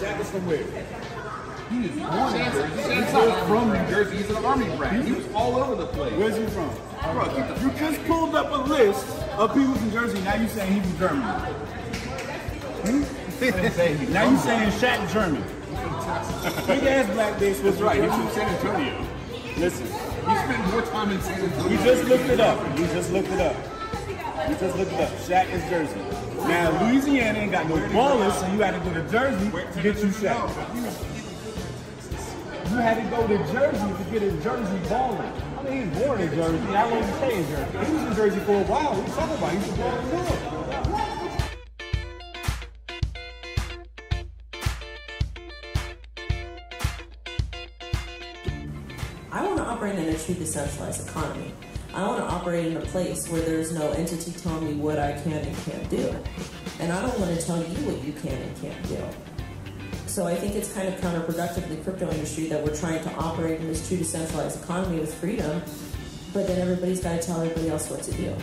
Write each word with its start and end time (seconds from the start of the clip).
Shaq 0.00 0.18
is 0.18 0.30
from 0.30 0.46
where? 0.46 0.64
He 1.68 1.78
was 1.86 1.90
born 2.00 2.34
in 2.34 2.52
Jersey. 2.52 2.94
He's 2.94 3.12
not 3.12 3.46
from 3.46 3.68
New 3.68 3.90
Jersey. 3.90 4.16
He's 4.16 4.30
an 4.30 4.44
army 4.44 4.76
brat. 4.76 5.04
He 5.04 5.12
was 5.12 5.26
all 5.34 5.56
over 5.56 5.74
the 5.74 5.86
place. 5.88 6.12
Where's 6.14 6.36
he 6.36 6.46
from? 6.46 6.70
Bro, 7.12 7.36
You 7.60 7.70
just 7.78 8.02
pulled 8.06 8.34
up 8.34 8.50
a 8.50 8.68
list 8.68 9.06
of 9.36 9.52
people 9.52 9.74
from 9.74 9.90
Jersey. 9.92 10.20
Now 10.22 10.36
you 10.36 10.48
saying 10.48 10.72
he's 10.72 10.90
from 10.92 10.98
Germany. 10.98 11.22
Hmm? 12.80 14.12
now 14.12 14.30
you 14.30 14.38
saying 14.38 14.70
Shaq 14.80 15.12
German. 15.12 15.42
Big 16.66 16.82
ass 16.84 17.12
black 17.12 17.38
bitch 17.38 17.62
was 17.62 17.80
right. 17.82 18.00
right. 18.00 18.10
He's 18.10 18.18
from 18.18 18.30
San 18.30 18.48
Antonio. 18.56 19.06
Listen, 19.58 19.86
He 19.86 20.36
spent 20.36 20.66
more 20.72 20.82
time 20.82 21.10
in 21.10 21.20
San 21.20 21.40
Antonio. 21.42 21.68
we 21.68 21.84
just 21.84 22.04
looked 22.08 22.24
it 22.24 22.40
up. 22.40 22.78
We 22.78 22.86
just 22.86 23.12
looked 23.12 23.28
it 23.28 23.40
up. 23.40 23.56
We 24.48 24.54
just 24.54 24.76
looked 24.78 24.92
it 24.92 25.00
up. 25.00 25.10
Shaq 25.28 25.50
is 25.52 25.62
Jersey. 25.68 26.29
Now 26.50 26.84
Louisiana 26.84 27.38
ain't 27.38 27.52
got 27.52 27.68
no 27.68 27.76
ballers, 27.76 28.32
so 28.40 28.46
you 28.52 28.58
had 28.58 28.74
to 28.74 28.80
go 28.80 28.92
to 28.92 29.08
Jersey 29.08 29.50
to 29.50 29.82
get 29.82 30.02
you 30.02 30.08
Shaq. 30.08 30.50
You 32.70 32.76
had 32.76 33.02
to 33.02 33.08
go 33.08 33.24
to 33.28 33.38
Jersey 33.52 33.78
to 33.78 34.04
get 34.10 34.22
a 34.24 34.32
Jersey 34.42 34.78
baller. 34.88 35.30
I 35.58 35.62
mean, 35.62 35.72
he 35.72 35.88
was 35.88 35.98
born 35.98 36.20
in 36.20 36.30
Jersey. 36.34 36.58
I 36.74 36.88
he 36.88 37.12
stay 37.12 37.34
in 37.38 37.46
Jersey? 37.46 37.86
He 37.86 37.92
was 37.94 38.02
in 38.02 38.14
Jersey 38.16 38.40
for 38.40 38.54
a 38.54 38.64
while. 38.64 38.94
What 38.94 39.06
you 39.06 39.14
talking 39.14 39.36
about? 39.36 39.50
He 39.52 39.58
was 39.58 39.68
born 39.78 39.94
in 39.94 40.08
Newark. 40.10 40.60
I 49.30 49.46
want 49.46 49.56
to 49.58 49.64
operate 49.64 49.94
in 49.94 50.08
a 50.08 50.18
truly 50.18 50.40
decentralized 50.40 51.08
economy. 51.08 51.52
I 51.92 52.06
want 52.06 52.18
to 52.18 52.24
operate 52.24 52.66
in 52.66 52.76
a 52.76 52.80
place 52.80 53.28
where 53.28 53.40
there's 53.40 53.72
no 53.72 53.90
entity 53.90 54.32
telling 54.32 54.64
me 54.64 54.74
what 54.74 54.98
I 54.98 55.12
can 55.20 55.32
and 55.32 55.56
can't 55.64 55.90
do. 55.90 56.14
And 56.78 56.92
I 56.92 57.02
don't 57.02 57.18
want 57.18 57.38
to 57.38 57.44
tell 57.44 57.58
you 57.58 57.76
what 57.86 58.04
you 58.04 58.12
can 58.12 58.40
and 58.40 58.60
can't 58.60 58.88
do. 58.88 59.02
So 60.06 60.26
I 60.26 60.34
think 60.34 60.54
it's 60.54 60.72
kind 60.72 60.88
of 60.88 61.00
counterproductive 61.00 61.64
in 61.64 61.76
the 61.76 61.82
crypto 61.82 62.10
industry 62.10 62.46
that 62.46 62.62
we're 62.64 62.76
trying 62.76 63.02
to 63.02 63.12
operate 63.14 63.60
in 63.60 63.66
this 63.66 63.86
true 63.86 63.96
decentralized 63.96 64.62
economy 64.62 65.00
with 65.00 65.14
freedom, 65.14 65.62
but 66.32 66.46
then 66.46 66.60
everybody's 66.60 67.00
got 67.00 67.20
to 67.20 67.26
tell 67.26 67.40
everybody 67.40 67.68
else 67.70 67.90
what 67.90 68.02
to 68.02 68.12
do. 68.12 68.34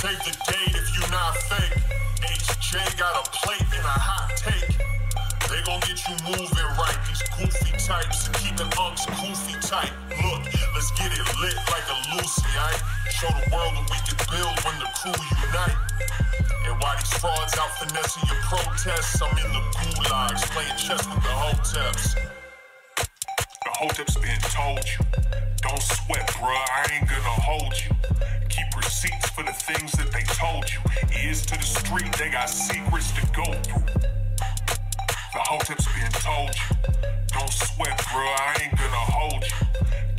Save 0.00 0.16
the 0.24 0.32
date 0.48 0.72
if 0.72 0.88
you 0.96 1.04
not 1.12 1.36
fake. 1.44 1.76
HJ 2.24 2.96
got 2.96 3.20
a 3.20 3.30
plate 3.36 3.60
and 3.60 3.84
a 3.84 3.96
hot 4.00 4.32
take. 4.32 4.72
They 5.52 5.60
gon' 5.68 5.80
get 5.84 6.00
you 6.08 6.16
moving 6.24 6.70
right. 6.80 6.96
These 7.04 7.20
goofy 7.36 7.76
types 7.76 8.32
keeping 8.40 8.72
unks 8.80 9.04
goofy 9.20 9.60
tight. 9.60 9.92
Look, 10.08 10.40
let's 10.72 10.90
get 10.96 11.12
it 11.12 11.26
lit 11.44 11.52
like 11.68 11.84
a 11.92 12.16
Lucy, 12.16 12.48
aight? 12.48 12.80
Show 13.12 13.28
the 13.28 13.44
world 13.52 13.76
what 13.76 13.92
we 13.92 13.98
can 14.08 14.16
build 14.32 14.56
when 14.64 14.76
the 14.80 14.88
crew 14.96 15.12
unite. 15.12 15.76
And 16.64 16.80
while 16.80 16.96
these 16.96 17.12
frauds 17.20 17.52
out 17.60 17.68
finessing 17.76 18.24
your 18.24 18.40
protests, 18.48 19.20
I'm 19.20 19.36
in 19.36 19.52
the 19.52 19.62
gulags 19.84 20.48
playing 20.48 20.80
chess 20.80 21.04
with 21.04 21.20
the 21.20 21.34
hoteps. 21.44 22.16
Hotep's 23.80 24.18
been 24.18 24.38
told 24.40 24.84
you. 24.84 25.06
Don't 25.62 25.82
sweat, 25.82 26.28
bruh, 26.36 26.52
I 26.52 26.86
ain't 26.92 27.08
gonna 27.08 27.40
hold 27.40 27.72
you. 27.80 27.88
Keep 28.50 28.76
receipts 28.76 29.30
for 29.30 29.42
the 29.42 29.54
things 29.54 29.92
that 29.92 30.12
they 30.12 30.22
told 30.24 30.70
you. 30.70 30.80
Ears 31.24 31.46
to 31.46 31.56
the 31.56 31.64
street, 31.64 32.12
they 32.18 32.28
got 32.28 32.50
secrets 32.50 33.10
to 33.12 33.26
go 33.28 33.42
through. 33.62 33.86
The 35.32 35.40
hotep's 35.40 35.86
been 35.94 36.12
told 36.12 36.50
you. 36.50 36.76
Don't 37.32 37.50
sweat, 37.50 37.96
bruh, 37.96 38.36
I 38.38 38.64
ain't 38.64 38.76
gonna 38.76 39.06
hold 39.16 39.44
you. 39.44 39.89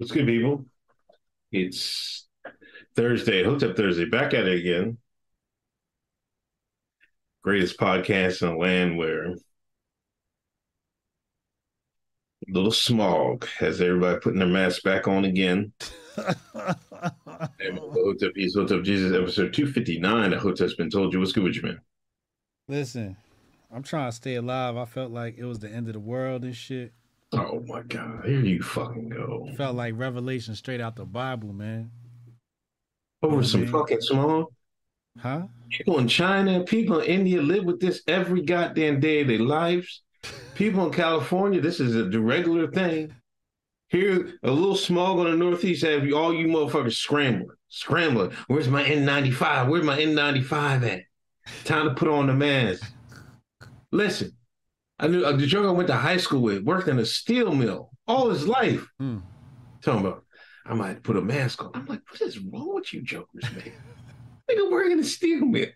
What's 0.00 0.12
good, 0.12 0.26
people? 0.26 0.64
It's 1.52 2.26
Thursday, 2.96 3.44
Hotep 3.44 3.76
Thursday, 3.76 4.06
back 4.06 4.32
at 4.32 4.46
it 4.46 4.58
again. 4.58 4.96
Greatest 7.44 7.78
podcast 7.78 8.40
in 8.40 8.48
the 8.48 8.56
land 8.56 8.96
where 8.96 9.34
little 12.48 12.72
smog 12.72 13.46
has 13.58 13.82
everybody 13.82 14.18
putting 14.20 14.38
their 14.38 14.48
masks 14.48 14.80
back 14.80 15.06
on 15.06 15.26
again. 15.26 15.70
Hotep 16.16 18.32
is 18.36 18.54
Hotep 18.54 18.82
Jesus, 18.82 19.14
episode 19.14 19.52
259 19.52 20.30
that 20.30 20.40
Hotep's 20.40 20.76
been 20.76 20.88
told 20.88 21.12
you. 21.12 21.18
What's 21.18 21.32
good 21.32 21.44
with 21.44 21.56
you, 21.56 21.62
man? 21.62 21.80
Listen, 22.68 23.18
I'm 23.70 23.82
trying 23.82 24.10
to 24.10 24.16
stay 24.16 24.36
alive. 24.36 24.78
I 24.78 24.86
felt 24.86 25.10
like 25.10 25.36
it 25.36 25.44
was 25.44 25.58
the 25.58 25.68
end 25.68 25.88
of 25.88 25.92
the 25.92 26.00
world 26.00 26.42
and 26.42 26.56
shit. 26.56 26.94
Oh 27.32 27.62
my 27.66 27.82
God, 27.82 28.24
here 28.24 28.40
you 28.40 28.62
fucking 28.62 29.08
go. 29.08 29.48
Felt 29.56 29.76
like 29.76 29.94
revelation 29.96 30.54
straight 30.56 30.80
out 30.80 30.96
the 30.96 31.04
Bible, 31.04 31.52
man. 31.52 31.90
Over 33.22 33.44
some 33.44 33.62
man. 33.62 33.70
fucking 33.70 34.00
smog. 34.00 34.46
Huh? 35.18 35.42
People 35.68 35.98
in 35.98 36.08
China, 36.08 36.64
people 36.64 37.00
in 37.00 37.06
India 37.06 37.40
live 37.40 37.64
with 37.64 37.80
this 37.80 38.02
every 38.08 38.42
goddamn 38.42 39.00
day 39.00 39.20
of 39.20 39.28
their 39.28 39.38
lives. 39.38 40.02
People 40.54 40.86
in 40.86 40.92
California, 40.92 41.60
this 41.60 41.78
is 41.80 41.96
a 41.96 42.20
regular 42.20 42.70
thing. 42.70 43.14
Here, 43.88 44.34
a 44.42 44.50
little 44.50 44.76
smog 44.76 45.18
on 45.18 45.30
the 45.30 45.36
Northeast 45.36 45.84
have 45.84 46.06
you 46.06 46.16
all 46.16 46.32
you 46.32 46.46
motherfuckers 46.46 46.94
scrambling, 46.94 47.56
scrambling. 47.68 48.32
Where's 48.46 48.68
my 48.68 48.84
N95? 48.84 49.68
Where's 49.68 49.84
my 49.84 49.98
N95 49.98 50.88
at? 50.88 51.02
Time 51.64 51.88
to 51.88 51.94
put 51.94 52.08
on 52.08 52.28
the 52.28 52.34
mask. 52.34 52.92
Listen, 53.90 54.32
I 55.00 55.06
knew 55.06 55.24
uh, 55.24 55.32
the 55.32 55.46
joke 55.46 55.66
I 55.66 55.70
went 55.70 55.88
to 55.88 55.96
high 55.96 56.18
school 56.18 56.42
with 56.42 56.62
worked 56.62 56.86
in 56.86 56.98
a 56.98 57.06
steel 57.06 57.54
mill 57.54 57.90
all 58.06 58.28
his 58.28 58.46
life. 58.46 58.86
Hmm. 58.98 59.18
Talking 59.80 60.06
about, 60.06 60.24
I 60.66 60.74
might 60.74 61.02
put 61.02 61.16
a 61.16 61.22
mask 61.22 61.64
on. 61.64 61.70
I'm 61.72 61.86
like, 61.86 62.02
what 62.10 62.20
is 62.20 62.38
wrong 62.38 62.74
with 62.74 62.92
you 62.92 63.00
jokers, 63.00 63.44
man? 63.44 63.72
Nigga 64.50 64.70
working 64.70 64.92
in 64.92 64.98
a 65.00 65.04
steel 65.04 65.46
mill. 65.46 65.68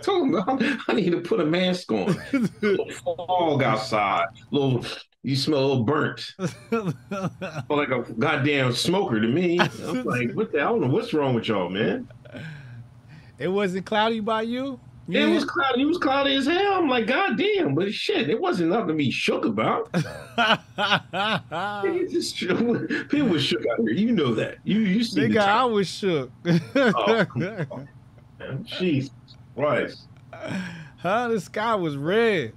Talking 0.00 0.34
about, 0.34 0.62
I 0.88 0.94
need 0.94 1.10
to 1.10 1.20
put 1.20 1.40
a 1.40 1.44
mask 1.44 1.92
on. 1.92 2.16
little 2.62 2.90
fog 2.90 3.62
outside. 3.62 4.28
Little, 4.50 4.86
you 5.22 5.36
smell 5.36 5.58
a 5.58 5.66
little 5.66 5.84
burnt. 5.84 6.34
Like 7.68 7.90
a 7.90 8.02
goddamn 8.18 8.72
smoker 8.72 9.20
to 9.20 9.28
me. 9.28 9.60
I'm 9.60 10.04
like, 10.04 10.32
what 10.32 10.52
the? 10.52 10.60
I 10.60 10.64
don't 10.64 10.80
know 10.80 10.88
what's 10.88 11.12
wrong 11.12 11.34
with 11.34 11.48
y'all, 11.48 11.68
man. 11.68 12.08
it 13.38 13.48
wasn't 13.48 13.84
cloudy 13.84 14.20
by 14.20 14.40
you? 14.40 14.80
It 15.12 15.34
was 15.34 15.44
cloudy. 15.44 15.82
It 15.82 15.86
was 15.86 15.98
cloudy 15.98 16.34
as 16.36 16.46
hell. 16.46 16.74
I'm 16.74 16.88
like, 16.88 17.06
goddamn, 17.06 17.74
but 17.74 17.92
shit, 17.92 18.30
it 18.30 18.40
wasn't 18.40 18.70
nothing 18.70 18.88
to 18.88 18.94
be 18.94 19.10
shook 19.10 19.44
about. 19.44 19.90
Just- 22.10 22.36
People 22.38 23.28
were 23.28 23.38
shook 23.38 23.62
out 23.72 23.78
here. 23.80 23.90
You 23.92 24.12
know 24.12 24.34
that. 24.34 24.58
You 24.64 24.80
you 24.80 25.04
see 25.04 25.22
the 25.22 25.28
Nigga, 25.34 25.38
I 25.40 25.64
was 25.64 25.88
shook. 25.88 26.30
Oh. 26.74 27.26
Jesus 28.64 29.10
Christ. 29.54 30.06
huh? 30.32 31.28
The 31.28 31.40
sky 31.40 31.74
was 31.74 31.96
red. 31.96 32.52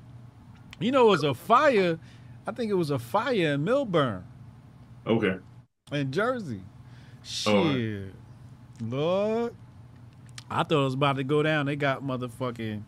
You 0.79 0.91
know, 0.91 1.07
it 1.07 1.11
was 1.11 1.23
a 1.23 1.33
fire. 1.33 1.99
I 2.47 2.51
think 2.51 2.71
it 2.71 2.75
was 2.75 2.89
a 2.89 2.99
fire 2.99 3.53
in 3.53 3.63
Millburn, 3.65 4.23
Okay. 5.07 5.35
in 5.91 6.11
Jersey. 6.11 6.55
Right. 6.55 6.63
Shit. 7.23 8.13
Lord. 8.81 9.53
I 10.53 10.63
thought 10.63 10.81
it 10.81 10.85
was 10.85 10.93
about 10.93 11.17
to 11.17 11.23
go 11.23 11.43
down. 11.43 11.65
They 11.65 11.75
got 11.75 12.03
motherfucking 12.03 12.83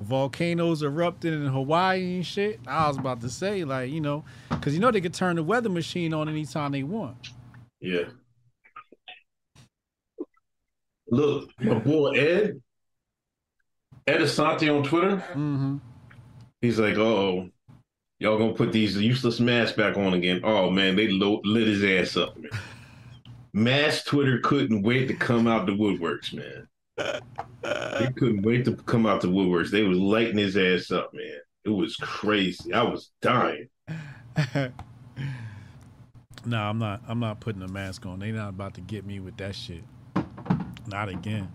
volcanoes 0.00 0.82
erupting 0.82 1.32
in 1.34 1.46
Hawaii 1.46 2.16
and 2.16 2.26
shit. 2.26 2.58
I 2.66 2.88
was 2.88 2.96
about 2.96 3.20
to 3.20 3.28
say, 3.30 3.64
like, 3.64 3.90
you 3.90 4.00
know, 4.00 4.24
because 4.48 4.74
you 4.74 4.80
know 4.80 4.90
they 4.90 5.00
could 5.00 5.14
turn 5.14 5.36
the 5.36 5.42
weather 5.42 5.68
machine 5.68 6.14
on 6.14 6.28
anytime 6.28 6.72
they 6.72 6.82
want. 6.82 7.30
Yeah. 7.80 8.04
Look, 11.08 11.50
my 11.60 11.74
boy 11.78 12.12
Ed, 12.12 12.62
Ed 14.06 14.20
Asante 14.20 14.74
on 14.74 14.84
Twitter, 14.84 15.16
Mm-hmm. 15.32 15.76
he's 16.60 16.78
like, 16.78 16.96
oh, 16.96 17.50
y'all 18.20 18.38
gonna 18.38 18.52
put 18.54 18.72
these 18.72 18.96
useless 18.96 19.40
masks 19.40 19.76
back 19.76 19.96
on 19.96 20.14
again. 20.14 20.40
Oh 20.44 20.70
man, 20.70 20.94
they 20.96 21.08
lo- 21.08 21.40
lit 21.44 21.66
his 21.66 21.82
ass 21.84 22.16
up, 22.16 22.36
man. 22.38 22.50
Mass 23.52 24.04
Twitter 24.04 24.38
couldn't 24.38 24.82
wait 24.82 25.08
to 25.08 25.14
come 25.14 25.48
out 25.48 25.66
the 25.66 25.72
woodworks, 25.72 26.32
man. 26.32 26.68
They 27.62 28.12
couldn't 28.16 28.42
wait 28.42 28.64
to 28.64 28.76
come 28.76 29.06
out 29.06 29.20
to 29.22 29.26
woodworks. 29.26 29.70
They 29.70 29.82
was 29.82 29.98
lighting 29.98 30.38
his 30.38 30.56
ass 30.56 30.90
up, 30.90 31.12
man. 31.12 31.40
It 31.64 31.70
was 31.70 31.96
crazy. 31.96 32.72
I 32.72 32.82
was 32.82 33.10
dying. 33.20 33.68
No, 36.46 36.58
I'm 36.58 36.78
not. 36.78 37.02
I'm 37.06 37.20
not 37.20 37.40
putting 37.40 37.60
a 37.62 37.68
mask 37.68 38.06
on. 38.06 38.18
They 38.18 38.32
not 38.32 38.48
about 38.48 38.74
to 38.74 38.80
get 38.80 39.04
me 39.04 39.20
with 39.20 39.36
that 39.36 39.54
shit. 39.54 39.84
Not 40.86 41.10
again. 41.10 41.52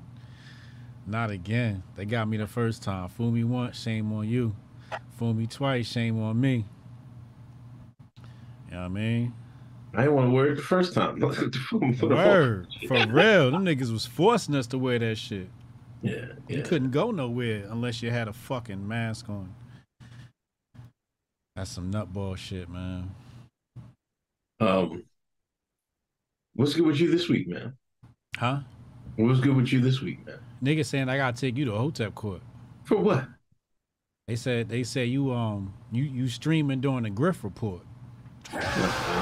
Not 1.08 1.32
again. 1.32 1.82
They 1.96 2.06
got 2.06 2.28
me 2.28 2.38
the 2.38 2.48
first 2.48 2.84
time. 2.84 3.10
Fool 3.10 3.32
me 3.32 3.44
once, 3.44 3.82
shame 3.82 4.14
on 4.14 4.30
you. 4.30 4.56
Fool 5.18 5.34
me 5.34 5.48
twice, 5.48 5.88
shame 5.88 6.22
on 6.22 6.40
me. 6.40 6.66
You 8.20 8.72
know 8.72 8.78
what 8.82 8.86
I 8.86 8.88
mean? 8.90 9.34
I 9.96 10.02
didn't 10.02 10.16
want 10.16 10.28
to 10.28 10.32
wear 10.32 10.48
it 10.48 10.56
the 10.56 10.62
first 10.62 10.94
time. 10.94 11.20
For 12.00 12.08
Word. 12.10 12.68
For 12.88 13.08
real. 13.08 13.52
Them 13.52 13.66
niggas 13.66 13.92
was 13.92 14.06
forcing 14.06 14.56
us 14.56 14.68
to 14.68 14.78
wear 14.78 15.00
that 15.00 15.18
shit. 15.18 15.48
Yeah, 16.02 16.26
You 16.48 16.62
couldn't 16.62 16.92
go 16.92 17.12
nowhere 17.12 17.66
unless 17.70 18.04
you 18.04 18.12
had 18.12 18.28
a 18.28 18.34
fucking 18.34 18.88
mask 18.88 19.30
on. 19.30 19.54
That's 21.56 21.72
some 21.72 21.92
nutball 21.92 22.38
shit, 22.38 22.70
man. 22.70 23.16
Um, 24.60 25.04
what's 26.54 26.74
good 26.74 26.86
with 26.86 27.00
you 27.00 27.10
this 27.10 27.28
week, 27.30 27.48
man? 27.48 27.74
Huh? 28.38 28.60
What's 29.16 29.40
good 29.40 29.56
with 29.56 29.72
you 29.72 29.80
this 29.80 30.02
week, 30.02 30.26
man? 30.26 30.40
Niggas 30.64 30.86
saying 30.88 31.10
I 31.10 31.18
gotta 31.18 31.38
take 31.40 31.58
you 31.58 31.66
to 31.66 31.72
Hotep 31.72 32.14
court. 32.14 32.42
For 32.84 32.98
what? 32.98 33.26
They 34.28 34.36
said 34.36 34.70
they 34.70 34.84
said 34.84 35.08
you 35.10 35.32
um 35.32 35.74
you 35.92 36.04
you 36.04 36.28
streaming 36.28 36.82
during 36.82 37.04
the 37.04 37.10
Griff 37.10 37.44
report. 37.44 37.82
Look, 38.54 38.64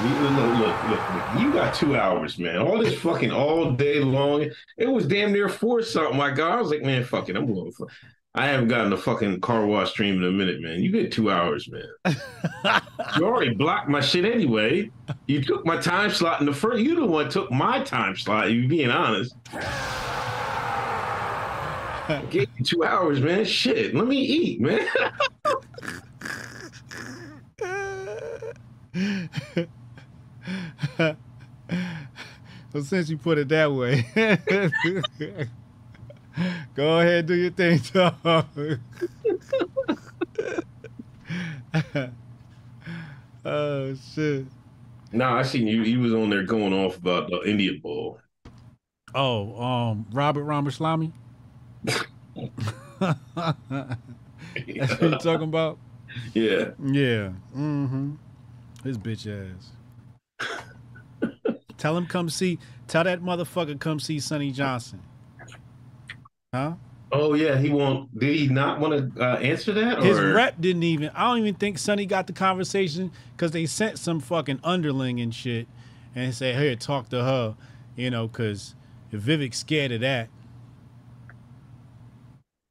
look, 0.03 0.60
look, 0.60 0.89
look, 0.89 1.42
you 1.42 1.53
got 1.53 1.74
two 1.74 1.96
hours, 1.96 2.38
man. 2.38 2.58
All 2.58 2.77
this 2.77 3.00
fucking 3.00 3.32
all 3.32 3.72
day 3.72 4.00
long. 4.00 4.50
It 4.77 4.88
was 4.88 5.08
damn 5.08 5.32
near 5.32 5.50
four 5.50 5.82
something. 5.82 6.18
My 6.18 6.32
God, 6.32 6.51
I 6.51 6.62
was 6.62 6.70
like, 6.70 6.84
man, 6.84 7.03
fuck 7.03 7.30
it, 7.30 7.36
I'm 7.36 7.46
going 7.46 7.72
for. 7.72 7.88
I 8.36 8.48
haven't 8.48 8.68
gotten 8.68 8.92
a 8.92 8.98
fucking 8.98 9.42
car 9.42 9.65
wash 9.65 9.92
stream 9.92 10.18
in 10.18 10.24
a 10.24 10.32
minute, 10.32 10.60
man. 10.60 10.82
You 10.82 10.92
get 10.92 11.12
two 11.12 11.30
hours, 11.30 11.70
man. 11.70 11.86
you 13.15 13.25
already 13.25 13.53
blocked 13.53 13.89
my 13.89 14.01
shit 14.01 14.25
anyway. 14.25 14.89
You 15.27 15.44
took 15.44 15.65
my 15.68 15.77
time 15.77 16.10
slot 16.10 16.39
in 16.39 16.48
the 16.48 16.53
first. 16.53 16.82
You 16.82 16.96
the 16.96 17.06
one 17.06 17.30
took 17.30 17.51
my 17.51 17.84
time 17.84 18.15
slot. 18.15 18.51
You 18.51 18.68
being 18.68 18.89
honest. 18.89 19.36
Get 22.30 22.50
you 22.58 22.65
two 22.65 22.84
hours, 22.84 23.22
man. 23.22 23.46
Shit, 23.46 23.96
let 23.96 24.08
me 24.08 24.18
eat, 24.18 24.60
man. 24.60 24.86
well, 28.94 29.26
since 32.84 33.10
you 33.10 33.18
put 33.18 33.40
it 33.40 33.50
that 33.50 33.72
way, 33.72 34.06
go 36.76 37.00
ahead 37.00 37.26
do 37.26 37.34
your 37.34 37.52
thing, 37.52 37.80
dog. 37.92 38.16
oh 43.46 43.96
shit. 44.14 44.46
nah, 45.12 45.40
I 45.40 45.42
seen 45.42 45.66
you. 45.68 45.82
You 45.82 46.02
was 46.02 46.14
on 46.14 46.30
there 46.30 46.44
going 46.44 46.74
off 46.74 46.98
about 46.98 47.30
the 47.30 47.42
Indian 47.50 47.80
ball. 47.80 48.20
Oh, 49.16 49.62
um, 49.62 50.06
Robert 50.12 50.44
Ramaswamy. 50.44 51.12
That's 53.00 53.18
what 54.56 55.02
you're 55.02 55.18
talking 55.18 55.48
about? 55.48 55.80
Yeah. 56.34 56.72
Yeah. 56.84 57.32
Mm-hmm. 57.56 58.14
His 58.84 58.98
bitch 58.98 59.28
ass. 59.28 59.72
tell 61.78 61.98
him 61.98 62.06
come 62.06 62.30
see. 62.30 62.60
Tell 62.88 63.04
that 63.04 63.22
motherfucker 63.22 63.80
come 63.80 64.00
see 64.00 64.20
Sonny 64.20 64.52
Johnson. 64.52 65.02
Huh? 66.54 66.74
Oh 67.12 67.36
yeah, 67.36 67.58
he 67.60 67.70
won't. 67.70 68.18
Did 68.20 68.36
he 68.36 68.48
not 68.48 68.80
want 68.80 69.16
to 69.16 69.24
uh, 69.24 69.38
answer 69.38 69.72
that? 69.74 70.02
His 70.02 70.18
or? 70.18 70.34
rep 70.34 70.60
didn't 70.60 70.84
even. 70.84 71.10
I 71.10 71.28
don't 71.28 71.38
even 71.38 71.56
think 71.56 71.78
Sonny 71.78 72.06
got 72.06 72.28
the 72.28 72.34
conversation 72.34 73.12
because 73.36 73.52
they 73.52 73.66
sent 73.68 74.00
some 74.00 74.20
fucking 74.20 74.60
underling 74.63 75.20
and 75.20 75.34
shit, 75.34 75.68
and 76.16 76.34
say, 76.34 76.54
"Here, 76.54 76.75
talk 76.75 77.10
to 77.10 77.24
her," 77.24 77.56
you 77.96 78.10
know, 78.10 78.28
because 78.28 78.75
if 79.12 79.22
Vivek's 79.22 79.60
scared 79.60 79.92
of 79.92 80.02
that, 80.02 80.30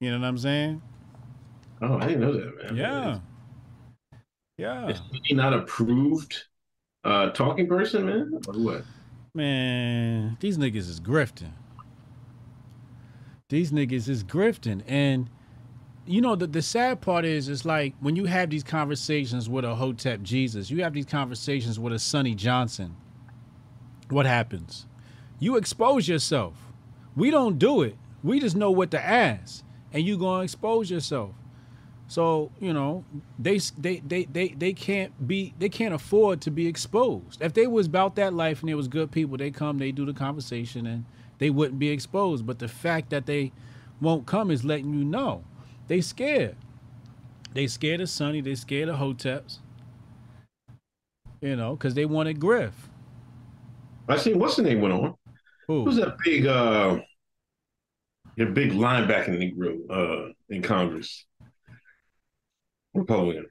you 0.00 0.10
know 0.10 0.18
what 0.18 0.26
I'm 0.26 0.38
saying? 0.38 0.82
Oh, 1.80 1.98
I 1.98 2.06
didn't 2.08 2.20
know 2.20 2.32
that, 2.32 2.64
man. 2.64 2.76
Yeah. 2.76 3.18
Yeah. 4.58 4.88
Is 4.88 5.00
he 5.24 5.34
not 5.34 5.52
approved 5.52 6.44
uh, 7.04 7.30
talking 7.30 7.68
person, 7.68 8.06
man? 8.06 8.40
Or 8.48 8.54
what? 8.54 8.84
Man, 9.34 10.36
these 10.40 10.58
niggas 10.58 10.88
is 10.88 11.00
grifting. 11.00 11.52
These 13.48 13.72
niggas 13.72 14.08
is 14.08 14.22
grifting. 14.24 14.82
And 14.86 15.30
you 16.04 16.20
know, 16.20 16.34
the, 16.34 16.46
the 16.46 16.62
sad 16.62 17.00
part 17.00 17.24
is 17.24 17.48
it's 17.48 17.64
like 17.64 17.94
when 18.00 18.16
you 18.16 18.24
have 18.26 18.50
these 18.50 18.64
conversations 18.64 19.48
with 19.48 19.64
a 19.64 19.74
Hotep 19.74 20.22
Jesus, 20.22 20.70
you 20.70 20.82
have 20.82 20.92
these 20.92 21.06
conversations 21.06 21.78
with 21.78 21.92
a 21.92 21.98
Sonny 21.98 22.34
Johnson. 22.34 22.96
What 24.08 24.26
happens? 24.26 24.86
You 25.38 25.56
expose 25.56 26.08
yourself. 26.08 26.54
We 27.16 27.30
don't 27.30 27.58
do 27.58 27.82
it. 27.82 27.96
We 28.22 28.40
just 28.40 28.56
know 28.56 28.70
what 28.70 28.90
to 28.92 29.02
ask. 29.02 29.64
And 29.92 30.04
you 30.04 30.16
gonna 30.18 30.44
expose 30.44 30.90
yourself. 30.90 31.34
So 32.12 32.50
you 32.60 32.74
know 32.74 33.06
they 33.38 33.58
they 33.78 34.02
they 34.06 34.24
they 34.24 34.48
they 34.48 34.74
can't 34.74 35.26
be 35.26 35.54
they 35.58 35.70
can't 35.70 35.94
afford 35.94 36.42
to 36.42 36.50
be 36.50 36.66
exposed. 36.66 37.40
If 37.40 37.54
they 37.54 37.66
was 37.66 37.86
about 37.86 38.16
that 38.16 38.34
life 38.34 38.60
and 38.60 38.68
they 38.68 38.74
was 38.74 38.86
good 38.86 39.10
people, 39.10 39.38
they 39.38 39.50
come, 39.50 39.78
they 39.78 39.92
do 39.92 40.04
the 40.04 40.12
conversation, 40.12 40.86
and 40.86 41.06
they 41.38 41.48
wouldn't 41.48 41.78
be 41.78 41.88
exposed. 41.88 42.46
But 42.46 42.58
the 42.58 42.68
fact 42.68 43.08
that 43.08 43.24
they 43.24 43.50
won't 43.98 44.26
come 44.26 44.50
is 44.50 44.62
letting 44.62 44.92
you 44.92 45.06
know 45.06 45.42
they 45.88 46.02
scared. 46.02 46.56
They 47.54 47.66
scared 47.66 48.02
of 48.02 48.10
Sonny. 48.10 48.42
They 48.42 48.56
scared 48.56 48.90
of 48.90 48.96
Hoteps. 48.96 49.60
You 51.40 51.56
know, 51.56 51.76
because 51.76 51.94
they 51.94 52.04
wanted 52.04 52.38
Griff. 52.38 52.90
I 54.06 54.18
see. 54.18 54.34
what's 54.34 54.56
the 54.56 54.62
name 54.64 54.82
went 54.82 54.92
on. 54.92 55.14
Who? 55.66 55.86
Who's 55.86 55.96
that 55.96 56.18
big 56.22 56.44
uh 56.44 56.98
your 58.36 58.48
big 58.48 58.72
linebacking 58.72 59.56
Negro 59.56 59.78
uh 59.88 60.32
in 60.50 60.60
Congress? 60.60 61.24
Republican. 62.94 63.46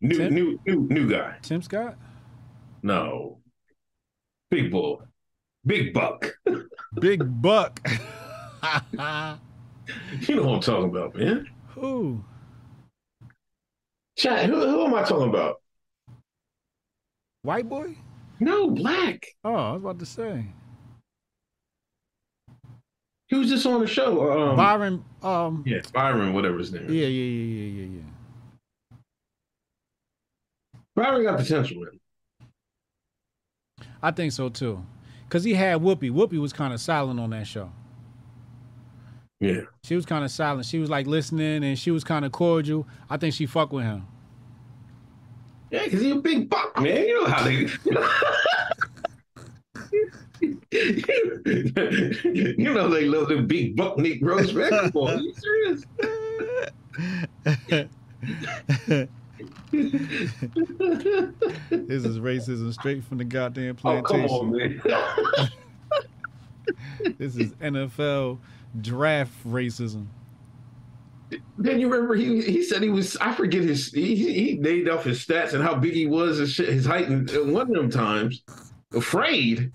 New 0.00 0.16
Tim? 0.16 0.34
new 0.34 0.60
new 0.66 0.88
new 0.88 1.10
guy. 1.10 1.36
Tim 1.42 1.62
Scott? 1.62 1.96
No. 2.82 3.38
Big 4.50 4.70
bull. 4.70 5.02
Big 5.66 5.92
buck. 5.92 6.34
Big 7.00 7.22
Buck. 7.42 7.86
You 10.28 10.36
know 10.36 10.42
what 10.42 10.54
I'm 10.56 10.60
talking 10.60 10.90
about, 10.90 11.14
man. 11.14 11.48
Who? 11.68 12.22
Chat, 14.18 14.46
who, 14.46 14.68
who 14.68 14.84
am 14.84 14.94
I 14.94 15.02
talking 15.02 15.28
about? 15.28 15.62
White 17.42 17.68
boy? 17.68 17.96
No, 18.40 18.70
black. 18.70 19.26
Oh, 19.44 19.54
I 19.54 19.72
was 19.72 19.82
about 19.82 19.98
to 20.00 20.06
say. 20.06 20.44
He 23.28 23.36
was 23.36 23.48
just 23.48 23.64
on 23.64 23.80
the 23.80 23.86
show. 23.86 24.50
Um, 24.50 24.56
Byron. 24.56 25.04
Um. 25.22 25.62
Yeah, 25.66 25.80
Byron, 25.92 26.32
whatever 26.34 26.58
his 26.58 26.72
name 26.72 26.86
is. 26.86 26.92
Yeah, 26.92 27.06
yeah, 27.06 27.24
yeah, 27.24 27.54
yeah, 27.54 27.82
yeah, 27.82 27.96
yeah. 27.96 28.17
Byron 30.98 31.22
got 31.22 31.38
potential, 31.38 31.82
man. 31.82 32.00
I 34.02 34.10
think 34.10 34.32
so 34.32 34.48
too. 34.48 34.84
Cause 35.28 35.44
he 35.44 35.54
had 35.54 35.80
Whoopi. 35.80 36.10
Whoopi 36.10 36.40
was 36.40 36.52
kind 36.52 36.74
of 36.74 36.80
silent 36.80 37.20
on 37.20 37.30
that 37.30 37.46
show. 37.46 37.70
Yeah. 39.40 39.60
She 39.84 39.94
was 39.94 40.04
kind 40.04 40.24
of 40.24 40.32
silent. 40.32 40.66
She 40.66 40.78
was 40.78 40.90
like 40.90 41.06
listening 41.06 41.62
and 41.62 41.78
she 41.78 41.92
was 41.92 42.02
kind 42.02 42.24
of 42.24 42.32
cordial. 42.32 42.88
I 43.08 43.16
think 43.16 43.34
she 43.34 43.46
fucked 43.46 43.72
with 43.72 43.84
him. 43.84 44.08
Yeah, 45.70 45.84
because 45.84 46.00
he's 46.00 46.12
a 46.12 46.16
big 46.16 46.48
buck, 46.48 46.80
man. 46.80 47.06
You 47.06 47.20
know 47.20 47.26
how 47.26 47.44
they. 47.44 47.52
you 52.32 52.56
know 52.58 52.88
they 52.88 53.04
love 53.04 53.28
the 53.28 53.44
big 53.46 53.76
buck 53.76 53.98
Negroes, 53.98 54.54
man. 54.54 54.70
Come 54.70 54.90
on, 54.94 55.22
you 55.22 55.34
serious? 55.34 55.84
This 61.70 62.04
is 62.04 62.18
racism 62.18 62.72
straight 62.72 63.04
from 63.04 63.18
the 63.18 63.24
goddamn 63.24 63.76
plantation. 63.76 64.26
Oh, 64.26 64.28
come 64.28 64.50
on, 64.52 64.56
man. 64.56 64.82
This 67.16 67.36
is 67.36 67.52
NFL 67.54 68.38
draft 68.80 69.32
racism. 69.46 70.06
then 71.56 71.80
you 71.80 71.88
remember 71.88 72.14
he 72.14 72.42
he 72.42 72.62
said 72.62 72.82
he 72.82 72.90
was 72.90 73.16
I 73.18 73.32
forget 73.32 73.62
his 73.62 73.90
he 73.92 74.14
he 74.16 74.54
named 74.58 74.88
off 74.88 75.04
his 75.04 75.24
stats 75.24 75.54
and 75.54 75.62
how 75.62 75.74
big 75.74 75.94
he 75.94 76.06
was 76.06 76.40
and 76.40 76.48
shit, 76.48 76.68
his 76.68 76.84
height 76.86 77.08
and, 77.08 77.28
and 77.30 77.52
one 77.54 77.68
of 77.68 77.74
them 77.74 77.90
times 77.90 78.42
afraid. 78.92 79.72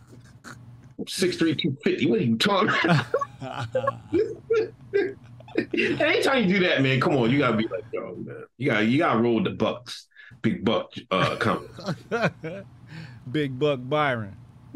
six 1.08 1.36
three 1.38 1.56
two 1.56 1.76
fifty 1.84 2.06
What 2.06 2.20
are 2.20 2.24
you 2.24 2.38
talking 2.38 2.70
about? 2.84 3.68
Anytime 5.58 6.48
you 6.48 6.60
do 6.60 6.68
that, 6.68 6.82
man, 6.82 7.00
come 7.00 7.16
on, 7.18 7.32
you 7.32 7.40
gotta 7.40 7.58
be 7.58 7.68
like, 7.68 7.86
yo, 7.92 8.16
man. 8.16 8.44
You 8.58 8.70
gotta 8.70 8.86
you 8.86 8.98
gotta 8.98 9.20
roll 9.20 9.44
the 9.44 9.52
bucks. 9.52 10.08
Big 10.42 10.64
buck 10.66 10.92
uh 11.12 11.36
comments. 11.38 11.80
Big 13.32 13.58
Buck 13.58 13.80
Byron. 13.84 14.36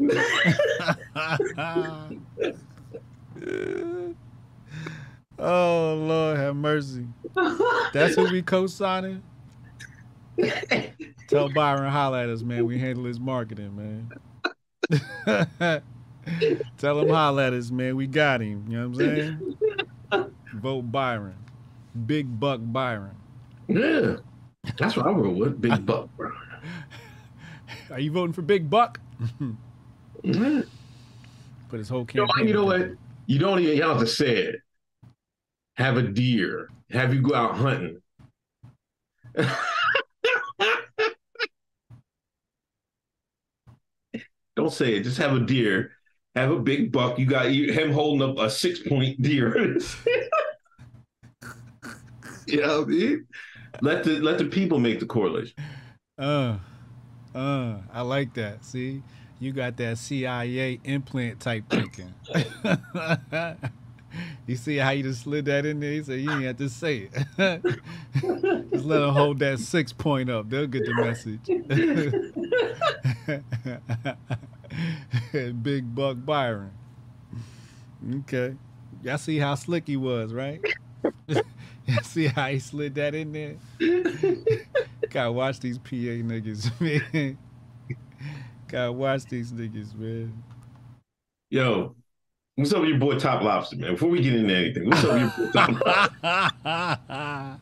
oh 5.38 5.94
Lord 5.94 6.36
have 6.36 6.56
mercy. 6.56 7.06
That's 7.92 8.14
who 8.14 8.30
we 8.30 8.42
co-signing. 8.42 9.22
Tell 11.28 11.48
Byron 11.48 11.90
holla 11.90 12.22
at 12.22 12.28
us, 12.30 12.42
man. 12.42 12.64
We 12.64 12.78
handle 12.78 13.04
his 13.04 13.20
marketing, 13.20 13.76
man. 13.76 14.12
Tell 16.78 17.00
him 17.00 17.08
holla 17.08 17.48
at 17.48 17.52
us, 17.52 17.70
man. 17.70 17.96
We 17.96 18.06
got 18.06 18.40
him. 18.40 18.64
You 18.68 18.78
know 18.78 18.88
what 18.88 19.02
I'm 19.02 19.16
saying? 20.10 20.37
Vote 20.54 20.90
Byron. 20.92 21.36
Big 22.06 22.38
Buck 22.40 22.60
Byron. 22.62 23.14
Yeah. 23.68 24.16
That's 24.78 24.96
what 24.96 25.06
I 25.06 25.10
roll 25.10 25.34
with. 25.34 25.60
Big 25.60 25.84
buck, 25.86 26.08
bro. 26.16 26.30
Are 27.90 28.00
you 28.00 28.10
voting 28.12 28.32
for 28.32 28.42
Big 28.42 28.68
Buck? 28.70 29.00
Yeah. 30.22 30.62
Put 31.68 31.78
his 31.78 31.88
whole 31.88 32.06
You 32.12 32.22
know, 32.22 32.26
campaign. 32.26 32.48
you 32.48 32.54
know 32.54 32.64
what? 32.64 32.90
You 33.26 33.38
don't 33.38 33.58
even 33.60 33.78
don't 33.78 33.90
have 33.90 34.00
to 34.00 34.06
say 34.06 34.36
it. 34.36 34.56
Have 35.76 35.96
a 35.96 36.02
deer. 36.02 36.68
Have 36.90 37.14
you 37.14 37.20
go 37.22 37.34
out 37.34 37.54
hunting. 37.56 38.00
don't 44.56 44.72
say 44.72 44.96
it. 44.96 45.02
Just 45.04 45.18
have 45.18 45.34
a 45.34 45.40
deer. 45.40 45.92
Have 46.38 46.52
a 46.52 46.58
big 46.60 46.92
buck. 46.92 47.18
You 47.18 47.26
got 47.26 47.46
him 47.46 47.90
holding 47.90 48.22
up 48.22 48.38
a 48.38 48.48
six 48.48 48.78
point 48.78 49.20
deer. 49.20 49.58
you 52.46 52.60
know 52.60 52.78
what 52.78 52.86
I 52.86 52.90
mean? 52.90 53.26
Let 53.82 54.04
the 54.04 54.20
let 54.20 54.38
the 54.38 54.44
people 54.44 54.78
make 54.78 55.00
the 55.00 55.06
correlation. 55.06 55.56
Uh, 56.16 56.58
uh, 57.34 57.78
I 57.92 58.02
like 58.02 58.34
that. 58.34 58.64
See, 58.64 59.02
you 59.40 59.50
got 59.50 59.76
that 59.78 59.98
CIA 59.98 60.78
implant 60.84 61.40
type 61.40 61.64
thinking. 61.68 62.14
you 64.46 64.54
see 64.54 64.76
how 64.76 64.90
you 64.90 65.02
just 65.02 65.22
slid 65.22 65.46
that 65.46 65.66
in 65.66 65.80
there? 65.80 65.90
He 65.90 66.04
said 66.04 66.20
you 66.20 66.30
ain't 66.30 66.44
have 66.44 66.58
to 66.58 66.68
say 66.68 67.08
it. 67.12 67.26
just 68.70 68.84
let 68.84 69.00
them 69.00 69.12
hold 69.12 69.40
that 69.40 69.58
six 69.58 69.92
point 69.92 70.30
up. 70.30 70.48
They'll 70.48 70.68
get 70.68 70.84
the 70.84 70.94
message. 70.94 71.40
Big 75.62 75.94
Buck 75.94 76.16
Byron. 76.24 76.72
Okay. 78.20 78.54
Y'all 79.02 79.18
see 79.18 79.38
how 79.38 79.54
slick 79.54 79.86
he 79.86 79.96
was, 79.96 80.32
right? 80.32 80.60
Y'all 81.28 82.02
see 82.02 82.26
how 82.26 82.48
he 82.48 82.58
slid 82.58 82.94
that 82.96 83.14
in 83.14 83.32
there? 83.32 83.56
Gotta 85.10 85.32
watch 85.32 85.60
these 85.60 85.78
PA 85.78 85.90
niggas, 85.90 86.80
man. 86.80 87.38
Gotta 88.66 88.92
watch 88.92 89.24
these 89.24 89.52
niggas, 89.52 89.94
man. 89.94 90.42
Yo, 91.50 91.94
what's 92.56 92.72
up 92.72 92.80
with 92.80 92.90
your 92.90 92.98
boy 92.98 93.18
Top 93.18 93.42
Lobster, 93.42 93.76
man? 93.76 93.92
Before 93.92 94.10
we 94.10 94.20
get 94.20 94.34
into 94.34 94.54
anything, 94.54 94.88
what's 94.88 95.04
up 95.04 95.12
with 95.14 95.22
your 95.22 95.46
boy 95.46 95.52
Top 95.52 96.22
Lobster? 96.22 97.60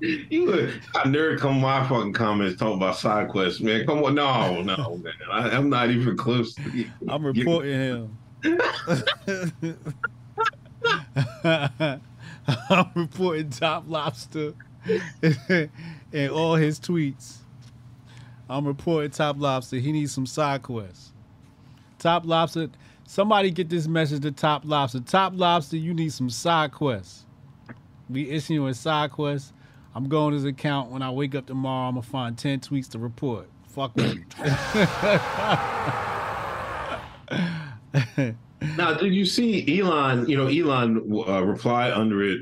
You 0.00 0.52
a 0.52 0.66
nerd 1.04 1.38
come 1.38 1.60
my 1.60 1.86
fucking 1.88 2.12
comments 2.12 2.58
talking 2.58 2.76
about 2.76 2.96
side 2.96 3.28
quests, 3.28 3.60
man. 3.60 3.86
Come 3.86 4.04
on, 4.04 4.14
no, 4.14 4.62
no, 4.62 4.98
man. 4.98 5.12
I, 5.30 5.50
I'm 5.50 5.70
not 5.70 5.90
even 5.90 6.16
close 6.16 6.54
to 6.54 6.70
you. 6.70 6.90
I'm 7.08 7.24
reporting 7.24 7.72
him. 7.72 8.18
I'm 12.68 12.90
reporting 12.94 13.50
Top 13.50 13.84
Lobster 13.86 14.52
and 16.12 16.30
all 16.30 16.56
his 16.56 16.78
tweets. 16.78 17.36
I'm 18.50 18.66
reporting 18.66 19.10
Top 19.10 19.36
Lobster. 19.38 19.76
He 19.76 19.92
needs 19.92 20.12
some 20.12 20.26
side 20.26 20.62
quests. 20.62 21.12
Top 21.98 22.26
Lobster, 22.26 22.68
somebody 23.06 23.50
get 23.50 23.70
this 23.70 23.86
message 23.86 24.22
to 24.22 24.32
Top 24.32 24.62
Lobster. 24.66 25.00
Top 25.00 25.32
Lobster, 25.34 25.78
you 25.78 25.94
need 25.94 26.12
some 26.12 26.28
side 26.28 26.72
quests. 26.72 27.24
We 28.08 28.30
issuing 28.30 28.68
a 28.68 28.74
side 28.74 29.10
quests. 29.10 29.52
I'm 29.96 30.08
going 30.08 30.32
to 30.32 30.34
his 30.34 30.44
account. 30.44 30.90
When 30.90 31.00
I 31.00 31.10
wake 31.10 31.34
up 31.34 31.46
tomorrow, 31.46 31.88
I'm 31.88 31.94
gonna 31.94 32.02
find 32.02 32.36
10 32.36 32.60
tweets 32.60 32.90
to 32.90 32.98
report. 32.98 33.48
Fuck 33.68 33.96
with 33.96 34.14
me. 34.14 34.24
Now, 38.76 38.94
did 38.94 39.14
you 39.14 39.24
see 39.24 39.80
Elon? 39.80 40.28
You 40.28 40.36
know, 40.36 40.46
Elon 40.46 41.12
uh, 41.28 41.42
replied 41.42 41.92
under 41.92 42.22
it. 42.22 42.40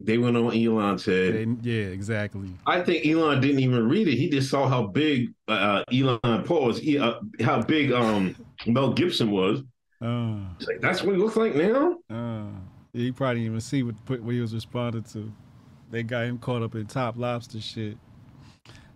They 0.00 0.18
went 0.18 0.36
on 0.36 0.54
Elon 0.54 0.98
said, 0.98 1.34
They- 1.34 1.70
yeah, 1.70 1.84
exactly. 1.86 2.50
I 2.66 2.80
think 2.80 3.06
Elon 3.06 3.40
didn't 3.40 3.60
even 3.60 3.88
read 3.88 4.08
it. 4.08 4.16
He 4.16 4.28
just 4.28 4.50
saw 4.50 4.68
how 4.68 4.86
big 4.86 5.32
uh, 5.48 5.84
Elon 5.92 6.44
Paul 6.44 6.66
was, 6.66 6.80
uh, 6.80 7.20
how 7.40 7.62
big 7.62 7.92
um, 7.92 8.34
Mel 8.66 8.92
Gibson 8.92 9.30
was. 9.30 9.62
Uh, 10.00 10.38
like, 10.66 10.80
that's 10.80 11.02
what 11.02 11.14
he 11.14 11.20
looks 11.22 11.36
like 11.36 11.54
now. 11.54 11.96
uh, 12.10 12.46
he 12.92 13.12
probably 13.12 13.36
didn't 13.36 13.46
even 13.46 13.60
see 13.60 13.82
what, 13.82 13.94
what 14.08 14.32
he 14.34 14.40
was 14.40 14.52
responding 14.52 15.04
to. 15.04 15.32
They 15.92 16.02
got 16.02 16.24
him 16.24 16.38
caught 16.38 16.62
up 16.62 16.74
in 16.74 16.86
Top 16.86 17.18
Lobster 17.18 17.60
shit. 17.60 17.98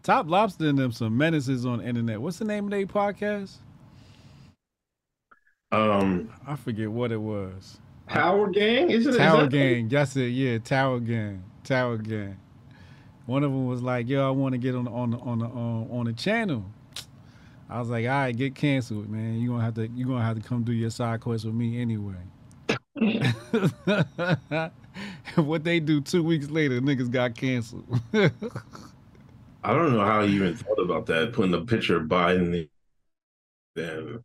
Top 0.02 0.30
Lobster 0.30 0.66
and 0.68 0.78
them 0.78 0.92
some 0.92 1.14
menaces 1.14 1.66
on 1.66 1.78
the 1.78 1.84
internet. 1.84 2.22
What's 2.22 2.38
the 2.38 2.46
name 2.46 2.64
of 2.64 2.70
their 2.70 2.86
podcast? 2.86 3.56
Um, 5.70 6.32
I 6.46 6.56
forget 6.56 6.90
what 6.90 7.12
it 7.12 7.20
was. 7.20 7.78
Tower 8.08 8.48
Gang, 8.48 8.90
isn't 8.90 9.14
it? 9.14 9.18
Tower 9.18 9.42
is 9.42 9.48
Gang. 9.50 9.88
That's 9.90 10.16
it. 10.16 10.28
Yeah, 10.28 10.56
Tower 10.56 11.00
Gang. 11.00 11.44
Tower 11.64 11.98
Gang. 11.98 12.38
One 13.26 13.44
of 13.44 13.52
them 13.52 13.66
was 13.66 13.82
like, 13.82 14.08
"Yo, 14.08 14.26
I 14.26 14.30
want 14.30 14.52
to 14.52 14.58
get 14.58 14.74
on 14.74 14.84
the, 14.86 14.90
on 14.90 15.10
the, 15.10 15.18
on 15.18 15.38
the 15.40 15.46
um, 15.46 15.90
on 15.90 16.06
the 16.06 16.14
channel." 16.14 16.64
I 17.68 17.78
was 17.78 17.90
like, 17.90 18.06
"All 18.06 18.10
right, 18.10 18.34
get 18.34 18.54
canceled, 18.54 19.10
man. 19.10 19.38
You 19.38 19.50
gonna 19.50 19.64
have 19.64 19.74
to 19.74 19.86
you 19.88 20.06
gonna 20.06 20.24
have 20.24 20.40
to 20.40 20.48
come 20.48 20.62
do 20.62 20.72
your 20.72 20.88
side 20.88 21.20
quest 21.20 21.44
with 21.44 21.54
me 21.54 21.78
anyway." 21.78 22.14
what 25.36 25.64
they 25.64 25.80
do 25.80 26.00
two 26.00 26.22
weeks 26.22 26.48
later, 26.48 26.80
niggas 26.80 27.10
got 27.10 27.34
canceled. 27.34 27.84
I 28.14 29.72
don't 29.72 29.92
know 29.92 30.04
how 30.04 30.20
you 30.20 30.44
even 30.44 30.56
thought 30.56 30.78
about 30.78 31.06
that. 31.06 31.32
Putting 31.32 31.50
the 31.50 31.62
picture 31.62 31.96
of 31.96 32.04
Biden. 32.04 32.68
Damn, 33.74 34.24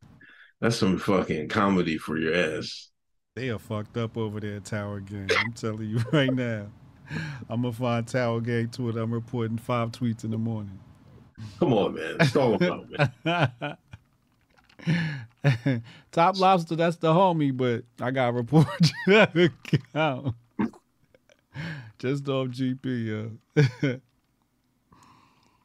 that's 0.59 0.77
some 0.77 0.97
fucking 0.97 1.49
comedy 1.49 1.97
for 1.97 2.17
your 2.17 2.35
ass. 2.35 2.89
they 3.35 3.49
are 3.49 3.59
fucked 3.59 3.97
up 3.97 4.17
over 4.17 4.39
there, 4.39 4.57
at 4.57 4.65
Tower 4.65 4.99
Gang. 4.99 5.29
I'm 5.37 5.53
telling 5.53 5.89
you 5.89 5.99
right 6.11 6.33
now. 6.33 6.67
I'm 7.49 7.63
gonna 7.63 7.73
find 7.73 8.07
Tower 8.07 8.39
Gang 8.39 8.69
Twitter. 8.69 9.01
I'm 9.01 9.13
reporting 9.13 9.57
five 9.57 9.91
tweets 9.91 10.23
in 10.23 10.31
the 10.31 10.37
morning. 10.37 10.79
Come 11.59 11.73
on, 11.73 11.95
man. 11.95 12.25
Stall 12.27 12.57
him 12.57 12.71
out, 12.71 13.25
man. 13.25 13.77
Top 16.11 16.37
Lobster, 16.37 16.75
that's 16.75 16.97
the 16.97 17.11
homie, 17.11 17.55
but 17.55 17.83
I 17.99 18.11
got 18.11 18.27
to 18.27 18.31
report 18.33 18.67
that 19.07 19.35
account. 19.35 20.35
Just 21.99 22.27
off 22.29 22.47
GP, 22.49 23.05
yo. 23.05 23.31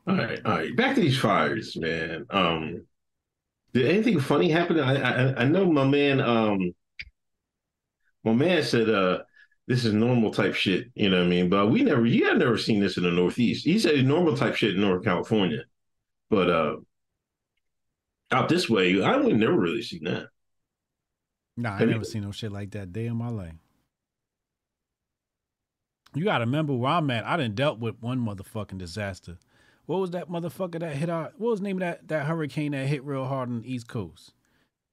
All 0.08 0.14
right, 0.16 0.40
all 0.44 0.52
right. 0.52 0.76
Back 0.76 0.94
to 0.94 1.00
these 1.00 1.18
fires, 1.18 1.76
man. 1.76 2.26
Um, 2.30 2.82
did 3.72 3.86
anything 3.86 4.20
funny 4.20 4.48
happen? 4.48 4.78
I, 4.78 4.94
I 5.32 5.42
I 5.42 5.44
know 5.46 5.64
my 5.70 5.84
man. 5.84 6.20
Um, 6.20 6.72
my 8.22 8.32
man 8.32 8.62
said, 8.62 8.88
"Uh, 8.88 9.22
this 9.66 9.84
is 9.84 9.92
normal 9.94 10.30
type 10.30 10.54
shit." 10.54 10.92
You 10.94 11.10
know 11.10 11.18
what 11.18 11.26
I 11.26 11.28
mean? 11.28 11.48
But 11.48 11.70
we 11.72 11.82
never, 11.82 12.06
you 12.06 12.24
had 12.26 12.38
never 12.38 12.56
seen 12.56 12.78
this 12.78 12.96
in 12.96 13.02
the 13.02 13.10
Northeast. 13.10 13.64
He 13.64 13.80
said 13.80 14.04
normal 14.06 14.36
type 14.36 14.54
shit 14.54 14.76
in 14.76 14.80
North 14.80 15.02
California, 15.02 15.64
but 16.30 16.50
uh, 16.50 16.76
out 18.30 18.48
this 18.48 18.70
way, 18.70 19.02
I 19.02 19.16
would 19.16 19.34
never 19.34 19.58
really 19.58 19.82
seen 19.82 20.04
that. 20.04 20.28
Nah, 21.56 21.70
I 21.74 21.78
Have 21.78 21.88
you- 21.88 21.94
never 21.94 22.04
seen 22.04 22.22
no 22.22 22.30
shit 22.30 22.52
like 22.52 22.70
that 22.72 22.92
day 22.92 23.06
in 23.06 23.16
my 23.16 23.28
life. 23.28 23.54
You 26.16 26.24
gotta 26.24 26.46
remember 26.46 26.72
where 26.72 26.92
I'm 26.92 27.10
at. 27.10 27.26
I 27.26 27.36
done 27.36 27.54
dealt 27.54 27.78
with 27.78 27.96
one 28.00 28.18
motherfucking 28.20 28.78
disaster. 28.78 29.36
What 29.84 30.00
was 30.00 30.12
that 30.12 30.30
motherfucker 30.30 30.80
that 30.80 30.96
hit 30.96 31.10
our 31.10 31.30
what 31.36 31.50
was 31.50 31.60
the 31.60 31.64
name 31.64 31.76
of 31.76 31.80
that, 31.80 32.08
that 32.08 32.24
hurricane 32.24 32.72
that 32.72 32.86
hit 32.86 33.04
real 33.04 33.26
hard 33.26 33.50
on 33.50 33.60
the 33.60 33.70
East 33.70 33.86
Coast? 33.86 34.32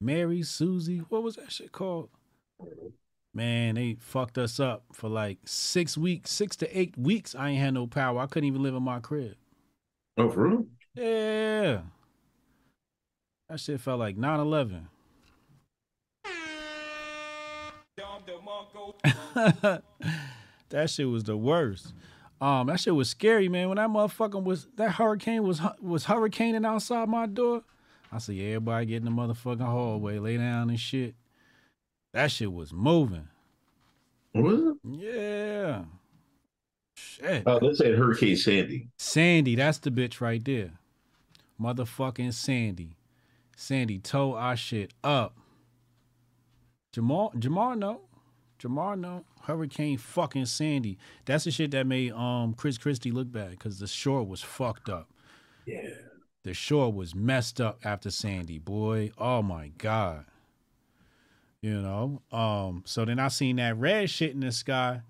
Mary, 0.01 0.43
Susie, 0.43 0.97
what 0.97 1.23
was 1.23 1.37
that 1.37 1.49
shit 1.49 1.71
called? 1.71 2.09
Man, 3.33 3.75
they 3.75 3.95
fucked 4.01 4.37
us 4.37 4.59
up 4.59 4.83
for 4.91 5.07
like 5.07 5.37
six 5.45 5.97
weeks, 5.97 6.29
six 6.29 6.57
to 6.57 6.77
eight 6.77 6.97
weeks. 6.97 7.35
I 7.35 7.51
ain't 7.51 7.61
had 7.61 7.73
no 7.73 7.87
power. 7.87 8.19
I 8.19 8.25
couldn't 8.25 8.47
even 8.47 8.61
live 8.61 8.75
in 8.75 8.83
my 8.83 8.99
crib. 8.99 9.35
Oh, 10.17 10.29
for 10.29 10.49
real? 10.49 10.65
Yeah. 10.93 11.83
That 13.47 13.61
shit 13.61 13.79
felt 13.79 13.99
like 13.99 14.17
9 14.17 14.39
11. 14.41 14.89
that 20.73 20.89
shit 20.89 21.07
was 21.07 21.23
the 21.23 21.37
worst. 21.37 21.93
Um, 22.41 22.67
that 22.67 22.79
shit 22.79 22.95
was 22.95 23.09
scary, 23.09 23.47
man. 23.47 23.69
When 23.69 23.77
that 23.77 23.89
motherfucker 23.89 24.43
was 24.43 24.67
that 24.75 24.91
hurricane 24.91 25.43
was 25.43 25.61
was 25.79 26.05
hurricaning 26.05 26.65
outside 26.65 27.07
my 27.07 27.25
door, 27.25 27.63
I 28.11 28.17
see 28.17 28.45
everybody 28.47 28.87
get 28.87 28.97
in 28.97 29.05
the 29.05 29.11
motherfucking 29.11 29.61
hallway, 29.61 30.19
lay 30.19 30.37
down 30.37 30.69
and 30.69 30.79
shit. 30.79 31.15
That 32.11 32.31
shit 32.31 32.51
was 32.51 32.73
moving. 32.73 33.27
What 34.33 34.43
was 34.43 34.59
it? 34.61 34.77
Yeah. 34.83 35.83
Shit. 36.95 37.43
Oh, 37.45 37.59
let's 37.61 37.77
say 37.77 37.95
Hurricane 37.95 38.35
Sandy. 38.35 38.89
Sandy, 38.97 39.55
that's 39.55 39.77
the 39.77 39.91
bitch 39.91 40.21
right 40.21 40.43
there. 40.43 40.71
Motherfucking 41.61 42.33
Sandy. 42.33 42.97
Sandy 43.55 43.99
tore 43.99 44.37
our 44.37 44.55
shit 44.55 44.91
up. 45.03 45.37
Jamal, 46.91 47.31
Jamar, 47.37 47.77
no. 47.77 48.01
Jamar, 48.59 48.99
no. 48.99 49.23
Hurricane 49.43 49.97
fucking 49.97 50.45
Sandy. 50.45 50.97
That's 51.25 51.43
the 51.43 51.51
shit 51.51 51.71
that 51.71 51.85
made 51.85 52.13
um 52.13 52.53
Chris 52.53 52.77
Christie 52.77 53.11
look 53.11 53.31
bad 53.31 53.51
because 53.51 53.79
the 53.79 53.87
shore 53.87 54.23
was 54.23 54.41
fucked 54.41 54.89
up. 54.89 55.09
Yeah. 55.65 55.89
The 56.43 56.53
shore 56.53 56.91
was 56.91 57.15
messed 57.15 57.61
up 57.61 57.79
after 57.85 58.11
Sandy, 58.11 58.57
boy. 58.59 59.11
Oh 59.17 59.41
my 59.41 59.71
God. 59.77 60.25
You 61.61 61.81
know? 61.81 62.21
Um, 62.31 62.83
so 62.85 63.05
then 63.05 63.19
I 63.19 63.29
seen 63.29 63.55
that 63.55 63.77
red 63.77 64.09
shit 64.09 64.31
in 64.31 64.41
the 64.41 64.51
sky. 64.51 65.01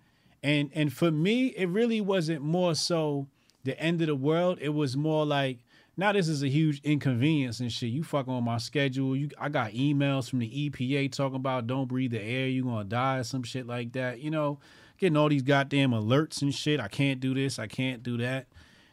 And 0.44 0.70
and 0.76 0.94
for 0.94 1.10
me, 1.10 1.48
it 1.48 1.68
really 1.70 2.02
wasn't 2.02 2.42
more 2.42 2.76
so 2.76 3.28
the 3.64 3.80
end 3.80 4.02
of 4.02 4.08
the 4.08 4.16
world. 4.16 4.60
It 4.62 4.70
was 4.70 4.96
more 4.96 5.26
like, 5.26 5.60
now 5.96 6.12
this 6.12 6.28
is 6.28 6.44
a 6.44 6.50
huge 6.50 6.82
inconvenience 6.84 7.60
and 7.60 7.72
shit. 7.72 7.90
You 7.90 8.04
fucking 8.04 8.34
on 8.34 8.44
my 8.44 8.58
schedule. 8.58 9.16
You 9.16 9.30
I 9.40 9.50
got 9.50 9.72
emails 9.72 10.30
from 10.30 10.40
the 10.40 10.70
EPA 10.70 11.12
talking 11.12 11.36
about 11.36 11.68
don't 11.68 11.88
breathe 11.88 12.12
the 12.12 12.22
air, 12.22 12.48
you 12.48 12.64
gonna 12.64 12.84
die, 12.84 13.18
or 13.18 13.24
some 13.24 13.44
shit 13.44 13.68
like 13.68 13.94
that. 13.94 14.20
You 14.20 14.32
know, 14.32 14.60
getting 14.98 15.18
all 15.18 15.30
these 15.30 15.44
goddamn 15.44 15.92
alerts 15.92 16.42
and 16.42 16.54
shit. 16.54 16.80
I 16.80 16.88
can't 16.88 17.20
do 17.20 17.34
this, 17.34 17.60
I 17.60 17.68
can't 17.68 18.02
do 18.02 18.18
that. 18.18 18.48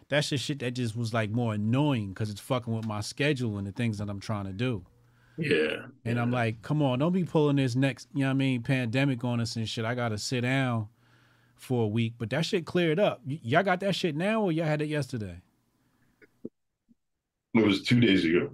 That's 0.09 0.29
the 0.29 0.37
shit 0.37 0.59
that 0.59 0.73
just 0.73 0.97
was 0.97 1.15
like 1.15 1.31
more 1.31 1.55
annoying 1.55 2.09
because 2.11 2.31
it's 2.31 2.41
fucking 2.41 2.75
with 2.75 2.87
my 2.87 3.01
schedule 3.01 3.59
and 3.59 3.67
the 3.67 3.73
things 3.73 3.99
that 3.99 4.11
I'm 4.11 4.21
trying 4.21 4.47
to 4.47 4.53
do. 4.53 4.85
Yeah. 5.39 5.87
And 6.05 6.21
I'm 6.21 6.33
like, 6.33 6.63
come 6.63 6.83
on, 6.83 6.99
don't 6.99 7.13
be 7.13 7.25
pulling 7.25 7.57
this 7.57 7.77
next, 7.77 8.09
you 8.13 8.21
know 8.21 8.27
what 8.27 8.33
I 8.33 8.35
mean, 8.35 8.63
pandemic 8.63 9.25
on 9.25 9.41
us 9.41 9.57
and 9.57 9.69
shit. 9.69 9.85
I 9.85 9.95
gotta 9.95 10.19
sit 10.19 10.43
down 10.43 10.89
for 11.57 11.85
a 11.85 11.89
week. 11.89 12.15
But 12.19 12.31
that 12.31 12.45
shit 12.45 12.67
cleared 12.67 12.99
up. 12.99 13.21
Y- 13.27 13.41
y'all 13.43 13.63
got 13.63 13.81
that 13.81 13.95
shit 13.95 14.17
now 14.17 14.43
or 14.43 14.53
y'all 14.53 14.67
had 14.67 14.83
it 14.83 14.89
yesterday? 14.89 15.41
It 17.55 17.65
was 17.65 17.83
two 17.83 18.01
days 18.01 18.25
ago. 18.25 18.51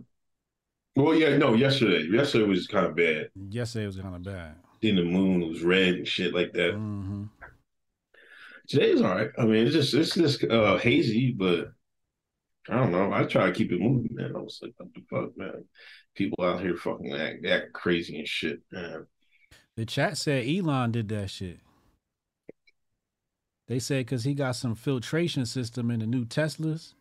Well, 0.94 1.14
yeah, 1.14 1.36
no, 1.36 1.54
yesterday. 1.54 2.06
Yesterday 2.10 2.44
was 2.46 2.66
kind 2.66 2.86
of 2.86 2.96
bad. 2.96 3.28
Yesterday 3.50 3.86
was 3.86 3.96
kind 3.98 4.14
of 4.16 4.22
bad. 4.22 4.54
in 4.82 4.96
the 4.96 5.04
moon 5.04 5.46
was 5.46 5.62
red 5.62 5.94
and 5.94 6.08
shit 6.08 6.34
like 6.34 6.52
that. 6.54 6.72
hmm 6.72 7.24
Today's 8.68 9.00
all 9.00 9.14
right. 9.14 9.30
I 9.38 9.44
mean, 9.44 9.64
it's 9.66 9.74
just 9.74 9.94
it's 9.94 10.14
just 10.14 10.42
uh, 10.44 10.76
hazy, 10.78 11.30
but 11.30 11.68
I 12.68 12.76
don't 12.78 12.90
know. 12.90 13.12
I 13.12 13.24
try 13.24 13.46
to 13.46 13.52
keep 13.52 13.70
it 13.70 13.80
moving, 13.80 14.08
man. 14.16 14.34
I 14.34 14.40
was 14.40 14.58
like, 14.60 14.72
what 14.78 14.88
the 14.92 15.02
fuck, 15.08 15.36
man? 15.38 15.64
People 16.16 16.44
out 16.44 16.60
here 16.60 16.76
fucking 16.76 17.12
act, 17.14 17.46
act 17.46 17.72
crazy 17.74 18.18
and 18.18 18.26
shit, 18.26 18.60
man. 18.72 19.06
The 19.76 19.86
chat 19.86 20.16
said 20.16 20.46
Elon 20.48 20.90
did 20.90 21.08
that 21.10 21.30
shit. 21.30 21.60
They 23.68 23.78
said 23.78 24.06
because 24.06 24.24
he 24.24 24.34
got 24.34 24.56
some 24.56 24.74
filtration 24.74 25.46
system 25.46 25.90
in 25.92 26.00
the 26.00 26.06
new 26.06 26.24
Teslas. 26.24 26.94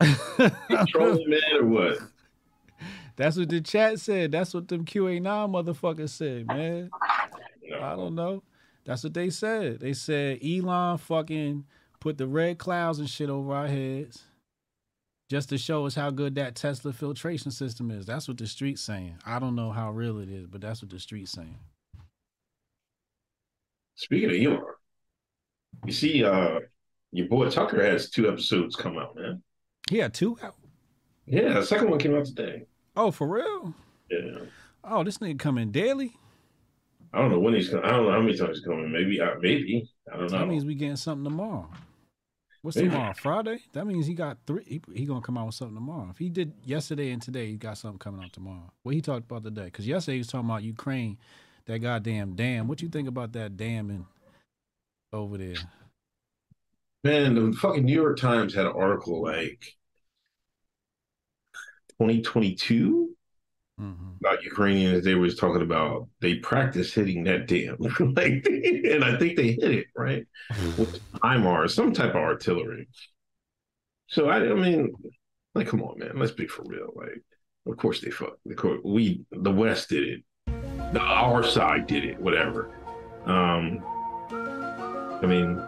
Come 0.00 0.16
on, 0.38 0.52
man. 0.68 0.86
Trolling 0.86 1.30
man 1.30 1.40
or 1.60 1.66
what? 1.66 1.98
That's 3.16 3.38
what 3.38 3.48
the 3.48 3.62
chat 3.62 3.98
said. 3.98 4.32
That's 4.32 4.52
what 4.52 4.68
them 4.68 4.84
QAnon 4.84 5.50
motherfuckers 5.50 6.10
said, 6.10 6.46
man. 6.46 6.90
I 7.80 7.96
don't 7.96 8.14
know. 8.14 8.42
That's 8.84 9.02
what 9.02 9.14
they 9.14 9.30
said. 9.30 9.80
They 9.80 9.94
said 9.94 10.38
Elon 10.44 10.98
fucking 10.98 11.64
put 11.98 12.18
the 12.18 12.26
red 12.26 12.58
clouds 12.58 12.98
and 12.98 13.08
shit 13.08 13.30
over 13.30 13.54
our 13.54 13.66
heads 13.66 14.22
just 15.28 15.48
to 15.48 15.58
show 15.58 15.86
us 15.86 15.94
how 15.94 16.10
good 16.10 16.36
that 16.36 16.54
Tesla 16.54 16.92
filtration 16.92 17.50
system 17.50 17.90
is. 17.90 18.06
That's 18.06 18.28
what 18.28 18.38
the 18.38 18.46
street's 18.46 18.82
saying. 18.82 19.16
I 19.26 19.38
don't 19.38 19.56
know 19.56 19.72
how 19.72 19.90
real 19.90 20.18
it 20.18 20.28
is, 20.28 20.46
but 20.46 20.60
that's 20.60 20.82
what 20.82 20.90
the 20.90 21.00
street's 21.00 21.32
saying. 21.32 21.58
Speaking 23.96 24.30
of 24.30 24.36
Elon, 24.36 24.64
you 25.84 25.92
see, 25.92 26.22
uh, 26.22 26.60
your 27.12 27.28
boy 27.28 27.48
Tucker 27.48 27.82
has 27.82 28.10
two 28.10 28.28
episodes 28.28 28.76
come 28.76 28.98
out, 28.98 29.16
man. 29.16 29.42
He 29.90 29.98
had 29.98 30.14
two 30.14 30.36
out. 30.42 30.56
Yeah, 31.26 31.54
the 31.54 31.66
second 31.66 31.90
one 31.90 31.98
came 31.98 32.14
out 32.14 32.26
today. 32.26 32.66
Oh, 32.96 33.10
for 33.10 33.26
real? 33.26 33.74
Yeah. 34.10 34.38
Oh, 34.84 35.04
this 35.04 35.18
nigga 35.18 35.38
coming 35.38 35.70
daily? 35.70 36.16
I 37.12 37.18
don't 37.18 37.30
know 37.30 37.38
when 37.38 37.54
he's 37.54 37.68
coming. 37.68 37.84
I 37.84 37.90
don't 37.90 38.06
know 38.06 38.12
how 38.12 38.20
many 38.20 38.36
times 38.36 38.58
he's 38.58 38.66
coming. 38.66 38.90
Maybe, 38.90 39.20
uh, 39.20 39.34
maybe. 39.40 39.88
I 40.12 40.16
don't 40.16 40.30
know. 40.30 40.38
That 40.38 40.48
means 40.48 40.64
we 40.64 40.74
getting 40.74 40.96
something 40.96 41.24
tomorrow. 41.24 41.68
What's 42.62 42.76
Maybe. 42.76 42.88
tomorrow? 42.90 43.14
Friday? 43.14 43.60
That 43.74 43.86
means 43.86 44.08
he 44.08 44.14
got 44.14 44.38
three. 44.44 44.64
He, 44.66 44.80
he 44.92 45.06
gonna 45.06 45.20
come 45.20 45.38
out 45.38 45.46
with 45.46 45.54
something 45.54 45.76
tomorrow. 45.76 46.08
If 46.10 46.18
he 46.18 46.28
did 46.28 46.52
yesterday 46.64 47.12
and 47.12 47.22
today, 47.22 47.46
he 47.46 47.56
got 47.56 47.78
something 47.78 47.98
coming 48.00 48.24
out 48.24 48.32
tomorrow. 48.32 48.72
What 48.82 48.92
he 48.92 49.00
talked 49.00 49.30
about 49.30 49.44
today? 49.44 49.66
Because 49.66 49.86
yesterday 49.86 50.16
he 50.16 50.18
was 50.18 50.26
talking 50.26 50.50
about 50.50 50.64
Ukraine, 50.64 51.16
that 51.66 51.78
goddamn 51.78 52.34
dam. 52.34 52.66
What 52.66 52.82
you 52.82 52.88
think 52.88 53.06
about 53.06 53.32
that 53.34 53.56
dam 53.56 53.90
in 53.90 54.04
over 55.12 55.38
there? 55.38 55.54
Man, 57.06 57.34
the 57.36 57.56
fucking 57.56 57.84
New 57.84 57.94
York 57.94 58.18
Times 58.18 58.52
had 58.52 58.66
an 58.66 58.72
article 58.72 59.22
like 59.22 59.60
2022 62.00 63.14
hmm 63.78 63.92
about 64.20 64.42
Ukrainians. 64.42 65.04
They 65.04 65.14
was 65.14 65.36
talking 65.36 65.62
about 65.62 66.08
they 66.20 66.36
practice 66.36 66.92
hitting 66.92 67.22
that 67.24 67.46
dam, 67.46 67.76
like, 68.16 68.44
and 68.46 69.04
I 69.04 69.16
think 69.18 69.36
they 69.36 69.52
hit 69.52 69.70
it 69.70 69.86
right 69.94 70.26
with 70.76 70.98
HIMARS, 71.22 71.70
some 71.70 71.92
type 71.92 72.10
of 72.10 72.16
artillery. 72.16 72.88
So 74.08 74.28
I, 74.28 74.38
I 74.38 74.54
mean, 74.54 74.92
like, 75.54 75.68
come 75.68 75.82
on, 75.82 75.98
man, 75.98 76.12
let's 76.16 76.32
be 76.32 76.46
for 76.48 76.64
real. 76.64 76.92
Like, 76.96 77.22
of 77.66 77.76
course 77.76 78.00
they 78.00 78.10
fuck. 78.10 78.38
Of 78.50 78.56
course, 78.56 78.80
we, 78.84 79.24
the 79.30 79.52
West 79.52 79.90
did 79.90 80.08
it. 80.08 80.22
The, 80.92 81.00
our 81.00 81.44
side 81.44 81.86
did 81.86 82.04
it. 82.04 82.18
Whatever. 82.20 82.70
Um, 83.26 83.84
I 85.22 85.26
mean, 85.26 85.62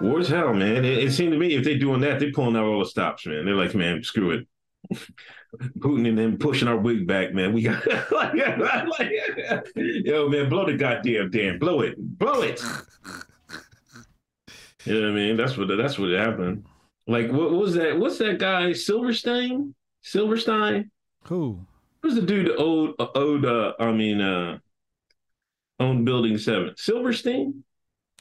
war's 0.00 0.28
hell, 0.28 0.54
man. 0.54 0.84
It, 0.84 1.04
it 1.04 1.12
seemed 1.12 1.32
to 1.32 1.38
me 1.38 1.54
if 1.54 1.64
they're 1.64 1.78
doing 1.78 2.00
that, 2.00 2.20
they're 2.20 2.32
pulling 2.32 2.56
out 2.56 2.64
all 2.64 2.80
the 2.80 2.86
stops, 2.86 3.26
man. 3.26 3.44
They're 3.44 3.54
like, 3.54 3.74
man, 3.74 4.02
screw 4.02 4.30
it. 4.30 4.46
Putin 5.78 6.08
and 6.08 6.18
them 6.18 6.36
pushing 6.36 6.68
our 6.68 6.76
wig 6.76 7.06
back, 7.06 7.32
man. 7.32 7.52
We 7.52 7.62
got 7.62 7.86
like, 8.12 8.34
like, 8.34 9.12
yo, 9.76 10.28
man, 10.28 10.48
blow 10.48 10.66
the 10.66 10.76
goddamn 10.76 11.30
damn, 11.30 11.58
blow 11.58 11.80
it, 11.80 11.94
blow 11.98 12.42
it. 12.42 12.60
You 14.84 15.00
know 15.00 15.00
what 15.00 15.10
I 15.10 15.14
mean? 15.14 15.36
That's 15.36 15.56
what 15.56 15.68
that's 15.68 15.98
what 15.98 16.10
happened. 16.10 16.66
Like, 17.06 17.30
what, 17.30 17.50
what 17.50 17.60
was 17.60 17.74
that? 17.74 17.98
What's 17.98 18.18
that 18.18 18.38
guy? 18.38 18.72
Silverstein? 18.72 19.74
Silverstein? 20.02 20.90
Who? 21.24 21.60
Who's 22.02 22.16
the 22.16 22.22
dude 22.22 22.46
that 22.46 22.56
owed 22.56 22.94
owed? 22.98 23.44
Uh, 23.44 23.72
I 23.78 23.92
mean, 23.92 24.20
uh, 24.20 24.58
owned 25.80 26.04
Building 26.04 26.36
Seven? 26.36 26.74
Silverstein? 26.76 27.64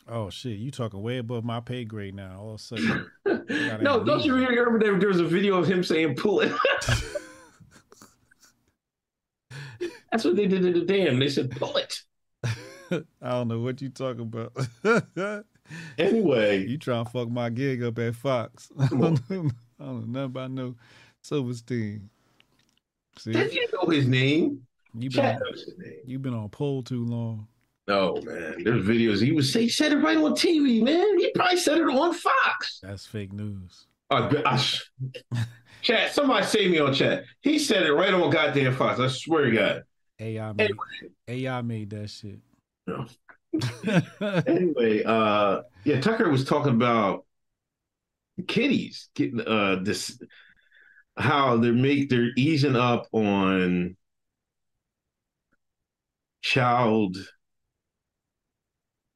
Oh 0.07 0.29
shit! 0.29 0.57
You 0.57 0.69
talking 0.71 1.01
way 1.01 1.17
above 1.17 1.45
my 1.45 1.59
pay 1.59 1.85
grade 1.85 2.15
now. 2.15 2.39
All 2.39 2.49
of 2.55 2.59
a 2.59 2.63
sudden, 2.63 3.09
no, 3.81 4.03
don't 4.03 4.25
you 4.25 4.35
remember 4.35 4.79
there, 4.79 4.99
there 4.99 5.07
was 5.07 5.19
a 5.19 5.25
video 5.25 5.55
of 5.57 5.67
him 5.67 5.83
saying 5.83 6.15
"pull 6.15 6.41
it"? 6.41 6.51
That's 10.11 10.25
what 10.25 10.35
they 10.35 10.45
did 10.45 10.61
to 10.61 10.73
the 10.73 10.85
dam. 10.85 11.19
They 11.19 11.29
said 11.29 11.51
"pull 11.51 11.77
it." 11.77 12.01
I 12.91 13.01
don't 13.21 13.47
know 13.47 13.59
what 13.59 13.81
you 13.81 13.89
talking 13.89 14.31
about. 14.33 14.55
Anyway, 15.97 16.67
you 16.67 16.77
trying 16.77 17.05
to 17.05 17.09
fuck 17.09 17.29
my 17.29 17.49
gig 17.49 17.81
up 17.81 17.97
at 17.97 18.15
Fox? 18.15 18.69
I 18.77 18.87
don't 18.87 19.29
know, 19.29 19.49
nothing 19.79 20.15
about 20.15 20.51
no 20.51 20.75
Silverstein. 21.21 22.09
See, 23.17 23.31
did 23.31 23.53
you 23.53 23.67
know 23.73 23.89
his 23.89 24.05
name? 24.05 24.67
you 24.93 25.09
been 25.09 25.25
on, 25.25 25.39
knows 25.39 25.63
his 25.63 25.77
name. 25.77 25.99
you 26.05 26.19
been 26.19 26.33
on 26.33 26.49
pole 26.49 26.83
too 26.83 27.05
long. 27.05 27.47
No, 27.87 28.15
man. 28.23 28.63
There's 28.63 28.85
videos. 28.85 29.21
He 29.21 29.33
was 29.33 29.51
say 29.51 29.63
he 29.63 29.69
said 29.69 29.91
it 29.91 29.97
right 29.97 30.17
on 30.17 30.33
TV, 30.33 30.81
man. 30.81 31.19
He 31.19 31.31
probably 31.35 31.57
said 31.57 31.79
it 31.79 31.83
on 31.83 32.13
Fox. 32.13 32.79
That's 32.81 33.05
fake 33.05 33.33
news. 33.33 33.87
I, 34.09 34.29
I, 34.45 35.45
chat. 35.81 36.13
Somebody 36.13 36.45
save 36.45 36.71
me 36.71 36.79
on 36.79 36.93
chat. 36.93 37.25
He 37.41 37.59
said 37.59 37.83
it 37.83 37.93
right 37.93 38.13
on 38.13 38.29
goddamn 38.29 38.73
Fox. 38.75 38.99
I 38.99 39.07
swear 39.07 39.45
to 39.45 39.51
God. 39.51 39.83
AI 40.19 40.53
made 40.53 40.71
AI 41.27 41.61
made 41.61 41.89
that 41.89 42.09
shit. 42.09 42.39
No. 42.87 43.05
Anyway, 44.47 45.03
uh, 45.03 45.61
yeah, 45.83 46.01
Tucker 46.01 46.29
was 46.29 46.43
talking 46.43 46.73
about 46.73 47.25
kitties 48.47 49.09
getting 49.13 49.41
uh 49.41 49.77
this 49.83 50.17
how 51.17 51.57
they're 51.57 51.71
make 51.71 52.09
they're 52.09 52.31
easing 52.35 52.75
up 52.75 53.07
on 53.11 53.95
child, 56.41 57.17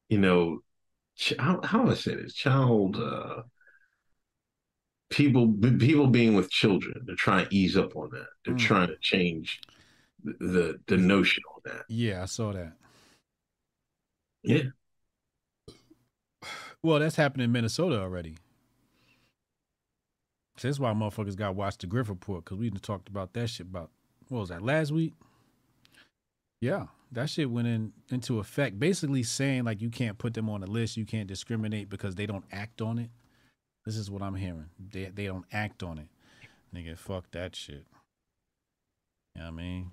you 0.10 0.18
know, 0.20 0.60
ch- 1.18 1.34
how 1.40 1.62
how 1.64 1.84
do 1.86 1.92
I 1.92 1.96
say 1.96 2.16
this? 2.16 2.34
Child 2.34 2.98
uh 2.98 3.44
people 5.10 5.54
people 5.80 6.08
being 6.08 6.36
with 6.36 6.50
children. 6.50 7.04
They're 7.06 7.16
trying 7.16 7.48
to 7.48 7.56
ease 7.56 7.78
up 7.78 7.96
on 7.96 8.10
that. 8.12 8.28
They're 8.46 8.56
Mm. 8.56 8.60
trying 8.60 8.88
to 8.88 8.98
change 9.02 9.62
the, 10.24 10.80
the 10.88 10.98
notion 10.98 11.44
on 11.56 11.62
that. 11.66 11.86
yeah, 11.90 12.24
I 12.24 12.26
saw 12.26 12.52
that. 12.54 12.74
Yeah. 14.44 14.64
Well, 16.82 17.00
that's 17.00 17.16
happening 17.16 17.46
in 17.46 17.52
Minnesota 17.52 18.00
already. 18.02 18.38
So 20.58 20.68
that's 20.68 20.80
why 20.80 20.92
motherfuckers 20.94 21.36
got 21.36 21.48
to 21.48 21.54
watch 21.54 21.78
the 21.78 21.88
Griff 21.88 22.10
report 22.10 22.46
because 22.46 22.58
we 22.58 22.70
talked 22.72 23.10
about 23.10 23.34
that 23.34 23.50
shit 23.50 23.68
about 23.68 23.92
what 24.30 24.40
was 24.40 24.50
that 24.50 24.64
last 24.64 24.92
week? 24.92 25.14
Yeah, 26.62 26.88
that 27.12 27.30
shit 27.30 27.50
went 27.50 27.68
in 27.68 27.94
into 28.10 28.40
effect, 28.40 28.80
basically 28.80 29.24
saying 29.24 29.64
like 29.64 29.82
you 29.82 29.90
can't 29.90 30.18
put 30.18 30.34
them 30.34 30.50
on 30.50 30.64
a 30.64 30.68
list, 30.68 30.98
you 30.98 31.06
can't 31.06 31.28
discriminate 31.28 31.90
because 31.90 32.16
they 32.16 32.26
don't 32.26 32.46
act 32.52 32.82
on 32.82 33.00
it. 33.00 33.10
This 33.86 33.96
is 33.96 34.12
what 34.12 34.22
I'm 34.22 34.36
hearing. 34.36 34.70
They 34.92 35.06
they 35.06 35.26
don't 35.26 35.46
act 35.52 35.84
on 35.84 35.98
it. 35.98 36.08
Nigga, 36.76 36.98
fuck 36.98 37.32
that 37.32 37.56
shit. 37.56 37.86
You 39.36 39.42
know 39.42 39.46
what 39.46 39.48
I 39.48 39.52
mean? 39.52 39.92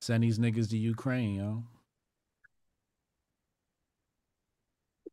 Send 0.00 0.24
these 0.24 0.38
niggas 0.38 0.70
to 0.70 0.76
Ukraine, 0.76 1.36
yo. 1.36 1.62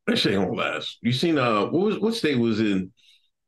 That 0.08 0.17
shit 0.17 0.34
gonna 0.34 0.52
last. 0.52 0.97
You 1.02 1.13
seen 1.13 1.38
uh 1.38 1.65
what 1.65 1.86
was 1.86 1.99
what 1.99 2.15
state 2.15 2.39
was 2.39 2.60
in 2.60 2.91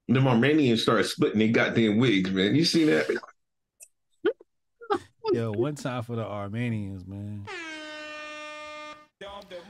them 0.08 0.28
Armenians 0.28 0.84
started 0.84 1.06
splitting 1.06 1.40
their 1.40 1.48
goddamn 1.50 1.98
wigs, 1.98 2.30
man. 2.30 2.56
You 2.56 2.64
seen 2.64 2.88
that? 2.88 3.08
Yo, 5.34 5.52
one 5.52 5.76
time 5.76 6.04
for 6.04 6.16
the 6.16 6.26
Armenians, 6.26 7.06
man. 7.06 7.46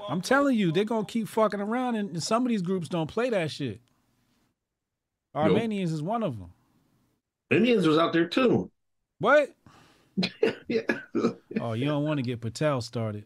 I'm 0.09 0.21
telling 0.21 0.57
you, 0.57 0.71
they're 0.71 0.83
gonna 0.85 1.05
keep 1.05 1.27
fucking 1.27 1.61
around, 1.61 1.95
and 1.95 2.21
some 2.21 2.43
of 2.43 2.49
these 2.49 2.61
groups 2.61 2.87
don't 2.89 3.07
play 3.07 3.29
that 3.29 3.51
shit. 3.51 3.81
Armenians 5.33 5.91
is 5.91 6.01
one 6.01 6.23
of 6.23 6.39
them. 6.39 6.51
Indians 7.51 7.87
was 7.87 7.97
out 7.97 8.13
there 8.13 8.27
too. 8.27 8.71
What? 9.19 9.53
Yeah. 10.67 10.81
Oh, 11.59 11.73
you 11.73 11.85
don't 11.85 12.03
want 12.03 12.17
to 12.17 12.23
get 12.23 12.41
Patel 12.41 12.81
started. 12.81 13.25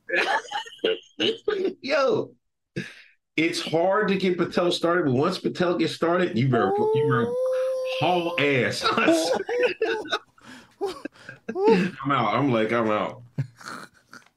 Yo. 1.82 2.32
It's 3.38 3.62
hard 3.62 4.10
to 4.10 4.18
get 4.18 4.38
Patel 4.38 4.72
started, 4.72 5.06
but 5.06 5.14
once 5.14 5.38
Patel 5.38 5.78
gets 5.78 5.94
started, 5.94 6.38
you 6.38 6.50
better 6.50 6.74
you 6.78 7.04
better 7.08 7.32
haul 8.00 8.36
ass. 8.40 8.84
I'm 11.56 12.12
out. 12.12 12.36
I'm 12.36 12.52
like, 12.52 12.72
I'm 12.72 12.90
out. 12.90 13.22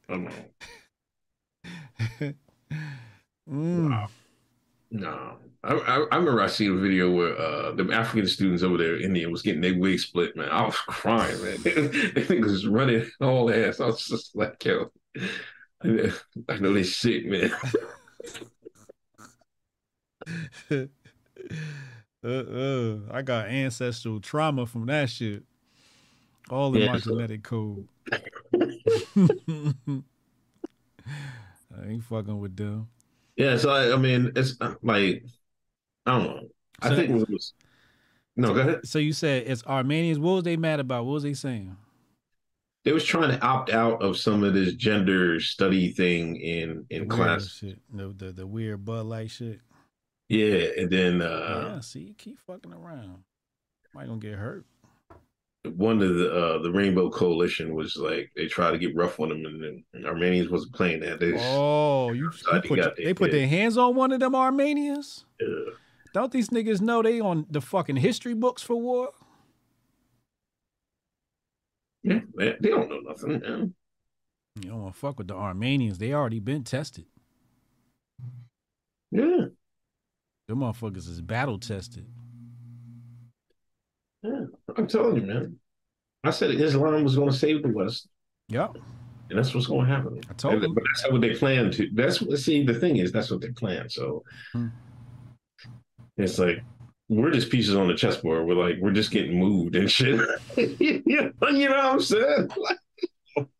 I'm 0.09 0.29
out. 0.29 2.35
Mm. 3.51 4.09
No. 4.91 5.37
I, 5.65 5.75
I, 5.75 6.07
I 6.11 6.17
remember 6.17 6.41
I 6.41 6.49
seen 6.49 6.77
a 6.77 6.81
video 6.81 7.11
where 7.11 7.39
uh, 7.39 7.73
the 7.73 7.89
African 7.93 8.29
students 8.29 8.63
over 8.63 8.79
there 8.79 8.97
in 8.97 9.03
India 9.03 9.29
was 9.29 9.43
getting 9.43 9.61
their 9.61 9.79
wig 9.79 10.01
split, 10.01 10.37
man. 10.37 10.49
I 10.49 10.65
was 10.65 10.77
crying, 10.77 11.41
man. 11.43 11.59
they 11.63 12.25
think 12.25 12.45
was 12.45 12.67
running 12.67 13.09
all 13.21 13.53
ass. 13.53 13.81
I 13.81 13.87
was 13.87 14.05
just 14.05 14.35
like, 14.35 14.65
yo, 14.65 14.91
I 15.85 16.59
know 16.59 16.73
they 16.73 16.83
sick, 16.83 17.27
man. 17.27 17.53
uh, 20.71 22.29
uh, 22.29 22.97
I 23.11 23.23
got 23.23 23.49
ancestral 23.49 24.21
trauma 24.21 24.67
from 24.67 24.87
that 24.87 25.11
shit. 25.11 25.43
All 26.53 26.75
in 26.75 26.83
Yeah, 26.83 26.93
my 26.93 26.99
so- 26.99 27.13
genetic 27.15 27.43
code. 27.43 27.89
I 28.13 28.19
ain't 31.89 32.05
fucking 32.05 32.39
with 32.39 32.57
them. 32.57 32.89
Yeah, 33.37 33.57
so 33.57 33.71
I, 33.71 33.93
I 33.93 33.97
mean, 33.97 34.33
it's 34.37 34.57
uh, 34.61 34.75
like 34.83 35.25
I 36.07 36.19
don't 36.19 36.25
know. 36.25 36.41
I 36.81 36.91
So- 36.91 36.97
think 36.97 37.11
it 37.23 37.31
was 37.31 37.55
no. 38.37 38.55
Go 38.55 38.61
ahead. 38.61 38.87
So 38.87 38.99
you 38.99 39.13
said 39.13 39.45
it's 39.47 39.65
Armenians. 39.65 40.19
What 40.19 40.33
was 40.33 40.45
they 40.45 40.57
mad 40.57 40.81
about? 40.81 41.05
What 41.07 41.13
was 41.15 41.23
they 41.23 41.35
saying? 41.35 41.77
They 42.85 42.93
was 42.93 43.05
trying 43.05 43.31
to 43.31 43.41
opt 43.45 43.71
out 43.71 44.03
of 44.03 44.17
some 44.19 44.43
of 44.43 44.55
this 44.55 44.75
gender 44.75 45.39
study 45.41 45.93
thing 45.93 46.37
in 46.37 46.85
in 46.91 47.03
Weird 47.09 47.11
class. 47.11 47.49
shit. 47.49 47.79
The, 47.95 48.09
the 48.09 48.33
the 48.33 48.47
weird 48.47 48.85
Bud 48.85 49.07
Light 49.07 49.31
shit. 49.31 49.61
Yeah, 50.29 50.67
and 50.79 50.91
then 50.91 51.23
uh, 51.23 51.73
yeah, 51.75 51.81
see, 51.81 52.15
keep 52.19 52.39
fucking 52.41 52.73
around. 52.73 53.23
Might 53.95 54.09
gonna 54.09 54.19
get 54.21 54.35
hurt. 54.35 54.65
One 55.65 56.03
of 56.03 56.15
the 56.17 56.33
uh, 56.33 56.63
the 56.63 56.71
Rainbow 56.73 57.09
Coalition 57.09 57.75
was 57.75 57.97
like 57.97 58.31
they 58.35 58.47
tried 58.47 58.73
to 58.73 58.79
get 58.79 58.97
rough 58.97 59.21
on 59.21 59.29
them, 59.29 59.45
and 59.47 59.85
then 59.93 60.05
Armenians 60.07 60.51
wasn't 60.51 60.75
playing 60.75 61.01
that. 61.01 61.21
They 61.21 61.33
just, 61.33 61.45
Oh, 61.47 62.11
you, 62.13 62.25
you 62.25 62.31
put, 62.51 62.65
he 62.67 62.77
got 62.77 62.97
they 62.97 63.15
put 63.15 63.31
their 63.31 63.47
hands 63.47 63.77
on 63.79 63.95
one 63.95 64.11
of 64.13 64.19
them 64.21 64.35
Armenians? 64.35 65.25
uh, 65.41 65.71
Don't 66.13 66.33
these 66.33 66.49
niggas 66.49 66.81
know 66.81 67.01
they 67.03 67.21
on 67.21 67.47
the 67.51 67.61
fucking 67.61 67.97
history 67.97 68.35
books 68.35 68.63
for 68.63 68.75
war? 68.77 69.11
yeah, 72.03 72.21
they, 72.37 72.57
they 72.61 72.69
don't 72.71 72.89
know 72.91 73.01
nothing. 73.01 73.39
Man. 73.41 73.75
You 74.61 74.71
don't 74.71 74.83
want 74.83 74.95
to 74.95 75.01
fuck 75.01 75.19
with 75.19 75.29
the 75.29 75.35
Armenians. 75.35 75.99
They 75.99 76.13
already 76.13 76.41
been 76.41 76.65
tested. 76.65 77.07
Yeah, 79.13 79.47
Them 80.49 80.59
motherfuckers 80.59 81.09
is 81.09 81.21
battle 81.21 81.59
tested. 81.59 82.07
Yeah, 84.77 84.83
I'm 84.83 84.87
telling 84.87 85.17
you, 85.17 85.23
man. 85.23 85.57
I 86.25 86.31
said 86.31 86.51
Islam 86.53 87.03
was 87.05 87.17
going 87.17 87.31
to 87.31 87.37
save 87.37 87.63
the 87.63 87.69
West. 87.69 88.09
Yep. 88.49 88.77
And 89.31 89.39
that's 89.39 89.55
what's 89.55 89.67
going 89.67 89.87
to 89.87 89.93
happen. 89.93 90.21
I 90.31 90.35
told 90.35 90.55
And- 90.55 90.63
them. 90.63 90.75
But 90.75 90.85
that's 90.85 91.11
what 91.11 91.21
they 91.21 91.35
plan 91.35 91.71
to. 91.73 91.89
That's 91.95 92.21
what. 92.21 92.39
See, 92.39 92.65
the 92.65 92.75
thing 92.75 92.97
is, 92.99 93.13
that's 93.13 93.31
what 93.31 93.41
they 93.41 93.51
plan. 93.51 93.89
So 93.89 94.23
Hmm. 94.53 94.69
it's 96.17 96.39
like 96.39 96.63
we're 97.09 97.31
just 97.31 97.51
pieces 97.51 97.75
on 97.75 97.89
the 97.89 97.95
chessboard. 97.95 98.47
We're 98.47 98.55
like 98.55 98.77
we're 98.81 98.93
just 98.93 99.11
getting 99.11 99.39
moved 99.39 99.75
and 99.77 99.91
shit. 99.91 100.21
you 100.57 101.03
know 101.07 101.33
what 101.39 101.55
I'm 101.73 102.01
saying? 102.01 102.49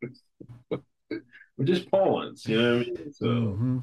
we're 0.71 1.65
just 1.65 1.91
pawns. 1.91 2.47
You 2.47 2.61
know 2.63 2.79
what 2.79 2.87
I 2.87 2.91
mean? 2.91 3.13
So 3.13 3.27
Mhm. 3.27 3.83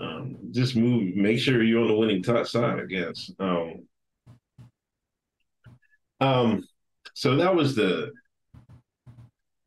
um, 0.00 0.36
just 0.50 0.76
move. 0.76 1.14
Make 1.16 1.38
sure 1.38 1.62
you're 1.62 1.82
on 1.82 1.88
the 1.88 1.94
winning 1.96 2.22
t- 2.22 2.44
side. 2.44 2.80
I 2.80 2.84
guess. 2.86 3.30
Um, 3.38 3.86
um. 6.20 6.64
So 7.14 7.36
that 7.36 7.54
was 7.54 7.74
the 7.74 8.12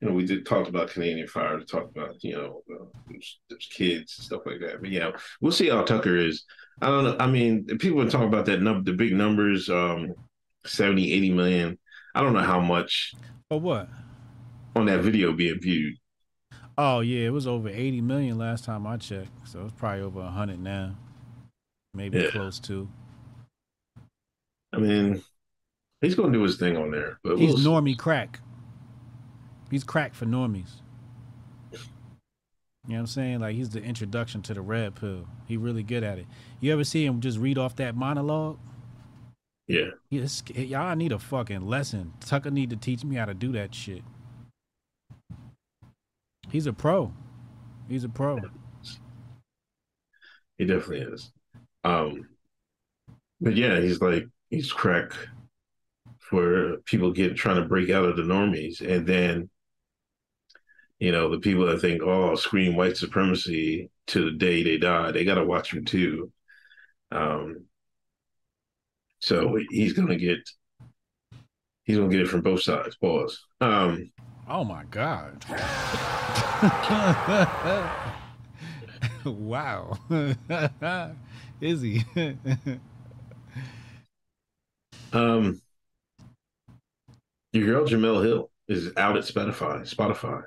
you 0.01 0.09
know, 0.09 0.15
we 0.15 0.25
did 0.25 0.45
talk 0.47 0.67
about 0.67 0.89
Canadian 0.89 1.27
Fire, 1.27 1.59
to 1.59 1.65
talk 1.65 1.87
about, 1.89 2.23
you 2.23 2.33
know, 2.33 2.63
uh, 2.73 2.85
there's, 3.07 3.39
there's 3.49 3.67
kids 3.67 4.15
and 4.17 4.25
stuff 4.25 4.41
like 4.47 4.59
that. 4.59 4.81
But 4.81 4.89
yeah, 4.89 5.11
we'll 5.41 5.51
see 5.51 5.69
how 5.69 5.83
Tucker 5.83 6.15
is. 6.17 6.43
I 6.81 6.87
don't 6.87 7.03
know. 7.03 7.17
I 7.19 7.27
mean, 7.27 7.65
people 7.77 8.07
talk 8.09 8.23
about 8.23 8.47
that 8.47 8.63
number, 8.63 8.89
the 8.89 8.97
big 8.97 9.13
numbers, 9.13 9.69
um, 9.69 10.15
70, 10.65 11.13
80 11.13 11.31
million. 11.33 11.77
I 12.15 12.21
don't 12.21 12.33
know 12.33 12.39
how 12.39 12.59
much 12.59 13.13
For 13.49 13.59
what? 13.59 13.89
on 14.75 14.85
that 14.85 15.01
video 15.01 15.33
being 15.33 15.59
viewed. 15.61 15.95
Oh 16.77 17.01
yeah, 17.01 17.27
it 17.27 17.31
was 17.33 17.45
over 17.45 17.69
80 17.69 18.01
million 18.01 18.39
last 18.39 18.65
time 18.65 18.87
I 18.87 18.97
checked. 18.97 19.47
So 19.47 19.65
it's 19.65 19.73
probably 19.73 20.01
over 20.01 20.21
100 20.21 20.59
now. 20.59 20.95
Maybe 21.93 22.17
Yeah. 22.17 22.31
close 22.31 22.59
to. 22.61 22.89
I 24.73 24.77
mean, 24.79 25.21
he's 26.01 26.15
going 26.15 26.31
to 26.31 26.37
do 26.37 26.43
his 26.43 26.57
thing 26.57 26.75
on 26.77 26.91
there. 26.91 27.19
But 27.23 27.37
He's 27.37 27.53
we'll 27.53 27.81
normie 27.81 27.97
crack. 27.97 28.39
He's 29.69 29.83
crack 29.83 30.13
for 30.13 30.25
normies. 30.25 30.81
You 31.71 31.77
know 32.93 32.95
what 32.95 32.99
I'm 33.01 33.07
saying? 33.07 33.39
Like 33.39 33.55
he's 33.55 33.69
the 33.69 33.81
introduction 33.81 34.41
to 34.43 34.53
the 34.53 34.61
red 34.61 34.95
pill. 34.95 35.27
He 35.47 35.55
really 35.55 35.83
good 35.83 36.03
at 36.03 36.17
it. 36.17 36.25
You 36.59 36.73
ever 36.73 36.83
see 36.83 37.05
him 37.05 37.21
just 37.21 37.37
read 37.37 37.57
off 37.57 37.75
that 37.75 37.95
monologue? 37.95 38.57
Yeah. 39.67 39.91
Yes, 40.09 40.43
y'all 40.53 40.95
need 40.95 41.11
a 41.11 41.19
fucking 41.19 41.61
lesson. 41.61 42.13
Tucker 42.19 42.49
need 42.49 42.71
to 42.71 42.75
teach 42.75 43.05
me 43.05 43.15
how 43.15 43.25
to 43.25 43.33
do 43.33 43.51
that 43.53 43.73
shit. 43.73 44.01
He's 46.49 46.65
a 46.65 46.73
pro. 46.73 47.13
He's 47.87 48.03
a 48.03 48.09
pro. 48.09 48.39
He 50.57 50.65
definitely 50.65 51.01
is. 51.13 51.31
Um, 51.83 52.27
but 53.39 53.55
yeah, 53.55 53.79
he's 53.79 54.01
like 54.01 54.27
he's 54.49 54.71
crack 54.73 55.13
for 56.31 56.77
people 56.85 57.11
get 57.11 57.35
trying 57.35 57.61
to 57.61 57.67
break 57.67 57.89
out 57.89 58.05
of 58.05 58.15
the 58.15 58.23
normies, 58.23 58.79
and 58.79 59.05
then 59.05 59.49
you 60.97 61.11
know 61.11 61.29
the 61.29 61.39
people 61.39 61.65
that 61.65 61.81
think 61.81 62.01
oh 62.01 62.35
scream 62.35 62.75
white 62.75 62.95
supremacy 62.95 63.91
to 64.07 64.25
the 64.25 64.31
day 64.31 64.63
they 64.63 64.77
die, 64.77 65.11
they 65.11 65.25
got 65.25 65.35
to 65.35 65.45
watch 65.45 65.73
him 65.73 65.83
too. 65.83 66.31
Um, 67.11 67.65
so 69.19 69.59
he's 69.69 69.93
gonna 69.93 70.15
get 70.15 70.39
he's 71.83 71.97
gonna 71.97 72.09
get 72.09 72.21
it 72.21 72.29
from 72.29 72.41
both 72.41 72.63
sides. 72.63 72.95
Pause. 72.95 73.39
Um, 73.59 74.11
Oh 74.47 74.63
my 74.63 74.85
god. 74.85 75.45
wow. 79.25 79.97
Is 81.61 81.81
he? 81.81 82.03
Um, 85.13 85.61
your 87.53 87.65
girl 87.65 87.87
Jemele 87.87 88.23
Hill 88.23 88.51
is 88.67 88.91
out 88.97 89.17
at 89.17 89.23
Spotify. 89.23 89.81
Spotify. 89.81 90.43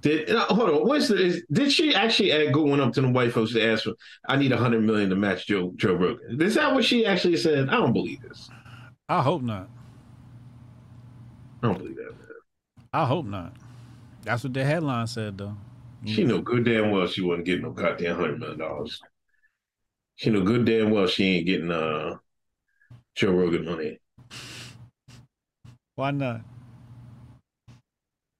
Did 0.00 0.30
uh, 0.30 0.46
hold 0.46 0.70
on? 0.70 0.88
What's 0.88 1.08
the, 1.08 1.16
is, 1.16 1.42
did 1.52 1.70
she 1.70 1.94
actually 1.94 2.32
add, 2.32 2.52
go 2.52 2.62
went 2.62 2.82
up 2.82 2.92
to 2.94 3.00
the 3.00 3.08
white 3.08 3.32
folks 3.32 3.52
to 3.52 3.64
ask 3.64 3.84
for? 3.84 3.92
I 4.28 4.36
need 4.36 4.50
a 4.50 4.56
hundred 4.56 4.82
million 4.82 5.10
to 5.10 5.16
match 5.16 5.46
Joe 5.46 5.72
Joe 5.76 5.94
Rogan. 5.94 6.40
Is 6.40 6.56
that 6.56 6.74
what 6.74 6.84
she 6.84 7.06
actually 7.06 7.36
said? 7.36 7.68
I 7.68 7.76
don't 7.76 7.92
believe 7.92 8.20
this. 8.22 8.50
I 9.08 9.22
hope 9.22 9.42
not. 9.42 9.68
I 11.62 11.68
don't 11.68 11.78
believe 11.78 11.96
that. 11.96 12.10
Man. 12.18 12.28
I 12.92 13.04
hope 13.04 13.26
not. 13.26 13.52
That's 14.22 14.42
what 14.42 14.54
the 14.54 14.64
headline 14.64 15.06
said 15.06 15.38
though. 15.38 15.56
She 16.04 16.24
know 16.24 16.40
good 16.40 16.64
damn 16.64 16.90
well 16.90 17.06
she 17.06 17.22
wasn't 17.22 17.46
getting 17.46 17.62
no 17.62 17.70
goddamn 17.70 18.16
hundred 18.16 18.40
million 18.40 18.58
dollars. 18.58 19.00
She 20.16 20.30
know 20.30 20.42
good 20.42 20.64
damn 20.64 20.90
well 20.90 21.06
she 21.06 21.36
ain't 21.36 21.46
getting 21.46 21.70
uh 21.70 22.16
Joe 23.14 23.30
Rogan 23.30 23.66
money 23.66 24.00
Why 25.96 26.10
not? 26.10 26.40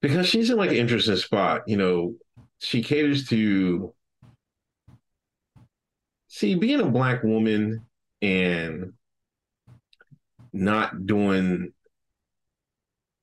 because 0.01 0.27
she's 0.27 0.49
in 0.49 0.57
like 0.57 0.69
an 0.71 0.75
interesting 0.75 1.15
spot. 1.15 1.61
You 1.65 1.77
know, 1.77 2.15
she 2.59 2.83
caters 2.83 3.29
to 3.29 3.93
see 6.27 6.55
being 6.55 6.81
a 6.81 6.85
black 6.89 7.23
woman 7.23 7.85
and 8.21 8.91
not 10.51 11.05
doing 11.05 11.71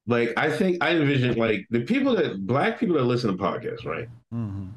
like 0.07 0.33
I 0.39 0.51
think 0.51 0.83
I 0.83 0.93
envision 0.97 1.37
like 1.37 1.67
the 1.71 1.81
people 1.81 2.17
that 2.17 2.47
black 2.47 2.81
people 2.81 2.97
that 2.97 3.05
listen 3.05 3.37
to 3.37 3.43
podcasts, 3.43 3.85
right? 3.85 4.09
Mm-hmm. 4.33 4.69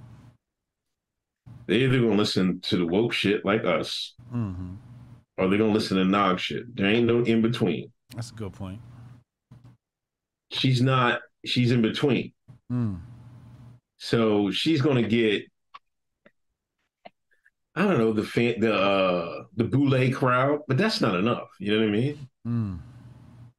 They 1.67 1.75
either 1.77 1.99
gonna 2.01 2.15
listen 2.15 2.59
to 2.63 2.77
the 2.77 2.85
woke 2.85 3.13
shit 3.13 3.45
like 3.45 3.63
us, 3.63 4.13
Mm-hmm. 4.35 4.73
or 5.37 5.47
they're 5.47 5.57
gonna 5.57 5.71
listen 5.71 5.97
to 5.97 6.03
nog 6.05 6.39
shit. 6.39 6.75
There 6.75 6.87
ain't 6.87 7.07
no 7.07 7.23
in 7.23 7.41
between. 7.41 7.91
That's 8.13 8.31
a 8.31 8.35
good 8.35 8.51
point. 8.53 8.81
She's 10.53 10.81
not. 10.81 11.21
She's 11.45 11.71
in 11.71 11.81
between. 11.81 12.33
Mm. 12.71 12.99
So 13.97 14.51
she's 14.51 14.81
gonna 14.81 15.03
get. 15.07 15.43
I 17.75 17.83
don't 17.85 17.97
know 17.97 18.13
the 18.13 18.23
fan, 18.23 18.59
the 18.59 18.73
uh, 18.73 19.43
the 19.55 19.63
boule 19.63 20.11
crowd, 20.13 20.59
but 20.67 20.77
that's 20.77 21.01
not 21.01 21.15
enough. 21.15 21.47
You 21.59 21.73
know 21.73 21.79
what 21.79 21.89
I 21.89 21.91
mean? 21.91 22.29
Mm. 22.47 22.79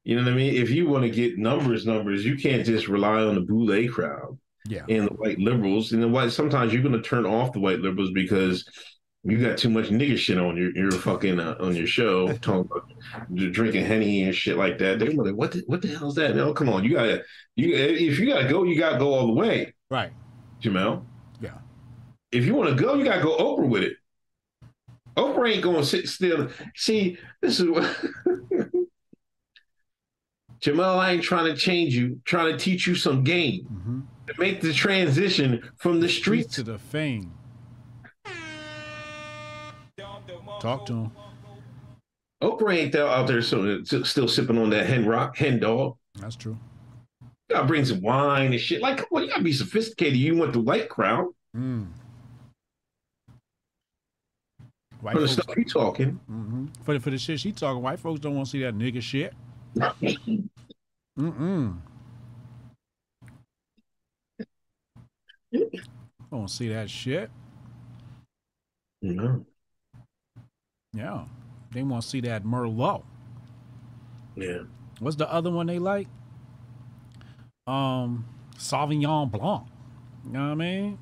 You 0.05 0.15
know 0.15 0.23
what 0.23 0.31
I 0.31 0.35
mean? 0.35 0.55
If 0.55 0.69
you 0.69 0.87
want 0.87 1.03
to 1.03 1.09
get 1.09 1.37
numbers, 1.37 1.85
numbers, 1.85 2.23
you 2.23 2.37
can't 2.37 2.65
just 2.65 2.87
rely 2.87 3.21
on 3.23 3.35
the 3.35 3.41
boule 3.41 3.87
crowd 3.89 4.37
Yeah. 4.67 4.85
and 4.87 5.07
the 5.09 5.13
white 5.15 5.39
liberals. 5.39 5.91
And 5.91 6.01
the 6.01 6.07
white 6.07 6.31
sometimes 6.31 6.71
you're 6.71 6.83
gonna 6.83 7.01
turn 7.01 7.25
off 7.25 7.51
the 7.53 7.59
white 7.59 7.79
liberals 7.79 8.11
because 8.11 8.65
you 9.27 9.37
got 9.43 9.57
too 9.57 9.69
much 9.69 9.87
nigga 9.89 10.17
shit 10.17 10.37
on 10.37 10.55
your 10.55 10.69
your 10.75 10.91
fucking 10.91 11.39
uh, 11.39 11.55
on 11.59 11.75
your 11.75 11.87
show 11.87 12.31
talking 12.37 12.69
about 12.71 12.87
drinking 13.51 13.83
henny 13.85 14.23
and 14.23 14.35
shit 14.35 14.55
like 14.55 14.77
that. 14.77 14.99
They're 14.99 15.11
like, 15.11 15.33
what 15.35 15.51
the, 15.51 15.63
what 15.65 15.81
the 15.81 15.87
hell 15.89 16.09
is 16.09 16.15
that? 16.15 16.35
No, 16.35 16.53
come 16.53 16.69
on, 16.69 16.83
you 16.83 16.93
gotta 16.93 17.23
you 17.55 17.73
if 17.75 18.19
you 18.19 18.27
gotta 18.27 18.47
go, 18.47 18.63
you 18.63 18.77
gotta 18.77 18.99
go 18.99 19.13
all 19.13 19.27
the 19.27 19.33
way, 19.33 19.73
Right. 19.89 20.11
Jemele. 20.61 21.03
Yeah. 21.41 21.55
If 22.31 22.45
you 22.45 22.53
want 22.55 22.69
to 22.69 22.75
go, 22.81 22.95
you 22.95 23.03
gotta 23.03 23.21
go 23.23 23.35
Oprah 23.37 23.67
with 23.67 23.83
it. 23.83 23.97
Oprah 25.17 25.51
ain't 25.53 25.63
gonna 25.63 25.83
sit 25.83 26.07
still. 26.07 26.49
See, 26.75 27.17
this 27.41 27.59
is 27.59 27.67
what 27.69 27.83
Jemele. 30.61 30.97
I 30.99 31.11
ain't 31.11 31.23
trying 31.23 31.45
to 31.45 31.55
change 31.55 31.95
you, 31.95 32.21
trying 32.25 32.51
to 32.51 32.57
teach 32.63 32.87
you 32.87 32.95
some 32.95 33.23
game 33.23 33.65
Mm-hmm. 33.71 33.99
to 34.27 34.33
make 34.39 34.61
the 34.61 34.73
transition 34.73 35.61
from 35.77 35.99
the 35.99 36.09
Streets 36.09 36.47
streets 36.53 36.55
to 36.55 36.63
the 36.63 36.77
fame. 36.79 37.31
Talk 40.65 40.87
to 40.87 40.93
him. 40.93 41.11
Oprah 42.41 42.75
ain't 42.75 42.91
there 42.91 43.05
out 43.05 43.27
there 43.27 43.43
so, 43.43 43.83
still 43.83 44.27
sipping 44.27 44.57
on 44.57 44.71
that 44.71 44.87
hen 44.87 45.05
rock, 45.05 45.37
hen 45.37 45.59
dog. 45.59 45.95
That's 46.19 46.35
true. 46.35 46.57
You 47.21 47.29
gotta 47.55 47.67
bring 47.67 47.85
some 47.85 48.01
wine 48.01 48.51
and 48.51 48.59
shit. 48.59 48.81
Like, 48.81 48.97
come 48.97 49.07
on, 49.11 49.21
you 49.21 49.29
gotta 49.29 49.43
be 49.43 49.53
sophisticated. 49.53 50.17
You 50.17 50.35
want 50.35 50.53
the 50.53 50.61
white 50.61 50.89
crowd 50.89 51.27
Mm. 51.55 51.89
White 55.01 55.13
for 55.13 55.19
the 55.19 55.27
folks, 55.27 55.43
stuff 55.43 55.55
you 55.55 55.65
talking. 55.65 56.19
hmm 56.27 56.65
for, 56.83 56.95
the, 56.95 56.99
for 56.99 57.11
the 57.11 57.19
shit 57.19 57.39
she 57.39 57.51
talking, 57.51 57.83
white 57.83 57.99
folks 57.99 58.19
don't 58.19 58.35
want 58.35 58.47
to 58.47 58.51
see 58.51 58.63
that 58.63 58.73
nigga 58.73 59.03
shit. 59.03 59.35
Mm-mm. 61.19 61.77
Don't 66.31 66.49
see 66.49 66.69
that 66.69 66.89
shit. 66.89 67.29
No. 69.03 69.45
Yeah. 70.95 71.25
They 71.71 71.83
want 71.83 72.03
to 72.03 72.09
see 72.09 72.21
that 72.21 72.43
Merlot. 72.43 73.03
Yeah. 74.35 74.59
What's 74.99 75.17
the 75.17 75.31
other 75.31 75.51
one 75.51 75.67
they 75.67 75.79
like? 75.79 76.07
Um, 77.67 78.25
Sauvignon 78.57 79.29
Blanc. 79.31 79.67
You 80.25 80.31
know 80.31 80.39
what 80.39 80.51
I 80.51 80.55
mean? 80.55 80.97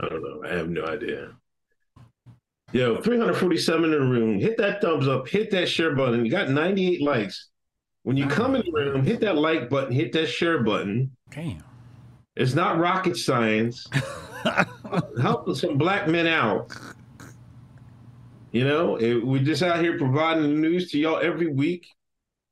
I 0.00 0.08
don't 0.08 0.22
know. 0.22 0.48
I 0.48 0.54
have 0.54 0.68
no 0.68 0.84
idea. 0.84 1.30
Yo, 2.72 3.00
347 3.00 3.84
in 3.84 3.90
the 3.90 4.00
room. 4.00 4.38
Hit 4.38 4.56
that 4.56 4.80
thumbs 4.80 5.06
up. 5.06 5.28
Hit 5.28 5.50
that 5.50 5.68
share 5.68 5.94
button. 5.94 6.24
You 6.24 6.30
got 6.30 6.48
98 6.48 7.02
likes. 7.02 7.48
When 8.04 8.16
you 8.16 8.26
come 8.26 8.54
in 8.54 8.62
the 8.64 8.72
room, 8.72 9.04
hit 9.04 9.20
that 9.20 9.36
like 9.36 9.68
button. 9.68 9.92
Hit 9.92 10.12
that 10.12 10.26
share 10.26 10.62
button. 10.62 11.10
Damn. 11.30 11.62
It's 12.34 12.54
not 12.54 12.78
rocket 12.78 13.16
science. 13.16 13.86
Helping 15.20 15.54
some 15.54 15.76
black 15.76 16.08
men 16.08 16.26
out. 16.26 16.72
You 18.52 18.64
know, 18.64 18.96
it, 18.96 19.26
we're 19.26 19.42
just 19.42 19.62
out 19.62 19.80
here 19.82 19.96
providing 19.96 20.42
the 20.42 20.48
news 20.48 20.90
to 20.90 20.98
y'all 20.98 21.18
every 21.18 21.46
week. 21.46 21.86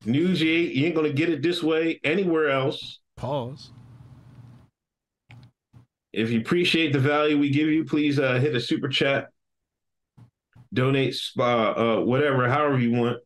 News 0.07 0.41
you 0.41 0.51
ain't, 0.51 0.75
you 0.75 0.87
ain't 0.87 0.95
gonna 0.95 1.13
get 1.13 1.29
it 1.29 1.43
this 1.43 1.63
way 1.63 2.01
anywhere 2.03 2.49
else. 2.49 3.01
Pause. 3.17 3.73
If 6.13 6.31
you 6.31 6.41
appreciate 6.41 6.95
the 6.95 6.99
value 6.99 7.39
we 7.39 7.51
give 7.51 7.69
you, 7.69 7.85
please 7.85 8.19
uh, 8.19 8.39
hit 8.39 8.57
a 8.57 8.61
super 8.61 8.89
chat, 8.89 9.29
donate, 10.73 11.17
uh, 11.39 11.43
uh, 11.43 12.01
whatever, 12.01 12.49
however 12.49 12.79
you 12.79 12.93
want, 12.93 13.19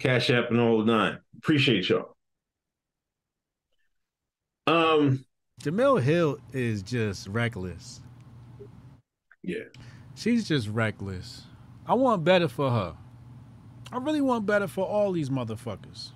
Cash 0.00 0.28
App 0.30 0.50
and 0.50 0.58
all 0.60 0.82
nine. 0.84 1.18
Appreciate 1.38 1.88
y'all. 1.88 2.16
Um, 4.66 5.24
Jemele 5.62 6.02
Hill 6.02 6.38
is 6.52 6.82
just 6.82 7.28
reckless. 7.28 8.00
yeah, 9.42 9.64
She's 10.16 10.46
just 10.46 10.68
reckless. 10.68 11.44
I 11.86 11.94
want 11.94 12.24
better 12.24 12.48
for 12.48 12.70
her. 12.70 12.94
I 13.92 13.98
really 13.98 14.20
want 14.20 14.46
better 14.46 14.68
for 14.68 14.86
all 14.86 15.12
these 15.12 15.30
motherfuckers. 15.30 16.12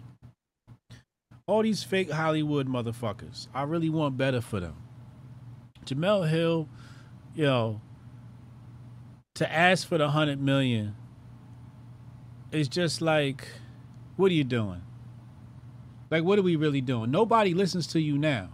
All 1.47 1.63
these 1.63 1.83
fake 1.83 2.11
Hollywood 2.11 2.69
motherfuckers. 2.69 3.49
I 3.55 3.63
really 3.65 3.91
want 3.91 4.17
better 4.17 4.41
for 4.41 4.61
them. 4.61 4.77
Jemele 5.85 6.29
Hill, 6.29 6.69
you 7.35 7.45
know, 7.45 7.81
to 9.35 9.53
ask 9.53 9.87
for 9.87 9.99
the 9.99 10.09
hundred 10.09 10.41
million 10.41 10.97
is 12.51 12.69
just 12.69 13.01
like, 13.01 13.47
what 14.17 14.31
are 14.31 14.35
you 14.35 14.45
doing? 14.45 14.83
Like, 16.11 16.25
what 16.25 16.39
are 16.39 16.43
we 16.43 16.57
really 16.57 16.81
doing? 16.81 17.11
Nobody 17.11 17.53
listens 17.53 17.87
to 17.89 18.01
you 18.01 18.17
now. 18.17 18.49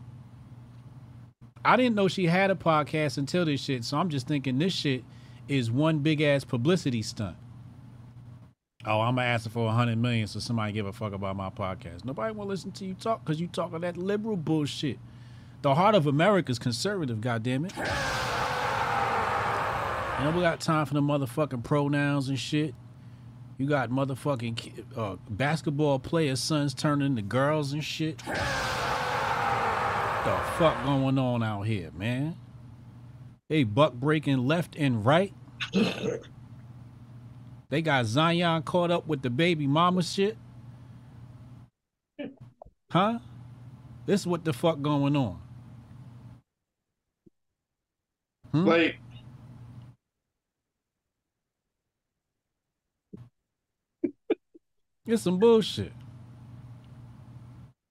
I 1.65 1.77
didn't 1.77 1.95
know 1.95 2.09
she 2.09 2.27
had 2.27 2.51
a 2.51 2.55
podcast 2.55 3.19
until 3.19 3.45
this 3.45 3.61
shit, 3.61 3.85
so 3.85 3.97
I'm 3.97 4.09
just 4.09 4.27
thinking 4.27 4.59
this 4.59 4.73
shit 4.73 5.05
is 5.49 5.71
one 5.71 5.99
big 5.99 6.21
ass 6.21 6.45
publicity 6.45 7.03
stunt. 7.03 7.37
Oh, 8.85 9.01
I'm 9.01 9.15
gonna 9.15 9.29
ask 9.29 9.49
for 9.49 9.69
a 9.69 9.73
hundred 9.73 9.99
million 9.99 10.27
so 10.27 10.41
somebody 10.41 10.73
give 10.73 10.87
a 10.87 10.93
fuck 10.93 11.13
about 11.13 11.37
my 11.37 11.51
podcast. 11.51 12.05
Nobody 12.05 12.35
will 12.35 12.47
listen 12.47 12.73
to 12.73 12.85
you 12.85 12.95
talk 12.95 13.25
because 13.25 13.41
you 13.41 13.47
talk 13.47 13.73
of 13.73 13.83
that 13.83 13.97
liberal 13.97 14.37
bullshit. 14.37 14.99
The 15.63 15.75
heart 15.77 15.95
of 15.95 16.09
America 16.09 16.51
is 16.51 16.59
conservative, 16.59 17.19
goddammit. 17.19 17.73
And 20.19 20.35
we 20.37 20.43
got 20.43 20.61
time 20.61 20.87
for 20.87 20.95
the 20.95 21.01
motherfucking 21.01 21.65
pronouns 21.65 22.29
and 22.29 22.39
shit. 22.39 22.75
You 23.59 23.67
got 23.67 23.91
motherfucking 23.91 24.85
uh, 24.97 25.17
basketball 25.29 25.99
players' 25.99 26.41
sons 26.41 26.75
turning 26.75 27.07
into 27.07 27.23
girls 27.23 27.73
and 27.73 27.83
shit. 27.85 28.19
the 28.19 28.25
fuck 30.59 30.85
going 30.85 31.19
on 31.19 31.43
out 31.43 31.63
here, 31.63 31.91
man? 31.97 32.37
They 33.53 33.65
buck 33.65 33.93
breaking 33.93 34.47
left 34.47 34.77
and 34.77 35.05
right. 35.05 35.35
they 37.69 37.83
got 37.83 38.07
Zion 38.07 38.63
caught 38.63 38.91
up 38.91 39.07
with 39.07 39.21
the 39.21 39.29
baby 39.29 39.67
mama 39.67 40.03
shit. 40.03 40.39
Huh? 42.91 43.19
This 44.07 44.23
is 44.23 44.27
what 44.27 44.47
the 44.47 44.55
fuck 44.55 44.81
going 44.81 45.17
on. 45.17 45.39
Hmm? 48.53 48.65
like 48.65 48.97
It's 55.05 55.25
some 55.25 55.39
bullshit. 55.39 55.93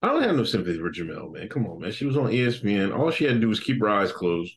I 0.01 0.07
don't 0.07 0.23
have 0.23 0.35
no 0.35 0.43
sympathy 0.43 0.79
for 0.79 0.89
Jemele, 0.89 1.31
man. 1.31 1.49
Come 1.49 1.67
on, 1.67 1.81
man. 1.81 1.91
She 1.91 2.07
was 2.07 2.17
on 2.17 2.31
ESPN. 2.31 2.97
All 2.97 3.11
she 3.11 3.25
had 3.25 3.35
to 3.35 3.39
do 3.39 3.49
was 3.49 3.59
keep 3.59 3.79
her 3.79 3.89
eyes 3.89 4.11
closed. 4.11 4.55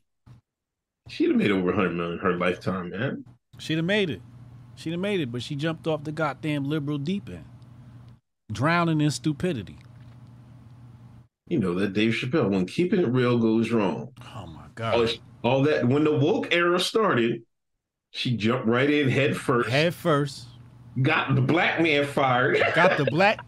She'd 1.08 1.28
have 1.28 1.36
made 1.36 1.50
over 1.50 1.66
100 1.66 1.90
million 1.94 2.14
in 2.14 2.18
her 2.20 2.36
lifetime, 2.36 2.90
man. 2.90 3.24
She'd 3.58 3.76
have 3.76 3.84
made 3.84 4.10
it. 4.10 4.22
She'd 4.74 4.92
have 4.92 5.00
made 5.00 5.20
it, 5.20 5.30
but 5.30 5.42
she 5.42 5.54
jumped 5.54 5.86
off 5.86 6.04
the 6.04 6.12
goddamn 6.12 6.64
liberal 6.64 6.98
deep 6.98 7.28
end, 7.28 7.44
drowning 8.50 9.00
in 9.00 9.10
stupidity. 9.10 9.78
You 11.46 11.58
know 11.58 11.74
that 11.74 11.92
Dave 11.92 12.12
Chappelle, 12.14 12.50
when 12.50 12.66
keeping 12.66 13.00
it 13.00 13.08
real 13.08 13.38
goes 13.38 13.70
wrong. 13.70 14.12
Oh 14.34 14.46
my 14.46 14.62
All, 14.92 15.06
god! 15.06 15.10
all 15.42 15.62
that 15.64 15.86
when 15.86 16.04
the 16.04 16.12
woke 16.16 16.52
era 16.52 16.80
started, 16.80 17.42
she 18.10 18.36
jumped 18.36 18.66
right 18.66 18.90
in 18.90 19.08
head 19.10 19.36
first. 19.36 19.68
Head 19.68 19.94
first, 19.94 20.46
got 21.02 21.34
the 21.34 21.42
black 21.42 21.80
man 21.80 22.06
fired. 22.06 22.58
got 22.74 22.96
the 22.96 23.04
black, 23.04 23.40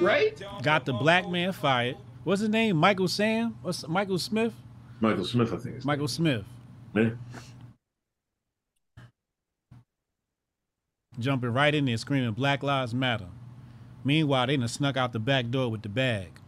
right? 0.00 0.40
got 0.62 0.84
the 0.84 0.92
black 0.92 1.28
man 1.28 1.52
fired. 1.52 1.96
What's 2.24 2.40
his 2.40 2.50
name? 2.50 2.76
Michael 2.76 3.08
Sam? 3.08 3.56
What's 3.62 3.86
Michael 3.88 4.18
Smith? 4.18 4.52
Michael 5.02 5.24
Smith, 5.24 5.52
I 5.52 5.56
think. 5.56 5.78
Is 5.78 5.84
Michael 5.84 6.06
Smith 6.06 6.44
man. 6.94 7.18
jumping 11.18 11.52
right 11.52 11.74
in 11.74 11.86
there, 11.86 11.96
screaming 11.96 12.32
"Black 12.32 12.62
Lives 12.62 12.94
Matter." 12.94 13.26
Meanwhile, 14.04 14.46
they 14.46 14.56
done 14.56 14.68
snuck 14.68 14.96
out 14.96 15.12
the 15.12 15.18
back 15.18 15.50
door 15.50 15.70
with 15.70 15.82
the 15.82 15.88
bag. 15.88 16.40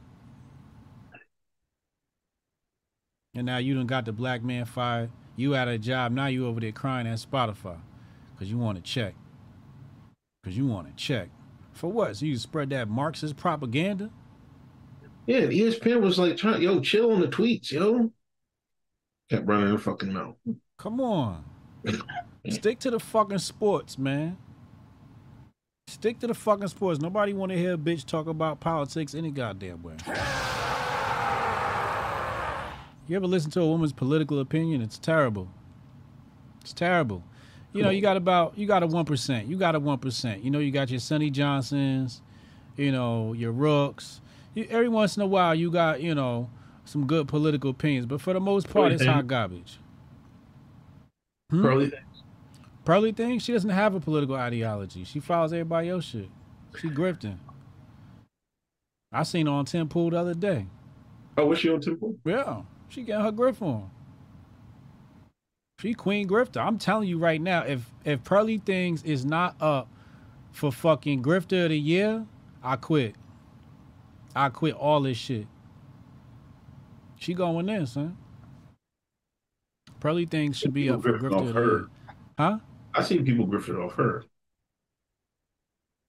And 3.35 3.47
now 3.47 3.57
you 3.57 3.75
done 3.75 3.89
got 3.89 4.05
the 4.05 4.13
black 4.13 4.45
man 4.45 4.65
fired. 4.65 5.11
You 5.35 5.57
out 5.57 5.67
of 5.67 5.75
a 5.75 5.79
job. 5.79 6.13
Now 6.13 6.27
you 6.27 6.47
over 6.47 6.61
there 6.61 6.71
crying 6.71 7.09
at 7.09 7.19
Spotify. 7.19 7.79
Cause 8.39 8.49
you 8.49 8.59
want 8.59 8.77
to 8.77 8.83
check. 8.83 9.15
Cause 10.45 10.57
you 10.57 10.67
want 10.67 10.87
to 10.89 10.95
check. 10.95 11.29
For 11.73 11.91
what? 11.91 12.17
So 12.17 12.27
you 12.27 12.37
spread 12.37 12.71
that 12.71 12.89
Marxist 12.89 13.37
propaganda? 13.37 14.11
Yeah, 15.27 15.39
and 15.39 15.53
ESPN 15.53 16.01
was 16.03 16.19
like, 16.19 16.37
trying, 16.37 16.63
yo, 16.63 16.81
chill 16.81 17.11
on 17.11 17.21
the 17.21 17.29
tweets, 17.29 17.73
yo. 17.73 18.13
Kept 19.37 19.47
running 19.47 19.71
her 19.71 19.79
fucking 19.79 20.13
mouth. 20.13 20.37
Come 20.79 21.01
on. 21.01 21.45
Stick 22.51 22.79
to 22.81 22.91
the 22.91 23.01
fucking 23.01 23.39
sports, 23.39 23.99
man. 23.99 24.37
Stick 25.89 26.19
to 26.21 26.27
the 26.27 26.35
fucking 26.35 26.69
sports. 26.69 27.01
Nobody 27.01 27.33
want 27.33 27.53
to 27.53 27.59
hear 27.59 27.75
a 27.75 27.79
bitch 27.79 28.05
talk 28.05 28.27
about 28.27 28.61
politics 28.61 29.15
any 29.15 29.31
goddamn 29.31 29.83
way. 29.83 29.97
You 33.07 33.17
ever 33.17 33.27
listen 33.27 33.51
to 33.53 33.61
a 33.61 33.67
woman's 33.67 33.93
political 33.93 34.41
opinion? 34.41 34.81
It's 34.81 34.99
terrible. 34.99 35.49
It's 36.63 36.73
terrible. 36.73 37.23
You 37.73 37.83
know, 37.83 37.91
you 37.91 38.01
got 38.01 38.17
about 38.17 38.57
you 38.57 38.67
got 38.67 38.85
a 38.85 38.87
one 38.87 39.05
percent. 39.05 39.49
You 39.49 39.57
got 39.57 39.75
a 39.75 39.81
one 39.81 39.99
percent. 39.99 40.45
You 40.45 40.51
know, 40.51 40.61
you 40.61 40.71
got 40.71 40.91
your 40.91 41.01
Sonnie 41.01 41.31
Johnsons, 41.31 42.23
you 42.77 42.93
know, 42.93 43.33
your 43.33 43.51
Rooks. 43.51 44.21
You, 44.55 44.67
every 44.71 44.89
once 44.89 45.17
in 45.17 45.23
a 45.23 45.27
while, 45.27 45.55
you 45.55 45.73
got 45.73 46.01
you 46.01 46.15
know 46.15 46.49
some 46.85 47.07
good 47.07 47.29
political 47.29 47.71
opinions, 47.71 48.07
but 48.07 48.21
for 48.21 48.33
the 48.33 48.41
most 48.41 48.69
part, 48.69 48.93
it's 48.93 49.05
hot 49.05 49.27
garbage. 49.27 49.79
Hmm? 51.51 51.63
Curly 51.63 51.93
Pearly 52.85 53.13
thing, 53.13 53.39
she 53.39 53.53
doesn't 53.53 53.71
have 53.71 53.95
a 53.95 54.01
political 54.01 54.35
ideology. 54.35 55.05
She 55.05 55.19
follows 55.19 55.53
everybody 55.53 55.89
else 55.89 56.05
shit. 56.05 56.29
She 56.79 56.89
grifting. 56.91 57.39
I 59.11 59.23
seen 59.23 59.47
her 59.47 59.53
on 59.53 59.65
Tim 59.65 59.89
Pool 59.89 60.11
the 60.11 60.19
other 60.19 60.35
day. 60.35 60.67
Oh, 61.39 61.47
was 61.47 61.59
she 61.59 61.71
on 61.71 61.81
Tim 61.81 61.97
Pool? 61.97 62.19
Yeah, 62.25 62.63
she 62.89 63.03
getting 63.03 63.25
her 63.25 63.33
grift 63.33 63.63
on. 63.63 63.91
She 65.81 65.95
Queen 65.95 66.29
Grifter. 66.29 66.65
I'm 66.65 66.79
telling 66.79 67.09
you 67.09 67.19
right 67.19 67.41
now, 67.41 67.63
if 67.63 67.91
if 68.05 68.23
Pearly 68.25 68.59
Things 68.59 69.03
is 69.03 69.25
not 69.25 69.57
up 69.61 69.89
for 70.53 70.71
fucking 70.71 71.23
Grifter 71.23 71.65
of 71.65 71.71
the 71.71 71.79
Year, 71.79 72.27
I 72.63 72.77
quit. 72.77 73.15
I 74.37 74.49
quit 74.51 74.75
all 74.75 75.01
this 75.01 75.17
shit. 75.17 75.47
She 77.25 77.33
going 77.33 77.71
in, 77.71 77.87
son. 77.87 78.19
Pearly 79.99 80.27
Things 80.27 80.59
should 80.59 80.75
be 80.75 80.91
up 80.91 81.01
for 81.01 81.19
grifting 81.19 81.49
off 81.49 81.55
her. 81.55 81.87
Huh? 82.37 82.59
I 82.95 83.03
see 83.03 83.23
people 83.23 83.47
grifting 83.47 83.83
off 83.83 83.95
her. 83.95 84.25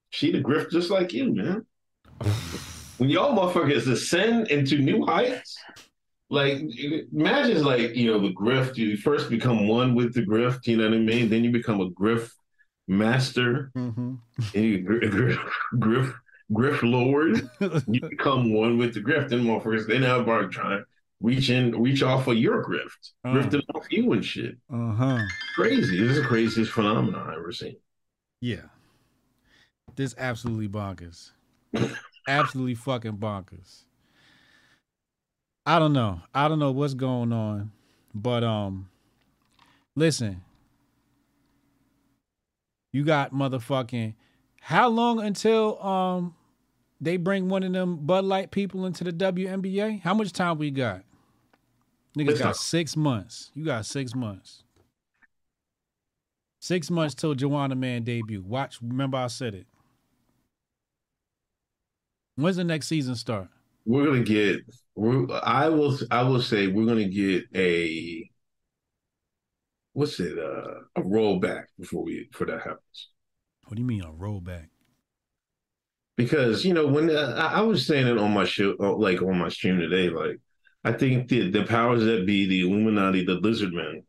She 0.10 0.34
the 0.34 0.42
grift 0.42 0.72
just 0.72 0.90
like 0.90 1.14
you, 1.14 1.34
man. 1.34 1.66
when 2.98 3.10
y'all 3.10 3.34
motherfuckers 3.34 3.90
ascend 3.90 4.50
into 4.50 4.80
new 4.80 5.06
heights, 5.06 5.58
like 6.30 6.62
imagine 7.14 7.64
like 7.64 7.96
you 7.96 8.12
know 8.12 8.20
the 8.20 8.34
grift. 8.34 8.76
You 8.76 8.98
first 8.98 9.30
become 9.30 9.70
one 9.70 9.96
with 9.96 10.14
the 10.14 10.22
grift. 10.22 10.68
You 10.68 10.76
know 10.76 10.90
what 10.90 10.96
I 10.96 11.00
mean? 11.00 11.30
Then 11.30 11.46
you 11.46 11.52
become 11.54 11.80
a 11.80 11.92
grift 11.92 12.32
master. 12.90 13.72
Mm-hmm. 13.74 14.16
And 14.54 14.64
you 14.66 14.80
gr- 14.80 15.06
gr- 15.08 15.32
grift 15.76 16.14
grift 16.52 16.84
lord. 16.84 17.50
you 17.88 18.02
become 18.02 18.54
one 18.54 18.78
with 18.78 18.94
the 18.94 19.00
grift. 19.00 19.30
Then 19.30 19.46
motherfuckers 19.46 19.88
they 19.88 20.00
now 20.00 20.20
are 20.30 20.48
trying 20.48 20.80
to 20.80 20.86
reach 21.26 21.50
in, 21.50 21.82
reach 21.82 22.04
off 22.04 22.28
of 22.28 22.38
your 22.38 22.64
grift, 22.64 23.12
Uh. 23.24 23.30
grifting 23.34 23.62
off 23.74 23.86
you 23.92 24.12
and 24.14 24.24
shit. 24.24 24.58
Uh 24.72 24.92
huh. 24.94 25.20
Crazy. 25.56 26.00
This 26.00 26.12
is 26.18 26.22
the 26.22 26.28
craziest 26.28 26.72
phenomenon 26.72 27.28
I've 27.30 27.38
ever 27.38 27.52
seen. 27.52 27.76
Yeah. 28.42 28.68
This 29.96 30.14
absolutely 30.18 30.68
bonkers. 30.68 31.32
absolutely 32.28 32.76
fucking 32.76 33.18
bonkers. 33.18 33.84
I 35.66 35.80
don't 35.80 35.94
know. 35.94 36.22
I 36.34 36.48
don't 36.48 36.60
know 36.60 36.72
what's 36.72 36.94
going 36.94 37.34
on, 37.34 37.72
but 38.14 38.44
um, 38.44 38.90
listen. 39.96 40.42
You 42.94 43.04
got 43.04 43.34
motherfucking. 43.34 44.14
How 44.62 44.88
long 44.90 45.20
until 45.22 45.82
um 45.84 46.36
they 47.02 47.18
bring 47.18 47.50
one 47.50 47.64
of 47.64 47.74
them 47.74 47.98
Bud 48.06 48.26
Light 48.26 48.52
people 48.52 48.86
into 48.86 49.04
the 49.04 49.12
WNBA? 49.12 50.02
How 50.02 50.14
much 50.14 50.32
time 50.32 50.58
we 50.58 50.72
got? 50.72 51.04
Niggas 52.18 52.28
Listen. 52.28 52.46
got 52.46 52.56
six 52.56 52.96
months. 52.96 53.52
You 53.54 53.66
got 53.66 53.86
six 53.86 54.16
months. 54.16 54.64
Six 56.60 56.90
months 56.90 57.14
till 57.14 57.36
Joanna 57.36 57.76
Man 57.76 58.04
debut. 58.04 58.42
Watch. 58.42 58.80
Remember 58.82 59.18
I 59.18 59.28
said 59.28 59.54
it. 59.54 59.68
When's 62.36 62.56
the 62.56 62.64
next 62.64 62.88
season 62.88 63.16
start? 63.16 63.50
We're 63.86 64.06
gonna 64.06 64.24
get. 64.24 64.62
We're, 64.96 65.28
I 65.44 65.70
will. 65.70 65.98
I 66.10 66.24
will 66.24 66.42
say 66.42 66.68
we're 66.68 66.86
gonna 66.86 67.08
get 67.08 67.44
a. 67.54 68.30
What's 69.94 70.20
it? 70.20 70.38
Uh, 70.38 70.80
a 70.96 71.02
rollback 71.02 71.66
before 71.80 72.04
we 72.04 72.28
before 72.32 72.48
that 72.48 72.62
happens. 72.62 73.10
What 73.66 73.76
do 73.76 73.82
you 73.82 73.88
mean 73.88 74.02
a 74.04 74.12
rollback? 74.12 74.68
Because 76.18 76.64
you 76.64 76.74
know 76.74 76.88
when 76.88 77.10
uh, 77.10 77.36
I, 77.38 77.60
I 77.60 77.62
was 77.62 77.86
saying 77.86 78.08
it 78.08 78.18
on 78.18 78.34
my 78.34 78.46
show, 78.46 78.76
uh, 78.80 78.96
like 78.96 79.22
on 79.22 79.38
my 79.38 79.50
stream 79.50 79.80
today, 79.80 80.10
like 80.10 80.40
I 80.86 80.94
think 80.94 81.28
the 81.28 81.50
the 81.50 81.64
powers 81.64 82.04
that 82.06 82.26
be, 82.26 82.46
the 82.46 82.62
Illuminati, 82.62 83.26
the 83.26 83.34
Lizard 83.34 83.74
Men, 83.74 84.04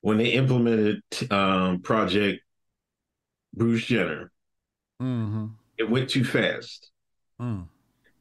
when 0.00 0.16
they 0.18 0.30
implemented 0.30 1.02
um, 1.30 1.80
Project 1.82 2.42
Bruce 3.54 3.84
Jenner, 3.84 4.32
Mm-hmm. 5.00 5.46
it 5.76 5.88
went 5.88 6.10
too 6.10 6.24
fast. 6.24 6.90
Mm. 7.40 7.68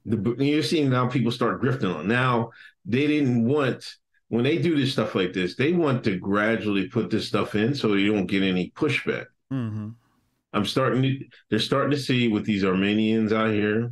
the 0.05 0.35
you're 0.45 0.61
seeing 0.61 0.91
now 0.91 1.07
people 1.07 1.31
start 1.31 1.59
grifting 1.59 1.95
on. 1.95 2.07
Now 2.07 2.51
they 2.85 3.07
didn't 3.07 3.45
want 3.45 3.83
when 4.27 4.43
they 4.43 4.57
do 4.59 4.75
this 4.75 4.91
stuff 4.91 5.15
like 5.15 5.33
this, 5.33 5.55
they 5.55 5.71
want 5.71 6.03
to 6.03 6.17
gradually 6.19 6.87
put 6.87 7.09
this 7.09 7.27
stuff 7.27 7.55
in 7.55 7.73
so 7.73 7.93
you 7.93 8.13
don't 8.13 8.27
get 8.27 8.43
any 8.43 8.71
pushback. 8.75 9.25
Mm-hmm. 9.51 9.89
I'm 10.53 10.65
starting 10.65 11.01
to 11.01 11.19
they're 11.49 11.59
starting 11.59 11.91
to 11.91 11.97
see 11.97 12.27
with 12.27 12.45
these 12.45 12.63
Armenians 12.63 13.33
out 13.33 13.51
here, 13.51 13.91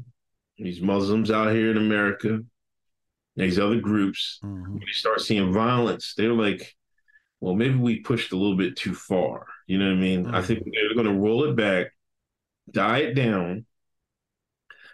these 0.57 0.81
Muslims 0.81 1.31
out 1.31 1.51
here 1.53 1.71
in 1.71 1.77
America, 1.77 2.41
these 3.35 3.59
other 3.59 3.79
groups, 3.79 4.39
Mm-hmm. 4.43 4.71
when 4.71 4.79
they 4.79 4.91
start 4.93 5.21
seeing 5.21 5.51
violence, 5.53 6.13
they're 6.15 6.33
like, 6.33 6.73
well, 7.41 7.55
maybe 7.55 7.75
we 7.75 7.99
pushed 7.99 8.31
a 8.31 8.37
little 8.37 8.55
bit 8.57 8.75
too 8.77 8.93
far. 8.95 9.45
You 9.67 9.77
know 9.77 9.87
what 9.87 9.97
I 9.97 10.01
mean? 10.01 10.25
I 10.27 10.41
think 10.41 10.63
they're 10.63 10.95
gonna 10.95 11.17
roll 11.17 11.43
it 11.45 11.55
back, 11.55 11.87
die 12.71 12.99
it 12.99 13.13
down. 13.13 13.65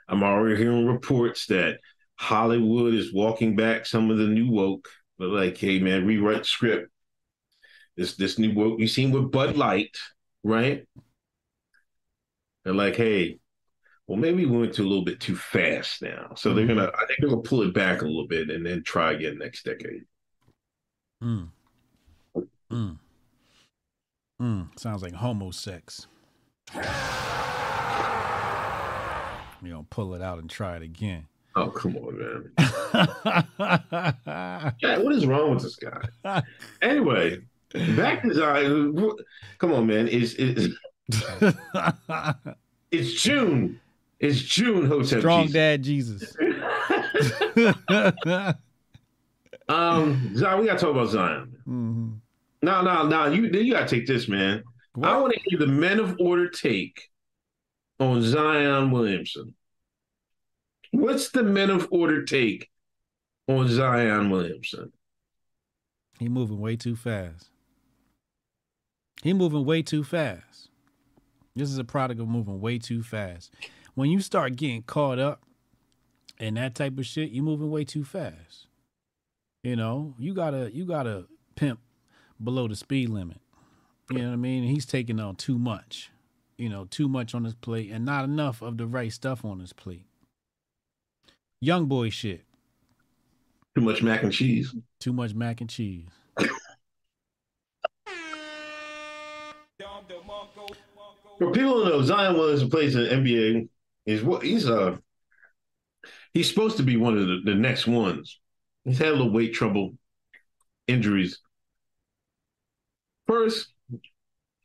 I'm 0.08 0.24
already 0.24 0.58
hearing 0.58 0.86
reports 0.88 1.46
that 1.48 1.80
Hollywood 2.16 2.94
is 2.94 3.14
walking 3.14 3.56
back 3.56 3.86
some 3.86 4.10
of 4.12 4.18
the 4.18 4.28
new 4.28 4.50
woke, 4.50 4.90
but 5.18 5.30
like, 5.30 5.58
hey 5.58 5.80
man, 5.80 6.06
rewrite 6.06 6.40
the 6.40 6.44
script. 6.46 6.92
This 7.96 8.16
this 8.16 8.40
new 8.40 8.54
woke 8.54 8.80
you 8.80 8.88
seen 8.88 9.12
with 9.12 9.32
Bud 9.32 9.56
Light, 9.56 9.96
right? 10.44 10.86
They're 12.64 12.74
like, 12.74 12.96
hey, 12.96 13.40
well, 14.12 14.20
maybe 14.20 14.46
we 14.46 14.58
went 14.58 14.74
to 14.74 14.82
a 14.82 14.84
little 14.84 15.06
bit 15.06 15.22
too 15.22 15.38
fast 15.38 16.02
now. 16.02 16.34
So 16.36 16.54
they're 16.54 16.68
gonna 16.68 16.92
I 16.94 17.06
think 17.06 17.20
they're 17.20 17.30
gonna 17.30 17.44
pull 17.44 17.62
it 17.62 17.74
back 17.74 18.02
a 18.02 18.06
little 18.06 18.28
bit 18.28 18.50
and 18.50 18.66
then 18.66 18.84
try 18.84 19.14
again 19.14 19.38
next 19.38 19.64
decade. 19.64 20.04
Mm. 21.24 21.48
Mm. 22.70 22.98
Mm. 24.42 24.78
Sounds 24.78 25.02
like 25.02 25.14
homo 25.14 25.52
sex. 25.52 26.08
We 26.76 26.82
gonna 29.70 29.86
pull 29.90 30.14
it 30.14 30.22
out 30.22 30.40
and 30.40 30.50
try 30.50 30.76
it 30.76 30.82
again. 30.82 31.28
Oh, 31.56 31.70
come 31.70 31.96
on, 31.96 32.20
man. 32.20 32.52
Yeah, 34.82 34.98
what 34.98 35.16
is 35.16 35.26
wrong 35.26 35.52
with 35.52 35.64
this 35.64 35.78
guy? 35.78 36.02
Anyway, 36.82 37.38
back 37.96 38.24
to 38.24 38.34
Zion. 38.34 39.14
Come 39.58 39.72
on, 39.72 39.88
man. 39.88 40.10
It's 40.10 40.34
it's, 40.34 40.68
it's 42.92 43.22
June. 43.22 43.80
It's 44.22 44.40
June, 44.40 44.86
Hotep 44.86 45.20
Strong 45.20 45.48
Jesus. 45.48 45.54
dad 45.54 45.84
Jesus. 45.84 46.38
Um, 49.70 50.36
Zion, 50.36 50.60
we 50.60 50.66
gotta 50.66 50.80
talk 50.80 50.92
about 50.92 51.10
Zion. 51.10 51.56
No, 51.66 52.82
no, 52.82 53.08
no. 53.08 53.28
You 53.28 53.46
you 53.46 53.72
gotta 53.72 53.88
take 53.88 54.06
this, 54.06 54.28
man. 54.28 54.64
I 55.02 55.18
want 55.18 55.34
to 55.34 55.40
hear 55.46 55.58
the 55.58 55.68
men 55.68 56.00
of 56.00 56.18
order 56.20 56.50
take 56.50 57.10
on 58.00 58.22
Zion 58.22 58.92
Williamson. 58.92 59.56
What's 60.92 61.30
the 61.30 61.44
men 61.44 61.70
of 61.70 61.88
order 61.90 62.26
take 62.26 62.70
on 63.48 63.70
Zion 63.70 64.30
Williamson? 64.30 64.92
He 66.20 66.28
moving 66.28 66.60
way 66.60 66.76
too 66.76 66.98
fast. 66.98 67.50
He 69.24 69.32
moving 69.32 69.64
way 69.64 69.84
too 69.84 70.04
fast. 70.04 70.70
This 71.56 71.70
is 71.70 71.78
a 71.78 71.86
product 71.86 72.20
of 72.20 72.28
moving 72.28 72.60
way 72.60 72.78
too 72.78 73.04
fast. 73.04 73.54
When 73.94 74.10
you 74.10 74.22
start 74.22 74.56
getting 74.56 74.84
caught 74.84 75.20
up 75.20 75.44
in 76.40 76.54
that 76.56 76.76
type 76.76 76.98
of 76.98 77.06
shit, 77.06 77.32
you're 77.32 77.44
moving 77.44 77.70
way 77.70 77.84
too 77.84 78.04
fast. 78.04 78.68
You 79.64 79.76
know, 79.76 80.16
you 80.18 80.34
gotta 80.34 80.72
you 80.74 80.86
gotta 80.86 81.26
pimp 81.56 81.80
below 82.44 82.68
the 82.68 82.76
speed 82.76 83.10
limit. 83.10 83.40
You 84.10 84.20
know 84.20 84.28
what 84.28 84.34
I 84.34 84.38
mean? 84.38 84.64
He's 84.64 84.86
taking 84.86 85.20
on 85.20 85.36
too 85.36 85.58
much. 85.58 86.10
You 86.58 86.70
know, 86.70 86.86
too 86.86 87.08
much 87.08 87.36
on 87.36 87.44
his 87.44 87.56
plate 87.56 87.92
and 87.92 88.06
not 88.06 88.26
enough 88.26 88.62
of 88.62 88.78
the 88.78 88.88
right 88.88 89.12
stuff 89.12 89.46
on 89.46 89.60
his 89.60 89.74
plate. 89.74 90.06
Young 91.60 91.86
boy 91.86 92.10
shit. 92.10 92.44
Too 93.76 93.82
much 93.82 94.02
mac 94.02 94.24
and 94.24 94.34
cheese. 94.34 94.74
Too 95.00 95.14
much 95.14 95.34
mac 95.34 95.62
and 95.62 95.70
cheese. 95.70 96.08
For 101.38 101.52
people 101.52 101.84
who 101.84 101.90
know, 101.90 102.02
Zion 102.02 102.36
Williamson 102.36 102.70
plays 102.70 102.96
in 102.96 103.04
the 103.04 103.10
NBA. 103.10 103.70
He's 104.12 104.24
what 104.24 104.44
he's 104.44 104.70
uh 104.70 104.98
he's 106.34 106.50
supposed 106.50 106.78
to 106.78 106.84
be 106.84 106.98
one 106.98 107.18
of 107.18 107.28
the, 107.28 107.42
the 107.46 107.56
next 107.56 107.88
ones. 107.88 108.40
He's 108.84 108.98
had 108.98 109.10
a 109.10 109.12
little 109.12 109.32
weight 109.32 109.54
trouble, 109.54 109.94
injuries. 110.88 111.40
First, 113.28 113.72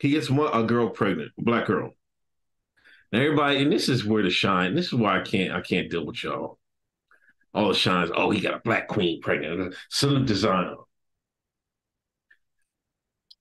he 0.00 0.10
gets 0.10 0.28
one, 0.28 0.52
a 0.52 0.66
girl 0.66 0.90
pregnant, 0.90 1.30
a 1.38 1.42
black 1.42 1.66
girl. 1.66 1.92
Now 3.12 3.20
everybody, 3.20 3.62
and 3.62 3.70
this 3.70 3.88
is 3.88 4.04
where 4.04 4.24
the 4.24 4.30
shine. 4.30 4.74
This 4.74 4.86
is 4.86 4.94
why 4.94 5.20
I 5.20 5.22
can't 5.22 5.52
I 5.52 5.60
can't 5.60 5.88
deal 5.88 6.04
with 6.04 6.24
y'all. 6.24 6.58
All 7.54 7.68
the 7.68 7.74
shines. 7.74 8.10
Oh, 8.14 8.30
he 8.30 8.40
got 8.40 8.54
a 8.54 8.60
black 8.64 8.88
queen 8.88 9.22
pregnant. 9.22 9.76
Salute 9.90 10.26
to 10.26 10.34
Zion. 10.34 10.76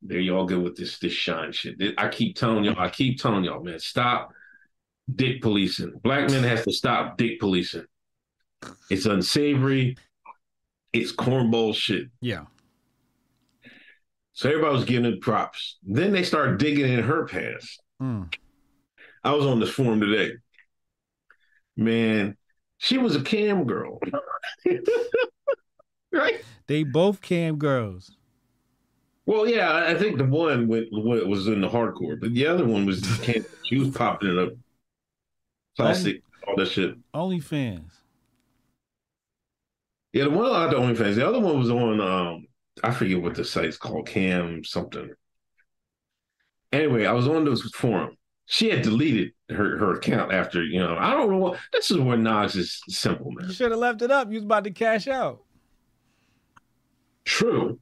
There 0.03 0.19
y'all 0.19 0.45
go 0.45 0.59
with 0.59 0.75
this 0.75 0.99
this 0.99 1.13
shine 1.13 1.51
shit. 1.51 1.81
I 1.97 2.09
keep 2.09 2.35
telling 2.35 2.63
y'all, 2.63 2.79
I 2.79 2.89
keep 2.89 3.19
telling 3.19 3.43
y'all, 3.43 3.63
man, 3.63 3.79
stop 3.79 4.29
dick 5.13 5.41
policing. 5.41 5.99
Black 6.03 6.29
men 6.29 6.43
has 6.43 6.63
to 6.63 6.71
stop 6.71 7.17
dick 7.17 7.39
policing. 7.39 7.85
It's 8.89 9.05
unsavory. 9.05 9.97
It's 10.93 11.11
cornball 11.11 11.75
shit. 11.75 12.07
Yeah. 12.21 12.45
So 14.33 14.49
everybody 14.49 14.75
was 14.75 14.85
giving 14.85 15.11
it 15.11 15.21
props. 15.21 15.77
Then 15.83 16.11
they 16.11 16.23
start 16.23 16.59
digging 16.59 16.91
in 16.91 17.03
her 17.03 17.25
past. 17.25 17.81
Mm. 18.01 18.33
I 19.23 19.33
was 19.33 19.45
on 19.45 19.59
this 19.59 19.69
forum 19.69 20.01
today. 20.01 20.33
Man, 21.77 22.37
she 22.77 22.97
was 22.97 23.15
a 23.15 23.21
cam 23.21 23.65
girl. 23.65 23.99
right? 26.11 26.41
They 26.67 26.83
both 26.83 27.21
cam 27.21 27.57
girls. 27.57 28.11
Well, 29.25 29.47
yeah, 29.47 29.85
I 29.87 29.95
think 29.95 30.17
the 30.17 30.25
one 30.25 30.67
went, 30.67 30.87
was 30.91 31.47
in 31.47 31.61
the 31.61 31.69
hardcore, 31.69 32.19
but 32.19 32.33
the 32.33 32.45
other 32.45 32.65
one 32.65 32.85
was 32.85 33.01
can't, 33.19 33.45
she 33.63 33.79
was 33.79 33.89
popping 33.89 34.29
it 34.29 34.37
up, 34.37 34.53
plastic, 35.75 36.21
all 36.47 36.55
that 36.55 36.67
shit. 36.67 36.95
OnlyFans. 37.13 37.91
Yeah, 40.13 40.25
the 40.25 40.29
one 40.29 40.51
I 40.51 40.67
the 40.67 40.75
OnlyFans. 40.75 41.15
The 41.15 41.27
other 41.27 41.39
one 41.39 41.59
was 41.59 41.69
on 41.69 41.99
um 41.99 42.47
I 42.83 42.91
forget 42.91 43.21
what 43.21 43.35
the 43.35 43.45
site's 43.45 43.77
called, 43.77 44.07
Cam 44.07 44.63
something. 44.63 45.09
Anyway, 46.71 47.05
I 47.05 47.13
was 47.13 47.27
on 47.27 47.45
those 47.45 47.63
forum. 47.71 48.17
She 48.47 48.69
had 48.69 48.83
deleted 48.83 49.31
her, 49.49 49.77
her 49.77 49.93
account 49.93 50.31
after, 50.31 50.63
you 50.63 50.79
know, 50.79 50.95
I 50.97 51.11
don't 51.11 51.31
know 51.31 51.37
what 51.37 51.59
this 51.71 51.89
is 51.89 51.97
where 51.97 52.17
Knox 52.17 52.55
is 52.55 52.81
simple, 52.89 53.31
man. 53.31 53.47
You 53.47 53.53
should 53.53 53.71
have 53.71 53.79
left 53.79 54.01
it 54.01 54.11
up. 54.11 54.29
You 54.29 54.35
was 54.35 54.43
about 54.43 54.65
to 54.65 54.71
cash 54.71 55.07
out. 55.07 55.41
True. 57.23 57.79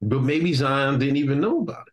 But 0.00 0.22
maybe 0.22 0.54
Zion 0.54 0.98
didn't 0.98 1.16
even 1.16 1.40
know 1.40 1.60
about 1.60 1.88
it. 1.88 1.92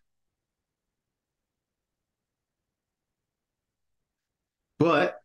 But 4.80 5.19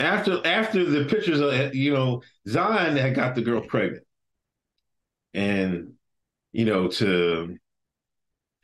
after 0.00 0.46
after 0.46 0.84
the 0.84 1.04
pictures 1.04 1.40
of 1.40 1.74
you 1.74 1.92
know, 1.92 2.22
Zion 2.46 2.96
had 2.96 3.14
got 3.14 3.34
the 3.34 3.42
girl 3.42 3.60
pregnant. 3.60 4.04
And 5.34 5.94
you 6.52 6.64
know, 6.64 6.88
to 6.88 7.56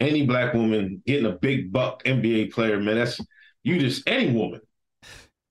any 0.01 0.27
black 0.27 0.55
woman 0.55 1.03
getting 1.07 1.27
a 1.27 1.33
big 1.33 1.73
buck 1.73 2.05
NBA 2.05 2.53
player, 2.53 2.81
man, 2.81 2.97
that's 2.97 3.21
you 3.63 3.79
just 3.79 4.09
any 4.09 4.33
woman, 4.33 4.61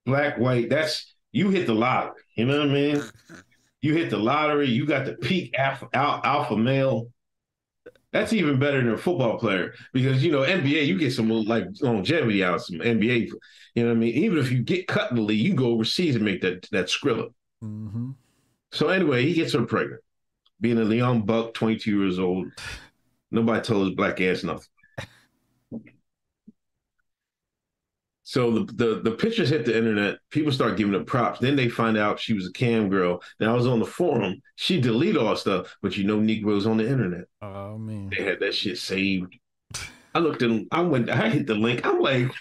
black, 0.05 0.37
white, 0.37 0.69
that's 0.69 1.13
you 1.31 1.49
hit 1.49 1.67
the 1.67 1.73
lottery. 1.73 2.21
You 2.35 2.45
know 2.45 2.59
what 2.59 2.69
I 2.69 2.71
mean? 2.71 3.03
You 3.81 3.95
hit 3.95 4.09
the 4.09 4.17
lottery, 4.17 4.69
you 4.69 4.85
got 4.85 5.05
the 5.05 5.13
peak 5.13 5.55
alpha, 5.57 5.89
alpha 5.93 6.55
male. 6.55 7.11
That's 8.13 8.31
even 8.31 8.59
better 8.59 8.77
than 8.77 8.93
a 8.93 8.97
football 8.97 9.39
player 9.39 9.73
because 9.91 10.23
you 10.23 10.31
know 10.31 10.41
NBA 10.41 10.85
you 10.85 10.99
get 10.99 11.13
some 11.13 11.29
like 11.29 11.65
longevity 11.81 12.43
out 12.43 12.55
of 12.55 12.63
some 12.63 12.77
NBA. 12.77 13.31
You 13.73 13.83
know 13.83 13.89
what 13.89 13.95
I 13.97 13.99
mean? 13.99 14.13
Even 14.13 14.37
if 14.37 14.51
you 14.51 14.61
get 14.61 14.87
cut 14.87 15.09
in 15.09 15.17
the 15.17 15.23
league, 15.23 15.43
you 15.43 15.55
go 15.55 15.71
overseas 15.71 16.15
and 16.15 16.23
make 16.23 16.41
that 16.41 16.69
that 16.71 16.85
skrilla. 16.85 17.33
Mm-hmm. 17.63 18.11
So 18.71 18.89
anyway, 18.89 19.25
he 19.25 19.33
gets 19.33 19.53
her 19.53 19.65
pregnant, 19.65 20.01
being 20.61 20.77
a 20.77 20.83
Leon 20.83 21.23
buck, 21.23 21.55
twenty 21.55 21.77
two 21.77 21.99
years 21.99 22.19
old. 22.19 22.47
Nobody 23.31 23.61
told 23.61 23.87
his 23.87 23.95
black 23.95 24.21
ass 24.21 24.43
nothing. 24.43 24.67
So 28.23 28.59
the, 28.59 28.73
the 28.73 29.01
the 29.03 29.11
pictures 29.11 29.49
hit 29.49 29.65
the 29.65 29.77
internet. 29.77 30.17
People 30.29 30.51
start 30.53 30.77
giving 30.77 30.93
her 30.93 31.03
props. 31.03 31.39
Then 31.39 31.57
they 31.57 31.67
find 31.67 31.97
out 31.97 32.19
she 32.19 32.33
was 32.33 32.47
a 32.47 32.53
cam 32.53 32.89
girl. 32.89 33.21
Now 33.39 33.51
I 33.51 33.55
was 33.55 33.67
on 33.67 33.79
the 33.79 33.85
forum. 33.85 34.41
She 34.55 34.79
deleted 34.79 35.17
all 35.17 35.35
stuff, 35.35 35.75
but 35.81 35.97
you 35.97 36.05
know 36.05 36.19
Negroes 36.19 36.65
on 36.65 36.77
the 36.77 36.87
internet. 36.87 37.25
Oh 37.41 37.77
man. 37.77 38.11
They 38.15 38.23
had 38.23 38.39
that 38.39 38.55
shit 38.55 38.77
saved. 38.77 39.37
I 40.15 40.19
looked 40.19 40.41
at 40.41 40.49
them. 40.49 40.67
I 40.71 40.81
went. 40.81 41.09
I 41.09 41.29
hit 41.29 41.47
the 41.47 41.55
link. 41.55 41.85
I'm 41.85 41.99
like, 41.99 42.31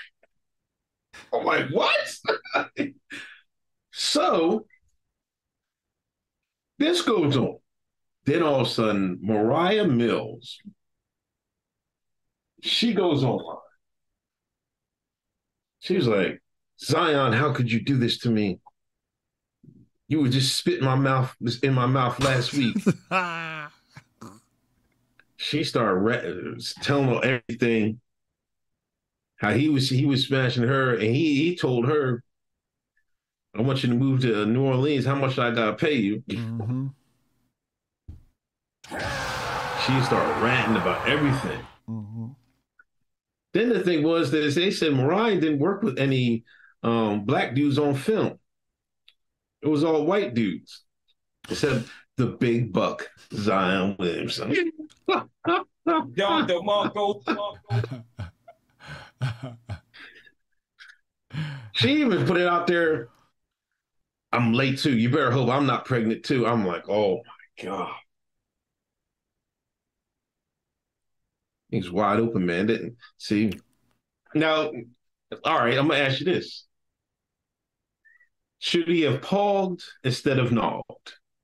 I'm 1.32 1.44
like, 1.44 1.68
what? 1.70 1.96
so 3.90 4.66
this 6.78 7.02
goes 7.02 7.36
on. 7.36 7.58
Then 8.24 8.44
all 8.44 8.60
of 8.60 8.66
a 8.68 8.70
sudden, 8.70 9.18
Moriah 9.20 9.88
Mills. 9.88 10.60
She 12.62 12.94
goes 12.94 13.24
online. 13.24 13.58
She 15.82 15.96
was 15.96 16.06
like, 16.06 16.40
Zion, 16.80 17.32
how 17.32 17.52
could 17.52 17.70
you 17.70 17.80
do 17.80 17.98
this 17.98 18.18
to 18.18 18.30
me? 18.30 18.60
You 20.06 20.20
were 20.20 20.28
just 20.28 20.54
spit 20.56 20.78
in 20.78 20.84
my 20.84 20.94
mouth 20.94 21.34
in 21.62 21.74
my 21.74 21.86
mouth 21.86 22.20
last 22.20 22.52
week. 22.52 22.76
she 25.36 25.64
started 25.64 25.98
re- 25.98 26.56
telling 26.82 27.08
her 27.08 27.40
everything. 27.48 28.00
How 29.36 29.50
he 29.50 29.68
was 29.68 29.90
he 29.90 30.06
was 30.06 30.26
smashing 30.26 30.62
her, 30.62 30.94
and 30.94 31.16
he 31.16 31.34
he 31.36 31.56
told 31.56 31.88
her, 31.88 32.22
"I 33.56 33.62
want 33.62 33.82
you 33.82 33.88
to 33.88 33.96
move 33.96 34.20
to 34.20 34.46
New 34.46 34.62
Orleans. 34.62 35.04
How 35.04 35.16
much 35.16 35.36
I 35.36 35.50
gotta 35.50 35.74
pay 35.74 35.94
you?" 35.94 36.22
mm-hmm. 36.28 36.86
She 38.88 40.00
started 40.02 40.40
ranting 40.42 40.76
about 40.76 41.08
everything. 41.08 41.60
Then 43.54 43.68
the 43.68 43.80
thing 43.80 44.02
was 44.02 44.30
that 44.30 44.44
as 44.44 44.54
they 44.54 44.70
said 44.70 44.92
Moriah 44.92 45.40
didn't 45.40 45.58
work 45.58 45.82
with 45.82 45.98
any 45.98 46.44
um, 46.82 47.24
black 47.24 47.54
dudes 47.54 47.78
on 47.78 47.94
film. 47.94 48.38
It 49.62 49.68
was 49.68 49.84
all 49.84 50.04
white 50.04 50.34
dudes, 50.34 50.82
except 51.48 51.86
the 52.16 52.26
big 52.26 52.72
buck 52.72 53.08
Zion 53.32 53.96
Williamson. 53.98 54.50
John 55.08 56.46
DeMarco. 56.48 57.22
She 61.72 62.00
even 62.00 62.26
put 62.26 62.36
it 62.36 62.46
out 62.46 62.66
there. 62.66 63.08
I'm 64.30 64.52
late 64.52 64.78
too. 64.78 64.96
You 64.96 65.10
better 65.10 65.30
hope 65.30 65.48
I'm 65.48 65.66
not 65.66 65.84
pregnant 65.84 66.24
too. 66.24 66.46
I'm 66.46 66.66
like, 66.66 66.88
oh 66.88 67.16
my 67.16 67.64
god. 67.64 67.94
He's 71.72 71.90
wide 71.90 72.20
open, 72.20 72.46
man. 72.46 72.66
Didn't 72.66 72.96
see. 73.16 73.52
Now, 74.34 74.70
all 75.44 75.58
right. 75.58 75.76
I'm 75.76 75.88
gonna 75.88 75.98
ask 76.00 76.20
you 76.20 76.26
this: 76.26 76.66
Should 78.60 78.86
he 78.86 79.00
have 79.02 79.22
paused 79.22 79.84
instead 80.04 80.38
of 80.38 80.52
gnawed? 80.52 80.84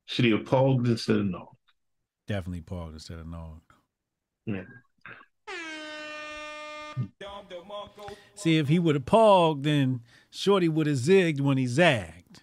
Should 0.05 0.27
he 0.27 0.31
have 0.31 0.47
paused 0.47 0.87
instead 0.87 1.17
of 1.17 1.27
gnawed? 1.27 1.49
Definitely 2.29 2.61
Paul 2.61 2.91
instead 2.91 3.19
of 3.19 3.27
no. 3.27 3.63
Yeah. 4.45 4.65
See, 8.35 8.59
if 8.59 8.69
he 8.69 8.79
would 8.79 8.95
have 8.97 9.07
pogged, 9.07 9.63
then 9.63 10.01
Shorty 10.31 10.69
would 10.69 10.87
have 10.87 10.97
zigged 10.97 11.41
when 11.41 11.57
he 11.57 11.67
zagged. 11.67 12.43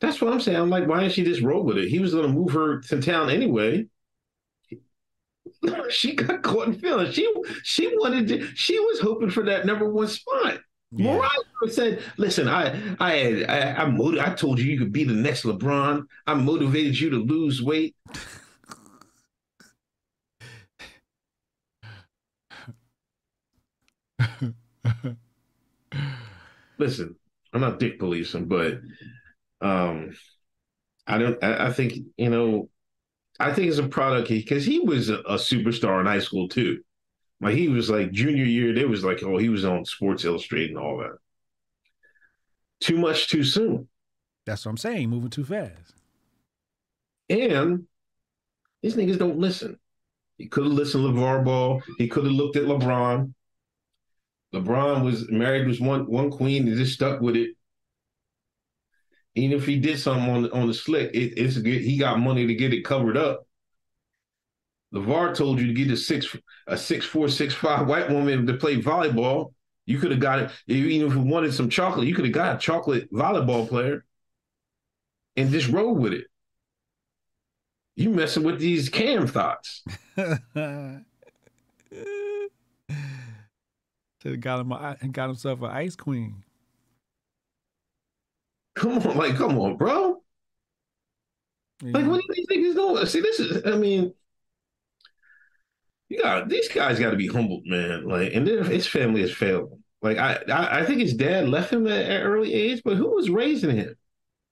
That's 0.00 0.20
what 0.20 0.32
I'm 0.32 0.40
saying. 0.40 0.56
I'm 0.56 0.70
like, 0.70 0.86
why 0.86 1.00
didn't 1.00 1.12
she 1.12 1.24
just 1.24 1.42
roll 1.42 1.62
with 1.64 1.76
it? 1.76 1.88
He 1.88 1.98
was 1.98 2.14
gonna 2.14 2.28
move 2.28 2.52
her 2.52 2.80
to 2.80 3.00
town 3.02 3.28
anyway. 3.30 3.86
She 5.90 6.14
got 6.14 6.42
caught 6.42 6.68
in 6.68 6.74
feelings. 6.74 7.14
She 7.14 7.32
she 7.62 7.88
wanted 7.96 8.28
to, 8.28 8.46
she 8.54 8.78
was 8.78 9.00
hoping 9.00 9.30
for 9.30 9.44
that 9.44 9.66
number 9.66 9.88
one 9.88 10.08
spot. 10.08 10.60
Yeah. 10.92 11.16
Moriah 11.16 11.72
said, 11.72 12.02
"Listen, 12.18 12.48
I 12.48 12.96
I 13.00 13.44
I 13.44 13.82
I, 13.82 13.86
motiv- 13.86 14.20
I 14.20 14.34
told 14.34 14.58
you 14.58 14.70
you 14.70 14.78
could 14.78 14.92
be 14.92 15.04
the 15.04 15.12
next 15.14 15.44
LeBron. 15.44 16.04
I 16.26 16.34
motivated 16.34 16.98
you 16.98 17.10
to 17.10 17.16
lose 17.16 17.62
weight." 17.62 17.94
Listen, 26.78 27.16
I'm 27.52 27.60
not 27.60 27.78
dick 27.78 27.98
policing, 27.98 28.46
but 28.46 28.80
um, 29.60 30.16
I 31.06 31.18
don't. 31.18 31.42
I, 31.44 31.68
I 31.68 31.72
think 31.72 31.94
you 32.16 32.30
know. 32.30 32.70
I 33.40 33.52
think 33.52 33.68
it's 33.68 33.78
a 33.78 33.88
product 33.88 34.28
because 34.28 34.64
he 34.64 34.80
was 34.80 35.08
a, 35.08 35.18
a 35.20 35.34
superstar 35.34 36.00
in 36.00 36.06
high 36.06 36.20
school 36.20 36.48
too. 36.48 36.82
Like 37.40 37.54
he 37.54 37.68
was 37.68 37.90
like 37.90 38.12
junior 38.12 38.44
year, 38.44 38.72
they 38.72 38.84
was 38.84 39.04
like, 39.04 39.22
oh, 39.22 39.38
he 39.38 39.48
was 39.48 39.64
on 39.64 39.84
Sports 39.84 40.24
Illustrated 40.24 40.70
and 40.70 40.78
all 40.78 40.98
that. 40.98 41.18
Too 42.80 42.96
much 42.96 43.28
too 43.28 43.44
soon. 43.44 43.88
That's 44.46 44.64
what 44.64 44.70
I'm 44.70 44.76
saying. 44.76 45.10
Moving 45.10 45.30
too 45.30 45.44
fast. 45.44 45.94
And 47.28 47.86
these 48.82 48.94
niggas 48.94 49.18
don't 49.18 49.38
listen. 49.38 49.78
He 50.38 50.46
could 50.46 50.64
have 50.64 50.72
listened 50.72 51.04
to 51.04 51.10
LaVar 51.10 51.44
Ball. 51.44 51.82
He 51.98 52.08
could 52.08 52.24
have 52.24 52.32
looked 52.32 52.56
at 52.56 52.64
LeBron. 52.64 53.32
LeBron 54.54 55.04
was 55.04 55.30
married 55.30 55.66
with 55.66 55.80
one 55.80 56.06
one 56.06 56.30
queen 56.30 56.68
and 56.68 56.76
just 56.76 56.94
stuck 56.94 57.20
with 57.20 57.36
it. 57.36 57.50
Even 59.34 59.56
if 59.56 59.66
he 59.66 59.78
did 59.78 59.98
something 59.98 60.30
on 60.30 60.50
on 60.52 60.66
the 60.66 60.74
slick, 60.74 61.10
it, 61.12 61.34
it's 61.36 61.58
good. 61.58 61.82
He 61.82 61.98
got 61.98 62.20
money 62.20 62.46
to 62.46 62.54
get 62.54 62.72
it 62.72 62.84
covered 62.84 63.16
up. 63.16 63.46
LaVar 64.94 65.34
told 65.34 65.60
you 65.60 65.66
to 65.66 65.72
get 65.72 65.90
a 65.90 65.96
six 65.96 66.36
a 66.68 66.76
six 66.76 67.04
four 67.04 67.28
six 67.28 67.52
five 67.52 67.88
white 67.88 68.08
woman 68.10 68.46
to 68.46 68.54
play 68.54 68.80
volleyball. 68.80 69.52
You 69.86 69.98
could 69.98 70.12
have 70.12 70.20
got 70.20 70.38
it 70.38 70.50
even 70.66 71.08
if 71.08 71.14
you 71.14 71.20
wanted 71.20 71.52
some 71.52 71.68
chocolate. 71.68 72.06
You 72.06 72.14
could 72.14 72.24
have 72.26 72.34
got 72.34 72.56
a 72.56 72.58
chocolate 72.58 73.12
volleyball 73.12 73.68
player, 73.68 74.04
and 75.36 75.50
just 75.50 75.68
roll 75.68 75.94
with 75.94 76.12
it. 76.12 76.26
You 77.96 78.10
messing 78.10 78.44
with 78.44 78.60
these 78.60 78.88
cam 78.88 79.26
thoughts. 79.26 79.82
Should 84.22 84.40
got 84.40 84.60
him 84.60 85.12
got 85.12 85.26
himself 85.28 85.60
an 85.60 85.70
ice 85.70 85.96
queen. 85.96 86.43
Come 88.74 88.98
on, 88.98 89.16
like, 89.16 89.36
come 89.36 89.58
on, 89.58 89.76
bro. 89.76 90.20
Like, 91.82 92.06
what 92.06 92.20
do 92.20 92.40
you 92.40 92.46
think 92.48 92.64
he's 92.64 92.74
doing? 92.74 93.04
See, 93.06 93.20
this 93.20 93.40
is, 93.40 93.62
I 93.66 93.76
mean, 93.76 94.14
you 96.08 96.22
got 96.22 96.48
these 96.48 96.68
guys 96.68 96.98
got 96.98 97.10
to 97.10 97.16
be 97.16 97.26
humbled, 97.26 97.62
man. 97.66 98.08
Like, 98.08 98.32
and 98.34 98.46
then 98.46 98.64
his 98.64 98.86
family 98.86 99.20
has 99.20 99.32
failed 99.32 99.72
him. 99.72 99.84
Like, 100.00 100.18
I, 100.18 100.38
I, 100.50 100.80
I 100.80 100.86
think 100.86 101.00
his 101.00 101.14
dad 101.14 101.48
left 101.48 101.72
him 101.72 101.86
at 101.86 102.10
an 102.10 102.22
early 102.22 102.52
age, 102.52 102.82
but 102.84 102.96
who 102.96 103.14
was 103.14 103.30
raising 103.30 103.74
him? 103.76 103.94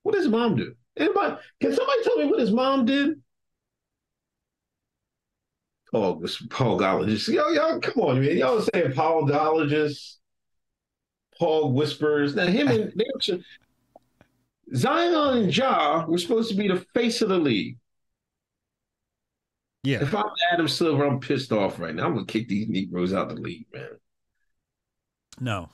What 0.03 0.13
does 0.13 0.25
his 0.25 0.33
mom 0.33 0.57
do? 0.57 0.75
Anybody? 0.97 1.37
Can 1.61 1.75
somebody 1.75 2.03
tell 2.03 2.17
me 2.19 2.27
what 2.27 2.41
his 2.41 2.51
mom 2.51 2.85
did? 2.85 3.21
Paul 5.93 6.25
Paulgologist. 6.49 7.29
Yo, 7.29 7.49
y'all, 7.51 7.79
come 7.81 8.03
on, 8.03 8.21
man. 8.21 8.37
Y'all 8.37 8.63
saying 8.63 8.93
Paulgologist, 8.93 10.19
Paul 11.39 11.73
whispers. 11.73 12.35
Now 12.35 12.47
him 12.47 12.69
and 12.69 12.93
they 12.97 13.05
were, 13.33 13.39
Zion 14.75 15.39
and 15.39 15.57
Ja 15.57 16.05
were 16.07 16.19
supposed 16.19 16.51
to 16.51 16.57
be 16.57 16.69
the 16.69 16.85
face 16.95 17.23
of 17.23 17.29
the 17.29 17.39
league. 17.39 17.79
Yeah. 19.85 20.03
If 20.03 20.15
I'm 20.15 20.25
Adam 20.53 20.69
Silver, 20.69 21.05
I'm 21.05 21.21
pissed 21.21 21.53
off 21.53 21.79
right 21.79 21.95
now. 21.95 22.07
I'm 22.07 22.15
gonna 22.15 22.27
kick 22.27 22.49
these 22.49 22.69
Negroes 22.69 23.13
out 23.13 23.29
the 23.29 23.35
league, 23.35 23.67
man. 23.73 23.89
No, 25.41 25.71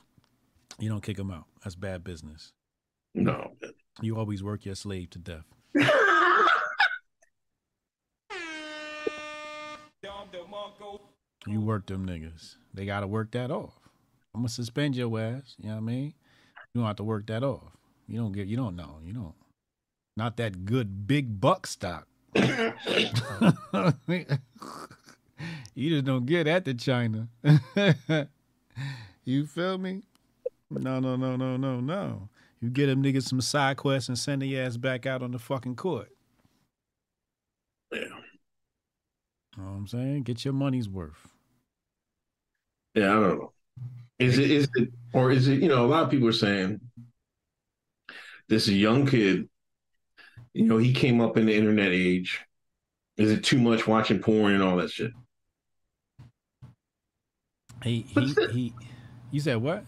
you 0.79 0.89
don't 0.89 1.03
kick 1.03 1.17
them 1.17 1.31
out. 1.31 1.45
That's 1.63 1.75
bad 1.75 2.03
business. 2.03 2.51
No, 3.13 3.51
man. 3.61 3.73
You 4.01 4.17
always 4.17 4.43
work 4.43 4.65
your 4.65 4.75
slave 4.75 5.11
to 5.11 5.19
death. 5.19 5.45
You 11.47 11.61
work 11.61 11.87
them 11.87 12.05
niggas. 12.05 12.55
They 12.73 12.85
got 12.85 12.99
to 12.99 13.07
work 13.07 13.31
that 13.31 13.49
off. 13.49 13.79
I'm 14.35 14.41
gonna 14.41 14.49
suspend 14.49 14.95
your 14.95 15.19
ass. 15.19 15.55
You 15.57 15.69
know 15.69 15.75
what 15.75 15.81
I 15.81 15.85
mean? 15.85 16.13
You 16.73 16.81
don't 16.81 16.85
have 16.87 16.97
to 16.97 17.03
work 17.03 17.25
that 17.27 17.43
off. 17.43 17.78
You 18.09 18.17
don't 18.17 18.31
get. 18.31 18.47
You 18.47 18.57
don't 18.57 18.75
know. 18.75 18.97
You 19.03 19.13
don't. 19.13 19.35
Not 20.17 20.37
that 20.37 20.65
good 20.65 21.05
big 21.07 21.39
buck 21.39 21.67
stock. 21.67 22.07
you 22.33 22.65
just 25.77 26.05
don't 26.05 26.25
get 26.25 26.47
at 26.47 26.65
the 26.65 26.73
China. 26.73 27.27
you 29.23 29.45
feel 29.45 29.77
me? 29.77 30.01
No, 30.71 30.99
no, 30.99 31.15
no, 31.15 31.35
no, 31.35 31.55
no, 31.55 31.79
no. 31.79 32.29
You 32.59 32.69
get 32.69 32.87
them 32.87 33.03
niggas 33.03 33.23
some 33.23 33.41
side 33.41 33.77
quests 33.77 34.09
and 34.09 34.17
send 34.17 34.41
their 34.41 34.65
ass 34.65 34.75
back 34.75 35.05
out 35.05 35.21
on 35.21 35.31
the 35.31 35.39
fucking 35.39 35.75
court. 35.75 36.11
Yeah. 37.91 37.99
Know 39.55 39.65
what 39.65 39.77
I'm 39.77 39.87
saying? 39.87 40.23
Get 40.23 40.43
your 40.43 40.53
money's 40.53 40.89
worth. 40.89 41.27
Yeah, 42.95 43.11
I 43.11 43.19
don't 43.19 43.39
know. 43.39 43.53
Is 44.17 44.37
it 44.37 44.51
is 44.51 44.67
it 44.75 44.89
or 45.13 45.31
is 45.31 45.47
it, 45.47 45.61
you 45.61 45.69
know, 45.69 45.85
a 45.85 45.87
lot 45.87 46.03
of 46.03 46.09
people 46.09 46.27
are 46.27 46.33
saying 46.33 46.81
this 48.49 48.63
is 48.63 48.69
a 48.69 48.77
young 48.77 49.05
kid, 49.05 49.47
you 50.53 50.65
know, 50.65 50.77
he 50.77 50.91
came 50.91 51.21
up 51.21 51.37
in 51.37 51.45
the 51.45 51.55
internet 51.55 51.91
age. 51.91 52.41
Is 53.17 53.31
it 53.31 53.43
too 53.43 53.59
much 53.59 53.87
watching 53.87 54.19
porn 54.19 54.53
and 54.53 54.63
all 54.63 54.77
that 54.77 54.89
shit? 54.89 55.11
He 57.83 58.01
he 58.01 58.35
he 58.51 58.73
you 59.31 59.39
said 59.39 59.57
what? 59.57 59.85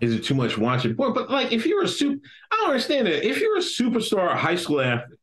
Is 0.00 0.14
it 0.14 0.24
too 0.24 0.34
much 0.34 0.56
watching 0.56 0.94
porn? 0.94 1.12
But 1.12 1.30
like 1.30 1.52
if 1.52 1.66
you're 1.66 1.82
a 1.82 1.88
super 1.88 2.26
I 2.50 2.56
don't 2.56 2.70
understand 2.70 3.08
it. 3.08 3.24
If 3.24 3.40
you're 3.40 3.58
a 3.58 3.60
superstar 3.60 4.34
high 4.36 4.56
school 4.56 4.80
athlete, 4.80 5.18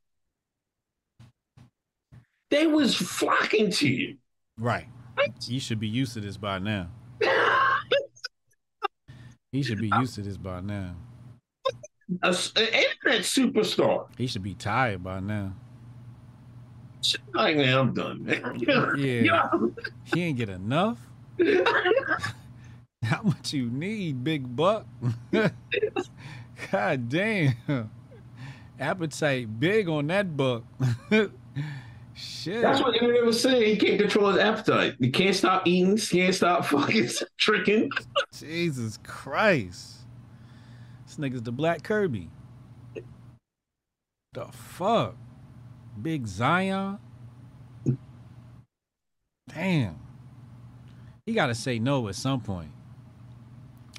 they 2.49 2.67
was 2.67 2.95
flocking 2.95 3.71
to 3.71 3.87
you. 3.87 4.17
Right. 4.57 4.87
You 5.47 5.59
should 5.59 5.79
be 5.79 5.87
used 5.87 6.13
to 6.15 6.19
this 6.19 6.37
by 6.37 6.59
now. 6.59 6.89
he 9.51 9.63
should 9.63 9.79
be 9.79 9.91
used 9.99 10.15
to 10.15 10.21
this 10.21 10.37
by 10.37 10.61
now. 10.61 10.95
A, 12.23 12.27
an 12.27 12.67
internet 12.67 13.21
superstar. 13.21 14.07
He 14.17 14.27
should 14.27 14.43
be 14.43 14.53
tired 14.53 15.03
by 15.03 15.19
now. 15.19 15.53
Like, 17.33 17.57
man, 17.57 17.77
I'm 17.77 17.93
done, 17.93 18.23
man. 18.23 18.59
Yeah. 18.97 19.49
He 20.13 20.23
ain't 20.23 20.37
get 20.37 20.49
enough. 20.49 20.97
How 23.03 23.23
much 23.23 23.53
you 23.53 23.69
need, 23.69 24.23
big 24.23 24.55
buck? 24.55 24.85
God 26.71 27.09
damn. 27.09 27.89
Appetite 28.79 29.59
big 29.59 29.89
on 29.89 30.07
that 30.07 30.37
buck. 30.37 30.63
Shit. 32.13 32.61
That's 32.61 32.81
what 32.81 32.93
internet 32.93 33.25
was 33.25 33.41
saying. 33.41 33.63
He 33.63 33.77
can't 33.77 33.99
control 33.99 34.29
his 34.29 34.39
appetite. 34.39 34.95
He 34.99 35.09
can't 35.09 35.35
stop 35.35 35.65
eating. 35.65 35.97
He 35.97 36.19
can't 36.21 36.35
stop 36.35 36.65
fucking 36.65 37.09
tricking. 37.37 37.89
Jesus 38.37 38.99
Christ. 39.03 40.00
This 41.11 41.19
nigga's 41.19 41.43
the 41.43 41.51
Black 41.51 41.83
Kirby. 41.83 42.29
The 44.31 44.45
fuck? 44.45 45.17
Big 46.01 46.25
Zion? 46.25 46.99
Damn. 49.53 49.99
He 51.25 51.33
gotta 51.33 51.53
say 51.53 51.79
no 51.79 52.07
at 52.07 52.15
some 52.15 52.39
point. 52.39 52.71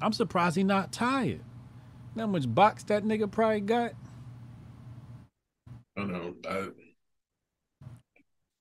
I'm 0.01 0.11
surprised 0.11 0.55
he 0.55 0.63
not 0.63 0.91
tired. 0.91 1.41
How 2.17 2.25
much 2.25 2.51
box 2.51 2.83
that 2.85 3.03
nigga 3.03 3.29
probably 3.29 3.61
got? 3.61 3.93
I 5.95 6.01
don't 6.01 6.11
know. 6.11 6.33
I, 6.49 6.69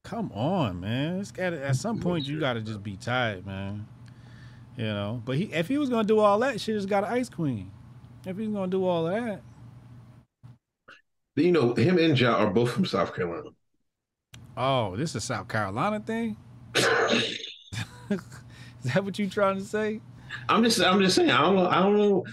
Come 0.04 0.30
on, 0.32 0.78
man. 0.78 1.20
It's 1.20 1.30
gotta, 1.30 1.64
at 1.64 1.76
some 1.76 2.00
point 2.00 2.26
you 2.26 2.38
gotta 2.38 2.60
just 2.60 2.82
be 2.82 2.98
tired, 2.98 3.46
man. 3.46 3.86
You 4.76 4.84
know. 4.84 5.22
But 5.24 5.38
he 5.38 5.44
if 5.44 5.68
he 5.68 5.78
was 5.78 5.88
gonna 5.88 6.04
do 6.04 6.18
all 6.18 6.38
that 6.40 6.60
shit, 6.60 6.76
just 6.76 6.90
got 6.90 7.04
an 7.04 7.14
ice 7.14 7.30
queen. 7.30 7.71
If 8.24 8.36
he's 8.36 8.48
gonna 8.48 8.68
do 8.68 8.84
all 8.84 9.04
that. 9.04 9.40
you 11.36 11.50
know, 11.50 11.74
him 11.74 11.98
and 11.98 12.18
Ja 12.18 12.36
are 12.36 12.50
both 12.50 12.70
from 12.70 12.84
South 12.84 13.14
Carolina. 13.14 13.50
Oh, 14.56 14.96
this 14.96 15.10
is 15.10 15.16
a 15.16 15.20
South 15.20 15.48
Carolina 15.48 16.00
thing? 16.00 16.36
is 16.74 17.32
that 18.84 19.04
what 19.04 19.18
you 19.18 19.28
trying 19.28 19.56
to 19.58 19.64
say? 19.64 20.00
I'm 20.48 20.62
just 20.62 20.80
I'm 20.80 21.00
just 21.00 21.16
saying, 21.16 21.30
I 21.30 21.40
don't 21.40 21.56
know, 21.56 21.68
I 21.68 21.80
don't 21.80 21.96
know, 21.96 22.24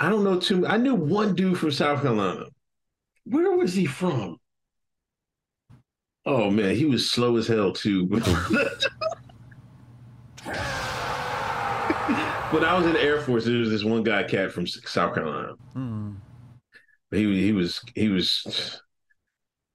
I 0.00 0.08
don't 0.08 0.24
know 0.24 0.38
too 0.40 0.66
I 0.66 0.76
knew 0.76 0.94
one 0.94 1.34
dude 1.34 1.58
from 1.58 1.70
South 1.70 2.02
Carolina. 2.02 2.46
Where 3.24 3.56
was 3.56 3.74
he 3.74 3.86
from? 3.86 4.38
Oh 6.24 6.50
man, 6.50 6.74
he 6.74 6.86
was 6.86 7.10
slow 7.10 7.36
as 7.36 7.46
hell 7.46 7.72
too. 7.72 8.08
when 12.50 12.64
I 12.64 12.76
was 12.76 12.86
in 12.86 12.92
the 12.92 13.02
Air 13.02 13.20
Force, 13.20 13.44
there 13.44 13.56
was 13.56 13.70
this 13.70 13.84
one 13.84 14.02
guy 14.02 14.22
cat 14.22 14.52
from 14.52 14.66
South 14.66 15.14
Carolina. 15.14 15.54
Hmm. 15.72 16.12
He 17.10 17.40
he 17.40 17.52
was 17.52 17.80
he 17.94 18.08
was 18.08 18.80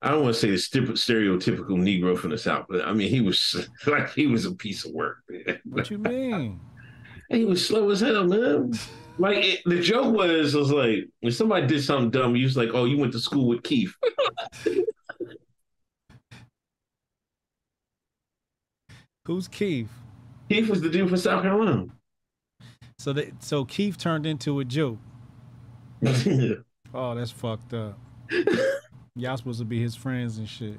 I 0.01 0.11
don't 0.11 0.23
want 0.23 0.35
to 0.35 0.39
say 0.39 0.49
the 0.49 0.55
stereotypical 0.93 1.77
Negro 1.77 2.17
from 2.17 2.31
the 2.31 2.37
South, 2.37 2.65
but 2.69 2.85
I 2.85 2.93
mean 2.93 3.09
he 3.09 3.21
was 3.21 3.67
like 3.87 4.11
he 4.13 4.27
was 4.27 4.45
a 4.45 4.53
piece 4.53 4.85
of 4.85 4.91
work. 4.91 5.17
Man. 5.29 5.59
What 5.65 5.89
you 5.89 5.97
mean? 5.97 6.59
He 7.29 7.45
was 7.45 7.65
slow 7.65 7.89
as 7.91 8.01
hell, 8.01 8.25
man. 8.27 8.73
Like 9.17 9.37
it, 9.37 9.61
the 9.65 9.79
joke 9.79 10.13
was, 10.13 10.53
was 10.53 10.69
like 10.69 11.07
when 11.21 11.31
somebody 11.31 11.65
did 11.65 11.81
something 11.81 12.11
dumb, 12.11 12.35
he 12.35 12.43
was 12.43 12.57
like, 12.57 12.71
"Oh, 12.73 12.83
you 12.83 12.97
went 12.97 13.13
to 13.13 13.21
school 13.21 13.47
with 13.47 13.63
Keith." 13.63 13.95
Who's 19.25 19.47
Keith? 19.47 19.87
Keith 20.49 20.67
was 20.67 20.81
the 20.81 20.89
dude 20.89 21.07
from 21.07 21.17
South 21.17 21.41
Carolina. 21.41 21.85
So 23.01 23.13
that 23.13 23.43
so 23.43 23.65
Keith 23.65 23.97
turned 23.97 24.27
into 24.27 24.59
a 24.59 24.65
joke. 24.65 24.99
Oh, 26.93 27.15
that's 27.15 27.31
fucked 27.31 27.73
up. 27.73 27.97
Y'all 29.15 29.37
supposed 29.37 29.59
to 29.59 29.65
be 29.65 29.81
his 29.81 29.95
friends 29.95 30.39
and 30.39 30.49
shit. 30.49 30.75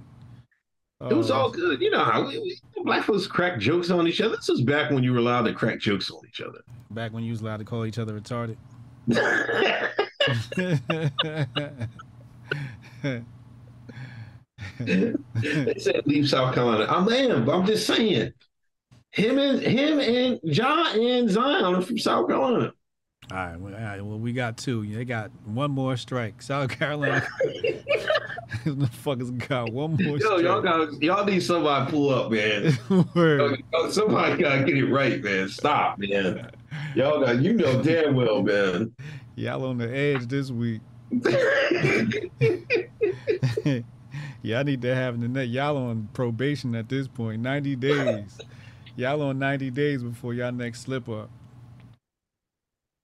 It 1.08 1.14
was 1.14 1.30
Oh, 1.30 1.34
all 1.34 1.50
good. 1.50 1.80
You 1.80 1.90
know 1.90 2.04
how 2.04 2.26
we, 2.28 2.38
we, 2.38 2.60
black 2.84 3.04
folks 3.04 3.26
crack 3.26 3.58
jokes 3.58 3.88
on 3.88 4.06
each 4.06 4.20
other. 4.20 4.36
This 4.36 4.50
was 4.50 4.60
back 4.60 4.90
when 4.90 5.02
you 5.02 5.12
were 5.12 5.18
allowed 5.20 5.46
to 5.46 5.54
crack 5.54 5.80
jokes 5.80 6.10
on 6.10 6.20
each 6.28 6.42
other. 6.42 6.58
back 6.90 7.14
when 7.14 7.24
you 7.24 7.30
was 7.30 7.40
allowed 7.40 7.56
to 7.56 7.64
call 7.64 7.86
each 7.86 7.98
other 7.98 8.20
retarded. 8.20 8.58
they 14.80 15.74
said 15.78 16.02
leave 16.04 16.28
South 16.28 16.54
Carolina. 16.54 16.84
I'm 16.90 17.10
am, 17.10 17.46
but 17.46 17.56
I'm 17.56 17.64
just 17.64 17.86
saying. 17.86 18.34
Him 19.12 19.38
and 19.38 19.60
him 19.60 20.00
and 20.00 20.40
John 20.52 20.98
and 20.98 21.30
Zion 21.30 21.74
are 21.74 21.82
from 21.82 21.98
South 21.98 22.28
Carolina. 22.28 22.72
All 23.30 23.36
right, 23.36 23.60
well, 23.60 23.74
all 23.74 23.80
right, 23.80 24.04
well, 24.04 24.18
we 24.18 24.32
got 24.32 24.56
two. 24.56 24.86
They 24.86 25.04
got 25.04 25.30
one 25.44 25.70
more 25.70 25.96
strike. 25.96 26.42
South 26.42 26.70
Carolina. 26.70 27.26
the 28.64 28.86
fuckers 28.86 29.48
got 29.48 29.72
one 29.72 29.92
more 29.92 30.18
Yo, 30.18 30.18
strike. 30.18 30.42
y'all 30.42 30.60
got 30.60 31.02
y'all 31.02 31.24
need 31.24 31.40
somebody 31.42 31.86
to 31.86 31.90
pull 31.90 32.10
up, 32.10 32.30
man. 32.30 32.76
Yo, 33.14 33.90
somebody 33.90 34.42
gotta 34.42 34.64
get 34.64 34.76
it 34.76 34.86
right, 34.86 35.22
man. 35.22 35.48
Stop, 35.48 35.98
man. 35.98 36.50
Y'all 36.94 37.20
got 37.20 37.40
you 37.40 37.52
know 37.54 37.82
damn 37.82 38.14
well, 38.14 38.42
man. 38.42 38.94
Y'all 39.36 39.64
on 39.64 39.78
the 39.78 39.94
edge 39.94 40.26
this 40.26 40.50
week. 40.50 40.80
y'all 44.42 44.64
need 44.64 44.82
to 44.82 44.94
have 44.94 45.20
the 45.20 45.28
net. 45.28 45.48
Y'all 45.48 45.76
on 45.76 46.08
probation 46.12 46.74
at 46.74 46.88
this 46.88 47.08
point. 47.08 47.40
90 47.40 47.76
days. 47.76 48.38
Y'all 48.96 49.22
on 49.22 49.38
90 49.38 49.70
days 49.70 50.02
before 50.02 50.34
y'all 50.34 50.52
next 50.52 50.80
slip 50.82 51.08
up. 51.08 51.30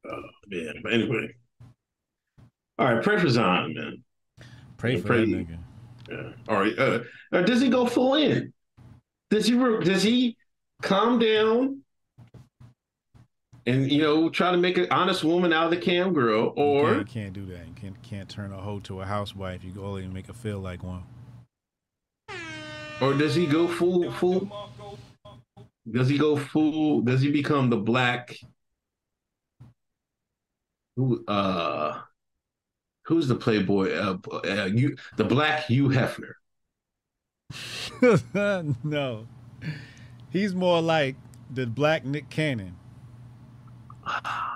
Oh, 0.07 0.22
man. 0.49 0.74
But 0.82 0.93
anyway. 0.93 1.34
All 2.78 2.95
right, 2.95 3.03
pray 3.03 3.18
for 3.18 3.28
Zion, 3.28 3.74
man. 3.74 4.05
Pray 4.76 4.95
Yeah, 4.95 5.01
for 5.01 5.07
pray- 5.09 5.18
that 5.24 5.26
nigga. 5.49 5.59
Yeah. 6.11 6.32
All 6.49 6.61
right. 6.61 6.78
Uh, 6.78 7.01
uh, 7.32 7.43
does 7.43 7.61
he 7.61 7.68
go 7.68 7.86
full 7.86 8.14
in? 8.14 8.53
Does 9.30 9.47
he 9.47 9.55
re- 9.55 9.84
does 9.84 10.03
he 10.03 10.36
calm 10.80 11.18
down 11.18 11.82
and 13.66 13.93
you 13.93 14.01
know 14.01 14.30
try 14.30 14.51
to 14.51 14.57
make 14.57 14.78
an 14.78 14.86
honest 14.91 15.22
woman 15.22 15.53
out 15.53 15.64
of 15.64 15.70
the 15.70 15.76
cam 15.76 16.14
girl, 16.14 16.55
You 16.57 16.62
or 16.62 16.95
can't, 16.95 17.09
can't 17.09 17.32
do 17.34 17.45
that. 17.47 17.66
You 17.66 17.74
can't, 17.76 18.03
can't 18.03 18.28
turn 18.28 18.53
a 18.55 18.57
hoe 18.57 18.78
to 18.80 19.03
a 19.03 19.05
housewife. 19.05 19.62
You 19.64 19.72
can 19.72 19.82
only 19.82 20.07
make 20.07 20.28
her 20.28 20.32
feel 20.32 20.61
like 20.61 20.82
one. 20.82 21.03
or 23.03 23.12
does 23.12 23.34
he 23.34 23.45
go 23.47 23.68
full 23.68 24.11
full 24.12 24.49
Does 25.91 26.09
he 26.09 26.18
go 26.18 26.36
full? 26.36 27.01
Does 27.03 27.20
he 27.20 27.30
become 27.30 27.70
the 27.70 27.76
black? 27.76 28.36
Who 30.97 31.24
uh, 31.26 32.01
who's 33.05 33.28
the 33.28 33.34
Playboy? 33.34 33.95
Uh, 33.95 34.18
uh 34.45 34.64
you 34.66 34.97
the 35.16 35.24
black 35.24 35.66
Hugh 35.66 35.89
Hefner. 35.89 36.32
no, 38.84 39.26
he's 40.30 40.55
more 40.55 40.82
like 40.82 41.16
the 41.51 41.66
black 41.66 42.05
Nick 42.05 42.28
Cannon. 42.28 42.74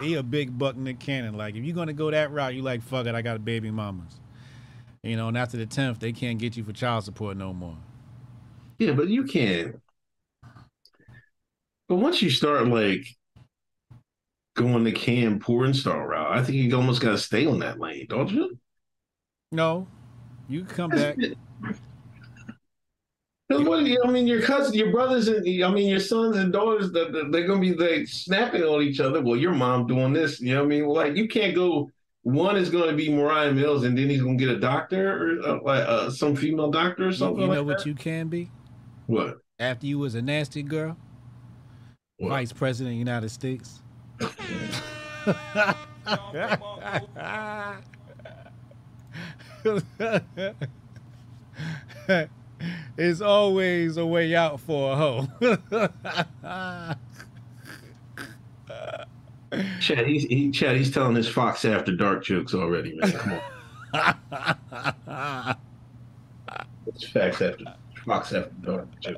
He 0.01 0.15
a 0.15 0.23
big 0.23 0.59
buck 0.59 0.77
Nick 0.77 0.99
Cannon. 0.99 1.37
Like 1.37 1.57
if 1.57 1.65
you're 1.65 1.75
gonna 1.75 1.93
go 1.93 2.11
that 2.11 2.31
route, 2.31 2.55
you 2.55 2.63
like 2.63 2.83
fuck 2.83 3.07
it. 3.07 3.15
I 3.15 3.23
got 3.23 3.37
a 3.37 3.41
baby 3.41 3.71
mamas. 3.71 4.21
You 5.03 5.17
know, 5.17 5.29
and 5.29 5.37
after 5.37 5.57
the 5.57 5.67
tenth, 5.67 5.99
they 5.99 6.13
can't 6.13 6.39
get 6.39 6.57
you 6.57 6.63
for 6.63 6.73
child 6.73 7.05
support 7.05 7.37
no 7.37 7.53
more. 7.53 7.77
Yeah, 8.79 8.93
but 8.93 9.09
you 9.09 9.25
can't. 9.25 9.82
But 11.93 11.99
once 11.99 12.23
you 12.23 12.31
start 12.31 12.67
like 12.69 13.05
going 14.57 14.83
the 14.83 14.93
can 14.93 15.39
porn 15.39 15.75
star 15.75 16.09
route, 16.09 16.33
I 16.33 16.43
think 16.43 16.57
you 16.57 16.75
almost 16.75 17.03
got 17.03 17.11
to 17.11 17.19
stay 17.19 17.45
on 17.45 17.59
that 17.59 17.81
lane, 17.81 18.07
don't 18.09 18.31
you? 18.31 18.59
No, 19.51 19.87
you 20.49 20.65
can 20.65 20.75
come 20.75 20.89
back. 20.89 21.19
What, 23.49 23.85
I 23.85 24.11
mean, 24.11 24.27
your 24.27 24.41
cousin, 24.41 24.73
your 24.73 24.91
brothers, 24.91 25.29
and 25.29 25.47
I 25.47 25.71
mean, 25.71 25.87
your 25.87 26.01
sons 26.01 26.39
and 26.39 26.51
daughters, 26.51 26.91
they're 26.93 27.47
gonna 27.47 27.61
be 27.61 27.75
like 27.75 28.09
snapping 28.09 28.63
on 28.63 28.81
each 28.81 28.99
other. 28.99 29.21
Well, 29.21 29.37
your 29.37 29.53
mom 29.53 29.87
doing 29.87 30.15
this, 30.15 30.41
you 30.41 30.55
know 30.55 30.61
what 30.61 30.65
I 30.65 30.69
mean? 30.69 30.87
Like 30.87 31.15
you 31.15 31.29
can't 31.29 31.55
go. 31.55 31.91
One 32.23 32.57
is 32.57 32.71
going 32.71 32.89
to 32.89 32.97
be 32.97 33.11
Moriah 33.11 33.53
Mills, 33.53 33.85
and 33.85 33.99
then 33.99 34.09
he's 34.09 34.23
going 34.23 34.39
to 34.39 34.45
get 34.47 34.57
a 34.57 34.59
doctor 34.59 35.43
or 35.43 35.47
uh, 35.47 35.63
like 35.63 35.87
uh, 35.87 36.09
some 36.09 36.37
female 36.37 36.71
doctor 36.71 37.09
or 37.09 37.13
something. 37.13 37.43
You, 37.43 37.49
know 37.49 37.61
like 37.61 37.67
what 37.67 37.79
that? 37.79 37.87
you 37.87 37.95
can 37.95 38.29
be? 38.29 38.51
What? 39.09 39.41
After 39.59 39.87
you 39.87 39.99
was 39.99 40.15
a 40.15 40.23
nasty 40.23 40.63
girl, 40.63 40.97
What? 42.23 42.31
vice 42.31 42.53
president 42.53 42.93
of 42.93 42.95
the 42.95 42.99
United 42.99 43.31
States. 43.31 43.81
it's 52.97 53.21
always 53.21 53.97
a 53.97 54.07
way 54.07 54.37
out 54.37 54.61
for 54.61 54.93
a 54.93 54.97
hoe. 54.97 55.27
Chad, 59.81 60.07
he's 60.07 60.23
he, 60.25 60.51
Chad, 60.53 60.77
he's 60.77 60.91
telling 60.93 61.17
his 61.17 61.29
Fox 61.29 61.65
After 61.65 61.95
Dark 61.95 62.25
jokes 62.25 62.55
already, 62.55 62.95
man. 62.95 63.13
Come 63.13 63.41
on, 63.95 64.15
it's 66.87 67.07
facts 67.09 67.43
after 67.43 67.65
Fox 68.07 68.33
After 68.33 68.51
Dark. 68.63 68.89
joke. 69.01 69.17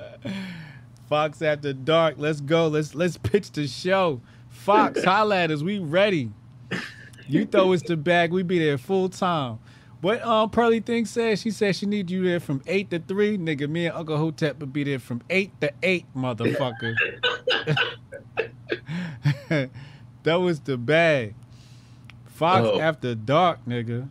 Fox 1.09 1.43
after 1.43 1.73
dark. 1.73 2.15
Let's 2.19 2.41
go. 2.41 2.69
Let's 2.69 2.95
let's 2.95 3.17
pitch 3.19 3.53
the 3.53 3.67
show. 3.67 4.21
Fox, 4.49 5.05
holla 5.05 5.37
at 5.43 5.51
us. 5.51 5.63
We 5.63 5.79
ready. 5.79 6.31
You 7.29 7.45
throw 7.47 7.73
us 7.73 7.83
the 7.83 7.97
bag. 7.97 8.33
We 8.33 8.43
be 8.43 8.59
there 8.59 8.79
full 8.79 9.09
time. 9.09 9.59
What 10.01 10.23
um 10.23 10.51
Pearly 10.51 10.81
thing 10.81 11.07
said? 11.07 11.39
She 11.39 11.51
said 11.51 11.77
she 11.77 11.87
need 11.87 12.11
you 12.11 12.23
there 12.25 12.41
from 12.41 12.63
eight 12.67 12.91
to 12.91 12.99
three. 12.99 13.39
Nigga, 13.39 13.69
me 13.69 13.87
and 13.87 13.97
Uncle 13.97 14.17
Hotep 14.19 14.61
would 14.61 14.73
be 14.73 14.85
there 14.85 14.99
from 14.99 15.23
eight 15.31 15.59
to 15.61 15.73
eight, 15.83 16.05
motherfucker. 16.15 16.95
that 20.23 20.35
was 20.37 20.61
the 20.61 20.77
bag. 20.77 21.35
Fox 22.27 22.67
Oh. 22.67 22.81
after 22.81 23.15
dark, 23.15 23.61
nigga. 23.67 24.09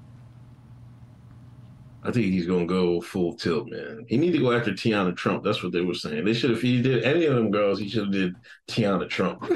I 2.05 2.11
think 2.11 2.25
he's 2.25 2.45
gonna 2.45 2.65
go 2.65 2.99
full 3.01 3.35
tilt, 3.35 3.69
man. 3.69 4.05
He 4.07 4.17
need 4.17 4.33
to 4.33 4.39
go 4.39 4.51
after 4.51 4.71
Tiana 4.71 5.15
Trump. 5.15 5.43
That's 5.43 5.63
what 5.63 5.71
they 5.71 5.81
were 5.81 5.93
saying. 5.93 6.25
They 6.25 6.33
should 6.33 6.49
have. 6.49 6.61
He 6.61 6.81
did 6.81 7.03
any 7.03 7.25
of 7.25 7.35
them 7.35 7.49
girls, 7.49 7.79
he 7.79 7.87
should 7.87 8.03
have 8.03 8.11
did 8.11 8.35
Tiana 8.67 9.07
Trump. 9.09 9.41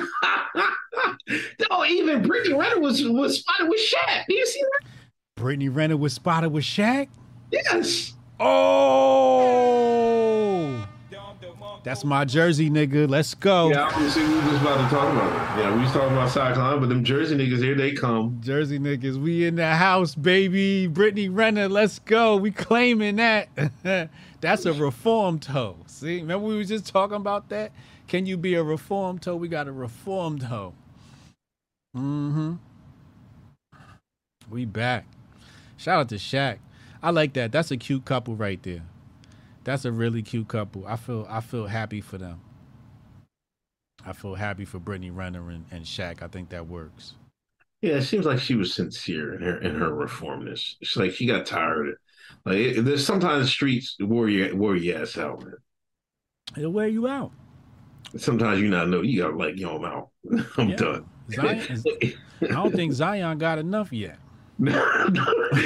no, 1.69 1.85
even 1.85 2.21
Brittany 2.25 2.53
Renner 2.55 2.79
was 2.79 3.03
was 3.03 3.39
spotted 3.39 3.67
with 3.67 3.81
Shaq. 3.81 4.25
Do 4.29 4.35
you 4.35 4.45
see 4.45 4.61
that? 4.61 4.87
Brittany 5.35 5.67
Renner 5.69 5.97
was 5.97 6.13
spotted 6.13 6.49
with 6.49 6.63
Shaq. 6.63 7.09
Yes. 7.51 8.13
Oh, 8.39 9.67
that's 11.83 12.03
my 12.03 12.25
jersey, 12.25 12.69
nigga. 12.69 13.09
Let's 13.09 13.33
go. 13.33 13.69
Yeah, 13.69 13.89
I 13.91 14.03
was 14.03 14.15
we 14.15 14.23
was 14.23 14.43
just 14.43 14.61
about 14.61 14.89
to 14.89 14.95
talk 14.95 15.11
about 15.13 15.31
it. 15.31 15.61
Yeah, 15.61 15.75
we 15.75 15.81
was 15.81 15.91
talking 15.91 16.11
about 16.11 16.29
Cyclone, 16.29 16.79
but 16.79 16.89
them 16.89 17.03
Jersey 17.03 17.35
niggas 17.35 17.63
here 17.63 17.75
they 17.75 17.93
come. 17.93 18.39
Jersey 18.41 18.79
niggas, 18.79 19.17
we 19.17 19.45
in 19.45 19.55
the 19.55 19.67
house, 19.67 20.15
baby. 20.15 20.87
Brittany 20.87 21.29
Renner, 21.29 21.69
let's 21.69 21.99
go. 21.99 22.35
We 22.37 22.51
claiming 22.51 23.17
that. 23.17 23.49
That's 24.41 24.65
a 24.65 24.73
reformed 24.73 25.45
hoe. 25.45 25.77
See, 25.87 26.17
remember 26.17 26.47
we 26.47 26.57
was 26.57 26.67
just 26.67 26.87
talking 26.87 27.17
about 27.17 27.49
that? 27.49 27.71
Can 28.07 28.25
you 28.25 28.37
be 28.37 28.55
a 28.55 28.63
reformed 28.63 29.23
hoe? 29.25 29.35
We 29.35 29.47
got 29.47 29.67
a 29.67 29.71
reformed 29.71 30.43
hoe. 30.43 30.73
Mm-hmm. 31.95 32.53
We 34.49 34.65
back. 34.65 35.05
Shout 35.77 35.99
out 35.99 36.09
to 36.09 36.15
Shaq. 36.15 36.59
I 37.01 37.11
like 37.11 37.33
that. 37.33 37.51
That's 37.51 37.71
a 37.71 37.77
cute 37.77 38.05
couple 38.05 38.35
right 38.35 38.61
there. 38.63 38.83
That's 39.67 39.83
a 39.83 39.91
really 39.91 40.21
cute 40.21 40.47
couple. 40.47 40.87
I 40.87 40.95
feel 40.95 41.27
I 41.29 41.41
feel 41.41 41.67
happy 41.67 41.99
for 41.99 42.17
them. 42.17 42.39
I 44.05 44.13
feel 44.13 44.35
happy 44.35 44.63
for 44.63 44.79
Brittany 44.79 45.09
Renner 45.09 45.49
and, 45.49 45.65
and 45.71 45.83
Shaq. 45.83 46.21
I 46.21 46.29
think 46.29 46.47
that 46.51 46.67
works. 46.67 47.15
Yeah, 47.81 47.95
it 47.95 48.03
seems 48.03 48.25
like 48.25 48.39
she 48.39 48.55
was 48.55 48.73
sincere 48.73 49.35
in 49.35 49.41
her 49.41 49.57
in 49.57 49.75
her 49.75 49.91
reformness. 49.91 50.75
It's 50.79 50.95
like 50.95 51.11
she 51.11 51.25
got 51.25 51.45
tired 51.45 51.89
of. 51.89 51.95
Like 52.45 52.57
it, 52.59 52.85
there's 52.85 53.05
sometimes 53.05 53.49
streets 53.49 53.97
wore 53.99 54.29
your 54.29 54.55
wore 54.55 54.77
your 54.77 55.01
ass 55.01 55.17
out, 55.17 55.43
man. 55.43 55.55
It'll 56.55 56.71
wear 56.71 56.87
you 56.87 57.05
out. 57.09 57.33
Sometimes 58.15 58.61
you 58.61 58.69
not 58.69 58.87
know 58.87 59.01
you 59.01 59.21
got 59.21 59.35
like 59.35 59.59
yo, 59.59 59.75
I'm 59.75 59.83
out. 59.83 60.09
I'm 60.57 60.69
Yeah. 60.69 60.75
done. 60.77 61.05
Zion, 61.33 61.83
I 62.41 62.53
don't 62.53 62.73
think 62.73 62.93
Zion 62.93 63.37
got 63.37 63.57
enough 63.57 63.91
yet. 63.91 64.17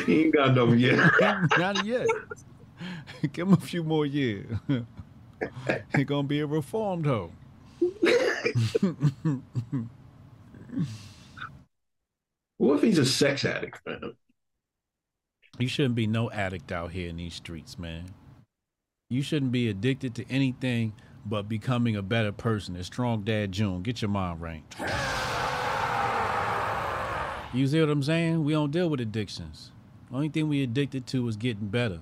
he 0.08 0.24
ain't 0.24 0.34
got 0.34 0.56
no 0.56 0.74
yet. 0.74 1.12
Not 1.60 1.86
yet. 1.86 2.08
Give 3.34 3.48
him 3.48 3.54
a 3.54 3.58
few 3.58 3.84
more 3.84 4.06
years. 4.06 4.58
He 5.96 6.04
gonna 6.04 6.28
be 6.28 6.40
a 6.40 6.46
reformed 6.46 7.08
hoe. 7.08 7.32
What 12.62 12.76
if 12.76 12.84
he's 12.84 13.00
a 13.00 13.06
sex 13.08 13.44
addict, 13.44 13.80
man? 13.88 14.14
You 15.58 15.68
shouldn't 15.68 15.96
be 15.96 16.06
no 16.06 16.30
addict 16.30 16.72
out 16.72 16.92
here 16.92 17.10
in 17.10 17.18
these 17.18 17.34
streets, 17.34 17.80
man. 17.80 18.14
You 19.10 19.24
shouldn't 19.24 19.52
be 19.52 19.68
addicted 19.68 20.14
to 20.14 20.30
anything 20.30 20.94
but 21.26 21.50
becoming 21.50 21.96
a 21.96 22.04
better 22.04 22.32
person. 22.32 22.76
As 22.76 22.86
strong 22.86 23.24
dad 23.24 23.52
June, 23.52 23.82
get 23.82 24.04
your 24.04 24.10
mind 24.10 24.42
right. 24.42 24.64
You 27.52 27.66
see 27.66 27.80
what 27.80 27.90
I'm 27.90 28.04
saying? 28.04 28.44
We 28.44 28.54
don't 28.54 28.70
deal 28.70 28.92
with 28.92 29.02
addictions. 29.02 29.72
Only 30.14 30.30
thing 30.30 30.48
we 30.48 30.62
addicted 30.62 31.08
to 31.08 31.28
is 31.28 31.38
getting 31.38 31.68
better. 31.68 32.02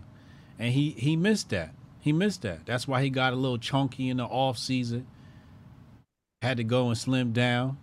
And 0.59 0.73
he 0.73 0.91
he 0.91 1.15
missed 1.15 1.49
that. 1.49 1.73
He 2.01 2.11
missed 2.11 2.41
that. 2.43 2.65
That's 2.65 2.87
why 2.87 3.01
he 3.01 3.09
got 3.09 3.33
a 3.33 3.37
little 3.37 3.57
chunky 3.57 4.09
in 4.09 4.17
the 4.17 4.25
off 4.25 4.57
season. 4.57 5.07
Had 6.41 6.57
to 6.57 6.63
go 6.63 6.89
and 6.89 6.97
slim 6.97 7.31
down. 7.31 7.77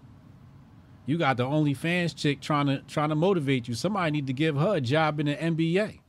You 1.06 1.18
got 1.18 1.36
the 1.38 1.44
OnlyFans 1.44 2.14
chick 2.14 2.40
trying 2.40 2.66
to 2.66 2.82
trying 2.82 3.08
to 3.08 3.14
motivate 3.14 3.66
you. 3.66 3.74
Somebody 3.74 4.10
need 4.10 4.26
to 4.26 4.32
give 4.32 4.56
her 4.56 4.76
a 4.76 4.80
job 4.80 5.18
in 5.20 5.26
the 5.26 5.34
NBA. 5.34 6.00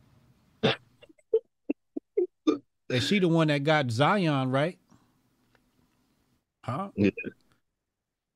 Is 2.89 3.03
she 3.07 3.19
the 3.19 3.27
one 3.27 3.47
that 3.47 3.63
got 3.63 3.89
Zion 3.89 4.51
right? 4.51 4.77
Huh? 6.63 6.89
Yeah. 6.95 7.11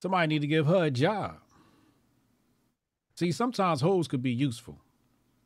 Somebody 0.02 0.28
need 0.28 0.42
to 0.42 0.48
give 0.48 0.68
her 0.68 0.86
a 0.86 0.92
job. 0.92 1.38
See, 3.16 3.32
sometimes 3.32 3.82
hoes 3.82 4.08
could 4.08 4.24
be 4.24 4.32
useful. 4.32 4.80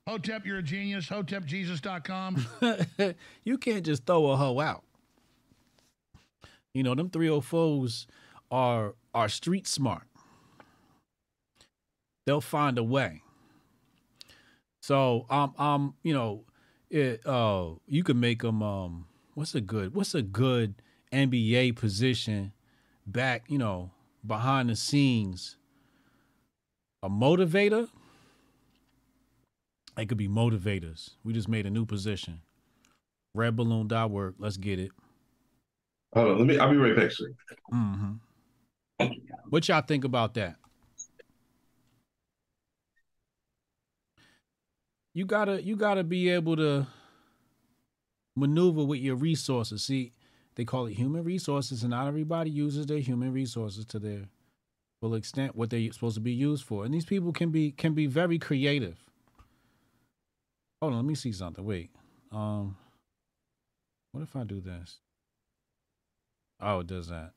Hotep, 0.08 0.46
you're 0.46 0.60
a 0.60 0.64
genius. 0.64 1.08
HotepJesus.com. 1.08 2.46
you 3.44 3.58
can't 3.58 3.84
just 3.84 4.06
throw 4.06 4.28
a 4.28 4.38
hoe 4.38 4.60
out. 4.60 4.84
You 6.76 6.84
know, 6.84 6.94
them 6.94 7.10
304s 7.10 8.06
are 8.52 8.94
are 9.16 9.30
street 9.30 9.66
smart. 9.66 10.04
They'll 12.26 12.42
find 12.42 12.78
a 12.78 12.84
way. 12.84 13.24
So 14.82 15.26
um 15.32 15.56
um 15.58 15.96
you 16.04 16.14
know 16.14 16.44
it 16.92 17.26
uh 17.26 17.72
you 17.88 18.04
can 18.04 18.20
make 18.20 18.44
them 18.44 18.62
um 18.62 19.08
what's 19.34 19.56
a 19.56 19.62
good 19.62 19.96
what's 19.96 20.14
a 20.14 20.22
good 20.22 20.76
NBA 21.12 21.76
position 21.76 22.54
back 23.08 23.46
you 23.48 23.58
know 23.58 23.90
behind 24.26 24.70
the 24.70 24.76
scenes 24.76 25.58
a 27.02 27.10
motivator 27.10 27.88
they 29.96 30.06
could 30.06 30.18
be 30.18 30.28
motivators. 30.28 31.12
We 31.24 31.34
just 31.34 31.48
made 31.50 31.66
a 31.66 31.70
new 31.70 31.86
position. 31.86 32.42
Red 33.34 33.56
balloon 33.56 33.88
dot 33.88 34.12
work. 34.12 34.36
Let's 34.40 34.58
get 34.58 34.80
it. 34.80 34.92
Hold 36.14 36.28
on, 36.32 36.38
let 36.40 36.48
me. 36.48 36.58
I'll 36.58 36.70
be 36.72 36.78
right 36.78 36.96
back, 36.96 37.12
sir. 37.12 37.32
Mm-hmm. 37.74 38.14
What 39.50 39.68
y'all 39.68 39.82
think 39.82 40.04
about 40.04 40.34
that? 40.36 40.56
You 45.14 45.26
gotta 45.26 45.62
you 45.64 45.76
gotta 45.76 46.04
be 46.04 46.30
able 46.30 46.58
to 46.58 46.88
maneuver 48.36 48.84
with 48.84 49.00
your 49.00 49.16
resources. 49.16 49.84
See, 49.84 50.12
They 50.56 50.66
call 50.66 50.88
it 50.88 50.94
human 50.94 51.24
resources, 51.24 51.84
and 51.84 51.92
not 51.92 52.08
everybody 52.08 52.50
uses 52.50 52.86
their 52.86 53.00
human 53.00 53.32
resources 53.34 53.86
to 53.88 54.00
their 54.00 54.30
full 55.02 55.16
extent 55.16 55.56
what 55.56 55.70
they're 55.70 55.92
supposed 55.92 56.16
to 56.16 56.22
be 56.22 56.34
used 56.34 56.64
for. 56.66 56.86
And 56.86 56.94
these 56.94 57.06
people 57.06 57.32
can 57.34 57.50
be 57.50 57.72
can 57.72 57.94
be 57.94 58.08
very 58.08 58.40
creative. 58.40 59.05
Hold 60.82 60.94
on, 60.94 61.00
let 61.00 61.06
me 61.06 61.16
see 61.16 61.32
something. 61.32 61.64
Wait. 61.64 61.92
Um 62.32 62.78
what 64.12 64.22
if 64.24 64.36
I 64.36 64.44
do 64.44 64.62
this? 64.62 65.00
Oh, 66.62 66.80
it 66.80 66.88
does 66.88 67.10
that. 67.10 67.32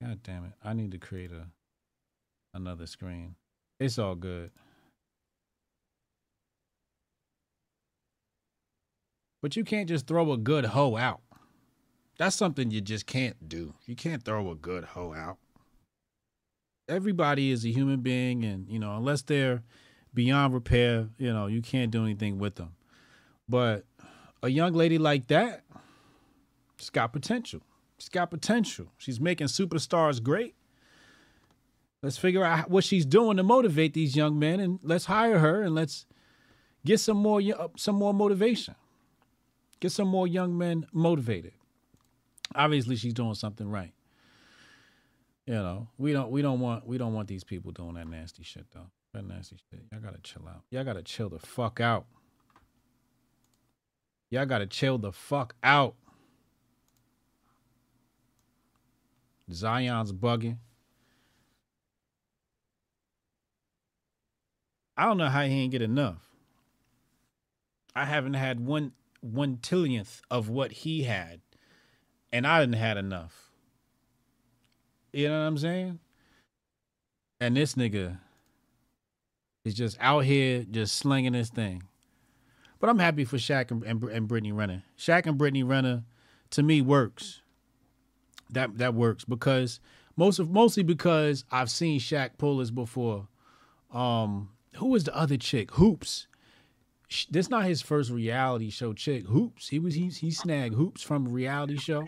God 0.00 0.20
damn 0.22 0.44
it. 0.44 0.52
I 0.62 0.74
need 0.74 0.92
to 0.92 0.98
create 0.98 1.32
a 1.32 1.46
another 2.54 2.86
screen. 2.86 3.34
It's 3.80 3.98
all 3.98 4.14
good. 4.14 4.50
But 9.40 9.56
you 9.56 9.64
can't 9.64 9.88
just 9.88 10.06
throw 10.06 10.32
a 10.32 10.36
good 10.36 10.66
hoe 10.66 10.96
out. 10.96 11.20
That's 12.18 12.34
something 12.34 12.70
you 12.70 12.80
just 12.80 13.06
can't 13.06 13.48
do. 13.48 13.74
You 13.86 13.94
can't 13.94 14.24
throw 14.24 14.50
a 14.50 14.56
good 14.56 14.84
hoe 14.84 15.14
out. 15.14 15.38
Everybody 16.88 17.52
is 17.52 17.64
a 17.64 17.70
human 17.70 18.00
being, 18.00 18.44
and 18.44 18.68
you 18.68 18.78
know, 18.78 18.96
unless 18.96 19.22
they're 19.22 19.62
beyond 20.14 20.54
repair, 20.54 21.08
you 21.18 21.32
know, 21.32 21.46
you 21.46 21.62
can't 21.62 21.90
do 21.90 22.04
anything 22.04 22.38
with 22.38 22.56
them. 22.56 22.74
But 23.48 23.84
a 24.42 24.48
young 24.48 24.74
lady 24.74 24.98
like 24.98 25.28
that, 25.28 25.62
she's 26.76 26.90
got 26.90 27.12
potential. 27.12 27.60
She's 27.98 28.08
got 28.08 28.30
potential. 28.30 28.86
She's 28.98 29.20
making 29.20 29.48
superstars 29.48 30.22
great. 30.22 30.54
Let's 32.02 32.16
figure 32.16 32.44
out 32.44 32.70
what 32.70 32.84
she's 32.84 33.04
doing 33.04 33.38
to 33.38 33.42
motivate 33.42 33.92
these 33.92 34.14
young 34.14 34.38
men, 34.38 34.60
and 34.60 34.78
let's 34.82 35.06
hire 35.06 35.40
her, 35.40 35.62
and 35.62 35.74
let's 35.74 36.06
get 36.84 37.00
some 37.00 37.16
more 37.16 37.40
some 37.76 37.96
more 37.96 38.14
motivation. 38.14 38.76
Get 39.80 39.92
some 39.92 40.08
more 40.08 40.26
young 40.26 40.56
men 40.56 40.86
motivated. 40.92 41.52
Obviously, 42.54 42.96
she's 42.96 43.14
doing 43.14 43.34
something 43.34 43.68
right. 43.68 43.92
You 45.46 45.54
know, 45.54 45.88
we 45.98 46.12
don't 46.12 46.30
we 46.30 46.40
don't 46.40 46.60
want 46.60 46.86
we 46.86 46.98
don't 46.98 47.14
want 47.14 47.26
these 47.26 47.42
people 47.42 47.72
doing 47.72 47.94
that 47.94 48.06
nasty 48.06 48.44
shit 48.44 48.66
though. 48.72 48.90
That 49.18 49.26
nasty 49.26 49.56
shit. 49.68 49.80
Y'all 49.90 50.00
gotta 50.00 50.20
chill 50.22 50.46
out. 50.46 50.62
Y'all 50.70 50.84
gotta 50.84 51.02
chill 51.02 51.28
the 51.28 51.40
fuck 51.40 51.80
out. 51.80 52.06
Y'all 54.30 54.46
gotta 54.46 54.68
chill 54.68 54.96
the 54.96 55.10
fuck 55.10 55.56
out. 55.64 55.96
Zion's 59.52 60.12
bugging. 60.12 60.58
I 64.96 65.06
don't 65.06 65.18
know 65.18 65.28
how 65.28 65.42
he 65.42 65.62
ain't 65.62 65.72
get 65.72 65.82
enough. 65.82 66.28
I 67.96 68.04
haven't 68.04 68.34
had 68.34 68.60
one 68.64 68.92
one 69.20 69.56
tillionth 69.56 70.20
of 70.30 70.48
what 70.48 70.70
he 70.70 71.02
had, 71.02 71.40
and 72.32 72.46
I 72.46 72.60
didn't 72.60 72.76
had 72.76 72.96
enough. 72.96 73.50
You 75.12 75.26
know 75.28 75.40
what 75.40 75.48
I'm 75.48 75.58
saying? 75.58 75.98
And 77.40 77.56
this 77.56 77.74
nigga 77.74 78.18
is 79.68 79.74
just 79.74 79.96
out 80.00 80.24
here 80.24 80.64
just 80.70 80.96
slinging 80.96 81.32
this 81.32 81.50
thing. 81.50 81.84
But 82.80 82.90
I'm 82.90 82.98
happy 82.98 83.24
for 83.24 83.36
Shaq 83.36 83.70
and, 83.70 83.82
and, 83.84 84.02
and 84.04 84.28
Brittany 84.28 84.52
Renner. 84.52 84.82
Shaq 84.98 85.26
and 85.26 85.38
Brittany 85.38 85.62
Renner, 85.62 86.04
to 86.50 86.62
me, 86.62 86.80
works. 86.80 87.42
That 88.50 88.78
that 88.78 88.94
works 88.94 89.24
because 89.24 89.78
most 90.16 90.38
of 90.38 90.50
mostly 90.50 90.82
because 90.82 91.44
I've 91.50 91.70
seen 91.70 92.00
Shaq 92.00 92.30
pull 92.38 92.58
this 92.58 92.70
before. 92.70 93.28
Um, 93.92 94.50
who 94.76 94.86
was 94.86 95.04
the 95.04 95.14
other 95.14 95.36
chick? 95.36 95.72
Hoops. 95.72 96.26
This 97.30 97.50
not 97.50 97.64
his 97.64 97.82
first 97.82 98.10
reality 98.10 98.70
show 98.70 98.94
chick. 98.94 99.26
Hoops. 99.26 99.68
He 99.68 99.78
was 99.78 99.94
he 99.94 100.08
he 100.08 100.30
snagged 100.30 100.74
Hoops 100.74 101.02
from 101.02 101.26
a 101.26 101.30
reality 101.30 101.76
show. 101.76 102.06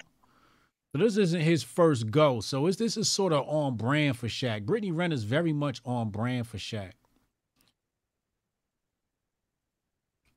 So 0.93 0.99
this 0.99 1.17
isn't 1.19 1.43
his 1.43 1.63
first 1.63 2.11
go. 2.11 2.41
So 2.41 2.67
it's, 2.67 2.79
this 2.79 2.97
is 2.97 3.09
sort 3.09 3.33
of 3.33 3.47
on 3.49 3.77
brand 3.77 4.19
for 4.19 4.27
Shaq. 4.27 4.65
Brittany 4.67 4.91
Renner's 4.93 5.23
very 5.23 5.53
much 5.53 5.81
on 5.85 6.11
brand 6.11 6.49
for 6.49 6.57
Shaq. 6.57 6.93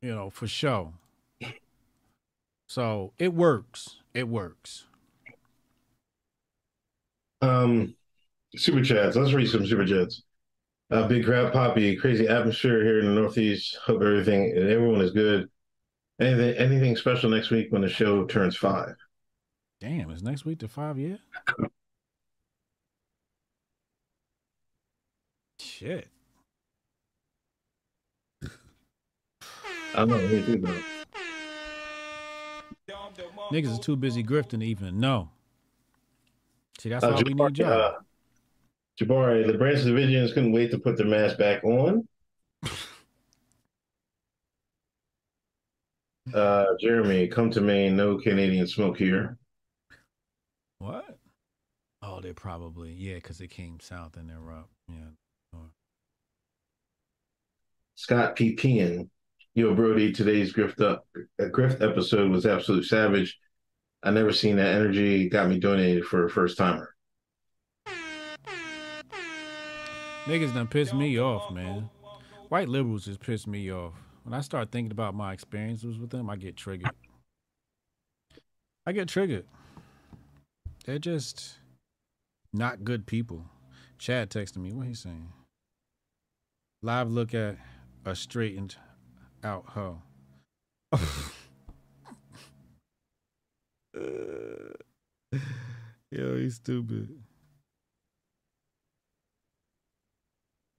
You 0.04 0.14
know, 0.14 0.30
for 0.30 0.48
sure. 0.48 0.92
So 2.68 3.14
it 3.18 3.34
works. 3.34 4.02
It 4.14 4.28
works. 4.28 4.84
Um, 7.42 7.96
super 8.54 8.84
chats. 8.84 9.16
Let's 9.16 9.32
read 9.32 9.50
some 9.50 9.66
super 9.66 9.86
chats. 9.86 10.24
Uh, 10.92 11.08
Big 11.08 11.24
Crab 11.24 11.54
Poppy, 11.54 11.96
crazy 11.96 12.28
atmosphere 12.28 12.84
here 12.84 13.00
in 13.00 13.06
the 13.06 13.14
Northeast. 13.14 13.78
Hope 13.86 14.02
everything 14.02 14.52
and 14.58 14.70
everyone 14.70 15.00
is 15.00 15.12
good. 15.12 15.50
Anything 16.20 16.58
anything 16.58 16.98
special 16.98 17.30
next 17.30 17.50
week 17.50 17.72
when 17.72 17.82
the 17.82 17.88
show 17.88 18.26
turns 18.26 18.58
five? 18.58 18.96
Damn, 19.80 20.12
is 20.12 20.22
next 20.22 20.44
week 20.44 20.60
the 20.60 20.68
five 20.68 21.00
year? 21.00 21.20
Shit. 25.60 26.13
I 29.96 30.06
don't 30.06 30.10
to 30.10 30.58
do 30.58 30.74
Niggas 33.52 33.74
is 33.74 33.80
too 33.80 33.96
busy 33.96 34.24
grifting 34.24 34.60
to 34.60 34.66
even 34.66 35.00
know. 35.00 35.30
See, 36.80 36.90
that's 36.90 37.04
Uh, 37.04 37.12
why 37.12 37.22
we 37.26 37.34
need 37.34 37.58
y'all. 37.58 37.72
uh, 37.72 37.94
Jabari, 39.00 39.46
the 39.46 39.58
Branch 39.58 39.80
Davidians 39.80 40.34
couldn't 40.34 40.52
wait 40.52 40.72
to 40.72 40.80
put 40.80 40.98
their 40.98 41.06
mask 41.08 41.38
back 41.38 41.64
on. 41.64 42.08
Uh, 46.34 46.66
Jeremy, 46.80 47.28
come 47.28 47.52
to 47.52 47.60
Maine. 47.60 47.98
No 47.98 48.18
Canadian 48.18 48.66
smoke 48.66 48.98
here. 48.98 49.38
What? 50.80 51.20
Oh, 52.02 52.22
they're 52.22 52.34
probably 52.34 52.94
yeah, 52.94 53.16
because 53.16 53.38
they 53.38 53.48
came 53.48 53.80
south 53.82 54.16
and 54.16 54.30
they're 54.30 54.52
up. 54.54 54.70
Yeah. 54.88 55.60
Scott 57.96 58.36
P. 58.38 58.54
Pean, 58.54 59.10
yo, 59.56 59.74
Brody, 59.76 60.12
today's 60.12 60.54
grift 60.54 60.82
up 60.82 61.06
uh, 61.16 61.46
grift 61.46 61.82
episode 61.82 62.32
was 62.32 62.46
absolute 62.46 62.86
savage. 62.86 63.40
I 64.02 64.12
never 64.12 64.34
seen 64.34 64.58
that 64.58 64.76
energy. 64.76 65.30
Got 65.30 65.50
me 65.50 65.60
donated 65.60 66.06
for 66.06 66.26
a 66.26 66.30
first 66.30 66.58
timer. 66.58 66.94
Niggas 70.26 70.54
done 70.54 70.68
pissed 70.68 70.94
me 70.94 71.20
off, 71.20 71.52
man. 71.52 71.90
White 72.50 72.70
liberals 72.70 73.06
just 73.06 73.20
pissed 73.20 73.48
me 73.48 73.72
off. 73.72 73.94
When 74.24 74.34
I 74.34 74.42
start 74.42 74.72
thinking 74.72 74.92
about 74.92 75.16
my 75.16 75.34
experiences 75.34 75.98
with 75.98 76.10
them, 76.10 76.30
I 76.30 76.38
get 76.38 76.56
triggered. 76.56 76.92
I 78.86 78.92
get 78.94 79.08
triggered. 79.08 79.46
They're 80.86 81.00
just 81.00 81.56
not 82.54 82.84
good 82.84 83.06
people. 83.06 83.46
Chad 83.98 84.30
texted 84.30 84.58
me. 84.58 84.72
What 84.72 84.88
he 84.88 84.94
saying? 84.94 85.32
Live 86.82 87.10
look 87.10 87.34
at 87.34 87.58
a 88.06 88.16
straightened 88.16 88.76
out 89.44 89.66
hoe. 89.68 90.02
Yo, 96.12 96.38
he's 96.38 96.56
stupid. 96.56 97.10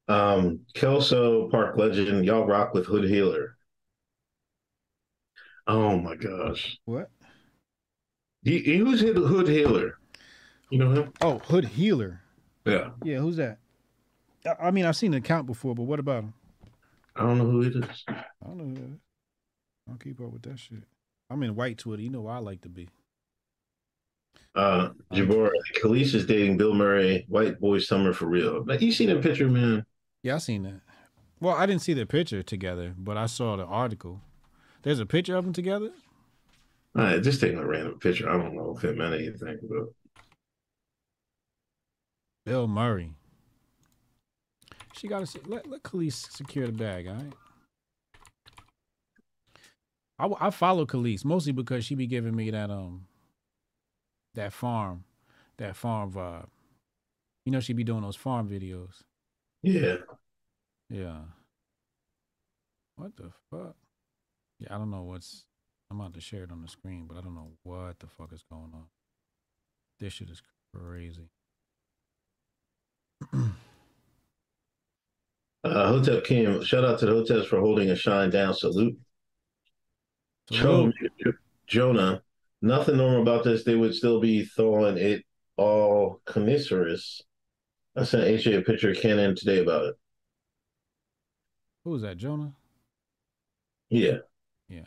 Um, 0.07 0.61
Kelso 0.75 1.49
Park 1.49 1.77
legend, 1.79 2.25
y'all 2.25 2.47
rock 2.47 2.75
with 2.75 2.87
Hood 2.87 3.05
Healer. 3.05 3.57
Oh 5.67 5.97
my 5.97 6.15
gosh. 6.15 6.79
What? 6.85 7.11
He, 8.43 8.59
he 8.59 8.77
who's 8.77 9.01
Hood 9.01 9.17
Hood 9.17 9.49
Healer? 9.49 9.99
You 10.71 10.79
know 10.79 10.91
him? 10.91 11.13
Oh, 11.21 11.39
Hood 11.39 11.65
Healer. 11.65 12.21
Yeah. 12.67 12.91
Yeah, 13.03 13.19
who's 13.19 13.37
that? 13.37 13.59
I, 14.47 14.67
I 14.67 14.71
mean, 14.71 14.85
I've 14.85 14.97
seen 14.97 15.13
the 15.13 15.19
account 15.19 15.47
before, 15.47 15.75
but 15.75 15.85
what 15.85 15.99
about 15.99 16.25
him? 16.25 16.35
I 17.17 17.23
don't 17.23 17.39
know 17.39 17.45
who 17.45 17.63
it 17.63 17.77
is. 17.77 18.05
I 18.09 18.25
don't 18.43 18.59
know 18.59 18.81
who. 18.81 18.99
I 19.87 19.91
don't 19.91 20.03
keep 20.03 20.21
up 20.21 20.33
with 20.33 20.43
that 20.43 20.59
shit. 20.59 20.83
I'm 21.31 21.43
in 21.43 21.55
white 21.55 21.79
Twitter. 21.79 22.03
You 22.03 22.11
know 22.11 22.23
where 22.23 22.35
I 22.35 22.39
like 22.39 22.63
to 22.63 22.69
be. 22.69 22.89
Uh, 24.55 24.91
Jabor, 25.13 25.51
Kelis 25.77 26.15
is 26.15 26.27
dating 26.27 26.57
Bill 26.57 26.75
Murray. 26.75 27.25
White 27.29 27.61
boy 27.61 27.79
summer 27.79 28.13
for 28.13 28.27
real. 28.27 28.65
Like 28.65 28.81
you 28.81 28.93
seen 28.93 29.09
the 29.09 29.17
picture, 29.17 29.49
man? 29.49 29.85
Yeah, 30.23 30.37
I 30.37 30.39
seen 30.39 30.63
that. 30.63 30.81
Well, 31.41 31.55
I 31.55 31.67
didn't 31.67 31.83
see 31.83 31.93
the 31.93 32.07
picture 32.07 32.43
together, 32.43 32.95
but 32.97 33.17
I 33.17 33.27
saw 33.27 33.57
the 33.57 33.65
article. 33.65 34.21
There's 34.83 35.01
a 35.01 35.07
picture 35.07 35.37
of 35.37 35.45
them 35.45 35.53
together. 35.53 35.91
All 36.97 37.03
right, 37.03 37.23
just 37.23 37.41
taking 37.41 37.59
a 37.59 37.67
random 37.67 37.99
picture. 37.99 38.29
I 38.29 38.37
don't 38.37 38.55
know 38.55 38.75
if 38.77 38.85
it 38.85 38.97
meant 38.97 39.15
anything, 39.15 39.59
but 39.69 39.89
Bill 42.47 42.69
Murray. 42.69 43.15
She 44.97 45.09
got 45.09 45.27
to 45.27 45.41
let 45.47 45.67
let 45.69 45.83
Kelis 45.83 46.31
secure 46.31 46.67
the 46.67 46.73
bag. 46.73 47.09
All 47.09 47.15
right. 47.15 47.33
I, 50.19 50.47
I 50.47 50.51
follow 50.51 50.87
Kelis 50.87 51.25
mostly 51.25 51.53
because 51.53 51.85
she 51.85 51.95
be 51.95 52.07
giving 52.07 52.37
me 52.37 52.51
that 52.51 52.71
um 52.71 53.07
that 54.35 54.53
farm, 54.53 55.05
that 55.59 55.77
farm 55.77 56.13
vibe. 56.13 56.49
You 57.45 57.53
know 57.53 57.61
she 57.61 57.73
be 57.73 57.85
doing 57.85 58.03
those 58.03 58.17
farm 58.17 58.49
videos. 58.49 59.03
yeah. 59.63 59.97
Yeah. 60.89 61.21
What 62.97 63.17
the 63.17 63.33
fuck? 63.51 63.75
Yeah, 64.61 64.75
I 64.75 64.79
don't 64.79 64.91
know 64.91 65.03
what's 65.03 65.45
I'm 65.91 66.01
about 66.01 66.15
to 66.15 66.21
share 66.21 66.45
it 66.45 66.53
on 66.53 66.63
the 66.63 66.69
screen, 66.69 67.07
but 67.09 67.17
I 67.17 67.21
don't 67.21 67.35
know 67.35 67.53
what 67.63 67.99
the 67.99 68.07
fuck 68.07 68.33
is 68.33 68.45
going 68.49 68.71
on. 68.75 68.87
This 69.99 70.15
shit 70.15 70.31
is 70.31 70.43
crazy. 70.73 71.29
Uh, 75.65 75.89
Hotep 75.89 76.25
Kim, 76.25 76.63
shout 76.63 76.85
out 76.85 76.99
to 76.99 77.07
the 77.07 77.13
Hoteps 77.13 77.47
for 77.47 77.59
holding 77.59 77.91
a 77.91 77.97
shine 77.97 78.29
down 78.29 78.53
salute. 78.53 78.99
Salute. 80.53 80.95
Jo- 81.25 81.33
Jonah, 81.67 82.23
nothing 82.61 82.99
normal 82.99 83.23
about 83.23 83.45
this. 83.45 83.65
They 83.65 83.75
would 83.75 83.95
still 83.95 84.21
be 84.21 84.45
throwing 84.45 84.99
it 84.99 85.25
all 85.57 86.21
commiserates. 86.27 87.23
I 87.97 88.05
sent 88.05 88.25
AJ 88.25 88.59
a 88.59 88.63
picture 88.63 88.91
of 88.91 88.99
Canon 88.99 89.35
today 89.35 89.61
about 89.61 89.87
it. 89.87 89.95
Who 91.85 91.91
was 91.91 92.03
that, 92.03 92.19
Jonah? 92.19 92.53
Yeah. 93.89 94.19
Yeah. 94.69 94.85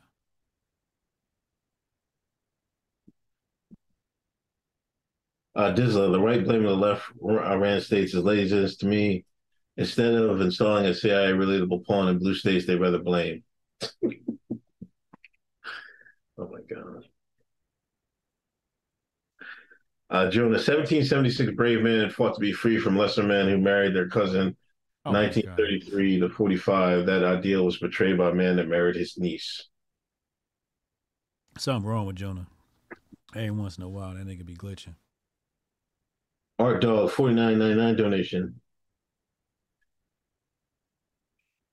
Uh, 5.56 5.74
Dizzler, 5.74 6.12
the 6.12 6.20
right 6.20 6.44
blaming 6.44 6.68
the 6.68 6.76
left 6.76 7.06
Iran 7.24 7.82
states 7.82 8.14
is 8.14 8.24
laziness 8.24 8.78
to 8.78 8.86
me. 8.86 9.26
Instead 9.78 10.16
of 10.16 10.42
installing 10.42 10.88
a 10.88 10.94
CIA 10.94 11.32
relatable 11.32 11.86
pawn 11.86 12.08
in 12.08 12.18
blue 12.18 12.34
states, 12.34 12.66
they 12.66 12.76
rather 12.76 12.98
blame. 12.98 13.44
oh 14.04 14.20
my 16.38 16.62
God. 16.68 17.06
Uh, 20.10 20.30
Jonah, 20.30 20.56
1776 20.56 21.52
brave 21.52 21.82
men 21.82 22.10
fought 22.10 22.34
to 22.34 22.40
be 22.40 22.54
free 22.54 22.80
from 22.80 22.98
lesser 22.98 23.24
men 23.24 23.48
who 23.48 23.58
married 23.58 23.94
their 23.96 24.10
cousin. 24.10 24.56
Oh 25.06 25.12
1933 25.12 26.22
to 26.22 26.30
45. 26.30 27.06
That 27.06 27.24
ideal 27.24 27.64
was 27.64 27.78
betrayed 27.78 28.18
by 28.18 28.30
a 28.30 28.34
man 28.34 28.56
that 28.56 28.68
married 28.68 28.96
his 28.96 29.18
niece. 29.18 29.68
Something 31.58 31.88
wrong 31.88 32.08
with 32.08 32.16
Jonah. 32.16 32.48
Every 33.36 33.52
once 33.52 33.78
in 33.78 33.84
a 33.84 33.90
while, 33.90 34.14
that 34.14 34.26
nigga 34.26 34.46
be 34.46 34.56
glitching. 34.56 34.96
Art 36.58 36.82
Dog, 36.82 37.12
49.99 37.12 37.98
donation. 37.98 38.62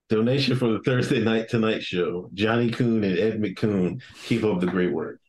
Donation 0.09 0.55
for 0.55 0.67
the 0.67 0.79
Thursday 0.81 1.19
Night 1.19 1.49
Tonight 1.49 1.81
Show. 1.81 2.29
Johnny 2.33 2.69
Coon 2.69 3.03
and 3.03 3.17
Ed 3.17 3.41
McCoon. 3.41 4.01
Keep 4.25 4.43
up 4.43 4.59
the 4.59 4.67
great 4.67 4.93
work. 4.93 5.19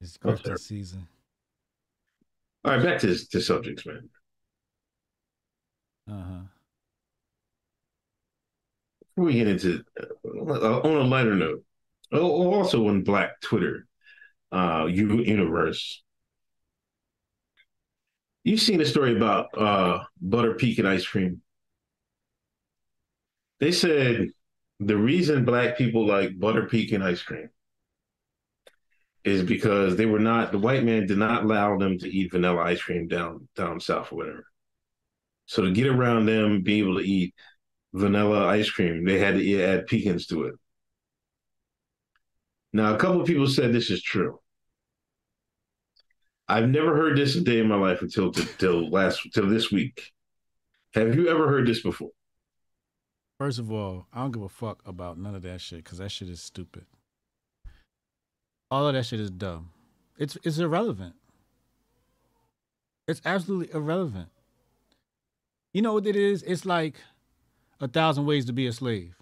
It's. 0.00 0.16
Christmas 0.16 0.64
season. 0.66 1.08
All 2.64 2.76
right, 2.76 2.82
back 2.82 3.00
to 3.00 3.16
to 3.30 3.40
subjects, 3.40 3.84
man. 3.86 4.08
Uh 6.08 6.22
huh. 6.22 6.40
We 9.16 9.32
get 9.32 9.48
into 9.48 9.82
uh, 10.24 10.80
on 10.80 10.94
a 10.94 11.00
lighter 11.00 11.34
note, 11.34 11.64
oh, 12.12 12.54
also 12.54 12.86
on 12.86 13.02
Black 13.02 13.40
Twitter, 13.40 13.88
uh, 14.52 14.86
universe. 14.88 16.04
You've 18.44 18.60
seen 18.60 18.80
a 18.80 18.86
story 18.86 19.16
about 19.16 19.56
uh, 19.58 20.04
butter 20.20 20.54
pecan 20.54 20.86
ice 20.86 21.06
cream. 21.06 21.42
They 23.60 23.72
said 23.72 24.28
the 24.80 24.96
reason 24.96 25.44
black 25.44 25.76
people 25.76 26.06
like 26.06 26.38
butter 26.38 26.66
pecan 26.66 27.02
ice 27.02 27.22
cream 27.22 27.50
is 29.24 29.42
because 29.42 29.96
they 29.96 30.06
were 30.06 30.20
not 30.20 30.52
the 30.52 30.58
white 30.58 30.84
man 30.84 31.06
did 31.06 31.18
not 31.18 31.42
allow 31.42 31.76
them 31.76 31.98
to 31.98 32.08
eat 32.08 32.30
vanilla 32.30 32.62
ice 32.62 32.80
cream 32.80 33.08
down 33.08 33.48
down 33.56 33.80
south 33.80 34.12
or 34.12 34.16
whatever. 34.16 34.46
So 35.46 35.62
to 35.62 35.72
get 35.72 35.86
around 35.86 36.26
them 36.26 36.62
being 36.62 36.84
able 36.84 36.98
to 36.98 37.04
eat 37.04 37.34
vanilla 37.92 38.46
ice 38.46 38.70
cream, 38.70 39.04
they 39.04 39.18
had 39.18 39.34
to 39.34 39.62
add 39.62 39.86
pecans 39.86 40.26
to 40.26 40.44
it. 40.44 40.54
Now, 42.72 42.94
a 42.94 42.98
couple 42.98 43.20
of 43.20 43.26
people 43.26 43.46
said 43.46 43.72
this 43.72 43.90
is 43.90 44.02
true. 44.02 44.38
I've 46.48 46.68
never 46.68 46.96
heard 46.96 47.18
this 47.18 47.36
a 47.36 47.42
day 47.42 47.60
in 47.60 47.68
my 47.68 47.76
life 47.76 48.00
until 48.00 48.32
till 48.32 48.90
last 48.90 49.26
till 49.34 49.48
this 49.48 49.70
week. 49.70 50.12
Have 50.94 51.14
you 51.14 51.28
ever 51.28 51.48
heard 51.48 51.66
this 51.66 51.82
before? 51.82 52.10
First 53.38 53.58
of 53.58 53.70
all, 53.70 54.06
I 54.12 54.22
don't 54.22 54.32
give 54.32 54.42
a 54.42 54.48
fuck 54.48 54.80
about 54.86 55.18
none 55.18 55.34
of 55.34 55.42
that 55.42 55.60
shit 55.60 55.84
because 55.84 55.98
that 55.98 56.10
shit 56.10 56.28
is 56.28 56.40
stupid. 56.40 56.86
All 58.70 58.86
of 58.86 58.94
that 58.94 59.04
shit 59.06 59.20
is 59.20 59.30
dumb. 59.30 59.70
It's 60.18 60.36
it's 60.42 60.58
irrelevant. 60.58 61.14
It's 63.06 63.22
absolutely 63.24 63.74
irrelevant. 63.74 64.28
You 65.72 65.82
know 65.82 65.94
what 65.94 66.06
it 66.06 66.16
is? 66.16 66.42
It's 66.42 66.64
like 66.66 66.96
a 67.80 67.88
thousand 67.88 68.26
ways 68.26 68.44
to 68.46 68.52
be 68.52 68.66
a 68.66 68.72
slave. 68.72 69.14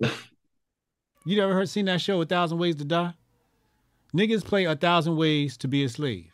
you 0.00 1.36
never 1.36 1.54
heard 1.54 1.68
seen 1.68 1.86
that 1.86 2.00
show, 2.00 2.20
A 2.20 2.26
Thousand 2.26 2.58
Ways 2.58 2.76
to 2.76 2.84
Die? 2.84 3.14
Niggas 4.14 4.44
play 4.44 4.64
a 4.64 4.76
thousand 4.76 5.16
ways 5.16 5.56
to 5.58 5.68
be 5.68 5.82
a 5.82 5.88
slave. 5.88 6.30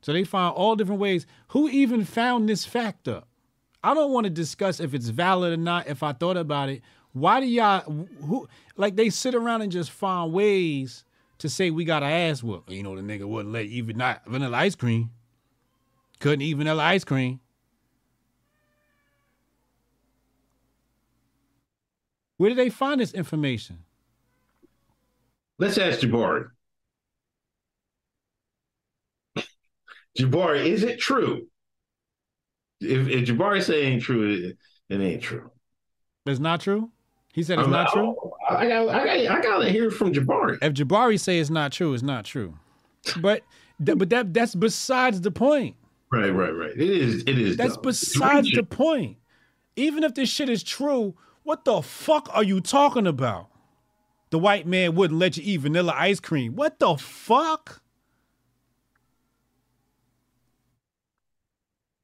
So 0.00 0.12
they 0.12 0.24
find 0.24 0.54
all 0.54 0.76
different 0.76 1.00
ways. 1.00 1.26
Who 1.48 1.68
even 1.68 2.04
found 2.04 2.48
this 2.48 2.64
fact 2.64 3.08
up? 3.08 3.28
I 3.84 3.94
don't 3.94 4.12
want 4.12 4.24
to 4.24 4.30
discuss 4.30 4.80
if 4.80 4.94
it's 4.94 5.08
valid 5.08 5.52
or 5.52 5.56
not. 5.56 5.86
If 5.86 6.02
I 6.02 6.12
thought 6.12 6.36
about 6.36 6.68
it, 6.68 6.82
why 7.12 7.40
do 7.40 7.46
y'all 7.46 7.80
who 8.22 8.48
like 8.76 8.96
they 8.96 9.10
sit 9.10 9.34
around 9.34 9.62
and 9.62 9.72
just 9.72 9.90
find 9.90 10.32
ways 10.32 11.04
to 11.38 11.48
say 11.48 11.70
we 11.70 11.84
got 11.84 12.02
a 12.02 12.06
ass 12.06 12.42
whoop? 12.42 12.70
You 12.70 12.82
know 12.82 12.96
the 12.96 13.02
nigga 13.02 13.24
wouldn't 13.24 13.52
let 13.52 13.66
even 13.66 13.96
not 13.96 14.22
vanilla 14.26 14.56
ice 14.56 14.74
cream. 14.74 15.10
Couldn't 16.20 16.42
eat 16.42 16.54
vanilla 16.54 16.82
ice 16.82 17.04
cream. 17.04 17.40
Where 22.36 22.50
did 22.50 22.58
they 22.58 22.70
find 22.70 23.00
this 23.00 23.12
information? 23.12 23.84
Let's 25.58 25.76
ask 25.76 26.00
Jabari. 26.00 26.50
Jabari, 30.18 30.66
is 30.66 30.82
it 30.82 30.98
true? 30.98 31.46
If, 32.80 33.08
if 33.08 33.28
Jabari 33.28 33.62
say 33.62 33.82
it 33.82 33.86
ain't 33.86 34.02
true, 34.02 34.28
it, 34.30 34.56
it 34.94 35.00
ain't 35.00 35.22
true. 35.22 35.50
It's 36.26 36.40
not 36.40 36.60
true. 36.60 36.90
He 37.32 37.42
said 37.42 37.58
it's 37.58 37.66
I'm 37.66 37.70
not 37.72 37.84
not- 37.84 37.92
true. 37.94 38.32
I 38.48 38.66
got, 38.68 38.88
I 38.88 39.04
got, 39.26 39.38
I 39.38 39.42
gotta 39.42 39.70
hear 39.70 39.90
from 39.90 40.12
Jabari. 40.12 40.58
If 40.62 40.74
Jabari 40.74 41.18
say 41.20 41.38
it's 41.38 41.50
not 41.50 41.72
true, 41.72 41.94
it's 41.94 42.02
not 42.02 42.24
true. 42.24 42.54
But 43.20 43.42
th- 43.84 43.96
but 43.98 44.10
that 44.10 44.34
that's 44.34 44.54
besides 44.54 45.20
the 45.20 45.30
point. 45.30 45.76
Right, 46.10 46.30
right, 46.30 46.50
right. 46.50 46.70
It 46.70 46.80
is, 46.80 47.22
it 47.26 47.38
is. 47.38 47.56
That's 47.56 47.74
dumb. 47.74 47.82
besides 47.82 48.50
the 48.50 48.62
point. 48.62 49.18
Even 49.76 50.02
if 50.04 50.14
this 50.14 50.28
shit 50.28 50.48
is 50.48 50.62
true, 50.62 51.14
what 51.44 51.64
the 51.64 51.82
fuck 51.82 52.28
are 52.34 52.42
you 52.42 52.60
talking 52.60 53.06
about? 53.06 53.48
The 54.30 54.38
white 54.38 54.66
man 54.66 54.94
wouldn't 54.94 55.18
let 55.20 55.36
you 55.36 55.42
eat 55.44 55.58
vanilla 55.58 55.94
ice 55.96 56.18
cream. 56.20 56.56
What 56.56 56.78
the 56.78 56.96
fuck? 56.96 57.80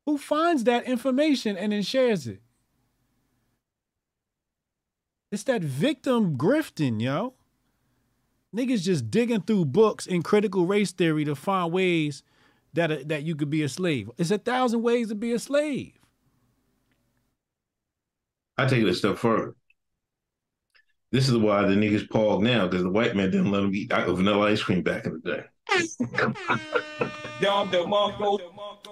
Who 0.06 0.18
finds 0.18 0.64
that 0.64 0.84
information 0.84 1.56
and 1.56 1.72
then 1.72 1.82
shares 1.82 2.26
it? 2.26 2.42
It's 5.32 5.44
that 5.44 5.62
victim 5.62 6.36
grifting, 6.36 7.00
yo. 7.00 7.34
Niggas 8.54 8.82
just 8.82 9.10
digging 9.10 9.40
through 9.40 9.64
books 9.64 10.06
in 10.06 10.22
critical 10.22 10.66
race 10.66 10.92
theory 10.92 11.24
to 11.24 11.34
find 11.34 11.72
ways 11.72 12.22
that 12.74 12.92
uh, 12.92 12.98
that 13.06 13.24
you 13.24 13.34
could 13.34 13.50
be 13.50 13.62
a 13.62 13.68
slave. 13.68 14.10
It's 14.16 14.30
a 14.30 14.38
thousand 14.38 14.82
ways 14.82 15.08
to 15.08 15.16
be 15.16 15.32
a 15.32 15.38
slave. 15.38 15.92
I 18.56 18.66
take 18.66 18.82
it 18.82 18.88
a 18.88 18.94
step 18.94 19.18
further. 19.18 19.56
This 21.10 21.28
is 21.28 21.36
why 21.36 21.62
the 21.62 21.74
niggas 21.74 22.08
pog 22.08 22.42
now 22.42 22.68
because 22.68 22.84
the 22.84 22.90
white 22.90 23.16
man 23.16 23.30
didn't 23.30 23.50
let 23.50 23.62
them 23.62 23.74
eat 23.74 23.92
vanilla 23.92 24.50
ice 24.50 24.62
cream 24.62 24.82
back 24.82 25.06
in 25.06 25.20
the 25.24 25.30
day. 25.30 25.44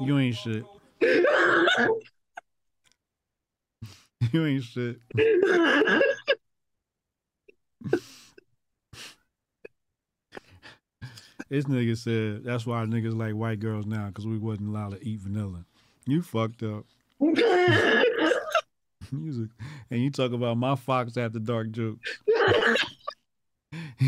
You 0.01 0.19
ain't 0.19 0.37
shit. 0.37 0.65
you 4.33 4.47
ain't 4.47 4.63
shit. 4.63 4.99
this 11.51 11.65
nigga 11.65 11.97
said 11.97 12.45
that's 12.45 12.65
why 12.65 12.85
niggas 12.85 13.17
like 13.17 13.35
white 13.35 13.59
girls 13.59 13.85
now 13.85 14.07
because 14.07 14.27
we 14.27 14.39
wasn't 14.39 14.69
allowed 14.69 14.93
to 14.93 15.07
eat 15.07 15.21
vanilla. 15.21 15.65
You 16.07 16.23
fucked 16.23 16.63
up. 16.63 16.85
Music. 19.11 19.51
And 19.91 20.01
you 20.01 20.11
talk 20.11 20.33
about 20.33 20.57
my 20.57 20.77
Fox 20.77 21.17
after 21.17 21.41
dark 21.41 21.73
jokes. 21.73 22.21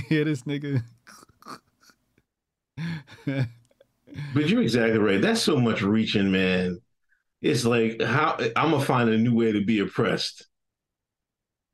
Hear 0.09 0.25
this 0.25 0.43
nigga? 0.43 0.85
But 4.33 4.49
you're 4.49 4.63
exactly 4.63 4.99
right. 4.99 5.21
That's 5.21 5.43
so 5.43 5.57
much 5.57 5.83
reaching, 5.83 6.31
man. 6.31 6.81
It's 7.45 7.65
like 7.67 8.01
how 8.01 8.39
I'm 8.57 8.71
gonna 8.71 8.83
find 8.83 9.11
a 9.11 9.19
new 9.19 9.35
way 9.35 9.53
to 9.53 9.63
be 9.63 9.81
oppressed. 9.81 10.47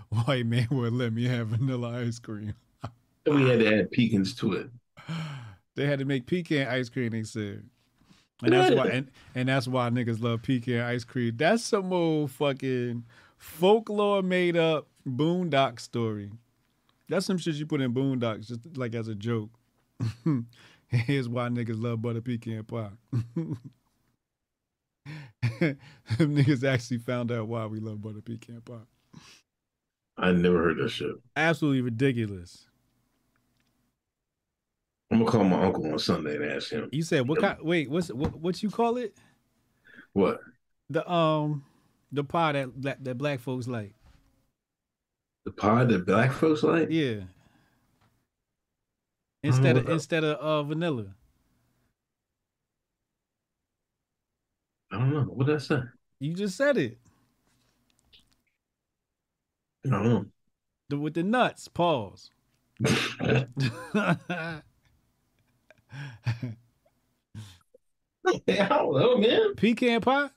White 0.09 0.47
man 0.47 0.67
would 0.71 0.93
let 0.93 1.13
me 1.13 1.25
have 1.27 1.49
vanilla 1.49 2.01
ice 2.01 2.17
cream. 2.17 2.55
We 3.27 3.49
had 3.49 3.59
to 3.59 3.79
add 3.79 3.91
pecans 3.91 4.33
to 4.35 4.53
it. 4.53 4.69
They 5.75 5.85
had 5.85 5.99
to 5.99 6.05
make 6.05 6.25
pecan 6.25 6.69
ice 6.69 6.87
cream, 6.87 7.09
they 7.09 7.23
said. 7.23 7.69
And 8.41 8.53
that's 8.53 8.73
why 8.73 8.87
and, 8.93 9.11
and 9.35 9.49
that's 9.49 9.67
why 9.67 9.89
niggas 9.89 10.21
love 10.21 10.41
pecan 10.41 10.79
ice 10.79 11.03
cream. 11.03 11.33
That's 11.35 11.63
some 11.63 11.91
old 11.91 12.31
fucking 12.31 13.03
folklore 13.37 14.23
made 14.23 14.55
up 14.55 14.87
boondock 15.05 15.81
story. 15.81 16.31
That's 17.09 17.25
some 17.25 17.37
shit 17.37 17.55
you 17.55 17.65
put 17.65 17.81
in 17.81 17.93
boondocks 17.93 18.47
just 18.47 18.77
like 18.77 18.95
as 18.95 19.09
a 19.09 19.15
joke. 19.15 19.49
Here's 20.89 21.27
why 21.27 21.49
niggas 21.49 21.81
love 21.81 22.01
butter 22.01 22.21
pecan 22.21 22.63
pie. 22.63 22.89
Them 23.21 23.59
niggas 26.19 26.63
actually 26.63 26.99
found 26.99 27.31
out 27.31 27.47
why 27.47 27.65
we 27.65 27.79
love 27.79 28.01
butter 28.01 28.21
pecan 28.21 28.61
pie. 28.61 29.19
I 30.17 30.31
never 30.31 30.63
heard 30.63 30.77
that 30.77 30.89
shit. 30.89 31.11
Absolutely 31.35 31.81
ridiculous. 31.81 32.67
I'm 35.11 35.19
gonna 35.19 35.31
call 35.31 35.43
my 35.43 35.63
uncle 35.63 35.91
on 35.91 35.99
Sunday 35.99 36.35
and 36.35 36.45
ask 36.45 36.71
him 36.71 36.89
You 36.91 37.03
said 37.03 37.27
what 37.27 37.39
kind? 37.39 37.57
Wait, 37.61 37.89
what's 37.89 38.11
what? 38.11 38.35
What 38.39 38.63
you 38.63 38.69
call 38.69 38.97
it? 38.97 39.15
what. 40.13 40.39
The 40.89 41.09
um, 41.11 41.63
the 42.11 42.23
pie 42.23 42.53
that 42.53 42.81
that, 42.81 43.03
that 43.03 43.17
black 43.17 43.39
folks 43.39 43.67
like. 43.67 43.93
The 45.45 45.51
pie 45.51 45.83
that 45.83 46.05
black 46.05 46.31
folks 46.31 46.63
like? 46.63 46.89
Yeah. 46.89 47.21
Instead 49.45 49.77
of 49.77 49.89
instead 49.89 50.23
of 50.23 50.37
uh 50.37 50.63
vanilla. 50.63 51.15
I 54.91 54.97
don't 54.99 55.13
know. 55.13 55.21
What 55.23 55.47
did 55.47 55.55
I 55.55 55.59
say? 55.59 55.79
You 56.19 56.33
just 56.33 56.57
said 56.57 56.77
it. 56.77 56.97
I 59.85 59.89
don't 59.89 60.03
know. 60.03 60.25
The, 60.89 60.97
with 60.97 61.13
the 61.13 61.23
nuts. 61.23 61.67
Pause. 61.67 62.31
I 62.83 63.47
don't 68.47 68.93
know, 68.93 69.17
man. 69.17 69.55
Pecan 69.55 70.01
pie? 70.01 70.29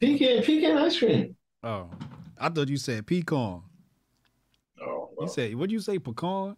Pecan 0.00 0.42
pecan 0.42 0.78
ice 0.78 0.98
cream. 0.98 1.36
Oh, 1.62 1.90
I 2.38 2.48
thought 2.48 2.68
you 2.68 2.76
said 2.76 3.06
pecan. 3.06 3.62
Oh, 4.80 5.10
You 5.20 5.28
said 5.28 5.54
what? 5.54 5.68
Do 5.68 5.74
you 5.74 5.80
say 5.80 5.98
pecan? 5.98 6.56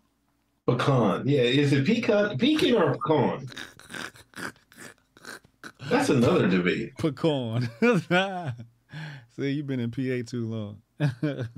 Pecan. 0.66 1.26
Yeah, 1.26 1.42
is 1.42 1.72
it 1.72 1.86
pecan 1.86 2.38
pecan 2.38 2.74
or 2.74 2.94
pecan? 2.94 3.48
That's 5.88 6.08
another 6.08 6.48
debate. 6.48 6.96
Pecan. 6.98 7.68
See, 9.36 9.50
you've 9.50 9.66
been 9.66 9.80
in 9.80 9.90
PA 9.90 10.28
too 10.28 10.46
long. 10.46 10.82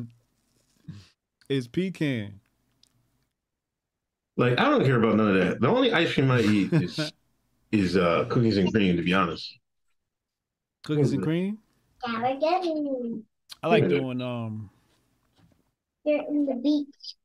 it's 1.48 1.68
pecan. 1.68 2.40
Like 4.36 4.59
I 4.59 4.64
don't 4.64 4.84
care 4.84 4.98
about 4.98 5.16
none 5.16 5.28
of 5.28 5.34
that. 5.34 5.61
The 5.61 5.68
only 5.68 5.92
ice 5.92 6.12
cream 6.12 6.30
I 6.30 6.40
eat 6.40 6.72
is 6.72 7.12
is 7.72 7.96
uh 7.96 8.26
cookies 8.28 8.59
and 8.59 8.72
cream, 8.72 8.96
to 8.96 9.02
be 9.02 9.14
honest. 9.14 9.59
Cookies 10.84 11.12
and 11.12 11.22
cream. 11.22 11.59
Spaghetti. 12.04 13.22
I 13.62 13.68
like 13.68 13.88
doing 13.88 14.20
um. 14.20 14.70
You're 16.04 16.24
in 16.28 16.46
the 16.46 16.54
beach. 16.54 17.16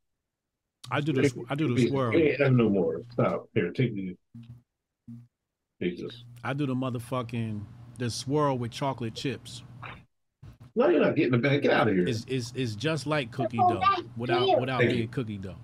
I 0.91 0.99
do 0.99 1.13
the 1.13 1.45
I 1.49 1.55
do 1.55 1.73
the 1.73 1.87
swirl. 1.87 2.11
We 2.11 2.31
ain't 2.31 2.41
have 2.41 2.51
no 2.51 2.69
more. 2.69 3.01
Stop. 3.13 3.47
Here, 3.53 3.71
take 3.71 3.95
these. 3.95 4.15
Take 5.81 5.97
this. 5.97 6.25
I 6.43 6.53
do 6.53 6.65
the 6.65 6.75
motherfucking 6.75 7.61
the 7.97 8.09
swirl 8.09 8.57
with 8.57 8.71
chocolate 8.71 9.15
chips. 9.15 9.63
No, 10.75 10.89
you're 10.89 11.01
not 11.01 11.15
getting 11.15 11.33
it 11.33 11.41
back. 11.41 11.61
Get 11.61 11.71
out 11.71 11.87
of 11.87 11.95
here. 11.95 12.07
It's 12.07 12.25
it's, 12.27 12.51
it's 12.55 12.75
just 12.75 13.07
like 13.07 13.31
cookie 13.31 13.57
dough 13.57 13.81
without 14.17 14.59
without 14.59 14.79
Thank 14.79 14.91
being 14.91 15.01
you. 15.03 15.07
cookie 15.07 15.37
dough. 15.37 15.55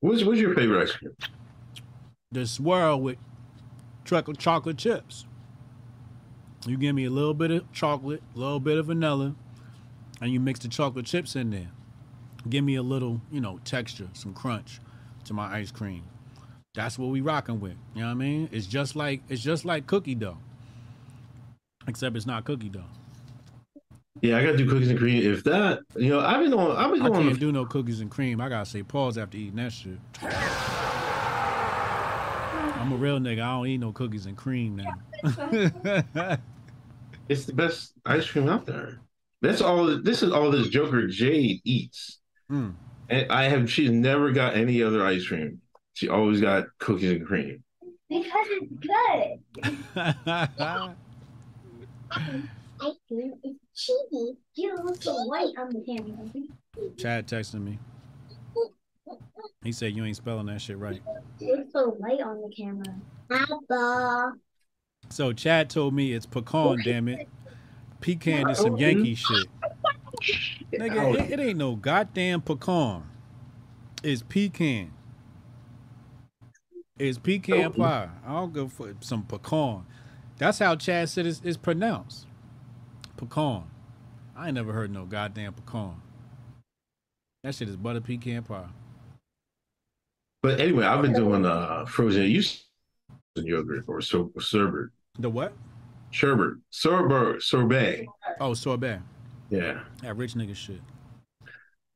What's 0.00 0.24
what's 0.24 0.40
your 0.40 0.54
favorite 0.54 0.82
ice 0.82 0.92
cream? 0.92 1.14
The 2.32 2.46
swirl 2.46 3.00
with 3.00 3.18
chocolate 4.04 4.38
chocolate 4.38 4.78
chips. 4.78 5.26
You 6.66 6.76
give 6.76 6.94
me 6.94 7.04
a 7.04 7.10
little 7.10 7.34
bit 7.34 7.52
of 7.52 7.72
chocolate, 7.72 8.22
a 8.34 8.38
little 8.38 8.60
bit 8.60 8.78
of 8.78 8.86
vanilla, 8.86 9.36
and 10.20 10.32
you 10.32 10.40
mix 10.40 10.58
the 10.58 10.68
chocolate 10.68 11.06
chips 11.06 11.36
in 11.36 11.50
there. 11.50 11.70
Give 12.48 12.64
me 12.64 12.76
a 12.76 12.82
little, 12.82 13.20
you 13.30 13.40
know, 13.40 13.58
texture, 13.64 14.08
some 14.12 14.32
crunch 14.34 14.80
to 15.24 15.34
my 15.34 15.52
ice 15.54 15.70
cream. 15.70 16.04
That's 16.74 16.98
what 16.98 17.08
we 17.10 17.20
rocking 17.20 17.60
with. 17.60 17.76
You 17.94 18.02
know 18.02 18.06
what 18.06 18.12
I 18.12 18.14
mean? 18.14 18.48
It's 18.52 18.66
just 18.66 18.94
like 18.96 19.22
it's 19.28 19.42
just 19.42 19.64
like 19.64 19.86
cookie 19.86 20.14
dough. 20.14 20.38
Except 21.86 22.14
it's 22.16 22.26
not 22.26 22.44
cookie 22.44 22.68
dough. 22.68 22.84
Yeah, 24.20 24.36
I 24.36 24.44
gotta 24.44 24.56
do 24.56 24.68
cookies 24.68 24.90
and 24.90 24.98
cream. 24.98 25.22
If 25.22 25.44
that, 25.44 25.80
you 25.96 26.08
know, 26.10 26.20
I've 26.20 26.40
been 26.40 26.52
on. 26.52 26.76
I've 26.76 26.92
been 26.92 27.02
I 27.02 27.08
going. 27.08 27.28
can't 27.28 27.40
do 27.40 27.52
no 27.52 27.64
cookies 27.64 28.00
and 28.00 28.10
cream. 28.10 28.40
I 28.40 28.48
gotta 28.48 28.66
say 28.66 28.82
pause 28.82 29.16
after 29.18 29.36
eating 29.38 29.56
that 29.56 29.72
shit. 29.72 29.98
I'm 32.80 32.92
a 32.92 32.96
real 32.96 33.18
nigga. 33.18 33.42
I 33.42 33.52
don't 33.52 33.66
eat 33.66 33.78
no 33.78 33.92
cookies 33.92 34.26
and 34.26 34.36
cream 34.36 34.76
now. 34.76 36.38
It's 37.28 37.44
the 37.44 37.52
best 37.52 37.92
ice 38.06 38.28
cream 38.28 38.48
out 38.48 38.64
there. 38.64 39.00
That's 39.42 39.60
all. 39.60 40.00
This 40.02 40.22
is 40.22 40.32
all 40.32 40.50
this 40.50 40.68
Joker 40.68 41.06
Jade 41.06 41.60
eats. 41.64 42.20
Mm. 42.50 42.74
And 43.08 43.32
I 43.32 43.44
have. 43.44 43.70
She's 43.70 43.90
never 43.90 44.32
got 44.32 44.56
any 44.56 44.82
other 44.82 45.04
ice 45.04 45.26
cream. 45.26 45.60
She 45.94 46.08
always 46.08 46.40
got 46.40 46.66
cookies 46.78 47.12
and 47.12 47.26
cream. 47.26 47.62
Because 48.08 48.46
it's 48.50 48.72
good. 48.80 49.40
Ice 52.80 52.94
cream 53.08 53.34
is 53.44 53.56
cheesy. 53.74 54.36
You 54.54 54.76
look 54.82 55.02
so 55.02 55.12
white 55.24 55.52
on 55.58 55.70
the 55.70 55.84
camera. 55.84 56.16
Chad 56.96 57.26
texted 57.26 57.62
me. 57.62 57.78
He 59.62 59.72
said 59.72 59.94
you 59.94 60.04
ain't 60.04 60.16
spelling 60.16 60.46
that 60.46 60.60
shit 60.60 60.78
right. 60.78 61.02
You 61.38 61.56
look 61.56 61.70
so 61.72 61.90
white 61.90 62.20
on 62.20 62.40
the 62.40 62.54
camera. 62.56 62.94
Apple. 63.30 64.32
So 65.10 65.32
Chad 65.32 65.68
told 65.68 65.94
me 65.94 66.12
it's 66.12 66.26
pecan, 66.26 66.78
damn 66.84 67.08
it. 67.08 67.28
Pecan 68.00 68.48
is 68.48 68.58
some 68.58 68.76
Yankee 68.76 69.16
shit. 69.16 69.48
Nigga, 70.72 71.14
it, 71.14 71.32
it 71.32 71.40
ain't 71.40 71.58
no 71.58 71.76
goddamn 71.76 72.42
pecan. 72.42 73.04
It's 74.02 74.22
pecan. 74.22 74.92
It's 76.98 77.18
pecan 77.18 77.72
pie. 77.72 78.08
I'll 78.26 78.48
go 78.48 78.68
for 78.68 78.94
some 79.00 79.22
pecan. 79.22 79.86
That's 80.36 80.58
how 80.58 80.76
Chad 80.76 81.08
said 81.08 81.26
it's, 81.26 81.40
it's 81.44 81.56
pronounced. 81.56 82.26
Pecan. 83.16 83.64
I 84.36 84.46
ain't 84.46 84.54
never 84.54 84.72
heard 84.72 84.92
no 84.92 85.04
goddamn 85.04 85.54
pecan. 85.54 86.00
That 87.42 87.54
shit 87.54 87.68
is 87.68 87.76
butter 87.76 88.00
pecan 88.00 88.42
pie. 88.42 88.66
But 90.42 90.60
anyway, 90.60 90.86
I've 90.86 91.02
been 91.02 91.12
doing 91.12 91.44
uh 91.44 91.84
frozen 91.86 92.24
use 92.24 92.64
yogurt 93.36 93.84
or 93.86 94.00
sorbet. 94.00 94.90
The 95.18 95.30
what? 95.30 95.52
Sherbet. 96.10 96.58
Sorbet. 96.70 97.42
Sorbet. 97.42 98.06
Oh, 98.40 98.54
sorbet. 98.54 99.00
Yeah. 99.50 99.80
That 100.02 100.16
rich 100.16 100.34
nigga 100.34 100.54
shit. 100.54 100.80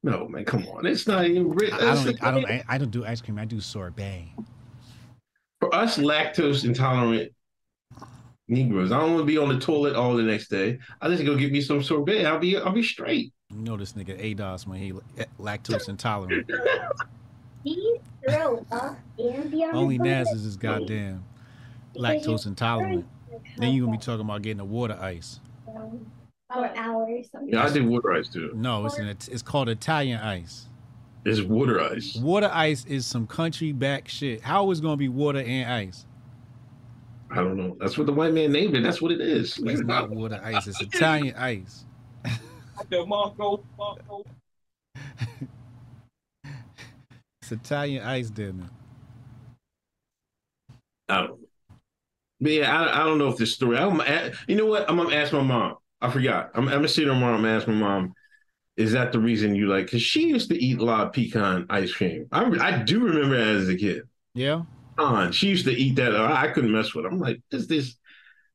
No, 0.02 0.26
man, 0.28 0.44
come 0.44 0.66
on. 0.68 0.86
It's 0.86 1.06
not 1.06 1.26
even 1.26 1.50
rich. 1.50 1.72
I 1.72 1.78
don't. 1.94 2.22
I 2.22 2.30
don't. 2.30 2.46
I, 2.46 2.64
I 2.68 2.78
don't 2.78 2.90
do 2.90 3.04
ice 3.04 3.20
cream. 3.20 3.38
I 3.38 3.44
do 3.44 3.60
sorbet. 3.60 4.32
For 5.60 5.72
us 5.72 5.96
lactose 5.96 6.64
intolerant 6.64 7.32
Negroes, 8.48 8.90
I 8.90 8.98
don't 8.98 9.14
want 9.14 9.22
to 9.22 9.26
be 9.26 9.38
on 9.38 9.48
the 9.48 9.60
toilet 9.60 9.94
all 9.94 10.16
the 10.16 10.22
next 10.24 10.48
day. 10.48 10.78
I 11.00 11.08
just 11.08 11.24
go 11.24 11.36
get 11.36 11.52
me 11.52 11.60
some 11.60 11.82
sorbet. 11.82 12.26
I'll 12.26 12.40
be 12.40 12.56
I'll 12.56 12.72
be 12.72 12.82
straight. 12.82 13.32
You 13.50 13.58
know 13.58 13.76
this 13.76 13.92
nigga 13.92 14.20
ADOS 14.20 14.66
when 14.66 14.80
he 14.80 14.92
eh, 15.18 15.24
lactose 15.38 15.88
intolerant. 15.88 16.50
These 17.64 18.00
throw 18.28 18.66
up 18.72 18.98
and 19.18 19.50
be 19.52 19.62
on 19.64 19.74
Only 19.76 19.98
the 19.98 20.04
Nas 20.04 20.28
is 20.30 20.44
this 20.44 20.56
goddamn 20.56 21.24
lactose 21.94 22.46
intolerant. 22.46 23.06
Then 23.56 23.72
you 23.72 23.84
gonna 23.84 23.96
be 23.96 24.02
talking 24.02 24.22
about 24.22 24.42
getting 24.42 24.60
a 24.60 24.64
water 24.64 24.98
ice. 25.00 25.38
For 26.52 26.76
hours. 26.76 27.28
Yeah, 27.46 27.64
I 27.64 27.72
did 27.72 27.86
water 27.86 28.12
ice 28.12 28.28
too. 28.28 28.52
No, 28.54 28.84
it's 28.86 28.98
an, 28.98 29.08
it's 29.08 29.42
called 29.42 29.68
Italian 29.68 30.20
ice. 30.20 30.68
It's 31.24 31.40
water 31.40 31.80
ice. 31.80 32.16
Water 32.16 32.50
ice 32.52 32.84
is 32.84 33.06
some 33.06 33.26
country 33.26 33.72
back 33.72 34.08
shit. 34.08 34.42
How 34.42 34.70
is 34.70 34.80
gonna 34.80 34.96
be 34.96 35.08
water 35.08 35.38
and 35.38 35.70
ice? 35.70 36.04
I 37.30 37.36
don't 37.36 37.56
know. 37.56 37.76
That's 37.80 37.96
what 37.96 38.06
the 38.06 38.12
white 38.12 38.34
man 38.34 38.52
named 38.52 38.76
it. 38.76 38.82
That's 38.82 39.00
what 39.00 39.12
it 39.12 39.20
is. 39.20 39.58
It's 39.58 39.82
not 39.82 40.10
water 40.10 40.40
ice. 40.42 40.66
It's 40.66 40.80
Italian 40.94 41.34
ice. 41.36 41.84
The 42.90 43.06
Marco, 43.06 43.62
Marco. 43.78 44.24
It's 47.40 47.52
Italian 47.52 48.04
ice, 48.04 48.28
damn 48.28 48.60
it. 48.60 48.66
I 51.08 51.18
don't 51.20 51.30
know. 51.30 51.38
But 52.40 52.52
yeah, 52.52 52.80
I, 52.80 53.02
I 53.02 53.04
don't 53.04 53.18
know 53.18 53.28
if 53.28 53.36
this 53.36 53.54
story. 53.54 53.78
I'm, 53.78 54.02
you 54.48 54.56
know 54.56 54.66
what? 54.66 54.90
I'm 54.90 54.96
gonna 54.96 55.14
ask 55.14 55.32
my 55.32 55.42
mom. 55.42 55.76
I 56.02 56.10
forgot. 56.10 56.50
I'm, 56.54 56.66
I'm 56.68 56.74
gonna 56.74 56.88
sit 56.88 57.04
there 57.04 57.14
tomorrow. 57.14 57.36
I'm 57.36 57.42
gonna 57.42 57.56
ask 57.56 57.68
my 57.68 57.74
mom. 57.74 58.14
Is 58.76 58.92
that 58.92 59.12
the 59.12 59.20
reason 59.20 59.54
you 59.54 59.66
like? 59.66 59.86
Because 59.86 60.02
she 60.02 60.26
used 60.28 60.48
to 60.50 60.62
eat 60.62 60.78
a 60.78 60.84
lot 60.84 61.06
of 61.06 61.12
pecan 61.12 61.66
ice 61.70 61.92
cream. 61.92 62.26
I, 62.32 62.44
I 62.44 62.82
do 62.82 63.00
remember 63.00 63.36
that 63.36 63.62
as 63.62 63.68
a 63.68 63.76
kid. 63.76 64.02
Yeah. 64.34 64.62
On, 64.98 65.30
she 65.30 65.48
used 65.48 65.64
to 65.66 65.72
eat 65.72 65.96
that. 65.96 66.14
I 66.16 66.48
couldn't 66.48 66.72
mess 66.72 66.94
with. 66.94 67.04
it. 67.04 67.12
I'm 67.12 67.18
like, 67.18 67.40
is 67.50 67.66
this 67.66 67.96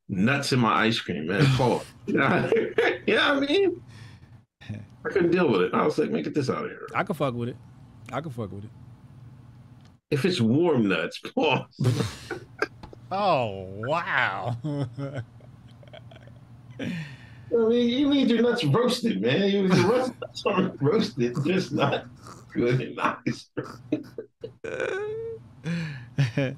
nuts 0.08 0.52
in 0.52 0.58
my 0.58 0.72
ice 0.72 1.00
cream, 1.00 1.26
man? 1.26 1.44
Paul. 1.56 1.82
you, 2.06 2.14
know, 2.14 2.50
you 3.06 3.14
know 3.14 3.34
what 3.34 3.42
I 3.42 3.46
mean? 3.46 3.82
I 4.70 5.08
couldn't 5.08 5.30
deal 5.30 5.48
with 5.48 5.62
it. 5.62 5.74
I 5.74 5.84
was 5.84 5.96
like, 5.98 6.10
man, 6.10 6.22
get 6.22 6.34
this 6.34 6.50
out 6.50 6.64
of 6.64 6.70
here. 6.70 6.86
I 6.94 7.02
can 7.04 7.14
fuck 7.14 7.34
with 7.34 7.48
it. 7.48 7.56
I 8.12 8.20
can 8.20 8.30
fuck 8.30 8.52
with 8.52 8.64
it. 8.64 8.70
If 10.10 10.24
it's 10.24 10.40
warm 10.40 10.88
nuts, 10.88 11.18
Paul. 11.34 11.66
Oh 13.10 13.64
wow. 13.86 14.54
I 17.50 17.68
mean, 17.68 17.88
you 17.88 18.10
need 18.10 18.28
your 18.28 18.42
nuts 18.42 18.64
roasted, 18.64 19.22
man. 19.22 19.48
You 19.48 19.68
your 19.68 20.08
nuts 20.08 20.42
are 20.46 20.72
roasted, 20.80 21.36
just 21.44 21.72
not 21.72 22.06
good 22.52 22.80
and 22.80 22.96
nice. 22.96 23.48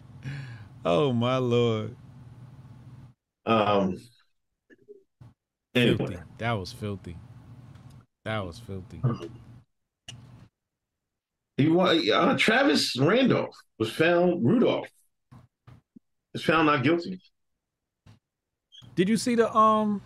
oh 0.84 1.12
my 1.12 1.36
lord. 1.36 1.94
Um. 3.46 3.98
Anyway, 5.74 5.96
Filthy. 5.96 6.16
That 6.38 6.52
was 6.52 6.72
filthy. 6.72 7.16
That 8.24 8.44
was 8.44 8.58
filthy. 8.58 9.00
he 11.56 12.10
uh, 12.10 12.36
Travis 12.36 12.98
Randolph 12.98 13.54
was 13.78 13.90
found. 13.92 14.44
Rudolph 14.44 14.88
was 16.32 16.42
found 16.42 16.66
not 16.66 16.82
guilty. 16.82 17.20
Did 18.96 19.08
you 19.08 19.16
see 19.16 19.36
the 19.36 19.54
um? 19.56 20.02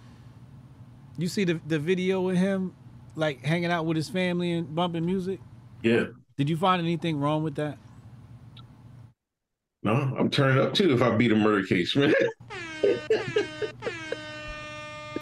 You 1.16 1.28
see 1.28 1.44
the 1.44 1.60
the 1.66 1.78
video 1.78 2.28
of 2.28 2.36
him 2.36 2.74
like 3.16 3.44
hanging 3.44 3.70
out 3.70 3.86
with 3.86 3.96
his 3.96 4.08
family 4.08 4.52
and 4.52 4.74
bumping 4.74 5.06
music? 5.06 5.40
Yeah. 5.82 6.06
Did 6.36 6.50
you 6.50 6.56
find 6.56 6.82
anything 6.82 7.18
wrong 7.18 7.42
with 7.44 7.54
that? 7.56 7.78
No, 9.84 9.92
I'm 9.92 10.30
turning 10.30 10.64
up 10.64 10.74
too 10.74 10.92
if 10.94 11.02
I 11.02 11.14
beat 11.14 11.30
a 11.30 11.36
murder 11.36 11.64
case, 11.66 11.94
man. 11.94 12.12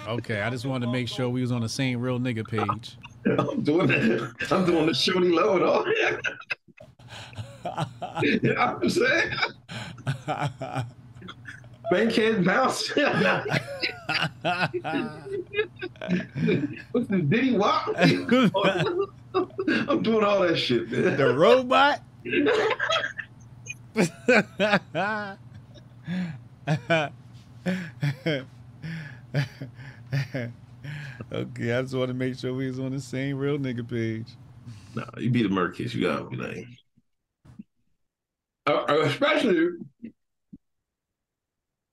Okay, 0.08 0.40
I 0.40 0.50
just 0.50 0.66
wanted 0.66 0.86
to 0.86 0.92
make 0.92 1.08
sure 1.08 1.28
we 1.28 1.40
was 1.40 1.52
on 1.52 1.62
the 1.62 1.68
same 1.68 2.00
real 2.00 2.18
nigga 2.18 2.46
page. 2.46 2.96
I'm 3.38 3.62
doing 3.62 3.86
that. 3.88 4.34
I'm 4.50 4.64
doing 4.64 4.86
the 4.86 4.94
shorty 4.94 5.28
low 5.28 5.56
and 5.56 5.64
all. 5.64 5.86
you 8.22 8.40
know 8.42 8.54
what 8.54 8.82
I'm 8.82 8.90
saying? 8.90 9.32
Bankhead 11.92 12.42
bounce. 12.42 12.88
What's 12.88 12.96
the 17.08 17.18
Diddy 17.28 17.54
Wop? 17.54 17.92
I'm 17.98 20.02
doing 20.02 20.24
all 20.24 20.40
that 20.40 20.56
shit, 20.56 20.90
man. 20.90 21.18
The 21.18 21.34
robot? 21.34 22.00
okay, 31.34 31.74
I 31.74 31.82
just 31.82 31.94
want 31.94 32.08
to 32.08 32.14
make 32.14 32.38
sure 32.38 32.54
we 32.54 32.68
was 32.68 32.78
on 32.78 32.92
the 32.92 33.00
same 33.00 33.36
real 33.36 33.58
nigga 33.58 33.86
page. 33.86 34.28
No, 34.94 35.04
you 35.18 35.28
beat 35.28 35.42
the 35.42 35.72
case. 35.76 35.92
You 35.92 36.06
gotta 36.06 36.24
be 36.24 36.36
like, 36.36 36.66
uh, 38.66 38.84
uh, 38.88 39.02
especially 39.02 39.72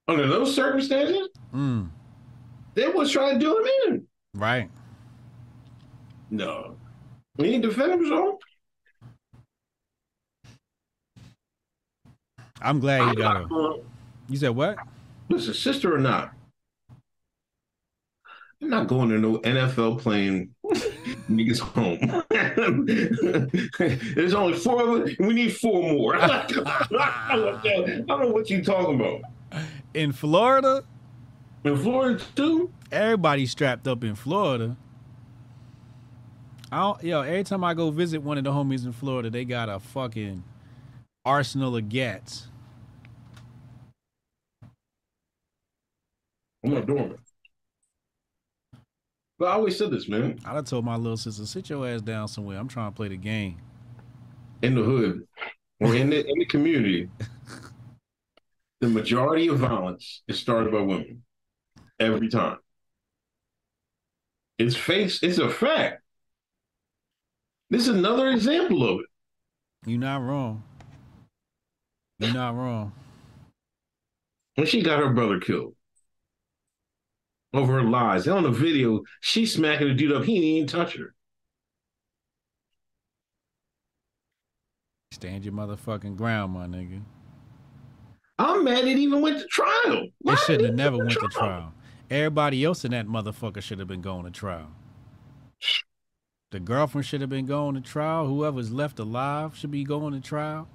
under 0.10 0.28
those 0.28 0.54
circumstances, 0.56 1.30
Mm, 1.54 1.90
they 2.76 2.88
was 2.90 3.12
trying 3.12 3.40
to 3.40 3.40
do 3.40 3.58
him 3.58 3.68
in. 3.88 4.08
right. 4.36 4.70
No, 6.32 6.76
he 7.38 7.44
didn't 7.46 7.62
defend 7.64 7.92
himself. 7.94 8.36
I'm 12.62 12.80
glad 12.80 13.10
he 13.10 13.16
got 13.16 13.38
him. 13.42 13.50
You 14.28 14.38
said 14.38 14.50
what? 14.50 14.78
Listen, 15.30 15.54
sister 15.56 15.96
or 15.96 15.98
not, 15.98 16.32
I'm 18.62 18.70
not 18.70 18.88
going 18.88 19.10
to 19.10 19.18
no 19.18 19.38
NFL 19.40 20.00
playing 20.02 20.54
niggas 21.30 21.60
home. 21.60 22.00
There's 24.16 24.34
only 24.36 24.58
four 24.58 24.84
of 24.84 25.02
us. 25.08 25.16
We 25.20 25.34
need 25.34 25.56
four 25.58 25.82
more. 25.82 26.16
I 26.20 26.46
don't 28.08 28.08
know 28.22 28.28
what 28.28 28.50
you're 28.50 28.62
talking 28.62 29.00
about. 29.00 29.22
In 29.94 30.12
Florida? 30.12 30.84
In 31.64 31.78
Florida 31.78 32.24
too? 32.36 32.72
Everybody's 32.92 33.52
strapped 33.52 33.88
up 33.88 34.04
in 34.04 34.16
Florida. 34.16 34.78
I 36.72 36.78
don't, 36.78 37.04
yo, 37.04 37.22
every 37.22 37.44
time 37.44 37.64
I 37.64 37.74
go 37.74 37.90
visit 37.90 38.22
one 38.22 38.38
of 38.38 38.44
the 38.44 38.52
homies 38.52 38.86
in 38.86 38.92
Florida, 38.92 39.30
they 39.30 39.44
got 39.44 39.70
a 39.70 39.80
fucking 39.80 40.44
arsenal 41.26 41.76
of 41.76 41.90
gats. 41.90 42.48
I'm 46.64 46.74
not 46.74 46.86
doing 46.86 47.12
it. 47.12 47.20
But 49.40 49.48
I 49.48 49.52
always 49.54 49.78
said 49.78 49.90
this, 49.92 50.10
man. 50.10 50.38
I 50.46 50.54
done 50.54 50.66
told 50.66 50.86
my 50.86 50.98
little 50.98 51.18
sister, 51.18 51.46
sit 51.46 51.70
your 51.70 51.88
ass 51.88 52.02
down 52.02 52.28
somewhere. 52.28 52.58
I'm 52.58 52.68
trying 52.68 52.92
to 52.92 52.96
play 52.96 53.08
the 53.08 53.18
game. 53.18 53.58
In 54.62 54.76
the 54.76 54.84
hood 54.84 55.26
or 55.80 55.96
in 55.96 56.10
the 56.10 56.20
in 56.20 56.40
the 56.40 56.46
community, 56.46 57.10
the 58.80 58.88
majority 58.88 59.48
of 59.48 59.60
violence 59.60 60.22
is 60.28 60.40
started 60.40 60.72
by 60.72 60.82
women. 60.82 61.24
Every 62.00 62.30
time. 62.30 62.58
It's 64.58 64.76
face, 64.76 65.22
it's 65.22 65.38
a 65.38 65.50
fact. 65.50 66.02
This 67.70 67.84
is 67.84 67.90
another 67.90 68.30
example 68.30 68.84
of 68.84 69.00
it. 69.02 69.06
You're 69.86 70.00
not 70.00 70.22
wrong. 70.22 70.64
You're 72.20 72.34
not 72.34 72.56
wrong. 72.56 72.94
When 74.56 74.68
she 74.68 74.82
got 74.82 75.00
her 75.00 75.10
brother 75.10 75.40
killed 75.40 75.76
over 77.54 77.74
her 77.74 77.84
lies. 77.84 78.28
On 78.28 78.44
the 78.44 78.52
video, 78.52 79.04
she 79.22 79.46
smacking 79.46 79.88
the 79.88 79.94
dude 79.94 80.12
up. 80.12 80.24
He 80.24 80.36
didn't 80.36 80.50
even 80.50 80.68
touch 80.68 80.96
her. 80.98 81.14
Stand 85.12 85.44
your 85.44 85.54
motherfucking 85.54 86.16
ground, 86.16 86.54
my 86.54 86.66
nigga. 86.66 87.02
I'm 88.40 88.64
mad 88.64 88.86
it 88.86 88.98
even 88.98 89.22
went 89.22 89.38
to 89.40 89.46
trial. 89.48 90.08
Why 90.20 90.34
It 90.34 90.40
shouldn't 90.40 90.66
have 90.66 90.76
never 90.76 90.98
went 90.98 91.12
to 91.12 91.28
trial. 91.28 91.74
Everybody 92.10 92.64
else 92.64 92.86
in 92.86 92.92
that 92.92 93.06
motherfucker 93.06 93.62
should 93.62 93.80
have 93.80 93.88
been 93.88 94.02
going 94.02 94.24
to 94.24 94.32
trial. 94.32 94.72
The 96.52 96.60
girlfriend 96.60 97.06
should 97.06 97.22
have 97.22 97.30
been 97.30 97.46
going 97.46 97.76
to 97.76 97.82
trial. 97.82 98.26
Whoever's 98.26 98.72
left 98.72 98.98
alive 98.98 99.56
should 99.56 99.72
be 99.72 99.84
going 99.84 100.14
to 100.14 100.22
trial. 100.22 100.68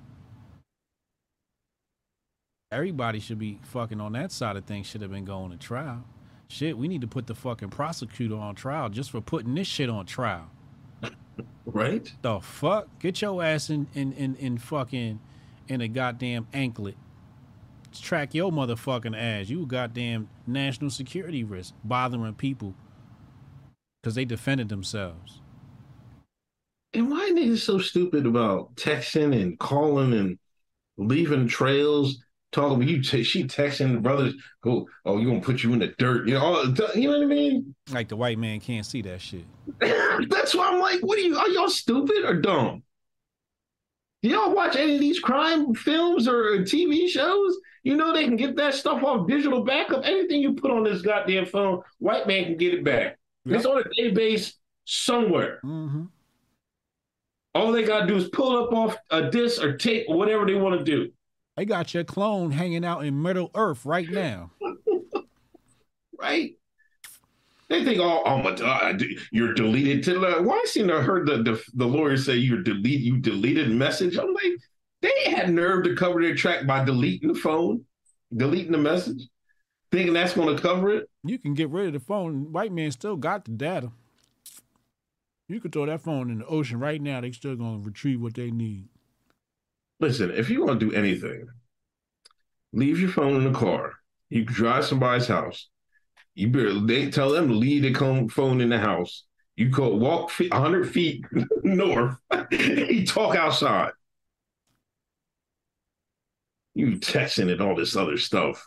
Everybody 2.70 3.19
should 3.19 3.39
be 3.39 3.59
fucking 3.62 4.01
on 4.01 4.12
that 4.12 4.31
side 4.31 4.57
of 4.57 4.65
things 4.65 4.86
should 4.86 5.01
have 5.01 5.11
been 5.11 5.24
going 5.24 5.51
to 5.51 5.57
trial. 5.57 6.05
Shit, 6.49 6.77
we 6.77 6.86
need 6.86 7.01
to 7.01 7.07
put 7.07 7.27
the 7.27 7.35
fucking 7.35 7.70
prosecutor 7.70 8.36
on 8.36 8.55
trial 8.55 8.91
just 8.91 9.11
for 9.11 9.20
putting 9.20 9.55
this 9.55 9.66
shit 9.66 9.89
on 9.89 10.05
trial. 10.07 10.51
Right? 11.65 12.12
The 12.23 12.41
fuck? 12.41 12.99
Get 13.01 13.23
your 13.23 13.43
ass 13.43 13.70
in 13.70 13.86
in 13.95 14.12
in, 14.12 14.36
in 14.36 14.59
fucking 14.59 15.19
in 15.66 15.81
a 15.81 15.89
goddamn 15.89 16.47
anklet. 16.53 16.97
Track 18.00 18.34
your 18.34 18.50
motherfucking 18.50 19.16
ass. 19.16 19.48
You 19.48 19.66
goddamn 19.66 20.28
national 20.46 20.90
security 20.90 21.44
risk 21.44 21.74
bothering 21.84 22.34
people 22.34 22.74
because 24.02 24.14
they 24.14 24.24
defended 24.24 24.68
themselves. 24.68 25.40
And 26.92 27.10
why 27.10 27.28
are 27.28 27.32
niggas 27.32 27.58
so 27.58 27.78
stupid 27.78 28.24
about 28.26 28.74
texting 28.76 29.40
and 29.40 29.58
calling 29.58 30.12
and 30.12 30.38
leaving 30.96 31.48
trails? 31.48 32.18
Talking 32.52 32.86
you, 32.86 33.02
t- 33.02 33.24
she 33.24 33.42
texting 33.44 33.94
the 33.94 34.00
brothers, 34.00 34.32
Who? 34.62 34.86
oh, 35.04 35.18
you 35.18 35.26
gonna 35.26 35.40
put 35.40 35.64
you 35.64 35.72
in 35.72 35.80
the 35.80 35.88
dirt, 35.98 36.28
you 36.28 36.34
know, 36.34 36.40
all, 36.40 36.64
you 36.94 37.10
know 37.10 37.18
what 37.18 37.24
I 37.24 37.26
mean? 37.26 37.74
Like 37.90 38.06
the 38.08 38.14
white 38.14 38.38
man 38.38 38.60
can't 38.60 38.86
see 38.86 39.02
that 39.02 39.20
shit. 39.20 39.44
That's 39.80 40.54
why 40.54 40.68
I'm 40.68 40.78
like, 40.78 41.00
what 41.00 41.18
are 41.18 41.22
you? 41.22 41.36
Are 41.36 41.48
y'all 41.48 41.68
stupid 41.68 42.24
or 42.24 42.40
dumb? 42.40 42.84
Do 44.24 44.30
y'all 44.30 44.55
watch 44.55 44.74
any 44.74 44.94
of 44.94 45.01
these 45.02 45.20
crime 45.20 45.74
films 45.74 46.26
or 46.26 46.60
TV 46.60 47.06
shows? 47.09 47.59
You 47.82 47.94
know 47.94 48.14
they 48.14 48.24
can 48.24 48.36
get 48.36 48.56
that 48.56 48.72
stuff 48.72 49.02
off 49.02 49.28
digital 49.28 49.62
backup. 49.64 50.06
Anything 50.06 50.40
you 50.40 50.55
put 50.55 50.70
on 50.70 50.82
this 50.82 51.02
goddamn 51.02 51.44
phone, 51.44 51.82
white 51.98 52.26
man 52.26 52.44
can 52.44 52.56
get 52.56 52.72
it 52.72 52.82
back. 52.82 53.18
It's 53.44 53.66
on 53.66 53.82
a 53.82 53.84
database 53.84 54.55
somewhere. 54.86 55.60
Mm-hmm. 55.62 56.05
All 57.55 57.70
they 57.70 57.82
gotta 57.84 58.06
do 58.06 58.16
is 58.16 58.28
pull 58.28 58.64
up 58.64 58.72
off 58.72 58.96
a 59.10 59.30
disc 59.30 59.62
or 59.62 59.76
tape 59.76 60.06
or 60.09 60.16
whatever 60.16 60.46
they 60.46 60.55
want 60.55 60.78
to 60.78 60.84
do. 60.84 61.12
They 61.59 61.66
got 61.66 61.92
your 61.92 62.05
clone 62.05 62.51
hanging 62.51 62.82
out 62.82 63.05
in 63.05 63.20
Middle 63.20 63.51
Earth 63.55 63.84
right 63.84 64.09
now. 64.09 64.52
right? 66.18 66.56
They 67.69 67.85
think, 67.85 67.99
oh, 68.01 68.23
oh 68.27 68.39
my 68.43 68.55
God, 68.55 69.03
you're 69.32 69.55
deleted 69.55 70.03
to 70.05 70.19
the. 70.19 70.43
Why 70.43 70.57
I 70.57 70.65
seen 70.66 70.91
I 70.91 71.01
heard 71.01 71.27
the, 71.27 71.43
the 71.43 71.62
the 71.74 71.86
lawyer 71.86 72.16
say 72.16 72.36
you're 72.36 72.62
delete 72.62 73.01
you 73.01 73.19
deleted 73.19 73.70
message. 73.70 74.19
I'm 74.19 74.35
like, 74.35 74.53
they 75.01 75.12
had 75.31 75.51
nerve 75.51 75.85
to 75.85 75.97
cover 75.97 76.20
their 76.20 76.35
track 76.35 76.66
by 76.66 76.85
deleting 76.85 77.32
the 77.32 77.39
phone, 77.39 77.85
deleting 78.36 78.73
the 78.73 78.78
message, 78.78 79.28
thinking 79.91 80.12
that's 80.12 80.35
going 80.35 80.55
to 80.55 80.62
cover 80.62 80.91
it. 80.91 81.09
You 81.24 81.39
can 81.39 81.55
get 81.55 81.70
rid 81.70 81.86
of 81.86 81.93
the 81.95 82.01
phone. 82.01 82.53
White 82.53 82.73
man 82.73 82.91
still 82.91 83.16
got 83.16 83.45
the 83.47 83.53
data. 83.53 83.93
You 85.49 85.61
could 85.61 85.73
throw 85.73 85.86
that 85.86 86.03
phone 86.03 86.31
in 86.31 86.39
the 86.39 86.47
ocean 86.47 86.78
right 86.78 87.01
now. 87.01 87.20
They 87.20 87.32
still 87.32 87.57
gonna 87.57 87.78
retrieve 87.78 88.20
what 88.20 88.35
they 88.35 88.51
need. 88.51 88.89
Listen, 90.01 90.31
if 90.31 90.51
you 90.51 90.65
want 90.65 90.81
to 90.81 90.91
do 90.91 90.95
anything, 90.95 91.47
leave 92.73 92.99
your 92.99 93.11
phone 93.11 93.36
in 93.36 93.53
the 93.53 93.59
car. 93.59 93.95
You 94.31 94.45
drive 94.45 94.85
somebody's 94.85 95.28
house. 95.28 95.69
You 96.35 96.48
better 96.48 96.81
they 96.81 97.11
tell 97.11 97.31
them 97.31 97.48
to 97.48 97.55
leave 97.55 97.82
the 97.82 98.28
phone 98.31 98.61
in 98.61 98.69
the 98.69 98.78
house. 98.78 99.24
You 99.56 99.69
go 99.69 99.94
walk 99.94 100.32
100 100.39 100.90
feet 100.90 101.24
north. 101.62 102.16
you 102.51 103.06
talk 103.06 103.36
outside. 103.36 103.93
You 106.74 106.98
texting 106.98 107.52
and 107.52 107.61
all 107.61 107.77
this 107.77 107.94
other 107.94 108.16
stuff. 108.19 108.66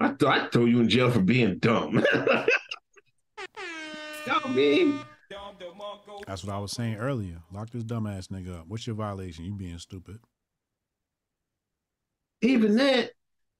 I 0.00 0.08
thought 0.08 0.38
I 0.38 0.48
throw 0.48 0.64
you 0.64 0.80
in 0.80 0.88
jail 0.88 1.10
for 1.10 1.20
being 1.20 1.58
dumb. 1.58 1.94
you 1.94 2.00
know 2.00 2.46
what 4.26 4.46
I 4.46 4.52
mean? 4.52 4.98
That's 6.26 6.44
what 6.44 6.54
I 6.54 6.58
was 6.58 6.72
saying 6.72 6.96
earlier. 6.96 7.38
Lock 7.52 7.70
this 7.70 7.84
dumbass 7.84 8.28
nigga 8.28 8.60
up. 8.60 8.66
What's 8.66 8.86
your 8.86 8.96
violation? 8.96 9.44
You 9.44 9.54
being 9.54 9.78
stupid. 9.78 10.18
Even 12.40 12.76
that, 12.76 13.10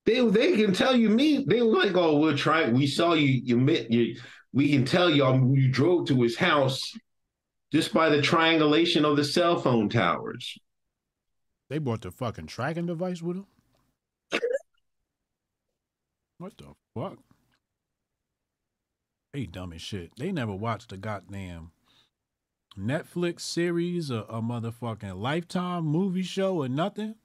they 0.05 0.27
they 0.27 0.55
can 0.55 0.73
tell 0.73 0.95
you 0.95 1.09
me. 1.09 1.45
They 1.47 1.61
were 1.61 1.73
like, 1.73 1.95
"Oh, 1.95 2.17
we'll 2.17 2.37
try. 2.37 2.69
We 2.69 2.87
saw 2.87 3.13
you. 3.13 3.41
You 3.43 3.57
met 3.57 3.91
you. 3.91 4.19
We 4.51 4.69
can 4.71 4.85
tell 4.85 5.09
y'all 5.09 5.35
um, 5.35 5.53
you 5.55 5.71
drove 5.71 6.07
to 6.07 6.21
his 6.21 6.37
house 6.37 6.93
just 7.71 7.93
by 7.93 8.09
the 8.09 8.21
triangulation 8.21 9.05
of 9.05 9.15
the 9.15 9.23
cell 9.23 9.59
phone 9.59 9.89
towers." 9.89 10.57
They 11.69 11.77
brought 11.77 12.01
the 12.01 12.11
fucking 12.11 12.47
tracking 12.47 12.85
device 12.85 13.21
with 13.21 13.37
them. 13.37 13.47
what 16.37 16.57
the 16.57 16.75
fuck? 16.93 17.17
They 19.33 19.45
dumb 19.45 19.73
as 19.73 19.81
shit. 19.81 20.11
They 20.17 20.31
never 20.31 20.53
watched 20.53 20.91
a 20.91 20.97
goddamn 20.97 21.71
Netflix 22.77 23.41
series 23.41 24.11
or 24.11 24.25
a 24.29 24.41
motherfucking 24.41 25.19
Lifetime 25.19 25.85
movie 25.85 26.23
show 26.23 26.57
or 26.57 26.67
nothing. 26.67 27.15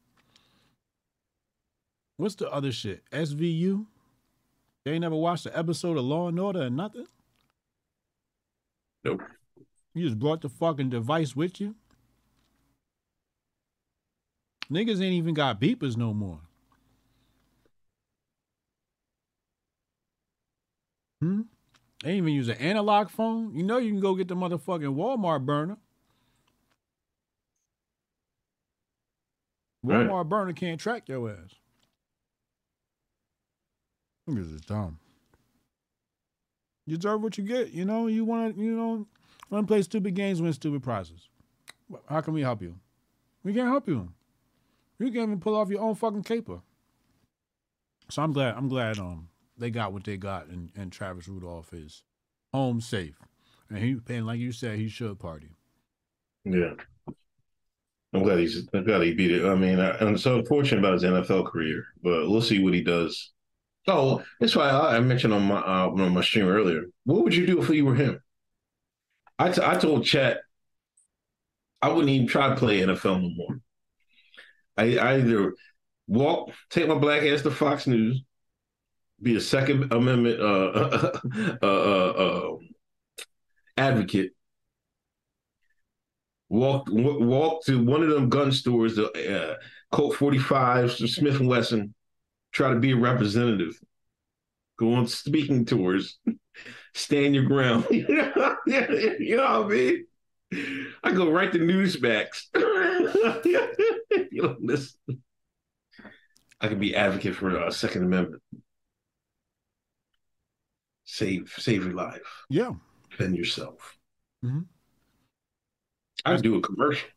What's 2.18 2.34
the 2.34 2.50
other 2.52 2.72
shit? 2.72 3.08
SVU? 3.12 3.86
They 4.84 4.92
ain't 4.92 5.02
never 5.02 5.14
watched 5.14 5.46
an 5.46 5.52
episode 5.54 5.96
of 5.96 6.04
Law 6.04 6.28
and 6.28 6.38
Order 6.38 6.62
or 6.64 6.70
nothing? 6.70 7.06
Nope. 9.04 9.22
You 9.94 10.04
just 10.04 10.18
brought 10.18 10.40
the 10.40 10.48
fucking 10.48 10.90
device 10.90 11.36
with 11.36 11.60
you? 11.60 11.76
Niggas 14.70 15.00
ain't 15.00 15.14
even 15.14 15.32
got 15.32 15.60
beepers 15.60 15.96
no 15.96 16.12
more. 16.12 16.40
Hmm? 21.22 21.42
They 22.02 22.10
ain't 22.10 22.18
even 22.18 22.32
use 22.32 22.48
an 22.48 22.58
analog 22.58 23.10
phone. 23.10 23.54
You 23.54 23.62
know 23.62 23.78
you 23.78 23.90
can 23.90 24.00
go 24.00 24.16
get 24.16 24.26
the 24.26 24.34
motherfucking 24.34 24.94
Walmart 24.94 25.46
burner. 25.46 25.76
Right. 29.84 30.06
Walmart 30.06 30.28
burner 30.28 30.52
can't 30.52 30.80
track 30.80 31.08
your 31.08 31.30
ass. 31.30 31.54
Niggas 34.28 34.54
is 34.54 34.60
dumb. 34.62 34.98
You 36.86 36.96
deserve 36.96 37.22
what 37.22 37.36
you 37.36 37.44
get. 37.44 37.72
You 37.72 37.84
know, 37.84 38.06
you 38.06 38.24
want 38.24 38.56
to, 38.56 38.62
you 38.62 38.72
know, 38.72 39.06
want 39.50 39.66
to 39.66 39.70
play 39.70 39.82
stupid 39.82 40.14
games, 40.14 40.40
win 40.40 40.52
stupid 40.52 40.82
prizes. 40.82 41.28
How 42.08 42.20
can 42.20 42.34
we 42.34 42.42
help 42.42 42.62
you? 42.62 42.74
We 43.42 43.54
can't 43.54 43.68
help 43.68 43.88
you. 43.88 44.08
You 44.98 45.06
can't 45.06 45.28
even 45.28 45.40
pull 45.40 45.54
off 45.54 45.70
your 45.70 45.80
own 45.80 45.94
fucking 45.94 46.24
caper. 46.24 46.60
So 48.10 48.22
I'm 48.22 48.32
glad. 48.32 48.54
I'm 48.56 48.68
glad. 48.68 48.98
Um, 48.98 49.28
they 49.56 49.70
got 49.70 49.92
what 49.92 50.04
they 50.04 50.16
got, 50.16 50.46
and, 50.46 50.70
and 50.76 50.92
Travis 50.92 51.28
Rudolph 51.28 51.72
is 51.72 52.02
home 52.52 52.80
safe, 52.80 53.18
and 53.68 53.78
he 53.78 53.98
and 54.08 54.26
like 54.26 54.38
you 54.38 54.52
said, 54.52 54.78
he 54.78 54.88
should 54.88 55.18
party. 55.18 55.50
Yeah. 56.44 56.74
I'm 58.14 58.22
glad 58.22 58.38
he's 58.38 58.66
I'm 58.72 58.84
glad 58.84 59.02
he 59.02 59.12
beat 59.12 59.30
it. 59.30 59.44
I 59.44 59.54
mean, 59.54 59.78
I, 59.78 59.98
I'm 59.98 60.16
so 60.16 60.38
unfortunate 60.38 60.78
about 60.78 60.94
his 60.94 61.04
NFL 61.04 61.46
career, 61.46 61.84
but 62.02 62.30
we'll 62.30 62.40
see 62.40 62.62
what 62.62 62.72
he 62.72 62.82
does. 62.82 63.32
Oh, 63.88 64.22
that's 64.38 64.54
why 64.54 64.68
I, 64.68 65.00
mentioned 65.00 65.32
on 65.32 65.42
my 65.44 65.58
uh, 65.60 65.88
on 65.88 66.12
my 66.12 66.20
stream 66.20 66.46
earlier. 66.46 66.84
What 67.04 67.24
would 67.24 67.34
you 67.34 67.46
do 67.46 67.62
if 67.62 67.70
you 67.70 67.86
were 67.86 67.94
him? 67.94 68.20
I, 69.38 69.50
t- 69.50 69.62
I 69.64 69.76
told 69.76 70.04
Chat 70.04 70.38
I 71.80 71.88
wouldn't 71.88 72.10
even 72.10 72.26
try 72.26 72.48
to 72.50 72.56
play 72.56 72.80
NFL 72.80 73.22
no 73.22 73.30
more. 73.30 73.60
I, 74.76 74.96
I 74.98 75.14
either 75.14 75.54
walk, 76.06 76.50
take 76.70 76.88
my 76.88 76.94
black 76.96 77.22
ass 77.22 77.42
to 77.42 77.50
Fox 77.50 77.86
News, 77.86 78.22
be 79.22 79.36
a 79.36 79.40
Second 79.40 79.92
Amendment 79.92 80.40
uh, 80.40 81.10
uh, 81.62 81.66
uh, 81.66 81.66
uh, 81.66 82.56
advocate, 83.76 84.32
walk 86.48 86.86
w- 86.86 87.24
walk 87.24 87.64
to 87.64 87.84
one 87.84 88.02
of 88.02 88.10
them 88.10 88.28
gun 88.28 88.52
stores, 88.52 88.96
the 88.96 89.06
uh, 89.08 89.56
Colt 89.92 90.16
45s, 90.16 91.08
Smith 91.08 91.40
and 91.40 91.48
Wesson, 91.48 91.94
try 92.58 92.70
to 92.74 92.80
be 92.80 92.90
a 92.90 92.96
representative, 92.96 93.80
go 94.80 94.94
on 94.94 95.06
speaking 95.06 95.64
tours, 95.64 96.18
stand 96.92 97.32
your 97.32 97.44
ground. 97.44 97.86
you 97.90 98.04
know 98.08 98.32
what 98.34 98.66
I 98.66 99.68
mean? 99.68 100.06
I 101.04 101.12
go 101.12 101.30
right 101.30 101.52
to 101.52 101.58
Newsmax. 101.60 102.46
you 103.44 104.42
know, 104.42 104.56
listen. 104.60 104.98
I 106.60 106.66
could 106.66 106.80
be 106.80 106.96
advocate 106.96 107.36
for 107.36 107.56
a 107.56 107.66
uh, 107.66 107.70
Second 107.70 108.02
Amendment. 108.02 108.42
Save 111.04 111.54
save 111.56 111.84
your 111.84 111.94
life. 111.94 112.44
Yeah. 112.50 112.72
Defend 113.10 113.36
yourself. 113.36 113.96
Mm-hmm. 114.44 114.62
I'd 116.24 116.42
do 116.42 116.56
a 116.56 116.60
commercial. 116.60 117.08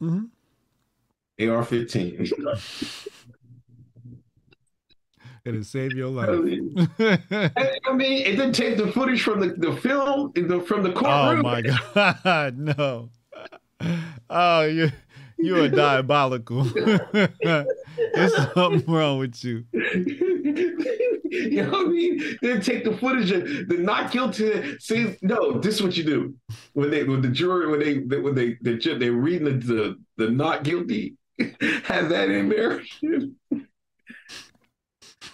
Mm-hmm. 0.00 1.50
AR 1.50 1.64
fifteen. 1.64 2.26
It'll 5.46 5.62
save 5.62 5.92
your 5.92 6.08
life. 6.08 6.28
I 6.28 6.34
mean, 6.34 6.88
I 7.86 7.92
mean, 7.92 8.26
it 8.26 8.32
didn't 8.32 8.52
take 8.52 8.76
the 8.76 8.90
footage 8.90 9.22
from 9.22 9.38
the, 9.40 9.48
the 9.56 9.76
film 9.76 10.32
the, 10.34 10.60
from 10.60 10.82
the 10.82 10.92
courtroom. 10.92 11.40
oh 11.40 11.42
my 11.42 11.62
god, 12.24 12.58
no. 12.58 13.10
Oh, 14.28 14.62
you 14.62 14.90
you 15.38 15.62
are 15.62 15.68
diabolical. 15.68 16.64
There's 16.64 18.34
something 18.54 18.84
wrong 18.92 19.18
with 19.18 19.44
you. 19.44 19.64
you 19.72 21.62
know 21.62 21.70
what 21.70 21.86
I 21.86 21.90
mean? 21.90 22.18
They 22.42 22.48
didn't 22.48 22.62
take 22.62 22.82
the 22.84 22.96
footage 22.96 23.30
of 23.30 23.68
the 23.68 23.76
not 23.78 24.10
guilty. 24.10 24.78
See, 24.80 25.16
no, 25.22 25.60
this 25.60 25.76
is 25.76 25.82
what 25.82 25.96
you 25.96 26.04
do 26.04 26.34
when 26.72 26.90
they 26.90 27.04
when 27.04 27.20
the 27.20 27.28
jury 27.28 27.70
when 27.70 27.78
they 27.78 27.98
when 28.18 28.34
they 28.34 28.56
they 28.62 28.78
they 28.78 28.94
they're 28.98 29.12
reading 29.12 29.44
the, 29.44 29.66
the 29.66 29.96
the 30.16 30.30
not 30.30 30.64
guilty. 30.64 31.14
Have 31.84 32.08
that 32.08 32.30
in 32.30 32.48
there. 32.48 32.82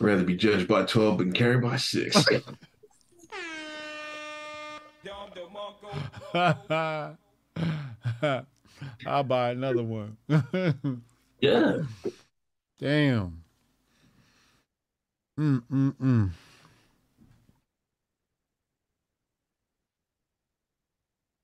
Rather 0.03 0.25
be 0.25 0.37
judged 0.37 0.67
by 0.67 0.85
twelve 0.85 1.19
than 1.19 1.33
carried 1.33 1.63
by 1.63 1.77
six. 1.77 2.17
I'll 6.35 7.17
buy 9.23 9.51
another 9.51 9.85
one. 9.85 10.17
yeah. 11.41 11.77
Damn. 12.81 13.45
Mm 15.39 15.63
mm 15.71 15.95
mm. 15.95 16.31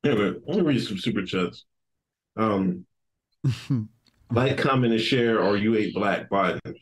Anyway, 0.04 0.32
let 0.46 0.56
me 0.56 0.62
read 0.62 0.82
some 0.82 0.98
super 0.98 1.24
chats. 1.24 1.64
Um, 2.36 2.84
like, 4.32 4.58
comment, 4.58 4.92
and 4.92 5.00
share, 5.00 5.40
or 5.40 5.56
you 5.56 5.76
ate 5.76 5.94
black 5.94 6.28
Biden. 6.28 6.74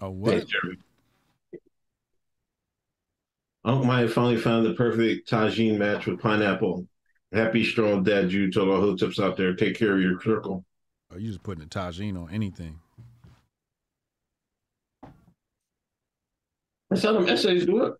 Oh, 0.00 0.10
what? 0.10 0.46
Uncle 3.64 3.84
Mike 3.84 4.10
finally 4.10 4.36
found 4.36 4.64
the 4.64 4.74
perfect 4.74 5.28
Tajín 5.28 5.76
match 5.76 6.06
with 6.06 6.20
pineapple. 6.20 6.86
Happy, 7.32 7.64
strong 7.64 8.02
dad 8.04 8.32
you 8.32 8.50
told 8.50 8.68
all 8.68 8.80
hood 8.80 8.98
tips 8.98 9.20
out 9.20 9.36
there, 9.36 9.54
take 9.54 9.76
care 9.76 9.94
of 9.94 10.00
your 10.00 10.20
circle. 10.22 10.64
Are 11.10 11.18
you 11.18 11.28
just 11.28 11.42
putting 11.42 11.64
a 11.64 11.66
Tajín 11.66 12.16
on 12.16 12.30
anything? 12.32 12.78
That's 16.88 17.02
how 17.02 17.12
them 17.12 17.28
essays 17.28 17.66
do 17.66 17.84
it. 17.84 17.94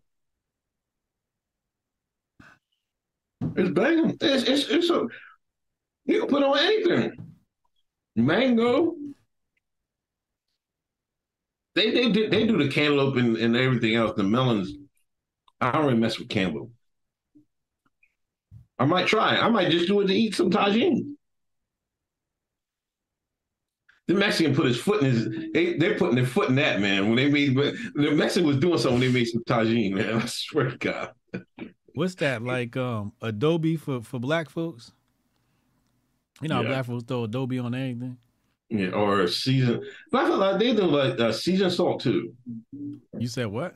It's 3.55 3.69
banging. 3.69 4.17
It's, 4.21 4.43
it's, 4.43 4.67
it's 4.69 4.89
a, 4.89 5.07
you 6.05 6.21
can 6.21 6.29
put 6.29 6.43
on 6.43 6.57
anything. 6.57 7.13
Mango. 8.15 8.95
They 11.79 11.91
they 11.91 12.11
do, 12.11 12.29
they 12.29 12.45
do 12.45 12.57
the 12.61 12.67
cantaloupe 12.69 13.15
and, 13.15 13.37
and 13.37 13.55
everything 13.55 13.95
else. 13.95 14.11
The 14.17 14.23
melons. 14.23 14.73
I 15.61 15.71
don't 15.71 15.85
really 15.85 15.97
mess 15.97 16.19
with 16.19 16.27
cantaloupe. 16.27 16.71
I 18.77 18.83
might 18.83 19.07
try. 19.07 19.37
I 19.37 19.47
might 19.47 19.71
just 19.71 19.87
do 19.87 20.01
it 20.01 20.07
to 20.07 20.13
eat 20.13 20.35
some 20.35 20.49
Tajín. 20.49 21.13
The 24.07 24.13
Mexican 24.13 24.55
put 24.55 24.65
his 24.65 24.77
foot 24.77 25.03
in 25.03 25.11
his. 25.11 25.27
They, 25.53 25.77
they're 25.77 25.97
putting 25.97 26.15
their 26.15 26.25
foot 26.25 26.49
in 26.49 26.55
that 26.55 26.81
man. 26.81 27.07
When 27.07 27.15
they 27.15 27.29
made 27.29 27.55
the 27.55 28.11
Mexican 28.11 28.47
was 28.47 28.57
doing 28.57 28.77
something, 28.77 28.99
they 28.99 29.11
made 29.11 29.27
some 29.27 29.43
Tajín. 29.43 29.93
Man, 29.93 30.21
I 30.21 30.25
swear 30.25 30.71
to 30.71 30.77
God. 30.77 31.13
What's 31.95 32.15
that 32.15 32.41
like? 32.41 32.75
Um, 32.75 33.13
Adobo 33.21 33.79
for 33.79 34.01
for 34.01 34.19
black 34.19 34.49
folks. 34.49 34.91
You 36.41 36.49
know, 36.49 36.55
how 36.55 36.61
Yeah. 36.63 36.67
black 36.69 36.85
folks 36.87 37.03
throw 37.05 37.25
Adobo 37.25 37.63
on 37.63 37.73
everything. 37.73 38.17
Yeah, 38.69 38.89
or 38.89 39.27
season. 39.27 39.83
But 40.11 40.25
I 40.25 40.27
feel 40.27 40.37
like 40.37 40.59
they 40.59 40.75
do 40.75 40.83
like 40.83 41.19
uh, 41.19 41.31
season 41.31 41.71
salt 41.71 42.01
too. 42.01 42.35
You 43.17 43.27
said 43.27 43.47
what? 43.47 43.75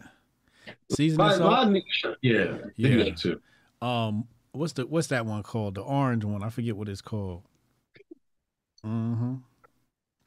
Season 0.92 1.18
salt. 1.18 1.40
but 1.40 1.54
I 1.54 1.72
think- 1.72 1.86
yeah, 2.22 2.58
they 2.78 2.90
do 2.90 2.98
Yeah. 2.98 3.04
that 3.06 3.18
too. 3.18 3.42
Um, 3.82 4.28
what's 4.52 4.74
the 4.74 4.86
what's 4.86 5.08
that 5.08 5.26
one 5.26 5.42
called? 5.44 5.76
The 5.76 5.82
orange 5.82 6.24
one. 6.24 6.44
I 6.44 6.50
forget 6.50 6.76
what 6.78 6.88
it's 6.90 7.02
called. 7.02 7.44
Mm-hmm. 8.86 9.36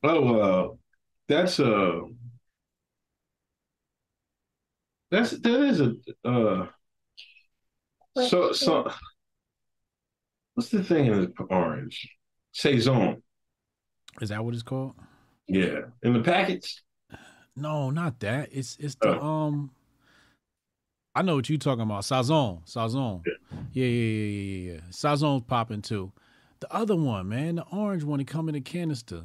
Oh, 0.03 0.41
uh, 0.41 0.75
That's 1.29 1.61
uh 1.61 2.01
that's 5.11 5.31
that 5.33 5.61
is 5.63 5.81
a 5.81 5.95
uh 6.25 6.67
so 8.29 8.53
so 8.53 8.91
what's 10.55 10.71
the 10.71 10.83
thing 10.83 11.07
in 11.07 11.21
the 11.21 11.43
orange? 11.51 12.09
Sazon. 12.55 13.23
Is 14.21 14.31
that 14.31 14.45
what 14.45 14.55
it's 14.55 14.63
called? 14.63 14.95
Yeah. 15.47 15.81
In 16.03 16.13
the 16.13 16.23
package. 16.23 16.83
No, 17.57 17.91
not 17.91 18.21
that. 18.21 18.51
It's 18.53 18.77
it's 18.79 18.97
the 18.97 19.21
um. 19.21 19.71
I 21.15 21.23
know 21.23 21.37
what 21.37 21.49
you're 21.49 21.59
talking 21.59 21.83
about. 21.83 22.03
Sazon, 22.03 22.67
Sazon. 22.67 23.23
Yeah, 23.73 23.87
yeah, 23.87 23.87
yeah, 23.87 24.27
yeah, 24.27 24.73
yeah. 24.75 24.81
Sazon's 24.91 25.45
popping 25.47 25.81
too. 25.81 26.13
The 26.61 26.73
other 26.75 26.97
one, 26.97 27.29
man, 27.29 27.57
the 27.57 27.65
orange 27.73 28.05
one, 28.05 28.21
it 28.21 28.27
come 28.27 28.51
in 28.51 28.55
a 28.55 28.61
canister. 28.61 29.25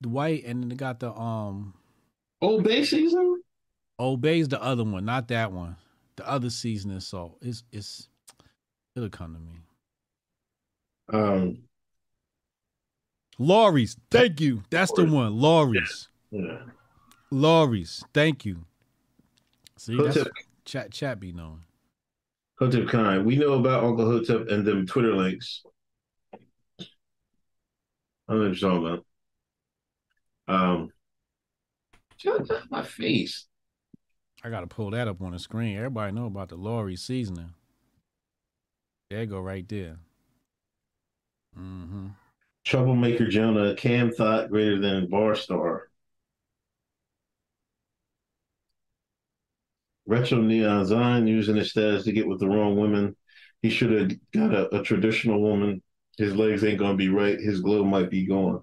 The 0.00 0.08
white, 0.08 0.44
and 0.44 0.62
then 0.62 0.68
they 0.68 0.76
got 0.76 1.00
the 1.00 1.12
um. 1.12 1.74
Old 2.40 2.62
Bay 2.62 2.84
season. 2.84 3.42
Old 3.98 4.20
Bay's 4.20 4.46
the 4.46 4.62
other 4.62 4.84
one, 4.84 5.04
not 5.04 5.26
that 5.28 5.50
one. 5.50 5.76
The 6.14 6.28
other 6.28 6.50
seasoning 6.50 7.00
salt. 7.00 7.36
It's 7.42 7.64
it's. 7.72 8.08
It'll 8.94 9.08
come 9.08 9.34
to 9.34 11.18
me. 11.18 11.24
Um. 11.24 11.67
Lawry's. 13.38 13.96
Thank 14.10 14.40
you. 14.40 14.62
That's 14.70 14.92
the 14.92 15.04
one. 15.04 15.38
Lawry's. 15.38 16.08
Yeah. 16.30 16.58
Lawry's. 17.30 18.04
Thank 18.12 18.44
you. 18.44 18.64
See, 19.76 19.96
that's 19.96 20.18
chat 20.64 20.90
chat 20.90 21.20
be 21.20 21.32
knowing. 21.32 21.62
Hotep 22.58 22.88
Khan. 22.88 23.24
We 23.24 23.36
know 23.36 23.54
about 23.54 23.84
Uncle 23.84 24.04
Hotep 24.04 24.48
and 24.48 24.64
them 24.64 24.86
Twitter 24.86 25.14
links. 25.14 25.62
I 26.82 26.86
don't 28.28 28.42
know 28.42 28.48
what 28.48 28.60
you're 28.60 28.70
talking 28.70 28.86
about. 28.86 29.04
Um, 30.48 30.90
shut 32.16 32.50
up 32.50 32.64
my 32.70 32.82
face. 32.82 33.46
I 34.42 34.50
gotta 34.50 34.66
pull 34.66 34.90
that 34.90 35.08
up 35.08 35.22
on 35.22 35.32
the 35.32 35.38
screen. 35.38 35.76
Everybody 35.76 36.12
know 36.12 36.26
about 36.26 36.48
the 36.48 36.56
Lawry 36.56 36.96
seasoning. 36.96 37.54
There 39.10 39.20
you 39.20 39.26
go, 39.26 39.40
right 39.40 39.66
there. 39.68 39.98
Mm-hmm. 41.58 42.08
Troublemaker 42.68 43.26
Jonah, 43.28 43.74
Cam 43.74 44.12
thought 44.12 44.50
greater 44.50 44.78
than 44.78 45.08
Bar 45.08 45.34
Star. 45.36 45.88
Retro 50.04 50.42
Neon 50.42 50.84
Zion 50.84 51.26
using 51.26 51.56
his 51.56 51.70
status 51.70 52.04
to 52.04 52.12
get 52.12 52.28
with 52.28 52.40
the 52.40 52.46
wrong 52.46 52.76
women. 52.76 53.16
He 53.62 53.70
should 53.70 53.92
have 53.92 54.12
got 54.34 54.54
a, 54.54 54.80
a 54.80 54.82
traditional 54.82 55.40
woman. 55.40 55.82
His 56.18 56.36
legs 56.36 56.62
ain't 56.62 56.78
gonna 56.78 56.94
be 56.94 57.08
right. 57.08 57.40
His 57.40 57.60
glow 57.60 57.84
might 57.84 58.10
be 58.10 58.26
gone. 58.26 58.60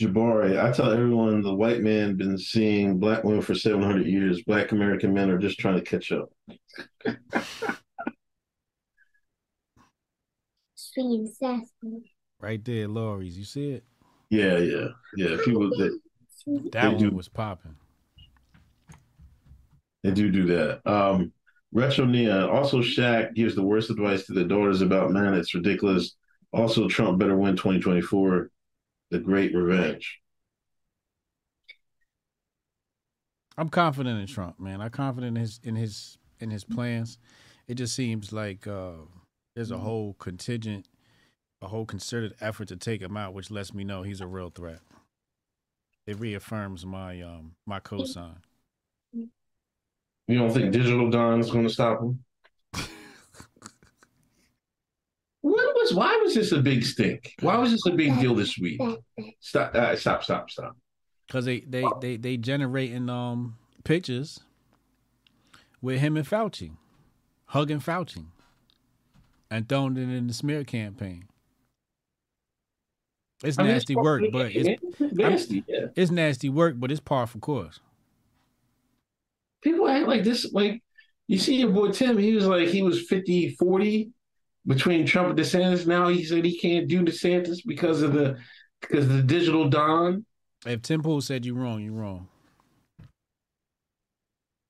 Jabari, 0.00 0.62
I 0.62 0.72
tell 0.72 0.92
everyone 0.92 1.40
the 1.42 1.54
white 1.54 1.80
man 1.80 2.16
been 2.16 2.36
seeing 2.36 2.98
black 2.98 3.24
women 3.24 3.40
for 3.40 3.54
700 3.54 4.06
years. 4.06 4.42
Black 4.42 4.72
American 4.72 5.14
men 5.14 5.30
are 5.30 5.38
just 5.38 5.58
trying 5.58 5.76
to 5.76 5.80
catch 5.82 6.12
up. 6.12 6.30
Sweet 10.74 11.28
sassy. 11.34 12.12
Right 12.40 12.62
there, 12.64 12.88
Lawry's. 12.88 13.38
You 13.38 13.44
see 13.44 13.70
it? 13.72 13.84
Yeah, 14.28 14.58
yeah, 14.58 14.88
yeah. 15.16 15.36
People 15.44 15.70
they, 15.78 15.88
That 16.70 16.72
They 16.72 16.88
one 16.88 16.98
do. 16.98 17.10
was 17.10 17.28
popping. 17.28 17.76
they 20.02 20.10
do 20.10 20.30
do 20.30 20.44
that. 20.46 20.80
Um, 20.86 21.32
Retro 21.72 22.04
Neon 22.04 22.50
also 22.50 22.80
Shaq 22.80 23.34
gives 23.34 23.54
the 23.54 23.62
worst 23.62 23.90
advice 23.90 24.26
to 24.26 24.32
the 24.34 24.44
daughters 24.44 24.82
about 24.82 25.10
man. 25.10 25.34
It's 25.34 25.54
ridiculous. 25.54 26.16
Also, 26.52 26.88
Trump 26.88 27.18
better 27.18 27.36
win 27.36 27.56
2024. 27.56 28.50
The 29.10 29.18
Great 29.18 29.54
Revenge. 29.54 30.20
I'm 33.56 33.68
confident 33.68 34.20
in 34.20 34.26
Trump, 34.26 34.60
man. 34.60 34.80
I'm 34.80 34.90
confident 34.90 35.36
in 35.36 35.40
his 35.40 35.60
in 35.62 35.76
his 35.76 36.18
in 36.40 36.50
his 36.50 36.64
plans. 36.64 37.18
It 37.66 37.74
just 37.74 37.94
seems 37.94 38.32
like 38.32 38.66
uh, 38.66 38.92
there's 39.54 39.70
a 39.70 39.78
whole 39.78 40.14
contingent, 40.18 40.88
a 41.62 41.68
whole 41.68 41.86
concerted 41.86 42.34
effort 42.40 42.68
to 42.68 42.76
take 42.76 43.00
him 43.00 43.16
out, 43.16 43.32
which 43.34 43.50
lets 43.50 43.72
me 43.72 43.82
know 43.84 44.02
he's 44.02 44.20
a 44.20 44.26
real 44.26 44.50
threat. 44.50 44.80
It 46.06 46.20
reaffirms 46.20 46.84
my 46.84 47.22
um 47.22 47.54
my 47.66 47.80
cosign. 47.80 48.36
You 50.28 50.38
don't 50.38 50.50
think 50.50 50.72
Digital 50.72 51.08
Don 51.08 51.40
is 51.40 51.50
going 51.50 51.66
to 51.66 51.72
stop 51.72 52.00
him? 52.00 52.24
What 55.40 55.74
was? 55.86 55.94
Why 55.94 56.20
was 56.22 56.34
this 56.34 56.52
a 56.52 56.58
big 56.58 56.84
stink? 56.84 57.34
Why 57.40 57.56
was 57.56 57.72
this 57.72 57.86
a 57.86 57.90
big 57.90 58.18
deal 58.20 58.34
this 58.34 58.58
week? 58.58 58.80
Stop! 59.40 59.74
Uh, 59.74 59.96
stop! 59.96 60.24
Stop! 60.24 60.50
Stop! 60.50 60.76
Cause 61.28 61.44
they 61.44 61.60
they 61.60 61.84
they 62.00 62.16
they 62.16 62.36
generating 62.36 63.08
um 63.10 63.56
pictures 63.84 64.40
with 65.80 66.00
him 66.00 66.16
and 66.16 66.26
Fauci, 66.26 66.72
hugging 67.46 67.80
Fauci, 67.80 68.26
and 69.50 69.68
throwing 69.68 69.96
it 69.96 70.08
in 70.08 70.28
the 70.28 70.34
smear 70.34 70.64
campaign. 70.64 71.24
It's 73.44 73.58
I 73.58 73.64
mean, 73.64 73.72
nasty 73.72 73.96
work, 73.96 74.24
but 74.32 74.54
it's 74.54 74.82
it's 74.98 75.14
nasty. 75.14 75.64
Yeah. 75.68 75.86
it's 75.94 76.10
nasty 76.10 76.48
work, 76.48 76.76
but 76.78 76.90
it's 76.90 77.00
par 77.00 77.26
for 77.26 77.38
course. 77.38 77.80
People 79.62 79.88
act 79.88 80.06
like 80.06 80.22
this. 80.24 80.52
Like 80.52 80.82
you 81.26 81.38
see 81.38 81.56
your 81.56 81.70
boy 81.70 81.90
Tim. 81.90 82.16
He 82.18 82.34
was 82.34 82.46
like 82.46 82.68
he 82.68 82.82
was 82.82 83.02
50, 83.02 83.50
40 83.56 84.10
between 84.66 85.06
Trump 85.06 85.30
and 85.30 85.38
DeSantis. 85.38 85.86
Now 85.86 86.08
he 86.08 86.24
said 86.24 86.44
he 86.44 86.58
can't 86.58 86.88
do 86.88 87.02
DeSantis 87.02 87.58
because 87.64 88.02
of 88.02 88.12
the 88.12 88.38
because 88.80 89.04
of 89.04 89.12
the 89.12 89.22
Digital 89.22 89.68
Don. 89.68 90.24
If 90.64 90.82
Tim 90.82 91.02
Pool 91.02 91.20
said 91.20 91.46
you 91.46 91.54
wrong, 91.54 91.82
you 91.82 91.92
wrong. 91.92 92.28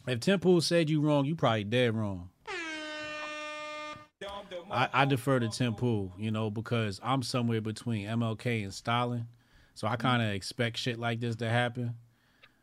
If 0.07 0.21
Tim 0.21 0.39
Pool 0.39 0.61
said 0.61 0.89
you 0.89 1.01
wrong, 1.01 1.25
you 1.25 1.35
probably 1.35 1.65
dead 1.65 1.95
wrong. 1.95 2.31
I, 4.71 4.89
I 4.93 5.05
defer 5.05 5.39
to 5.41 5.49
Tim 5.49 5.75
Pool, 5.75 6.13
you 6.19 6.31
know, 6.31 6.51
because 6.51 7.01
I'm 7.03 7.23
somewhere 7.23 7.61
between 7.61 8.07
MLK 8.07 8.63
and 8.63 8.75
Stalin. 8.75 9.27
So 9.75 9.87
I 9.87 9.97
kind 9.97 10.23
of 10.23 10.31
expect 10.31 10.79
shit 10.79 10.99
like 10.99 11.21
this 11.21 11.37
to 11.37 11.49
happen. 11.49 11.95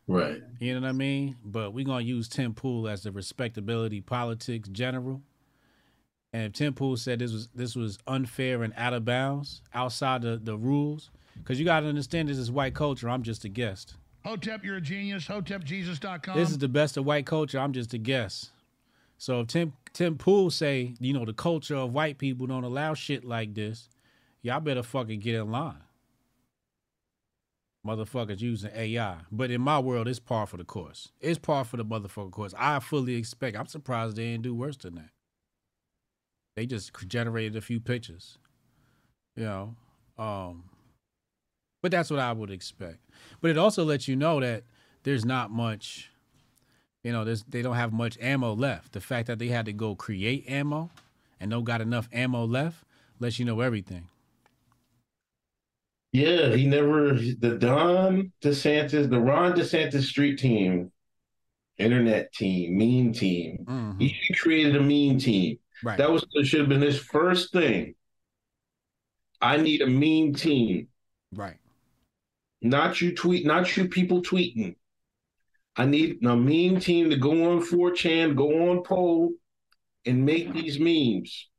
Right. 0.08 0.42
You 0.60 0.74
know 0.74 0.82
what 0.82 0.90
I 0.90 0.94
mean? 0.94 1.38
But 1.46 1.74
we're 1.74 1.86
gonna 1.86 2.04
use 2.04 2.28
Tim 2.28 2.54
Pool 2.54 2.88
as 2.88 3.04
the 3.04 3.12
respectability 3.12 4.02
politics 4.02 4.68
general. 4.70 5.22
And 6.34 6.46
if 6.46 6.54
Tim 6.54 6.74
Pool 6.74 6.98
said 6.98 7.20
this 7.20 7.32
was 7.32 7.48
this 7.54 7.76
was 7.76 8.00
unfair 8.08 8.64
and 8.64 8.74
out 8.76 8.94
of 8.94 9.06
bounds, 9.06 9.62
outside 9.74 10.24
the, 10.24 10.40
the 10.42 10.58
rules, 10.58 11.12
because 11.38 11.60
you 11.60 11.66
gotta 11.66 11.88
understand 11.88 12.28
this 12.28 12.40
is 12.40 12.52
white 12.52 12.74
culture. 12.74 13.08
I'm 13.08 13.22
just 13.22 13.46
a 13.46 13.50
guest. 13.50 13.96
Hotep, 14.26 14.64
you're 14.64 14.78
a 14.78 14.82
genius. 14.82 15.28
HotepJesus.com. 15.28 16.36
This 16.38 16.50
is 16.50 16.58
the 16.58 16.68
best 16.68 16.98
of 16.98 17.06
white 17.06 17.26
culture. 17.26 17.60
I'm 17.60 17.74
just 17.74 17.94
a 17.94 17.98
guest. 17.98 18.52
So 19.18 19.42
if 19.42 19.48
Tim 19.48 19.74
Tim 19.94 20.18
Pool 20.18 20.50
say, 20.50 20.96
you 21.00 21.14
know, 21.14 21.24
the 21.24 21.34
culture 21.34 21.76
of 21.76 21.94
white 21.94 22.18
people 22.18 22.48
don't 22.48 22.64
allow 22.64 22.96
shit 22.96 23.24
like 23.24 23.54
this, 23.54 23.90
y'all 24.42 24.60
better 24.60 24.82
fucking 24.82 25.20
get 25.20 25.36
in 25.36 25.52
line. 25.52 25.84
Motherfuckers 27.86 28.40
using 28.40 28.72
AI. 28.74 29.18
But 29.30 29.52
in 29.52 29.62
my 29.62 29.78
world, 29.78 30.08
it's 30.08 30.18
par 30.18 30.48
for 30.48 30.58
the 30.58 30.64
course. 30.64 31.12
It's 31.20 31.38
par 31.38 31.66
for 31.66 31.78
the 31.78 31.86
motherfucking 31.86 32.32
course. 32.32 32.54
I 32.58 32.80
fully 32.80 33.16
expect. 33.16 33.58
I'm 33.58 33.68
surprised 33.68 34.16
they 34.16 34.32
didn't 34.32 34.44
do 34.44 34.56
worse 34.56 34.78
than 34.78 34.96
that. 34.96 35.10
They 36.56 36.66
just 36.66 36.92
generated 37.08 37.56
a 37.56 37.62
few 37.62 37.80
pictures. 37.80 38.38
You 39.36 39.44
know. 39.44 39.76
Um 40.18 40.66
but 41.84 41.92
that's 41.92 42.10
what 42.10 42.20
I 42.20 42.32
would 42.32 42.50
expect. 42.50 43.00
But 43.42 43.52
it 43.52 43.58
also 43.58 43.84
lets 43.84 44.08
you 44.08 44.16
know 44.16 44.40
that 44.40 44.64
there's 45.04 45.26
not 45.26 45.52
much, 45.52 46.10
you 47.04 47.12
know, 47.12 47.26
there's 47.26 47.44
they 47.44 47.62
don't 47.62 47.76
have 47.76 47.92
much 47.92 48.18
ammo 48.22 48.54
left. 48.54 48.94
The 48.94 49.02
fact 49.02 49.28
that 49.28 49.38
they 49.38 49.50
had 49.50 49.66
to 49.66 49.74
go 49.74 49.94
create 49.94 50.46
ammo 50.50 50.90
and 51.40 51.52
don't 51.52 51.66
got 51.66 51.82
enough 51.82 52.08
ammo 52.14 52.46
left 52.46 52.86
lets 53.20 53.38
you 53.38 53.46
know 53.46 53.60
everything. 53.60 54.08
Yeah, 56.14 56.56
he 56.56 56.68
never 56.68 57.16
the 57.16 57.58
Don 57.60 58.32
DeSantis, 58.42 59.10
the 59.10 59.20
Ron 59.20 59.54
DeSantis 59.54 60.04
street 60.04 60.40
team, 60.40 60.92
internet 61.78 62.32
team, 62.32 62.78
meme 62.78 63.14
team. 63.14 63.66
He 64.00 64.16
created 64.36 64.76
a 64.76 64.80
meme 64.80 65.18
team. 65.18 65.58
Right. 65.84 65.98
That 65.98 66.12
was 66.12 66.26
should 66.44 66.62
have 66.62 66.70
been 66.70 66.82
his 66.82 67.00
first 67.00 67.52
thing. 67.52 67.96
I 69.42 69.58
need 69.58 69.82
a 69.82 69.88
meme 69.88 70.34
team. 70.34 70.88
Right. 71.34 71.58
Not 72.62 73.02
you 73.02 73.14
tweet, 73.14 73.46
not 73.46 73.76
you 73.76 73.90
people 73.90 74.22
tweeting. 74.22 74.76
I 75.76 75.86
need 75.86 76.24
a 76.24 76.36
meme 76.36 76.80
team 76.80 77.10
to 77.10 77.18
go 77.18 77.52
on 77.52 77.62
4chan, 77.62 78.36
go 78.36 78.70
on 78.70 78.84
poll, 78.84 79.32
and 80.06 80.26
make 80.26 80.54
these 80.54 80.80
memes. 80.80 81.50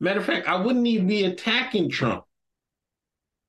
Matter 0.00 0.20
of 0.20 0.26
fact, 0.26 0.48
I 0.48 0.56
wouldn't 0.56 0.86
even 0.86 1.06
be 1.06 1.24
attacking 1.24 1.90
Trump. 1.90 2.24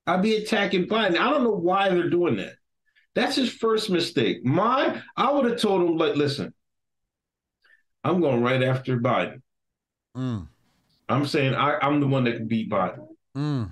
I'd 0.06 0.22
be 0.22 0.36
attacking 0.36 0.86
Biden. 0.86 1.18
I 1.18 1.30
don't 1.30 1.44
know 1.44 1.50
why 1.50 1.88
they're 1.88 2.08
doing 2.08 2.36
that. 2.36 2.54
That's 3.14 3.36
his 3.36 3.52
first 3.52 3.90
mistake. 3.90 4.44
My, 4.44 5.02
I 5.16 5.32
would 5.32 5.50
have 5.50 5.60
told 5.60 5.82
him, 5.82 5.96
like, 5.96 6.14
listen, 6.14 6.54
I'm 8.04 8.20
going 8.20 8.42
right 8.42 8.62
after 8.62 8.98
Biden. 8.98 9.42
Mm. 10.16 10.48
I'm 11.08 11.26
saying 11.26 11.54
I, 11.54 11.78
I'm 11.80 12.00
the 12.00 12.06
one 12.06 12.24
that 12.24 12.36
can 12.36 12.48
beat 12.48 12.70
Biden. 12.70 13.06
Mm. 13.36 13.70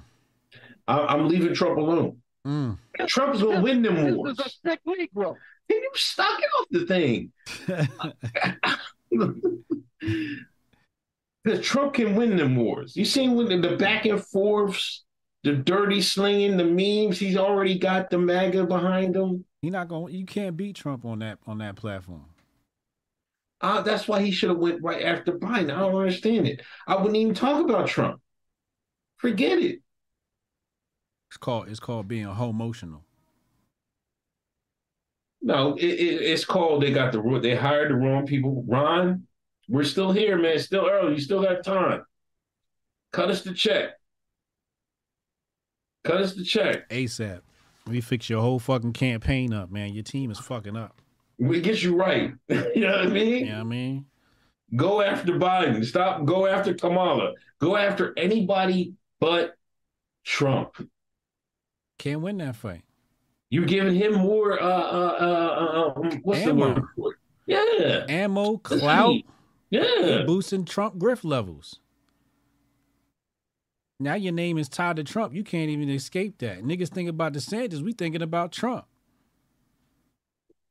I, 0.89 0.98
I'm 1.01 1.28
leaving 1.28 1.55
Trump 1.55 1.78
alone. 1.78 2.19
Mm. 2.47 2.78
Trump's 3.07 3.43
gonna 3.43 3.61
win 3.61 3.82
them 3.82 3.97
This 3.97 4.15
wars. 4.15 4.39
is 4.39 4.47
a 4.47 4.48
sick 4.69 4.81
Negro. 4.86 5.35
Can 5.69 5.78
you 5.82 5.90
stop 5.94 6.39
it 6.39 6.48
off 6.61 6.66
the 6.70 6.86
thing? 6.86 7.32
Because 11.44 11.65
Trump 11.65 11.94
can 11.94 12.16
win 12.16 12.36
them 12.36 12.57
wars. 12.57 12.97
You 12.97 13.05
seen 13.05 13.36
when 13.36 13.48
the, 13.48 13.69
the 13.69 13.77
back 13.77 14.05
and 14.05 14.20
forths, 14.20 15.05
the 15.44 15.53
dirty 15.53 16.01
slinging, 16.03 16.57
the 16.57 16.65
memes. 16.65 17.20
He's 17.20 17.36
already 17.36 17.78
got 17.78 18.11
the 18.11 18.19
MAGA 18.19 18.66
behind 18.66 19.15
him. 19.15 19.44
He 19.62 19.70
not 19.70 19.86
going. 19.86 20.12
You 20.12 20.27
can't 20.27 20.57
beat 20.57 20.74
Trump 20.74 21.05
on 21.05 21.20
that 21.20 21.39
on 21.47 21.59
that 21.59 21.77
platform. 21.77 22.24
Uh, 23.61 23.81
that's 23.81 24.07
why 24.07 24.20
he 24.20 24.31
should 24.31 24.51
have 24.51 24.59
went 24.59 24.83
right 24.83 25.03
after 25.03 25.33
Biden. 25.33 25.74
I 25.74 25.81
don't 25.81 25.97
understand 25.97 26.47
it. 26.47 26.61
I 26.87 26.97
wouldn't 26.97 27.16
even 27.16 27.35
talk 27.35 27.65
about 27.65 27.89
Trump. 27.89 28.20
Forget 29.16 29.59
it. 29.59 29.81
It's 31.31 31.39
called 31.39 31.69
it's 31.69 31.81
called 31.81 32.07
being 32.07 32.27
homotional. 32.27 33.01
No, 35.43 35.74
it, 35.74 35.85
it, 35.85 36.23
it's 36.23 36.45
called. 36.45 36.83
They 36.83 36.93
got 36.93 37.12
the 37.12 37.41
they 37.43 37.55
hired 37.55 37.91
the 37.91 37.95
wrong 37.95 38.27
people. 38.27 38.65
Ron, 38.66 39.27
we're 39.69 39.85
still 39.85 40.12
here, 40.12 40.37
man. 40.37 40.53
It's 40.57 40.65
still 40.65 40.89
early. 40.89 41.15
You 41.15 41.20
still 41.20 41.43
got 41.43 41.65
time. 41.65 42.05
Cut 43.12 43.31
us 43.31 43.43
the 43.43 43.55
check. 43.55 43.91
Cut 46.05 46.20
us 46.20 46.35
the 46.35 46.45
check. 46.45 46.89
ASAP. 46.91 47.41
We 47.87 48.01
fix 48.01 48.28
your 48.28 48.41
whole 48.41 48.59
fucking 48.59 48.93
campaign 48.95 49.53
up, 49.53 49.70
man. 49.70 49.95
Your 49.95 50.03
team 50.03 50.31
is 50.31 50.39
fucking 50.39 50.77
up. 50.77 51.01
We 51.39 51.61
get 51.61 51.83
you 51.83 51.97
right. 51.97 52.33
you 52.49 52.81
know 52.81 52.91
what 52.91 53.07
I 53.07 53.09
mean? 53.09 53.47
You 53.47 53.53
know 53.53 53.61
I 53.61 53.65
mean? 53.65 54.07
Go 54.75 55.01
after 55.01 55.33
Biden. 55.33 55.85
Stop. 55.85 56.25
Go 56.25 56.47
after 56.47 56.75
Kamala. 56.75 57.33
Go 57.61 57.77
after 57.77 58.13
anybody 58.17 58.95
but 59.21 59.57
Trump. 60.25 60.77
Can't 61.99 62.21
win 62.21 62.39
that 62.39 62.57
fight. 62.57 62.83
You're 63.51 63.65
giving 63.65 63.95
him 63.95 64.15
more. 64.15 64.61
Uh, 64.61 64.67
uh, 64.67 65.17
uh, 65.21 65.95
uh 65.95 66.01
um, 66.01 66.21
what's 66.23 66.41
Ammo. 66.41 66.75
the 66.75 66.87
word? 66.97 67.15
Yeah. 67.47 68.05
Ammo, 68.09 68.57
clout, 68.59 69.15
Yeah. 69.71 70.25
boosting 70.27 70.65
Trump 70.65 70.99
grift 70.99 71.25
levels. 71.25 71.81
Now 73.99 74.15
your 74.15 74.33
name 74.33 74.59
is 74.59 74.69
tied 74.69 74.97
to 74.97 75.05
Trump. 75.05 75.33
You 75.33 75.43
can't 75.45 75.71
even 75.71 75.89
escape 75.89 76.39
that. 76.39 76.63
Niggas 76.63 76.89
think 76.89 77.09
about 77.09 77.33
DeSantis. 77.33 77.83
We 77.83 77.93
thinking 77.93 78.21
about 78.21 78.53
Trump. 78.53 78.85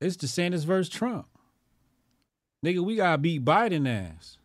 It's 0.02 0.18
DeSantis 0.18 0.66
versus 0.66 0.90
Trump. 0.90 1.28
Nigga, 2.66 2.80
we 2.80 2.96
gotta 2.96 3.18
beat 3.18 3.46
Biden 3.46 3.88
ass. 3.88 4.38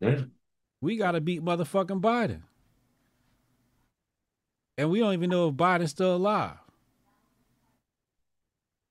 Yeah. 0.00 0.22
We 0.80 0.96
gotta 0.96 1.20
beat 1.20 1.42
motherfucking 1.42 2.00
Biden. 2.00 2.42
And 4.76 4.90
we 4.90 4.98
don't 4.98 5.14
even 5.14 5.30
know 5.30 5.48
if 5.48 5.54
Biden's 5.54 5.90
still 5.90 6.16
alive. 6.16 6.58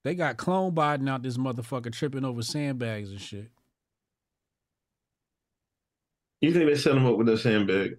They 0.03 0.15
got 0.15 0.37
clone 0.37 0.73
Biden 0.73 1.09
out 1.09 1.23
this 1.23 1.37
motherfucker 1.37 1.91
tripping 1.91 2.25
over 2.25 2.41
sandbags 2.41 3.11
and 3.11 3.21
shit. 3.21 3.49
You 6.41 6.51
think 6.51 6.65
they 6.65 6.75
set 6.75 6.97
him 6.97 7.05
up 7.05 7.17
with 7.17 7.29
a 7.29 7.37
sandbag? 7.37 7.95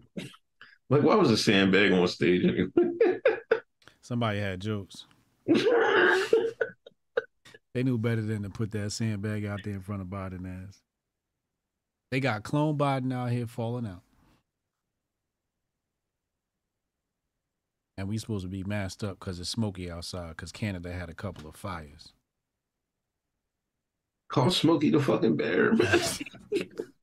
Like, 0.90 1.02
why 1.02 1.14
was 1.14 1.30
a 1.30 1.36
sandbag 1.36 1.92
on 1.92 2.06
stage? 2.08 2.44
anyway? 2.44 3.20
Somebody 4.02 4.38
had 4.38 4.60
jokes. 4.60 5.06
They 7.74 7.82
knew 7.82 7.98
better 7.98 8.22
than 8.22 8.44
to 8.44 8.50
put 8.50 8.70
that 8.70 8.92
sandbag 8.92 9.44
out 9.44 9.60
there 9.64 9.74
in 9.74 9.80
front 9.80 10.00
of 10.00 10.08
Biden 10.08 10.46
ass. 10.46 10.80
They 12.10 12.20
got 12.20 12.44
clone 12.44 12.78
Biden 12.78 13.12
out 13.12 13.30
here 13.30 13.46
falling 13.46 13.86
out. 13.86 14.02
And 17.96 18.08
we 18.08 18.18
supposed 18.18 18.44
to 18.44 18.48
be 18.48 18.64
masked 18.64 19.02
up 19.02 19.18
because 19.18 19.40
it's 19.40 19.50
smoky 19.50 19.90
outside 19.90 20.30
because 20.30 20.52
Canada 20.52 20.92
had 20.92 21.10
a 21.10 21.14
couple 21.14 21.48
of 21.48 21.56
fires. 21.56 22.12
Call 24.28 24.50
Smokey 24.50 24.90
the 24.90 25.00
fucking 25.00 25.36
bear, 25.36 25.72
man. 25.74 26.00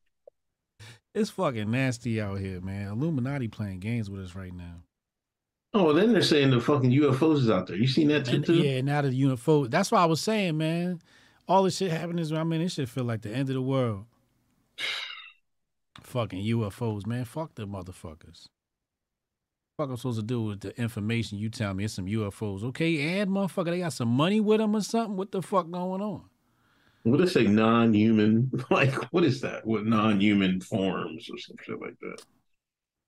It's 1.13 1.29
fucking 1.29 1.69
nasty 1.69 2.21
out 2.21 2.39
here, 2.39 2.61
man. 2.61 2.87
Illuminati 2.87 3.49
playing 3.49 3.79
games 3.79 4.09
with 4.09 4.21
us 4.23 4.33
right 4.33 4.53
now. 4.53 4.83
Oh, 5.73 5.93
then 5.93 6.11
they're 6.11 6.21
saying 6.21 6.51
the 6.51 6.59
fucking 6.59 6.91
UFOs 6.91 7.37
is 7.37 7.49
out 7.49 7.67
there. 7.67 7.77
You 7.77 7.87
seen 7.87 8.09
that 8.09 8.25
too? 8.25 8.35
And, 8.35 8.45
too? 8.45 8.55
yeah, 8.55 8.81
now 8.81 9.01
the 9.01 9.09
UFO. 9.09 9.69
That's 9.69 9.91
what 9.91 10.01
I 10.01 10.05
was 10.05 10.19
saying, 10.19 10.57
man. 10.57 11.01
All 11.47 11.63
this 11.63 11.77
shit 11.77 11.91
happening 11.91 12.19
is, 12.19 12.31
I 12.31 12.43
mean, 12.43 12.61
this 12.61 12.73
shit 12.73 12.89
feel 12.89 13.05
like 13.05 13.21
the 13.21 13.31
end 13.31 13.49
of 13.49 13.55
the 13.55 13.61
world. 13.61 14.05
Fucking 16.03 16.43
UFOs, 16.43 17.05
man. 17.05 17.23
Fuck 17.23 17.55
the 17.55 17.65
motherfuckers. 17.65 18.47
Fuck 19.77 19.89
I'm 19.89 19.97
supposed 19.97 20.19
to 20.19 20.25
do 20.25 20.43
with 20.43 20.59
the 20.59 20.79
information 20.79 21.37
you 21.37 21.49
tell 21.49 21.73
me 21.73 21.85
it's 21.85 21.93
some 21.93 22.05
UFOs. 22.05 22.63
Okay, 22.63 23.19
and 23.19 23.31
motherfucker, 23.31 23.65
they 23.65 23.79
got 23.79 23.93
some 23.93 24.09
money 24.09 24.41
with 24.41 24.59
them 24.59 24.75
or 24.75 24.81
something? 24.81 25.15
What 25.15 25.31
the 25.31 25.41
fuck 25.41 25.71
going 25.71 26.01
on? 26.01 26.25
What 27.03 27.17
do 27.17 27.25
they 27.25 27.31
say? 27.31 27.47
Non-human? 27.47 28.51
Like, 28.69 28.93
what 29.13 29.23
is 29.23 29.41
that? 29.41 29.65
What 29.65 29.85
non-human 29.85 30.61
forms 30.61 31.29
or 31.31 31.37
some 31.37 31.55
shit 31.63 31.79
like 31.79 31.97
that? 32.01 32.21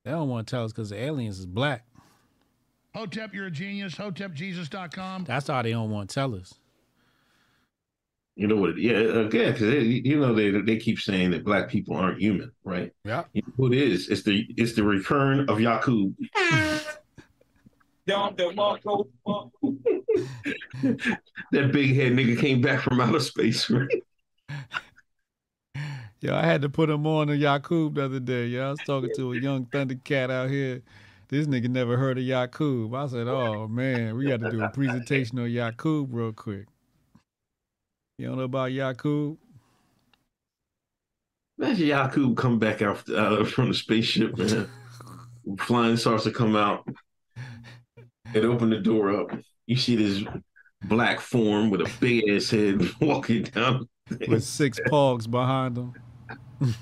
They 0.06 0.12
don't 0.12 0.30
want 0.30 0.48
to 0.48 0.52
tell 0.52 0.66
us 0.66 0.72
because 0.72 0.90
the 0.90 1.02
aliens 1.02 1.40
is 1.40 1.46
black. 1.46 1.86
Hotep, 2.96 3.34
you're 3.34 3.48
a 3.48 3.52
genius. 3.52 3.96
HotepJesus.com. 3.96 5.24
That's 5.24 5.48
how 5.48 5.62
they 5.62 5.72
don't 5.72 5.90
want 5.90 6.10
to 6.10 6.14
tell 6.14 6.36
us. 6.36 6.54
You 8.36 8.48
know 8.48 8.56
what? 8.56 8.78
Yeah, 8.78 9.00
yeah, 9.00 9.52
because 9.52 9.62
you 9.62 10.20
know 10.20 10.34
they 10.34 10.50
they 10.50 10.78
keep 10.78 11.00
saying 11.00 11.32
that 11.32 11.44
black 11.44 11.70
people 11.70 11.96
aren't 11.96 12.20
human, 12.20 12.52
right? 12.64 12.92
Yeah. 13.04 13.26
You 13.34 13.44
know 13.46 13.54
what 13.58 13.74
it 13.74 13.80
is? 13.80 14.10
It's 14.10 14.24
the 14.24 14.48
it's 14.58 14.74
the 14.74 14.84
return 14.84 15.48
of 15.50 15.60
Yakub. 15.60 16.16
Down 18.08 18.36
the 18.36 19.06
That 21.52 21.72
big 21.72 21.96
head 21.96 22.14
nigga 22.14 22.40
came 22.40 22.60
back 22.60 22.82
from 22.82 23.00
outer 23.00 23.20
space, 23.20 23.70
right? 23.70 23.88
Yo, 26.20 26.34
I 26.36 26.46
had 26.46 26.62
to 26.64 26.70
put 26.70 26.90
him 26.90 27.06
on 27.06 27.28
to 27.28 27.38
Yakub 27.38 27.96
the 27.96 28.06
other 28.06 28.20
day. 28.20 28.48
Yo, 28.48 28.66
I 28.66 28.72
was 28.72 28.80
talking 28.80 29.12
to 29.16 29.34
a 29.34 29.40
young 29.40 29.66
Thundercat 29.68 30.32
out 30.32 30.50
here. 30.50 30.82
This 31.34 31.48
nigga 31.48 31.68
never 31.68 31.98
heard 31.98 32.20
of 32.20 32.24
Yakub. 32.24 32.94
I 32.94 33.08
said, 33.08 33.28
oh 33.28 33.68
man, 33.68 34.16
we 34.16 34.28
got 34.28 34.42
to 34.42 34.52
do 34.52 34.62
a 34.62 34.70
presentation 34.70 35.40
on 35.40 35.50
Yakub 35.50 36.14
real 36.14 36.32
quick. 36.32 36.68
You 38.20 38.28
don't 38.28 38.38
know 38.38 38.44
about 38.44 38.72
Yakub? 38.72 39.40
Imagine 41.58 41.88
Yakub 41.88 42.38
come 42.38 42.60
back 42.60 42.84
out 42.84 43.10
uh, 43.10 43.44
from 43.46 43.70
the 43.70 43.74
spaceship, 43.74 44.38
man. 44.38 44.70
Flying 45.58 45.98
starts 45.98 46.26
to 46.26 46.32
come 46.32 46.56
out. 46.56 46.88
It 48.36 48.46
opened 48.46 48.72
the 48.72 48.78
door 48.78 49.20
up. 49.20 49.36
You 49.66 49.76
see 49.76 49.96
this 49.96 50.24
black 50.84 51.20
form 51.20 51.72
with 51.72 51.82
a 51.82 51.92
big 52.00 52.30
ass 52.30 52.52
head 52.52 52.88
walking 53.02 53.42
down. 53.42 53.90
With 54.28 54.44
six 54.44 54.80
pogs 54.82 55.28
behind 55.28 55.80
him. 55.80 55.96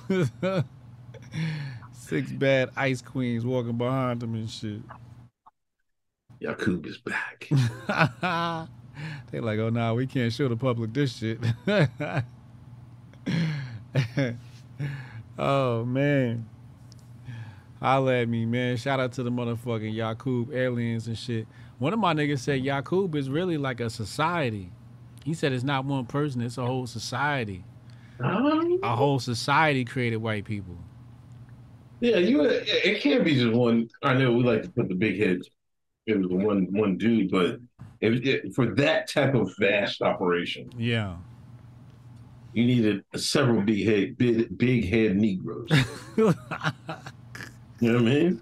six 2.12 2.30
bad 2.30 2.70
ice 2.76 3.02
queens 3.02 3.46
walking 3.46 3.78
behind 3.78 4.20
them 4.20 4.36
and 4.36 4.50
shit. 4.50 4.82
Yakub 6.42 6.86
is 6.86 6.98
back. 6.98 7.48
they 9.32 9.40
like, 9.40 9.58
oh 9.60 9.70
nah, 9.70 9.94
we 9.94 10.06
can't 10.06 10.34
show 10.34 10.50
the 10.50 10.58
public 10.58 10.94
this 10.94 11.16
shit. 11.16 11.40
oh 15.40 15.86
man. 15.86 16.50
Holla 17.80 18.16
at 18.16 18.28
me, 18.28 18.46
man. 18.46 18.76
Shout 18.76 19.00
out 19.00 19.14
to 19.14 19.24
the 19.24 19.32
motherfucking 19.32 19.94
Yakub 19.94 20.54
aliens 20.54 21.08
and 21.08 21.18
shit. 21.18 21.48
One 21.80 21.94
of 21.94 22.00
my 22.00 22.14
niggas 22.14 22.40
said 22.40 22.62
Yakub 22.62 23.16
is 23.16 23.30
really 23.30 23.58
like 23.58 23.80
a 23.80 23.90
society. 23.90 24.70
He 25.24 25.34
said 25.34 25.54
it's 25.54 25.64
not 25.64 25.86
one 25.86 26.08
person, 26.08 26.42
it's 26.42 26.58
a 26.58 26.66
whole 26.66 26.88
society. 26.88 27.64
A 28.20 28.98
whole 28.98 29.20
society 29.20 29.86
created 29.86 30.18
white 30.18 30.44
people. 30.44 30.76
Yeah, 32.02 32.18
you. 32.18 32.42
It 32.44 32.68
it 32.68 33.02
can't 33.02 33.24
be 33.24 33.36
just 33.36 33.54
one. 33.54 33.88
I 34.04 34.14
know 34.16 34.34
we 34.34 34.44
like 34.44 34.64
to 34.64 34.70
put 34.72 34.90
the 34.90 34.96
big 34.96 35.20
head 35.20 35.40
in 36.08 36.24
the 36.24 36.28
one 36.36 36.68
one 36.72 36.98
dude, 36.98 37.30
but 37.32 37.60
if, 38.02 38.26
it, 38.26 38.54
for 38.56 38.74
that 38.76 39.08
type 39.08 39.36
of 39.36 39.54
vast 39.60 40.02
operation, 40.02 40.70
Yeah. 40.78 41.16
you 42.54 42.66
needed 42.66 43.04
several 43.16 43.62
big 43.62 43.86
head 43.86 44.18
big, 44.18 44.58
big 44.58 44.90
head 44.90 45.16
Negroes. 45.16 45.70
you 46.18 46.26
know 46.26 47.94
what 47.94 47.96
I 47.96 48.00
mean? 48.00 48.42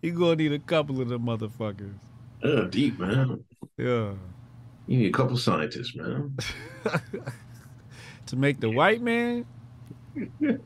You 0.00 0.12
gonna 0.12 0.36
need 0.36 0.52
a 0.52 0.58
couple 0.58 1.00
of 1.00 1.08
them 1.10 1.22
motherfuckers. 1.26 1.92
Yeah, 2.42 2.64
deep 2.70 2.98
man. 2.98 3.44
Yeah. 3.76 4.14
You 4.88 4.98
need 4.98 5.06
a 5.08 5.12
couple 5.12 5.36
scientists, 5.36 5.94
man. 5.94 6.36
To 8.26 8.36
make 8.36 8.60
the 8.60 8.70
white 8.70 9.02
man 9.02 9.44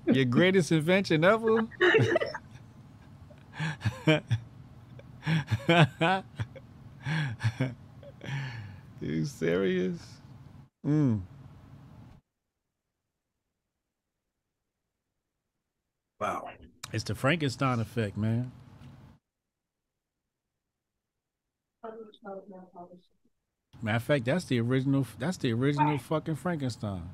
your 0.06 0.24
greatest 0.24 0.72
invention 0.72 1.24
ever. 1.24 1.66
Are 4.06 4.22
you 9.00 9.24
serious? 9.24 9.98
Mm. 10.86 11.22
Wow. 16.20 16.50
It's 16.92 17.04
the 17.04 17.14
Frankenstein 17.14 17.80
effect, 17.80 18.16
man. 18.16 18.52
Matter 23.80 23.96
of 23.96 24.02
fact, 24.02 24.24
that's 24.26 24.44
the 24.44 24.60
original. 24.60 25.06
That's 25.18 25.38
the 25.38 25.50
original 25.52 25.96
fucking 25.96 26.36
Frankenstein. 26.36 27.08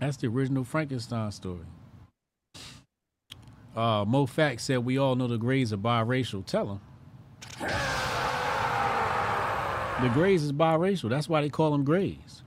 That's 0.00 0.16
the 0.16 0.28
original 0.28 0.64
Frankenstein 0.64 1.32
story. 1.32 1.66
Uh, 3.76 4.04
Mo 4.06 4.26
Fact 4.26 4.60
said 4.60 4.84
we 4.84 4.98
all 4.98 5.14
know 5.14 5.26
the 5.26 5.38
Greys 5.38 5.72
are 5.72 5.76
biracial. 5.76 6.44
Tell 6.46 6.72
him. 6.72 6.80
The 10.00 10.08
Greys 10.10 10.44
is 10.44 10.52
biracial. 10.52 11.10
That's 11.10 11.28
why 11.28 11.40
they 11.40 11.48
call 11.48 11.72
them 11.72 11.84
Greys, 11.84 12.42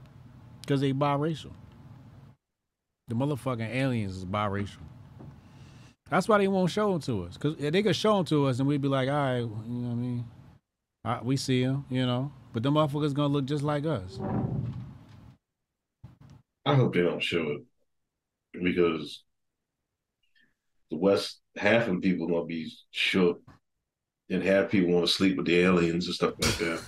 because 0.62 0.80
they 0.80 0.94
biracial. 0.94 1.52
The 3.10 3.16
motherfucking 3.16 3.76
aliens 3.76 4.16
is 4.18 4.26
biracial. 4.26 4.78
That's 6.10 6.30
why 6.30 6.38
they 6.38 6.48
won't 6.48 6.72
show 6.72 6.92
them 6.92 7.02
to 7.02 7.26
us, 7.26 7.34
because 7.38 7.58
they 7.58 7.84
could 7.84 7.96
show 7.96 8.16
them 8.18 8.26
to 8.26 8.48
us 8.48 8.60
and 8.60 8.68
we'd 8.68 8.82
be 8.82 8.88
like, 8.88 9.10
all 9.10 9.16
right, 9.16 9.38
you 9.40 9.46
know 9.46 9.90
what 9.90 9.94
I 9.94 9.96
mean? 9.96 10.26
Right, 11.04 11.26
we 11.26 11.36
see 11.36 11.64
them, 11.66 11.86
you 11.90 12.06
know, 12.06 12.32
but 12.54 12.64
them 12.64 12.76
motherfuckers 12.76 13.14
gonna 13.14 13.34
look 13.34 13.46
just 13.46 13.64
like 13.64 13.86
us. 13.86 14.20
I 16.66 16.76
hope 16.76 16.94
they 16.94 17.02
don't 17.02 17.24
show 17.24 17.52
it 17.52 17.62
because 18.64 19.24
the 20.90 20.98
West, 20.98 21.40
half 21.58 21.88
of 21.88 22.02
people 22.02 22.28
gonna 22.28 22.46
be 22.46 22.72
shook, 22.92 23.42
and 24.30 24.44
half 24.44 24.70
people 24.70 24.94
want 24.94 25.08
to 25.08 25.12
sleep 25.12 25.38
with 25.38 25.48
the 25.48 25.60
aliens 25.60 26.06
and 26.06 26.16
stuff 26.16 26.34
like 26.40 26.58
that. 26.58 26.84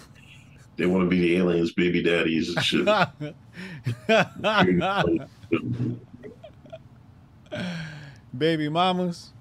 They 0.77 0.85
want 0.85 1.05
to 1.05 1.09
be 1.09 1.21
the 1.21 1.37
aliens' 1.37 1.73
baby 1.73 2.03
daddies 2.03 2.55
and 2.55 2.63
shit. 2.63 2.85
baby 8.37 8.69
mamas, 8.69 9.31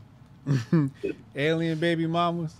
alien 1.36 1.78
baby 1.78 2.06
mamas. 2.06 2.54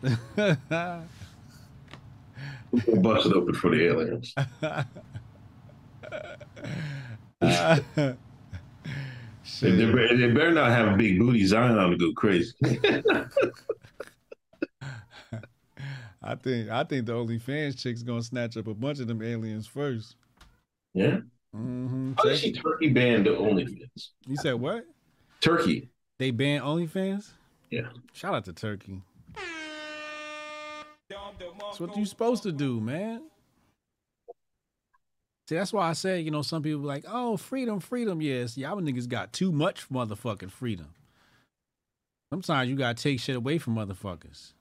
Bust 2.77 3.27
it 3.27 3.35
open 3.35 3.55
for 3.55 3.71
the 3.71 3.87
aliens. 3.87 4.35
They, 9.61 9.71
they 9.71 9.85
better- 9.87 10.17
they 10.17 10.29
better 10.31 10.51
not 10.53 10.71
have 10.71 10.95
a 10.95 10.97
big 10.97 11.19
booty 11.19 11.45
Zion 11.47 11.77
on 11.79 11.91
to 11.91 11.97
go 11.97 12.13
crazy. 12.13 12.55
I 16.25 16.37
think 16.37 16.69
I 16.71 16.85
think 16.85 17.07
the 17.07 17.13
OnlyFans 17.15 17.77
chick's 17.79 18.03
gonna 18.03 18.23
snatch 18.23 18.57
up 18.57 18.69
a 18.69 18.75
bunch 18.75 19.01
of 19.01 19.09
them 19.09 19.23
aliens 19.23 19.67
first. 19.67 20.17
yeah. 20.95 21.19
Mm-hmm. 21.55 22.13
How 22.17 22.25
did 22.25 22.39
she 22.39 22.53
Turkey 22.53 22.89
banned 22.89 23.27
the 23.27 23.31
OnlyFans? 23.31 24.09
You 24.27 24.37
said 24.37 24.55
what? 24.55 24.87
Turkey. 25.43 25.91
They 26.19 26.31
banned 26.31 26.63
OnlyFans? 26.65 27.31
Yeah. 27.71 27.89
Shout 28.15 28.35
out 28.35 28.45
to 28.47 28.53
Turkey. 28.55 29.03
That's 31.11 31.79
what 31.81 31.95
you 31.97 32.07
supposed 32.07 32.43
to 32.45 32.53
do, 32.53 32.81
man. 32.81 33.23
See, 35.53 35.59
that's 35.59 35.73
why 35.75 35.87
I 35.87 35.93
say, 35.93 36.19
you 36.19 36.31
know, 36.31 36.41
some 36.41 36.63
people 36.63 36.81
be 36.81 36.87
like, 36.87 37.05
oh, 37.07 37.37
freedom, 37.37 37.79
freedom. 37.79 38.23
Yes, 38.23 38.57
y'all 38.57 38.81
niggas 38.81 39.07
got 39.07 39.35
too 39.35 39.53
much 39.53 39.87
motherfucking 39.91 40.51
freedom. 40.51 40.95
Sometimes 42.33 42.71
you 42.71 42.77
gotta 42.77 42.95
take 42.95 43.21
shit 43.21 43.37
away 43.37 43.59
from 43.59 43.75
motherfuckers. 43.75 44.55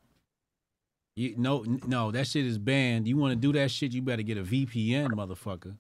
You 1.15 1.35
no 1.37 1.63
no, 1.87 2.11
that 2.11 2.27
shit 2.27 2.45
is 2.45 2.57
banned. 2.57 3.07
You 3.07 3.15
wanna 3.15 3.37
do 3.37 3.53
that 3.53 3.71
shit, 3.71 3.93
you 3.93 4.01
better 4.01 4.21
get 4.21 4.37
a 4.37 4.43
VPN, 4.43 5.11
motherfucker. 5.11 5.77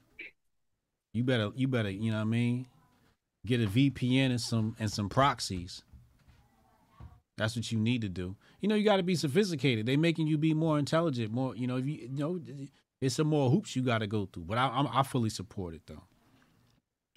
You 1.13 1.25
better 1.25 1.51
you 1.57 1.67
better, 1.67 1.89
you 1.89 2.11
know 2.11 2.17
what 2.19 2.21
I 2.21 2.25
mean? 2.27 2.67
Get 3.45 3.59
a 3.59 3.67
VPN 3.67 4.27
and 4.27 4.39
some 4.39 4.77
and 4.79 4.89
some 4.89 5.09
proxies. 5.09 5.83
That's 7.37 7.57
what 7.57 7.69
you 7.69 7.79
need 7.79 7.99
to 8.03 8.09
do. 8.09 8.37
You 8.61 8.69
know, 8.69 8.75
you 8.75 8.85
got 8.85 8.97
to 8.97 9.03
be 9.03 9.15
sophisticated. 9.15 9.85
They 9.85 9.97
making 9.97 10.27
you 10.27 10.37
be 10.37 10.53
more 10.53 10.79
intelligent, 10.79 11.33
more. 11.33 11.53
You 11.53 11.67
know, 11.67 11.75
if 11.75 11.85
you, 11.85 11.95
you 11.95 12.09
know, 12.11 12.39
it's 13.01 13.15
some 13.15 13.27
more 13.27 13.49
hoops 13.49 13.75
you 13.75 13.81
got 13.81 13.97
to 13.97 14.07
go 14.07 14.29
through. 14.31 14.43
But 14.43 14.59
I, 14.59 14.67
I'm, 14.67 14.87
I 14.87 15.03
fully 15.03 15.29
support 15.29 15.73
it 15.73 15.81
though. 15.87 16.03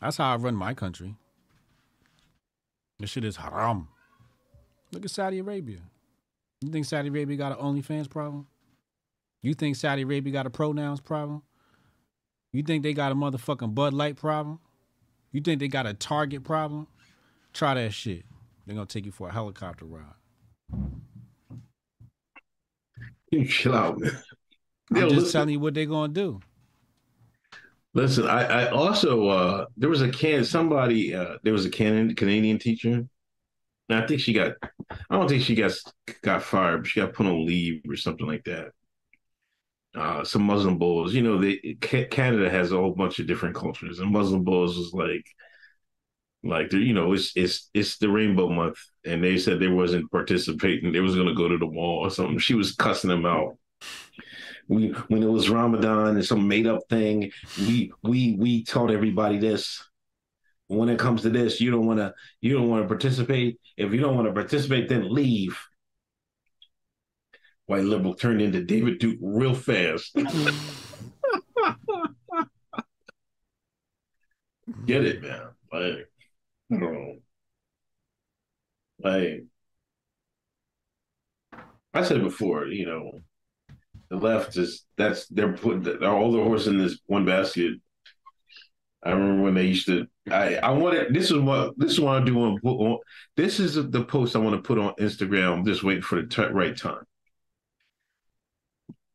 That's 0.01 0.17
how 0.17 0.33
I 0.33 0.37
run 0.37 0.57
my 0.57 0.75
country. 0.75 1.15
This 2.99 3.11
shit 3.11 3.25
is 3.25 3.37
haram. 3.37 3.89
Look 4.93 5.05
at 5.05 5.11
Saudi 5.11 5.39
Arabia. 5.39 5.81
You 6.63 6.71
think 6.71 6.87
Saudi 6.87 7.09
Arabia 7.09 7.37
got 7.37 7.53
an 7.53 7.59
OnlyFans 7.59 8.09
problem? 8.09 8.47
You 9.43 9.53
think 9.55 9.77
Saudi 9.77 10.03
Arabia 10.03 10.33
got 10.33 10.47
a 10.47 10.51
pronouns 10.51 11.01
problem? 11.01 11.43
You 12.53 12.63
think 12.63 12.83
they 12.83 12.95
got 12.95 13.13
a 13.13 13.15
motherfucking 13.15 13.75
Bud 13.75 13.93
Light 13.93 14.17
problem? 14.17 14.61
You 15.33 15.41
think 15.41 15.61
they 15.61 15.69
got 15.69 15.87
a 15.87 15.93
Target 15.93 16.45
problem? 16.45 16.87
Try 17.53 17.75
that 17.75 17.93
shit. 17.93 18.25
They're 18.65 18.75
gonna 18.75 18.87
take 18.87 19.05
you 19.05 19.13
for 19.13 19.29
a 19.29 19.33
helicopter 19.33 19.85
ride. 19.85 20.05
You 23.31 23.45
chill 23.49 23.75
out, 23.75 23.99
man. 23.99 24.17
I'm 24.93 25.07
Yo, 25.07 25.09
just 25.09 25.27
listen. 25.27 25.31
telling 25.31 25.51
you 25.51 25.61
what 25.61 25.75
they're 25.75 25.85
gonna 25.87 26.13
do. 26.13 26.41
Listen, 27.95 28.27
I, 28.27 28.45
I 28.65 28.69
also 28.71 29.29
uh 29.29 29.67
there 29.77 29.89
was 29.89 30.03
a 30.03 30.11
can 30.11 30.45
somebody 30.45 31.15
uh 31.15 31.37
there 31.45 31.53
was 31.53 31.65
a 31.65 31.71
Canadian 31.71 32.15
Canadian 32.17 32.59
teacher. 32.59 33.07
And 33.89 34.05
I 34.05 34.07
think 34.07 34.21
she 34.21 34.33
got 34.33 34.55
I 34.91 35.17
don't 35.17 35.29
think 35.29 35.43
she 35.45 35.55
got 35.57 35.73
got 36.23 36.43
fired, 36.43 36.83
but 36.83 36.89
she 36.89 37.01
got 37.01 37.15
put 37.15 37.27
on 37.27 37.47
leave 37.47 37.83
or 37.89 37.97
something 37.97 38.27
like 38.27 38.45
that. 38.45 38.73
Uh 39.95 40.25
some 40.25 40.43
Muslim 40.43 40.77
bulls, 40.79 41.15
you 41.15 41.23
know, 41.23 41.39
they 41.41 41.77
Canada 41.81 42.51
has 42.51 42.73
a 42.73 42.77
whole 42.77 42.95
bunch 42.95 43.21
of 43.21 43.27
different 43.29 43.55
cultures, 43.55 44.01
and 44.01 44.11
Muslim 44.11 44.43
bulls 44.43 44.77
is 44.77 44.93
like 44.93 45.25
like 46.43 46.71
they're, 46.71 46.81
you 46.81 46.93
know, 46.93 47.13
it's 47.13 47.33
it's 47.37 47.71
it's 47.75 47.97
the 47.99 48.09
rainbow 48.09 48.49
month, 48.49 48.77
and 49.05 49.23
they 49.25 49.39
said 49.39 49.59
they 49.61 49.69
wasn't 49.69 50.11
participating. 50.11 50.93
They 50.93 51.01
was 51.01 51.17
gonna 51.17 51.35
go 51.35 51.49
to 51.49 51.59
the 51.59 51.67
wall 51.67 52.01
or 52.07 52.11
something. 52.11 52.39
She 52.39 52.55
was 52.55 52.75
cussing 52.75 53.11
them 53.11 53.25
out 53.27 53.57
we 54.69 54.89
when 55.09 55.23
it 55.23 55.31
was 55.31 55.51
Ramadan 55.51 56.17
and 56.17 56.25
some 56.25 56.49
made 56.49 56.67
up 56.67 56.81
thing, 56.89 57.31
we 57.59 57.93
we 58.03 58.37
we 58.39 58.65
taught 58.65 58.91
everybody 58.91 59.39
this. 59.39 59.83
When 60.69 60.89
it 60.89 60.99
comes 60.99 61.23
to 61.23 61.31
this, 61.31 61.61
you 61.61 61.71
don't 61.71 61.87
want 61.87 61.99
to 61.99 62.15
you 62.41 62.55
don't 62.55 62.69
want 62.69 62.83
to 62.85 62.89
participate. 62.89 63.61
If 63.77 63.93
you 63.93 64.01
don't 64.01 64.17
want 64.17 64.29
to 64.29 64.33
participate, 64.33 64.89
then 64.89 65.13
leave. 65.13 65.59
White 67.67 67.85
liberal 67.85 68.15
turned 68.15 68.43
into 68.43 68.65
David 68.65 68.99
Duke 68.99 69.19
real 69.21 69.55
fast. 69.55 70.15
Get 74.87 75.05
it, 75.05 75.23
man. 75.23 75.49
Like. 75.73 76.09
Like, 78.99 79.45
I 81.93 82.03
said 82.03 82.23
before, 82.23 82.67
you 82.67 82.87
know, 82.87 83.21
the 84.11 84.17
left 84.17 84.57
is 84.57 84.85
that's 84.97 85.27
they're 85.29 85.53
putting 85.53 85.83
they're 85.83 86.09
all 86.09 86.33
the 86.33 86.43
horse 86.43 86.67
in 86.67 86.79
this 86.79 86.99
one 87.07 87.25
basket. 87.25 87.75
I 89.05 89.11
remember 89.11 89.43
when 89.43 89.55
they 89.55 89.67
used 89.67 89.87
to. 89.87 90.07
I 90.31 90.57
I 90.57 90.71
wanted 90.71 91.13
this 91.13 91.31
is 91.31 91.39
what 91.39 91.79
this 91.79 91.93
is 91.93 92.01
what 92.01 92.23
I 92.23 92.25
do 92.25 92.39
on, 92.39 92.99
this 93.37 93.61
is 93.61 93.75
the 93.75 94.05
post 94.05 94.35
I 94.35 94.39
want 94.39 94.57
to 94.57 94.67
put 94.67 94.79
on 94.79 94.95
Instagram. 94.95 95.53
I'm 95.53 95.65
just 95.65 95.83
waiting 95.83 96.03
for 96.03 96.23
the 96.23 96.29
t- 96.29 96.43
right 96.43 96.77
time. 96.77 97.05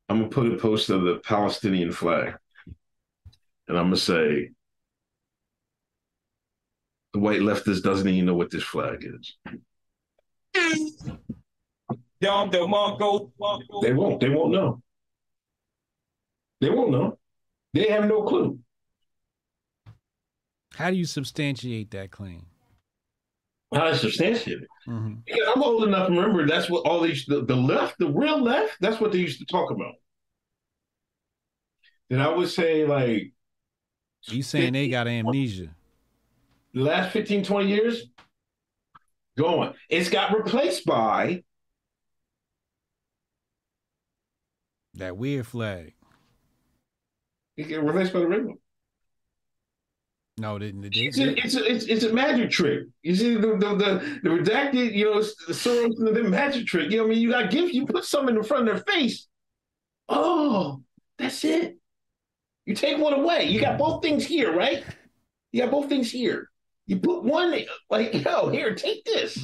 I'm 0.08 0.20
gonna 0.20 0.30
put 0.30 0.52
a 0.52 0.58
post 0.58 0.90
of 0.90 1.04
the 1.04 1.18
Palestinian 1.24 1.92
flag, 1.92 2.36
and 3.68 3.78
I'm 3.78 3.86
gonna 3.86 3.98
say 3.98 4.50
the 7.14 7.20
white 7.20 7.42
leftist 7.42 7.82
doesn't 7.82 8.08
even 8.08 8.26
know 8.26 8.36
what 8.36 8.52
this 8.52 8.64
flag 8.64 9.04
is. 9.04 9.38
Dom 12.22 12.52
DeMarco. 12.52 13.32
They 13.82 13.94
won't. 13.94 14.20
They 14.20 14.30
won't 14.30 14.52
know. 14.52 14.82
They 16.62 16.70
won't 16.70 16.92
know. 16.92 17.18
They 17.74 17.90
have 17.90 18.06
no 18.06 18.24
clue. 18.24 18.60
How 20.74 20.90
do 20.90 20.98
you 20.98 21.06
substantiate 21.06 21.92
that 21.92 22.12
claim? 22.12 22.46
How 23.74 23.86
to 23.86 23.96
substantiate 23.98 24.64
it. 24.64 24.68
Mhm. 24.88 25.24
Because 25.26 25.48
I'm 25.56 25.62
old 25.62 25.84
enough 25.84 26.08
to 26.08 26.14
remember 26.14 26.48
that's 26.48 26.70
what 26.70 26.86
all 26.86 27.02
these 27.02 27.26
the, 27.26 27.46
the 27.46 27.56
left, 27.56 28.00
the 28.00 28.08
real 28.10 28.42
left, 28.42 28.78
that's 28.82 29.00
what 29.00 29.12
they 29.12 29.20
used 29.20 29.40
to 29.40 29.46
talk 29.46 29.72
about. 29.72 29.94
And 32.10 32.22
I 32.22 32.30
would 32.30 32.50
say 32.50 32.86
like 32.86 33.32
You 34.30 34.42
saying 34.42 34.74
they 34.74 34.90
got 34.90 35.08
amnesia? 35.08 35.70
the 36.74 36.82
last 36.82 37.12
15, 37.14 37.44
20 37.44 37.68
years, 37.70 38.04
going. 39.38 39.74
It's 39.90 40.10
got 40.10 40.36
replaced 40.36 40.86
by 40.86 41.44
That 44.96 45.18
weird 45.18 45.48
flag. 45.48 45.94
it 47.58 47.64
got 47.70 47.84
replaced 47.84 48.14
by 48.14 48.20
the 48.20 48.28
rainbow. 48.28 48.56
No, 50.38 50.58
they, 50.58 50.72
they, 50.72 50.88
It's 50.94 51.18
a, 51.20 51.38
it's 51.38 51.56
a, 51.56 51.70
it's 51.70 51.86
it's 51.86 52.04
a 52.06 52.14
magic 52.14 52.50
trick. 52.50 52.84
You 53.04 53.14
see 53.16 53.36
the 53.36 53.58
the 53.58 53.76
the, 53.76 54.20
the 54.24 54.30
redacted, 54.30 54.94
you 54.94 55.06
know, 55.06 55.22
the 55.22 55.54
Soros 55.54 55.98
the 55.98 56.24
magic 56.24 56.66
trick. 56.66 56.90
You 56.92 56.98
know 56.98 57.04
what 57.04 57.12
I 57.12 57.16
mean? 57.16 57.22
You 57.22 57.32
got 57.32 57.52
gifts, 57.52 57.74
you 57.74 57.86
put 57.86 58.06
something 58.06 58.36
in 58.36 58.44
front 58.44 58.70
of 58.70 58.76
their 58.76 58.84
face. 58.96 59.28
Oh, 60.08 60.82
that's 61.18 61.44
it. 61.44 61.78
You 62.66 62.74
take 62.74 62.98
one 62.98 63.14
away. 63.14 63.46
You 63.50 63.60
got 63.60 63.78
both 63.78 64.02
things 64.02 64.26
here, 64.26 64.56
right? 64.56 64.84
You 65.52 65.64
got 65.64 65.72
both 65.72 65.90
things 65.90 66.10
here. 66.10 66.50
You 66.86 66.98
put 67.00 67.24
one 67.24 67.54
like, 67.90 68.14
yo, 68.14 68.50
here, 68.50 68.74
take 68.76 69.04
this, 69.04 69.44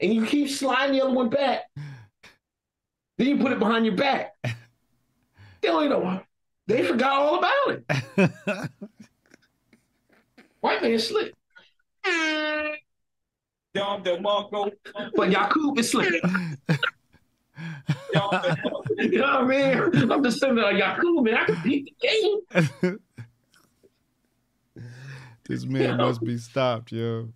and 0.00 0.12
you 0.12 0.26
keep 0.26 0.50
sliding 0.50 0.94
the 0.96 1.04
other 1.04 1.14
one 1.14 1.30
back. 1.30 1.62
Then 3.16 3.28
you 3.28 3.38
put 3.38 3.52
it 3.52 3.58
behind 3.58 3.86
your 3.86 3.96
back. 3.96 4.32
They 5.64 5.70
don't 5.70 5.88
know. 5.88 6.20
They 6.66 6.82
forgot 6.82 7.12
all 7.22 7.38
about 7.38 7.68
it. 7.68 7.84
White 10.60 10.82
man 10.82 10.98
slick. 10.98 11.32
Dom 13.74 14.02
DeMarco. 14.02 14.70
But 15.14 15.30
Yakub 15.30 15.78
is 15.78 15.90
slick. 15.90 16.12
You 18.96 19.18
know 19.18 19.40
what 19.40 19.44
I 19.44 19.44
mean? 19.44 20.12
I'm 20.12 20.22
just 20.22 20.40
saying 20.40 20.54
that 20.54 20.76
Yakub, 20.76 21.24
man, 21.24 21.34
I 21.34 21.44
can 21.44 21.62
beat 21.64 21.94
the 22.00 22.08
game. 22.82 22.98
This 25.46 25.66
man 25.66 25.98
must 25.98 26.22
be 26.22 26.38
stopped, 26.38 26.90
yo. 26.90 27.28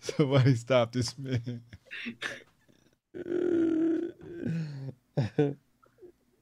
Somebody 0.00 0.54
stop 0.56 0.90
this 0.90 1.14
man. 1.16 1.62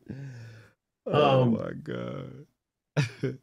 oh 1.06 1.42
Um, 1.42 1.52
my 1.52 1.72
god. 1.72 2.46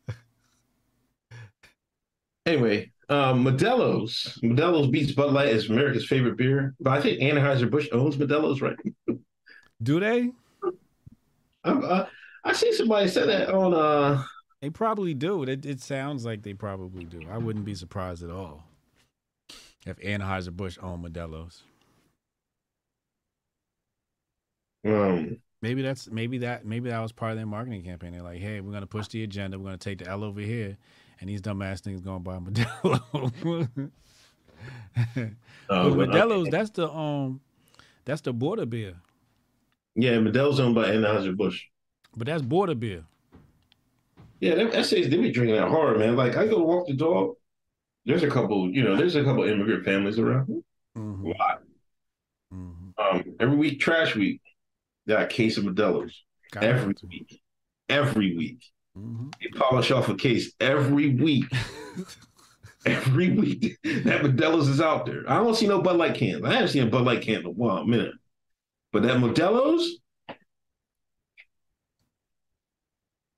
Anyway, 2.46 2.92
um, 3.10 3.44
Modelo's. 3.46 4.38
Modelo's 4.44 4.88
beats 4.88 5.12
Bud 5.14 5.32
Light 5.34 5.50
as 5.50 5.70
America's 5.70 6.06
favorite 6.06 6.38
beer. 6.38 6.76
But 6.80 6.92
I 6.98 7.02
think 7.02 7.20
Anheuser-Busch 7.22 7.88
owns 7.92 8.18
Modelo's, 8.18 8.62
right? 8.62 8.78
Do 9.84 10.00
they? 10.00 10.32
I, 11.64 11.72
uh, 11.72 12.08
I 12.44 12.54
see 12.54 12.74
somebody 12.74 13.08
said 13.08 13.30
that 13.30 13.50
on 13.50 13.74
uh 13.74 14.24
They 14.62 14.70
probably 14.72 15.14
do. 15.14 15.44
It, 15.44 15.64
it 15.66 15.80
sounds 15.82 16.26
like 16.26 16.42
they 16.42 16.54
probably 16.56 17.06
do. 17.06 17.28
I 17.30 17.38
wouldn't 17.38 17.66
be 17.66 17.76
surprised 17.76 18.24
at 18.24 18.32
all 18.32 18.64
if 19.86 19.98
Anheuser-Busch 20.00 20.78
owned 20.82 21.06
Modelo's. 21.06 21.64
um 24.86 25.43
Maybe 25.64 25.82
that's 25.82 26.12
maybe 26.12 26.40
that 26.40 26.66
maybe 26.66 26.90
that 26.90 27.00
was 27.00 27.14
part 27.14 27.32
of 27.32 27.38
their 27.38 27.46
marketing 27.46 27.84
campaign. 27.84 28.12
They're 28.12 28.22
like, 28.22 28.42
hey, 28.42 28.60
we're 28.60 28.74
gonna 28.74 28.86
push 28.86 29.08
the 29.08 29.24
agenda. 29.24 29.58
We're 29.58 29.64
gonna 29.64 29.78
take 29.78 30.00
the 30.00 30.10
L 30.10 30.26
over 30.26 30.42
here, 30.42 30.76
and 31.22 31.30
these 31.30 31.42
dumbass 31.42 31.84
niggas 31.84 32.04
gonna 32.04 32.20
buy 32.20 32.38
Modelo. 32.38 33.92
Uh, 35.70 35.86
Modelo's 35.86 36.50
that's 36.50 36.70
the 36.72 36.90
um 36.90 37.42
that's 38.06 38.22
the 38.22 38.32
border 38.32 38.66
beer. 38.66 38.96
yeah, 39.96 40.12
Modelo's 40.12 40.60
owned 40.60 40.76
by 40.76 40.90
Anheuser-Busch. 40.90 41.66
But 42.16 42.28
that's 42.28 42.42
border 42.42 42.76
beer. 42.76 43.04
Yeah, 44.42 44.56
them 44.56 44.70
essays 44.74 45.10
they 45.10 45.18
be 45.18 45.32
drinking 45.32 45.56
that 45.56 45.70
hard, 45.70 45.98
man. 46.00 46.16
Like 46.16 46.36
I 46.38 46.48
go 46.48 46.64
walk 46.64 46.88
the 46.88 46.94
dog. 46.94 47.36
There's 48.06 48.24
a 48.24 48.30
couple, 48.30 48.70
you 48.70 48.84
know, 48.84 48.96
there's 48.96 49.16
a 49.16 49.24
couple 49.24 49.44
immigrant 49.44 49.86
families 49.86 50.20
around. 50.20 50.64
Mm-hmm. 50.98 51.26
A 51.26 51.30
lot. 51.30 51.62
Um, 52.52 53.24
every 53.40 53.58
week, 53.58 53.80
trash 53.80 54.16
week, 54.16 54.42
got 55.08 55.24
a 55.24 55.28
case 55.28 55.58
of 55.58 55.66
Modelo's. 55.66 56.24
Got 56.52 56.64
every 56.64 56.94
to. 56.96 57.08
week, 57.08 57.42
every 57.90 58.38
week. 58.38 58.64
Mm-hmm. 58.98 59.30
They 59.42 59.60
polish 59.60 59.92
off 59.92 60.10
a 60.10 60.16
case 60.16 60.54
every 60.60 61.16
week. 61.16 61.46
every 62.86 63.32
week 63.32 63.78
that 63.84 64.22
Modelo's 64.22 64.68
is 64.68 64.82
out 64.82 65.06
there. 65.06 65.24
I 65.28 65.36
don't 65.36 65.56
see 65.56 65.68
no 65.68 65.82
Bud 65.82 65.98
Light 65.98 66.16
cans. 66.16 66.44
I 66.44 66.54
haven't 66.54 66.70
seen 66.70 66.84
a 66.84 66.90
Bud 66.90 67.06
Light 67.06 67.22
can 67.22 67.42
in 67.42 67.46
a 67.46 67.50
while, 67.50 67.86
minute. 67.86 68.14
But 68.92 69.04
that 69.04 69.18
Modelo's, 69.18 70.00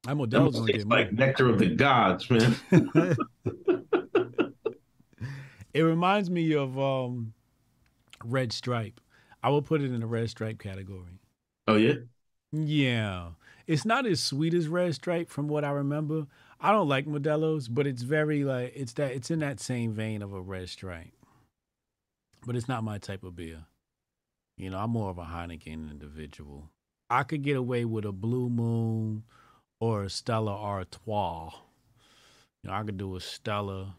That 0.04 0.18
Modelo's 0.18 0.60
it's 0.70 0.84
get 0.84 0.88
like 0.88 1.14
nectar 1.14 1.50
of 1.50 1.58
the 1.58 1.76
gods, 1.76 2.30
man. 2.30 2.56
It 5.76 5.82
reminds 5.82 6.30
me 6.30 6.54
of 6.54 6.80
um 6.80 7.34
Red 8.24 8.54
Stripe. 8.54 9.02
I 9.44 9.50
will 9.50 9.62
put 9.62 9.82
it 9.82 9.92
in 9.92 10.00
the 10.00 10.08
Red 10.08 10.30
Stripe 10.30 10.58
category. 10.58 11.20
Oh 11.68 11.76
yeah, 11.76 11.96
Yeah. 12.52 13.30
It's 13.68 13.86
not 13.86 14.06
as 14.06 14.22
sweet 14.22 14.54
as 14.54 14.68
Red 14.68 14.94
Stripe 14.94 15.30
from 15.30 15.48
what 15.48 15.64
I 15.64 15.72
remember. 15.72 16.28
I 16.62 16.72
don't 16.72 16.88
like 16.88 17.08
Modelo's, 17.08 17.68
but 17.68 17.88
it's 17.88 18.04
very 18.04 18.44
like 18.44 18.74
it's 18.76 18.94
that 18.94 19.12
it's 19.12 19.32
in 19.32 19.40
that 19.40 19.60
same 19.60 19.94
vein 19.94 20.22
of 20.22 20.34
a 20.34 20.42
Red 20.42 20.70
Stripe. 20.70 21.12
But 22.46 22.56
it's 22.56 22.68
not 22.68 22.84
my 22.84 23.00
type 23.00 23.24
of 23.24 23.36
beer. 23.36 23.66
You 24.58 24.70
know, 24.70 24.78
I'm 24.78 24.92
more 24.92 25.10
of 25.10 25.18
a 25.18 25.24
Heineken 25.24 25.92
individual. 25.92 26.70
I 27.10 27.24
could 27.24 27.42
get 27.42 27.58
away 27.58 27.86
with 27.86 28.06
a 28.06 28.12
Blue 28.12 28.50
Moon 28.50 29.24
or 29.80 30.04
a 30.04 30.10
Stella 30.10 30.56
Artois. 30.56 31.52
You 32.64 32.70
know, 32.70 32.74
I 32.74 32.84
could 32.84 32.98
do 32.98 33.16
a 33.16 33.20
Stella 33.20 33.96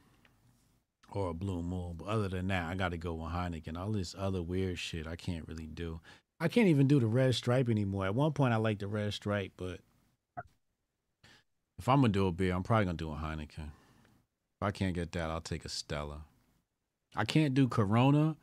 or 1.10 1.30
a 1.30 1.34
Blue 1.34 1.62
Moon. 1.62 1.96
But 1.98 2.08
other 2.08 2.28
than 2.28 2.48
that, 2.48 2.68
I 2.70 2.74
got 2.74 2.90
to 2.90 2.96
go 2.96 3.14
with 3.14 3.32
Heineken. 3.32 3.76
All 3.76 3.92
this 3.92 4.14
other 4.16 4.42
weird 4.42 4.78
shit 4.78 5.06
I 5.06 5.16
can't 5.16 5.46
really 5.46 5.66
do. 5.66 6.00
I 6.40 6.48
can't 6.48 6.68
even 6.68 6.86
do 6.86 7.00
the 7.00 7.06
red 7.06 7.34
stripe 7.34 7.68
anymore. 7.68 8.06
At 8.06 8.14
one 8.14 8.32
point, 8.32 8.52
I 8.52 8.56
liked 8.56 8.80
the 8.80 8.88
red 8.88 9.12
stripe, 9.14 9.52
but 9.56 9.80
if 11.78 11.88
I'm 11.88 12.00
gonna 12.00 12.08
do 12.12 12.26
a 12.26 12.32
beer, 12.32 12.54
I'm 12.54 12.62
probably 12.62 12.86
gonna 12.86 12.96
do 12.98 13.12
a 13.12 13.16
Heineken. 13.16 13.70
If 14.56 14.62
I 14.62 14.70
can't 14.70 14.94
get 14.94 15.12
that, 15.12 15.30
I'll 15.30 15.40
take 15.40 15.64
a 15.64 15.68
Stella. 15.68 16.22
I 17.14 17.24
can't 17.24 17.54
do 17.54 17.68
Corona 17.68 18.36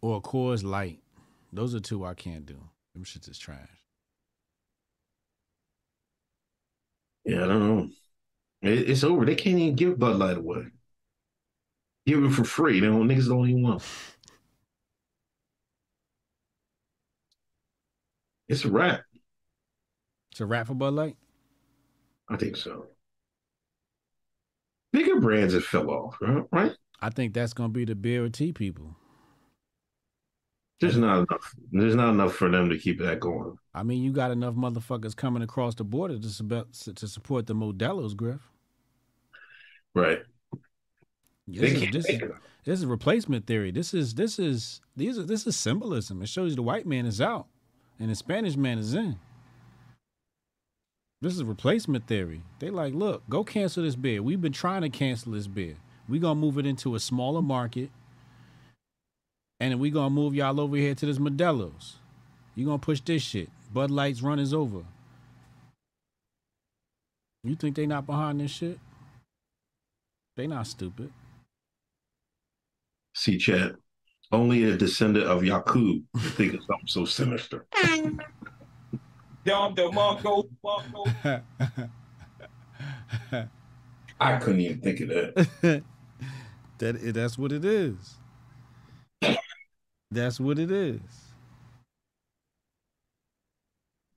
or 0.00 0.22
Coors 0.22 0.64
Light. 0.64 1.00
Those 1.52 1.74
are 1.74 1.80
two 1.80 2.04
I 2.04 2.14
can't 2.14 2.46
do. 2.46 2.58
Them 2.94 3.04
shits 3.04 3.30
is 3.30 3.38
trash. 3.38 3.68
yeah. 7.24 7.44
I 7.44 7.46
don't 7.48 7.60
know. 7.76 7.90
It, 8.62 8.90
it's 8.90 9.04
over. 9.04 9.24
They 9.24 9.34
can't 9.34 9.58
even 9.58 9.76
give 9.76 9.98
Bud 9.98 10.16
Light 10.16 10.38
away. 10.38 10.66
Give 12.06 12.22
it 12.24 12.30
for 12.32 12.44
free. 12.44 12.80
They 12.80 12.86
don't 12.86 13.08
niggas 13.08 13.28
don't 13.28 13.48
even 13.48 13.62
want. 13.62 13.82
It's 18.48 18.64
a 18.64 18.70
wrap. 18.70 19.02
It's 20.32 20.40
a 20.40 20.46
wrap 20.46 20.66
for 20.66 20.74
Bud 20.74 20.94
Light. 20.94 21.16
I 22.28 22.36
think 22.36 22.56
so. 22.56 22.86
Bigger 24.92 25.20
brands 25.20 25.54
have 25.54 25.64
fell 25.64 25.90
off, 25.90 26.16
right? 26.52 26.72
I 27.00 27.10
think 27.10 27.34
that's 27.34 27.52
gonna 27.52 27.70
be 27.70 27.84
the 27.84 27.94
beer 27.94 28.24
or 28.24 28.28
tea 28.28 28.52
people. 28.52 28.96
There's 30.80 30.96
not 30.96 31.18
enough. 31.18 31.54
There's 31.72 31.94
not 31.94 32.10
enough 32.10 32.34
for 32.34 32.50
them 32.50 32.68
to 32.68 32.78
keep 32.78 32.98
that 33.00 33.20
going. 33.20 33.56
I 33.74 33.82
mean, 33.82 34.02
you 34.02 34.12
got 34.12 34.30
enough 34.30 34.54
motherfuckers 34.54 35.16
coming 35.16 35.42
across 35.42 35.74
the 35.74 35.84
border 35.84 36.18
to 36.18 36.28
support 36.28 36.72
to 36.72 37.08
support 37.08 37.46
the 37.46 37.54
Modelo's, 37.54 38.14
Griff. 38.14 38.40
Right. 39.94 40.20
This 41.46 41.72
is, 41.72 41.90
this, 41.90 42.08
is, 42.08 42.22
this 42.64 42.78
is 42.80 42.86
replacement 42.86 43.46
theory. 43.46 43.70
This 43.70 43.94
is 43.94 44.14
this 44.14 44.38
is 44.38 44.80
these 44.96 45.18
are 45.18 45.24
this 45.24 45.46
is 45.46 45.56
symbolism. 45.56 46.22
It 46.22 46.28
shows 46.28 46.50
you 46.50 46.56
the 46.56 46.62
white 46.62 46.86
man 46.86 47.06
is 47.06 47.20
out 47.20 47.46
and 47.98 48.10
the 48.10 48.14
Spanish 48.14 48.56
man 48.56 48.78
is 48.78 48.94
in. 48.94 49.16
This 51.20 51.34
is 51.34 51.44
replacement 51.44 52.06
theory. 52.06 52.42
They 52.58 52.70
like, 52.70 52.92
look, 52.92 53.22
go 53.30 53.44
cancel 53.44 53.82
this 53.82 53.96
beer. 53.96 54.22
We've 54.22 54.42
been 54.42 54.52
trying 54.52 54.82
to 54.82 54.90
cancel 54.90 55.32
this 55.32 55.46
beer. 55.46 55.76
We 56.08 56.18
gonna 56.18 56.34
move 56.34 56.58
it 56.58 56.66
into 56.66 56.94
a 56.94 57.00
smaller 57.00 57.40
market, 57.40 57.90
and 59.58 59.72
then 59.72 59.78
we 59.78 59.90
gonna 59.90 60.10
move 60.10 60.34
y'all 60.34 60.60
over 60.60 60.76
here 60.76 60.94
to 60.94 61.06
this 61.06 61.18
Modelo's. 61.18 61.96
You 62.54 62.66
gonna 62.66 62.78
push 62.78 63.00
this 63.00 63.22
shit. 63.22 63.48
Bud 63.72 63.90
Light's 63.90 64.20
run 64.22 64.38
is 64.38 64.52
over. 64.52 64.84
You 67.42 67.54
think 67.54 67.76
they 67.76 67.86
not 67.86 68.06
behind 68.06 68.40
this 68.40 68.50
shit? 68.50 68.78
They 70.36 70.46
not 70.46 70.66
stupid. 70.66 71.12
See, 73.14 73.38
Chad. 73.38 73.76
Only 74.34 74.64
a 74.64 74.76
descendant 74.76 75.26
of 75.26 75.44
Yakub 75.44 76.02
would 76.12 76.22
think 76.22 76.54
of 76.54 76.60
something 76.64 76.88
so 76.88 77.04
sinister. 77.04 77.66
Dom 79.44 79.76
DeMarco. 79.76 80.48
Marco. 80.64 81.04
I 84.20 84.36
couldn't 84.38 84.60
even 84.60 84.80
think 84.80 85.00
of 85.00 85.08
that. 85.08 85.82
that 86.78 87.14
that's 87.14 87.38
what 87.38 87.52
it 87.52 87.64
is. 87.64 88.16
That's 90.10 90.40
what 90.40 90.58
it 90.58 90.72
is. 90.72 91.00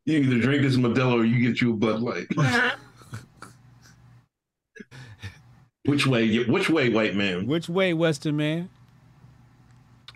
You 0.06 0.18
either 0.18 0.40
drink 0.40 0.64
this 0.64 0.78
Modelo 0.78 1.20
or 1.20 1.26
you 1.26 1.48
get 1.48 1.62
you 1.62 1.74
a 1.74 1.76
Bud 1.76 2.02
Light. 2.02 2.28
which 5.86 6.08
way? 6.08 6.44
Which 6.46 6.72
way, 6.72 6.90
white 6.90 7.16
man? 7.16 7.46
Which 7.46 7.70
way, 7.70 7.94
Western 7.94 8.38
man? 8.38 8.70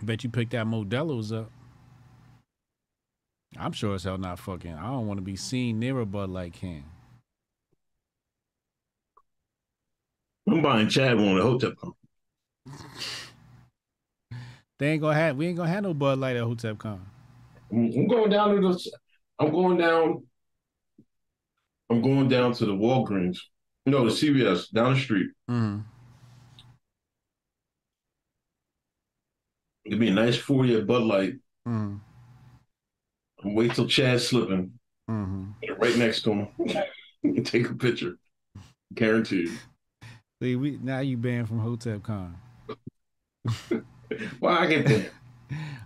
Bet 0.02 0.24
you 0.24 0.30
picked 0.30 0.52
that 0.52 0.66
Modelo's 0.66 1.32
up. 1.32 1.52
I'm 3.58 3.72
sure 3.72 3.96
as 3.96 4.04
hell 4.04 4.18
not 4.18 4.40
fucking. 4.40 4.74
I 4.74 4.88
don't 4.88 5.08
want 5.08 5.18
to 5.18 5.24
be 5.24 5.36
seen 5.36 5.80
near 5.80 6.00
a 6.00 6.06
Bud 6.06 6.30
Light 6.30 6.54
can. 6.54 6.84
I'm 10.48 10.62
buying 10.62 10.90
Chad 10.90 11.18
one 11.18 11.38
at 11.38 11.44
Hotep. 11.44 11.74
They 14.80 14.94
ain't 14.94 15.02
gonna 15.02 15.16
have. 15.16 15.38
We 15.38 15.48
ain't 15.48 15.58
gonna 15.58 15.70
have 15.70 15.84
no 15.84 15.94
Bud 15.94 16.18
Light 16.18 16.36
at 16.36 16.44
Hotep 16.44 16.80
Con. 16.80 17.06
I'm 17.72 17.92
I'm 17.94 18.08
going 18.08 18.30
down 18.32 18.56
to 18.56 18.62
the. 18.62 18.92
I'm 19.38 19.52
going 19.52 19.78
down. 19.78 20.24
I'm 21.90 22.02
going 22.02 22.28
down 22.30 22.54
to 22.54 22.66
the 22.66 22.74
Walgreens. 22.74 23.38
No, 23.86 24.06
the 24.06 24.12
CVS 24.12 24.72
down 24.72 24.94
the 24.94 25.00
street. 25.00 25.28
Mm-hmm. 25.50 25.82
It'd 29.92 30.00
be 30.00 30.08
a 30.08 30.14
nice 30.14 30.38
40 30.38 30.78
at 30.78 30.88
Bud 30.88 31.04
Light. 31.04 31.34
Mm. 31.68 32.00
Wait 33.44 33.74
till 33.74 33.88
Chad's 33.88 34.26
slipping. 34.26 34.72
Mm-hmm. 35.10 35.52
Get 35.62 35.80
right 35.80 35.98
next 35.98 36.22
to 36.22 36.32
him. 36.32 37.44
take 37.44 37.70
a 37.70 37.74
picture. 37.74 38.18
Guaranteed. 38.94 39.50
See, 40.42 40.56
we 40.56 40.80
now 40.82 41.00
you 41.00 41.18
banned 41.18 41.50
from 41.50 41.60
Hotep 41.60 42.04
Con. 42.04 42.38
Why 44.40 44.60
I 44.60 44.66
get 44.68 44.86
that? 44.88 45.12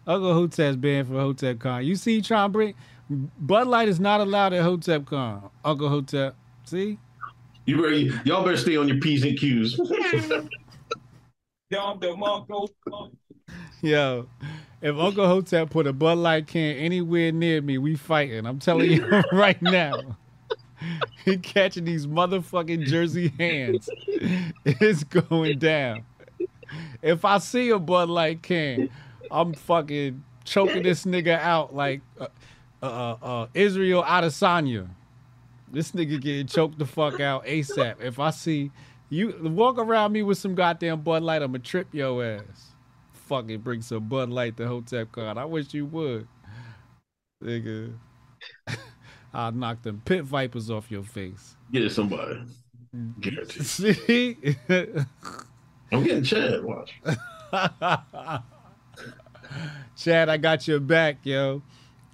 Uncle 0.05 0.33
Hotep's 0.33 0.77
banned 0.77 1.07
from 1.07 1.15
Hotep 1.15 1.57
Con. 1.57 1.83
You 1.83 1.95
see, 1.95 2.21
trying 2.21 2.49
to 2.49 2.53
bring 2.53 2.75
Bud 3.09 3.65
Light 3.65 3.87
is 3.89 3.99
not 3.99 4.21
allowed 4.21 4.53
at 4.53 4.61
Hotep 4.61 5.07
Con. 5.07 5.49
Uncle 5.63 5.89
Hotep. 5.89 6.35
See? 6.65 6.99
You 7.65 7.77
better, 7.77 8.21
y'all 8.23 8.43
better 8.43 8.55
stay 8.55 8.77
on 8.77 8.87
your 8.87 8.99
P's 8.99 9.23
and 9.23 9.35
Q's. 9.35 9.73
Dom 11.71 11.99
DeMarco. 11.99 12.69
Yo, 13.81 14.27
if 14.81 14.95
Uncle 14.95 15.27
Hotep 15.27 15.69
put 15.69 15.87
a 15.87 15.93
Bud 15.93 16.17
Light 16.17 16.47
can 16.47 16.75
anywhere 16.77 17.31
near 17.31 17.61
me, 17.61 17.77
we 17.77 17.95
fighting. 17.95 18.45
I'm 18.45 18.59
telling 18.59 18.91
you 18.91 19.05
right 19.31 19.61
now. 19.61 20.17
He 21.23 21.37
catching 21.37 21.85
these 21.85 22.05
motherfucking 22.05 22.85
Jersey 22.85 23.33
hands. 23.39 23.89
It's 24.65 25.03
going 25.03 25.59
down. 25.59 26.05
If 27.01 27.25
I 27.25 27.39
see 27.39 27.69
a 27.69 27.79
Bud 27.79 28.09
Light 28.09 28.43
can, 28.43 28.89
I'm 29.31 29.53
fucking 29.53 30.23
choking 30.43 30.83
this 30.83 31.05
nigga 31.05 31.39
out 31.39 31.75
like 31.75 32.01
uh, 32.19 32.27
uh, 32.83 33.15
uh, 33.21 33.47
Israel 33.53 34.03
Adesanya. 34.03 34.87
This 35.71 35.91
nigga 35.91 36.21
getting 36.21 36.47
choked 36.47 36.77
the 36.77 36.85
fuck 36.85 37.19
out 37.19 37.45
ASAP. 37.45 38.01
If 38.01 38.19
I 38.19 38.29
see 38.29 38.71
you 39.09 39.35
walk 39.41 39.77
around 39.77 40.11
me 40.11 40.23
with 40.23 40.37
some 40.37 40.55
goddamn 40.55 41.01
Bud 41.01 41.23
Light, 41.23 41.41
I'ma 41.41 41.59
trip 41.63 41.87
your 41.93 42.23
ass. 42.23 42.74
Fucking 43.27 43.61
bring 43.61 43.81
some 43.81 44.07
Bud 44.07 44.29
Light 44.29 44.57
to 44.57 44.67
Hotep 44.67 45.11
Con. 45.11 45.37
I 45.37 45.45
wish 45.45 45.73
you 45.73 45.85
would. 45.87 46.27
Nigga. 47.43 47.93
I'll 49.33 49.51
knock 49.51 49.81
them 49.81 50.01
pit 50.05 50.23
vipers 50.23 50.69
off 50.69 50.91
your 50.91 51.03
face. 51.03 51.55
Get 51.71 51.83
it 51.83 51.91
somebody. 51.91 52.41
Guaranteed. 53.19 53.65
See? 53.65 54.37
I'm 55.91 56.03
getting 56.03 56.23
Chad. 56.23 56.63
Watch. 56.63 56.93
Chad, 59.97 60.29
I 60.29 60.37
got 60.37 60.67
your 60.67 60.79
back, 60.79 61.17
yo. 61.23 61.61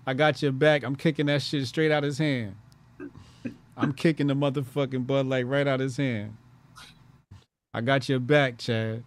I 0.05 0.13
got 0.13 0.41
your 0.41 0.51
back. 0.51 0.83
I'm 0.83 0.95
kicking 0.95 1.27
that 1.27 1.41
shit 1.41 1.67
straight 1.67 1.91
out 1.91 2.03
his 2.03 2.17
hand. 2.17 2.55
I'm 3.77 3.93
kicking 3.93 4.27
the 4.27 4.33
motherfucking 4.33 5.05
Bud 5.05 5.27
Light 5.27 5.45
right 5.45 5.67
out 5.67 5.79
his 5.79 5.97
hand. 5.97 6.38
I 7.73 7.81
got 7.81 8.09
your 8.09 8.19
back, 8.19 8.57
Chad. 8.57 9.03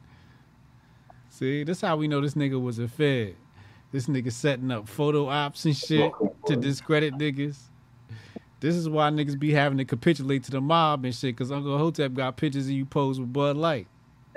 See, 1.34 1.64
this 1.64 1.78
is 1.78 1.80
how 1.80 1.96
we 1.96 2.06
know 2.06 2.20
this 2.20 2.34
nigga 2.34 2.62
was 2.62 2.78
a 2.78 2.86
fed. 2.86 3.34
This 3.90 4.06
nigga 4.06 4.30
setting 4.30 4.70
up 4.70 4.88
photo 4.88 5.28
ops 5.28 5.64
and 5.64 5.76
shit 5.76 6.12
to 6.46 6.54
discredit 6.54 7.14
niggas. 7.14 7.58
This 8.60 8.76
is 8.76 8.88
why 8.88 9.10
niggas 9.10 9.36
be 9.36 9.50
having 9.50 9.78
to 9.78 9.84
capitulate 9.84 10.44
to 10.44 10.52
the 10.52 10.60
mob 10.60 11.04
and 11.04 11.12
shit, 11.12 11.36
cause 11.36 11.50
Uncle 11.50 11.76
Hotep 11.76 12.14
got 12.14 12.36
pictures 12.36 12.66
of 12.66 12.70
you 12.70 12.86
posed 12.86 13.18
with 13.20 13.32
Bud 13.32 13.56
Light. 13.56 13.88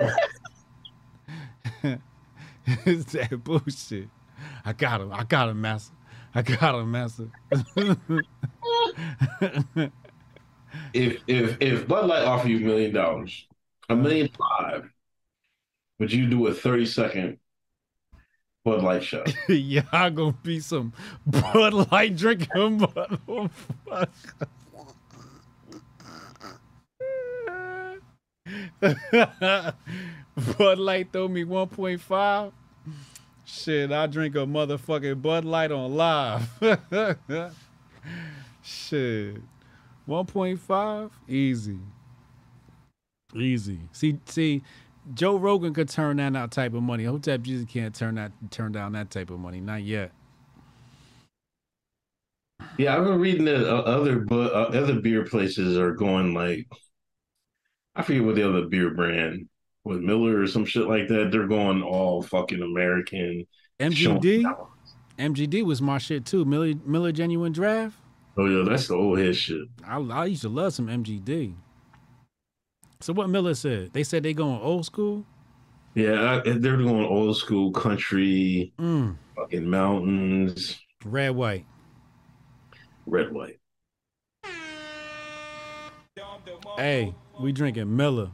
it's 1.84 3.12
that 3.12 3.44
bullshit. 3.44 4.08
I 4.64 4.72
got 4.72 5.00
him. 5.00 5.12
I 5.12 5.22
got 5.22 5.50
him, 5.50 5.60
master. 5.60 5.94
I 6.34 6.42
got 6.42 6.74
him, 6.74 6.90
master. 6.90 7.30
if 10.92 11.22
if 11.28 11.56
if 11.60 11.86
Bud 11.86 12.06
Light 12.06 12.24
offer 12.24 12.48
you 12.48 12.56
a 12.56 12.60
million 12.60 12.92
dollars, 12.92 13.46
a 13.88 13.94
million 13.94 14.28
five, 14.36 14.90
would 15.98 16.12
you 16.12 16.26
do 16.28 16.46
a 16.46 16.54
thirty 16.54 16.86
second 16.86 17.38
Bud 18.64 18.82
Light 18.82 19.02
shot? 19.02 19.32
Y'all 19.48 20.10
gonna 20.10 20.36
be 20.42 20.60
some 20.60 20.92
Bud 21.26 21.90
Light 21.90 22.16
drinking 22.16 22.78
motherfucker. 22.80 24.08
Bud 30.58 30.78
Light 30.78 31.12
throw 31.12 31.28
me 31.28 31.44
1.5. 31.44 32.52
Shit, 33.44 33.92
I 33.92 34.06
drink 34.06 34.34
a 34.36 34.40
motherfucking 34.40 35.20
Bud 35.20 35.44
Light 35.44 35.72
on 35.72 35.96
live. 35.96 36.48
Shit. 38.62 39.36
1.5? 40.08 41.10
Easy. 41.28 41.78
Easy. 43.34 43.78
See, 43.92 44.18
see, 44.26 44.62
Joe 45.14 45.36
Rogan 45.36 45.74
could 45.74 45.88
turn 45.88 46.16
down 46.16 46.34
that 46.34 46.50
type 46.50 46.74
of 46.74 46.82
money. 46.82 47.04
Hotep 47.04 47.42
Jesus 47.42 47.66
can't 47.70 47.94
turn 47.94 48.16
that 48.16 48.32
turn 48.50 48.72
down 48.72 48.92
that 48.92 49.10
type 49.10 49.30
of 49.30 49.38
money. 49.38 49.60
Not 49.60 49.82
yet. 49.82 50.12
Yeah, 52.76 52.96
I've 52.96 53.04
been 53.04 53.18
reading 53.18 53.44
that 53.46 53.68
uh, 53.68 53.80
other 53.82 54.20
bu- 54.20 54.42
uh, 54.42 54.70
other 54.72 55.00
beer 55.00 55.24
places 55.24 55.76
are 55.76 55.92
going 55.92 56.34
like, 56.34 56.66
I 57.96 58.02
forget 58.02 58.24
what 58.24 58.34
the 58.36 58.48
other 58.48 58.66
beer 58.66 58.90
brand 58.90 59.48
with 59.84 60.00
Miller 60.00 60.40
or 60.40 60.46
some 60.46 60.64
shit 60.64 60.86
like 60.86 61.08
that. 61.08 61.30
They're 61.32 61.46
going 61.46 61.82
all 61.82 62.22
fucking 62.22 62.62
American. 62.62 63.46
MGD. 63.80 64.44
MGD 65.18 65.64
was 65.64 65.82
my 65.82 65.98
shit 65.98 66.24
too. 66.24 66.44
Miller 66.44 66.74
Miller 66.84 67.10
Genuine 67.10 67.52
Draft. 67.52 67.96
Oh 68.36 68.46
yeah, 68.46 68.68
that's 68.68 68.86
the 68.86 68.94
old 68.94 69.18
head 69.18 69.34
shit. 69.34 69.66
I, 69.84 69.98
I 69.98 70.26
used 70.26 70.42
to 70.42 70.48
love 70.48 70.72
some 70.72 70.86
MGD. 70.86 71.54
So 73.00 73.12
what 73.12 73.30
Miller 73.30 73.54
said? 73.54 73.92
They 73.92 74.02
said 74.02 74.22
they 74.22 74.34
going 74.34 74.60
old 74.60 74.84
school. 74.84 75.24
Yeah, 75.94 76.40
I, 76.44 76.50
they're 76.58 76.76
going 76.76 77.04
old 77.06 77.36
school 77.36 77.70
country, 77.72 78.72
Mm. 78.78 79.16
fucking 79.36 79.68
mountains, 79.68 80.78
Red 81.04 81.30
white. 81.30 81.64
red 83.06 83.32
white. 83.32 83.58
Hey, 86.76 87.14
we 87.40 87.52
drinking 87.52 87.94
Miller. 87.96 88.30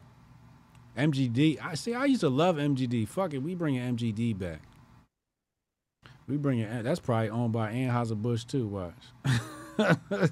MGD. 0.97 1.59
I 1.63 1.75
see. 1.75 1.95
I 1.95 2.05
used 2.05 2.21
to 2.21 2.29
love 2.29 2.57
MGD. 2.57 3.09
Fuck 3.09 3.35
it, 3.35 3.39
we 3.39 3.55
bringing 3.55 3.81
MGD 3.97 4.39
back. 4.39 4.63
We 6.27 6.37
bringing. 6.37 6.83
That's 6.83 7.01
probably 7.01 7.31
owned 7.31 7.53
by 7.53 7.73
Anheuser 7.73 8.21
Busch 8.21 8.45
too. 8.45 8.67
Watch. 8.69 8.95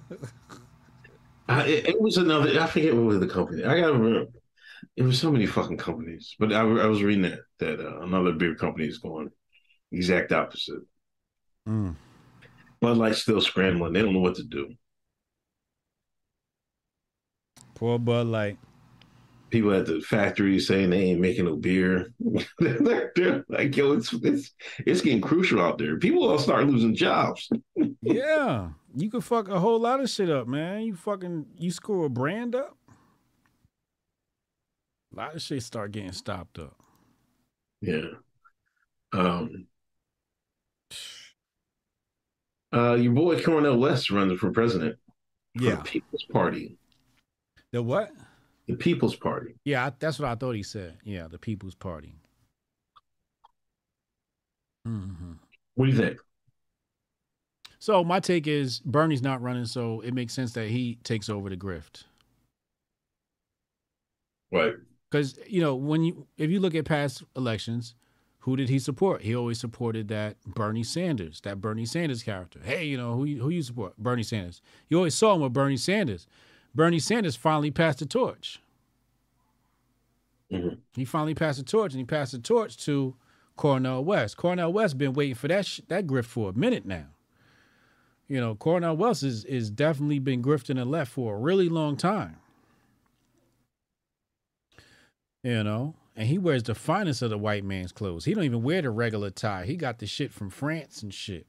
I, 1.48 1.66
it, 1.66 1.88
it 1.90 2.00
was 2.00 2.16
another. 2.16 2.60
I 2.60 2.66
forget 2.66 2.94
what 2.94 3.04
was 3.04 3.20
the 3.20 3.26
company. 3.26 3.64
I 3.64 3.80
gotta 3.80 3.92
remember. 3.92 4.30
It 4.96 5.02
was 5.02 5.18
so 5.18 5.30
many 5.30 5.46
fucking 5.46 5.78
companies, 5.78 6.34
but 6.38 6.52
I, 6.52 6.60
I 6.60 6.86
was 6.86 7.02
reading 7.02 7.22
that 7.22 7.40
that 7.58 7.80
uh, 7.80 8.00
another 8.02 8.32
beer 8.32 8.54
company 8.54 8.86
is 8.86 8.98
going 8.98 9.30
exact 9.90 10.32
opposite. 10.32 10.80
Mm. 11.68 11.94
Bud 12.80 12.96
Light's 12.96 13.22
still 13.22 13.40
scrambling. 13.40 13.92
They 13.92 14.02
don't 14.02 14.12
know 14.12 14.20
what 14.20 14.36
to 14.36 14.44
do. 14.44 14.74
Poor 17.74 17.98
Bud 17.98 18.26
Light. 18.26 18.58
People 19.50 19.72
at 19.74 19.86
the 19.86 20.00
factory 20.00 20.58
saying 20.58 20.90
they 20.90 21.10
ain't 21.10 21.20
making 21.20 21.44
no 21.44 21.56
beer. 21.56 22.12
they're, 22.58 23.12
they're 23.14 23.44
like, 23.48 23.76
yo, 23.76 23.92
it's, 23.92 24.12
it's 24.14 24.50
it's 24.86 25.00
getting 25.02 25.20
crucial 25.20 25.60
out 25.60 25.78
there. 25.78 25.98
People 25.98 26.26
will 26.26 26.38
start 26.38 26.66
losing 26.66 26.94
jobs. 26.94 27.48
Yeah, 28.02 28.70
you 28.94 29.10
could 29.10 29.24
fuck 29.24 29.48
a 29.48 29.58
whole 29.60 29.78
lot 29.80 30.00
of 30.00 30.10
shit 30.10 30.30
up, 30.30 30.46
man. 30.46 30.82
You 30.82 30.94
fucking 30.94 31.46
you 31.58 31.70
screw 31.70 32.04
a 32.04 32.08
brand 32.08 32.54
up. 32.54 32.76
A 35.12 35.16
lot 35.16 35.34
of 35.34 35.42
shit 35.42 35.62
start 35.62 35.92
getting 35.92 36.12
stopped 36.12 36.58
up. 36.58 36.76
Yeah. 37.80 38.06
Um. 39.12 39.66
Uh, 42.74 42.94
your 42.94 43.12
boy 43.12 43.42
Cornel 43.42 43.78
West 43.78 44.10
running 44.10 44.38
for 44.38 44.50
president. 44.50 44.96
Yeah. 45.54 45.76
the 45.76 45.82
People's 45.82 46.24
Party. 46.32 46.78
The 47.72 47.82
what? 47.82 48.10
The 48.66 48.76
People's 48.76 49.16
Party. 49.16 49.54
Yeah, 49.64 49.86
I, 49.86 49.92
that's 49.98 50.18
what 50.18 50.28
I 50.30 50.34
thought 50.34 50.52
he 50.52 50.62
said. 50.62 50.96
Yeah, 51.04 51.28
the 51.28 51.38
People's 51.38 51.74
Party. 51.74 52.14
hmm 54.86 55.32
What 55.74 55.86
do 55.86 55.92
you 55.92 55.98
think? 55.98 56.18
So 57.82 58.04
my 58.04 58.20
take 58.20 58.46
is 58.46 58.78
Bernie's 58.78 59.22
not 59.22 59.42
running, 59.42 59.64
so 59.64 60.02
it 60.02 60.14
makes 60.14 60.32
sense 60.32 60.52
that 60.52 60.68
he 60.68 61.00
takes 61.02 61.28
over 61.28 61.50
the 61.50 61.56
grift. 61.56 62.04
Right. 64.52 64.74
Because 65.10 65.36
you 65.48 65.60
know 65.60 65.74
when 65.74 66.04
you 66.04 66.28
if 66.38 66.48
you 66.48 66.60
look 66.60 66.76
at 66.76 66.84
past 66.84 67.24
elections, 67.34 67.96
who 68.38 68.54
did 68.54 68.68
he 68.68 68.78
support? 68.78 69.22
He 69.22 69.34
always 69.34 69.58
supported 69.58 70.06
that 70.06 70.36
Bernie 70.46 70.84
Sanders, 70.84 71.40
that 71.40 71.60
Bernie 71.60 71.84
Sanders 71.84 72.22
character. 72.22 72.60
Hey, 72.62 72.84
you 72.84 72.96
know 72.96 73.16
who 73.16 73.24
you, 73.24 73.42
who 73.42 73.48
you 73.48 73.64
support? 73.64 73.98
Bernie 73.98 74.22
Sanders. 74.22 74.62
You 74.88 74.98
always 74.98 75.16
saw 75.16 75.34
him 75.34 75.40
with 75.40 75.52
Bernie 75.52 75.76
Sanders. 75.76 76.28
Bernie 76.76 77.00
Sanders 77.00 77.34
finally 77.34 77.72
passed 77.72 77.98
the 77.98 78.06
torch. 78.06 78.60
Mm-hmm. 80.52 80.76
He 80.94 81.04
finally 81.04 81.34
passed 81.34 81.58
the 81.58 81.64
torch, 81.64 81.94
and 81.94 81.98
he 81.98 82.04
passed 82.04 82.30
the 82.30 82.38
torch 82.38 82.76
to 82.84 83.16
Cornel 83.56 84.04
West. 84.04 84.36
Cornel 84.36 84.72
West 84.72 84.92
has 84.92 84.94
been 84.94 85.14
waiting 85.14 85.34
for 85.34 85.48
that 85.48 85.66
sh- 85.66 85.80
that 85.88 86.06
grift 86.06 86.26
for 86.26 86.50
a 86.50 86.52
minute 86.52 86.86
now. 86.86 87.06
You 88.32 88.40
know, 88.40 88.54
Cornel 88.54 88.96
West 88.96 89.22
is 89.24 89.44
is 89.44 89.68
definitely 89.68 90.18
been 90.18 90.42
grifting 90.42 90.80
and 90.80 90.90
left 90.90 91.12
for 91.12 91.34
a 91.34 91.38
really 91.38 91.68
long 91.68 91.98
time. 91.98 92.36
You 95.44 95.62
know, 95.62 95.96
and 96.16 96.26
he 96.26 96.38
wears 96.38 96.62
the 96.62 96.74
finest 96.74 97.20
of 97.20 97.28
the 97.28 97.36
white 97.36 97.62
man's 97.62 97.92
clothes. 97.92 98.24
He 98.24 98.32
don't 98.32 98.44
even 98.44 98.62
wear 98.62 98.80
the 98.80 98.88
regular 98.88 99.28
tie. 99.28 99.66
He 99.66 99.76
got 99.76 99.98
the 99.98 100.06
shit 100.06 100.32
from 100.32 100.48
France 100.48 101.02
and 101.02 101.12
shit. 101.12 101.46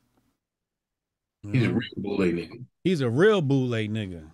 He's 1.42 1.64
a 1.64 1.68
Mhm. 1.68 1.76
real 1.76 1.90
bully 1.96 2.34
nigga. 2.34 2.66
He's 2.84 3.00
a 3.00 3.10
real 3.10 3.42
boule 3.42 3.70
nigga. 3.70 4.30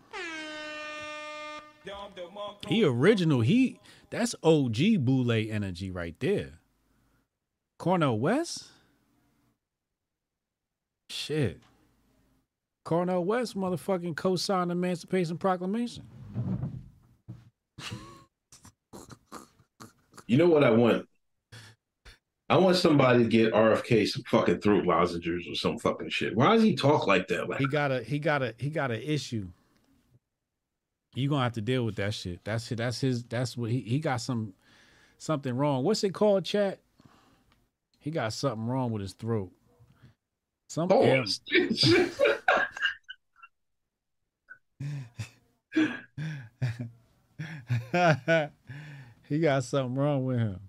He 2.67 2.83
original. 2.83 3.41
He 3.41 3.79
that's 4.09 4.33
OG 4.41 4.97
boule 4.97 5.31
energy 5.31 5.91
right 5.91 6.19
there. 6.19 6.57
Cornel 7.77 8.17
West. 8.17 8.71
Shit. 11.11 11.61
Cornel 12.89 13.23
West 13.23 13.55
motherfucking 13.55 14.15
co-signed 14.15 14.71
the 14.71 14.73
Emancipation 14.73 15.37
Proclamation. 15.37 16.03
You 20.25 20.37
know 20.37 20.47
what 20.47 20.63
I 20.63 20.71
want? 20.71 21.07
I 22.49 22.57
want 22.57 22.77
somebody 22.77 23.21
to 23.21 23.29
get 23.29 23.53
RFK 23.53 24.07
some 24.07 24.23
fucking 24.23 24.61
throat 24.61 24.87
lozenges 24.87 25.47
or 25.47 25.53
some 25.53 25.77
fucking 25.77 26.09
shit. 26.09 26.35
Why 26.35 26.55
does 26.55 26.63
he 26.63 26.75
talk 26.75 27.05
like 27.05 27.27
that? 27.27 27.47
Like, 27.47 27.59
He 27.59 27.67
got 27.67 27.91
a 27.91 28.01
he 28.01 28.17
got 28.17 28.41
a 28.41 28.55
he 28.57 28.71
got 28.71 28.89
an 28.89 29.03
issue. 29.03 29.49
You 31.13 31.29
gonna 31.29 31.43
have 31.43 31.53
to 31.53 31.61
deal 31.61 31.85
with 31.85 31.97
that 31.97 32.15
shit. 32.15 32.39
That's 32.43 32.69
that's 32.69 33.01
his 33.01 33.23
that's 33.23 33.55
what 33.55 33.69
he 33.69 33.81
he 33.81 33.99
got 33.99 34.19
some 34.19 34.53
something 35.19 35.55
wrong. 35.55 35.83
What's 35.83 36.03
it 36.03 36.15
called, 36.15 36.43
chat? 36.43 36.79
He 37.99 38.09
got 38.09 38.33
something 38.33 38.65
wrong 38.65 38.89
with 38.91 39.03
his 39.03 39.13
throat. 39.13 39.51
Some 40.69 40.87
Oh, 40.91 41.23
he 49.29 49.39
got 49.39 49.63
something 49.63 49.95
wrong 49.95 50.25
with 50.25 50.39
him. 50.39 50.59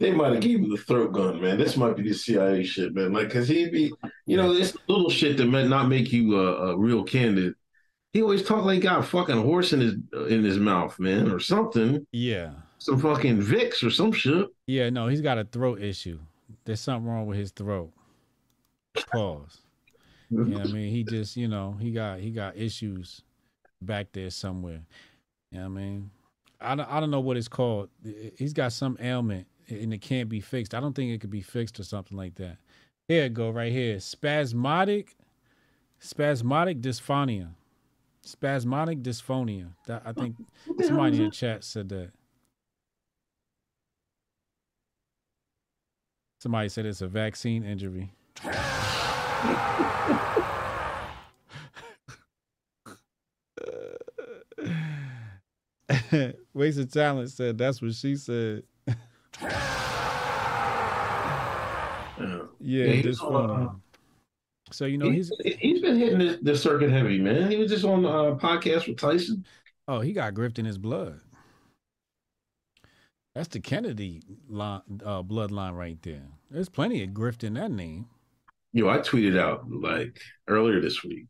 they 0.00 0.10
might 0.12 0.32
have 0.32 0.40
gave 0.42 0.58
him 0.58 0.70
the 0.70 0.76
throat 0.76 1.12
gun, 1.12 1.40
man. 1.40 1.58
This 1.58 1.76
might 1.76 1.96
be 1.96 2.02
the 2.02 2.14
CIA 2.14 2.64
shit, 2.64 2.94
man. 2.94 3.12
Like, 3.12 3.30
cause 3.30 3.48
he'd 3.48 3.70
be, 3.72 3.92
you 4.26 4.36
know, 4.36 4.52
this 4.52 4.76
little 4.88 5.10
shit 5.10 5.36
that 5.36 5.46
might 5.46 5.68
not 5.68 5.88
make 5.88 6.12
you 6.12 6.38
a, 6.40 6.72
a 6.72 6.76
real 6.78 7.04
candidate. 7.04 7.54
He 8.12 8.20
always 8.22 8.42
talk 8.44 8.64
like 8.64 8.74
he 8.74 8.80
got 8.80 8.98
a 9.00 9.02
fucking 9.02 9.40
horse 9.42 9.72
in 9.72 9.80
his 9.80 9.94
in 10.28 10.44
his 10.44 10.58
mouth, 10.58 10.98
man, 10.98 11.30
or 11.30 11.38
something. 11.40 12.06
Yeah. 12.12 12.52
Some 12.78 12.98
fucking 13.00 13.40
Vicks 13.40 13.86
or 13.86 13.90
some 13.90 14.12
shit. 14.12 14.48
Yeah, 14.66 14.90
no, 14.90 15.06
he's 15.08 15.20
got 15.22 15.38
a 15.38 15.44
throat 15.44 15.80
issue. 15.80 16.18
There's 16.64 16.80
something 16.80 17.08
wrong 17.10 17.26
with 17.26 17.38
his 17.38 17.52
throat. 17.52 17.92
Pause. 19.12 19.61
You 20.32 20.44
know 20.44 20.60
I 20.60 20.64
mean? 20.72 20.90
He 20.90 21.04
just, 21.04 21.36
you 21.36 21.48
know, 21.48 21.76
he 21.78 21.92
got 21.92 22.18
he 22.20 22.30
got 22.30 22.56
issues 22.56 23.22
back 23.80 24.08
there 24.12 24.30
somewhere. 24.30 24.82
You 25.50 25.58
know 25.60 25.66
I 25.66 25.68
mean? 25.68 26.10
I 26.60 26.74
don't 26.74 26.88
I 26.88 27.00
don't 27.00 27.10
know 27.10 27.20
what 27.20 27.36
it's 27.36 27.48
called. 27.48 27.90
He's 28.36 28.52
got 28.52 28.72
some 28.72 28.96
ailment 29.00 29.46
and 29.68 29.92
it 29.92 30.00
can't 30.00 30.28
be 30.28 30.40
fixed. 30.40 30.74
I 30.74 30.80
don't 30.80 30.94
think 30.94 31.12
it 31.12 31.20
could 31.20 31.30
be 31.30 31.42
fixed 31.42 31.78
or 31.78 31.84
something 31.84 32.16
like 32.16 32.36
that. 32.36 32.56
Here 33.08 33.24
it 33.24 33.34
go 33.34 33.50
right 33.50 33.72
here. 33.72 34.00
Spasmodic 34.00 35.16
spasmodic 36.00 36.80
dysphonia. 36.80 37.48
Spasmodic 38.22 39.02
dysphonia. 39.02 39.72
That 39.86 40.02
I 40.04 40.12
think 40.12 40.36
somebody 40.80 41.18
in 41.18 41.24
the 41.24 41.30
chat 41.30 41.64
said 41.64 41.88
that. 41.90 42.10
Somebody 46.40 46.68
said 46.70 46.86
it's 46.86 47.02
a 47.02 47.08
vaccine 47.08 47.64
injury. 47.64 48.12
Wasted 56.54 56.92
talent 56.92 57.30
said 57.30 57.58
that's 57.58 57.80
what 57.80 57.94
she 57.94 58.16
said. 58.16 58.64
Yeah, 59.40 59.68
Yeah, 62.60 63.02
this 63.02 63.20
on, 63.20 63.50
uh. 63.50 63.68
So 64.70 64.86
you 64.86 64.98
know 64.98 65.10
he's 65.10 65.32
he's 65.44 65.80
been 65.80 65.98
hitting 65.98 66.18
the, 66.18 66.38
the 66.42 66.56
circuit 66.56 66.90
heavy, 66.90 67.18
man. 67.18 67.50
He 67.50 67.56
was 67.56 67.70
just 67.70 67.84
on 67.84 68.04
a 68.04 68.36
podcast 68.36 68.88
with 68.88 68.98
Tyson. 68.98 69.44
oh 69.88 70.00
he 70.00 70.12
got 70.12 70.34
grift 70.34 70.58
in 70.58 70.64
his 70.64 70.78
blood. 70.78 71.20
That's 73.34 73.48
the 73.48 73.60
Kennedy 73.60 74.22
line, 74.48 74.82
uh, 75.04 75.22
bloodline 75.22 75.74
right 75.74 75.98
there. 76.02 76.28
There's 76.50 76.68
plenty 76.68 77.02
of 77.02 77.10
grift 77.10 77.44
in 77.44 77.54
that 77.54 77.70
name. 77.70 78.06
Yo, 78.74 78.88
I 78.88 78.98
tweeted 78.98 79.38
out 79.38 79.70
like 79.70 80.18
earlier 80.48 80.80
this 80.80 81.02
week. 81.02 81.26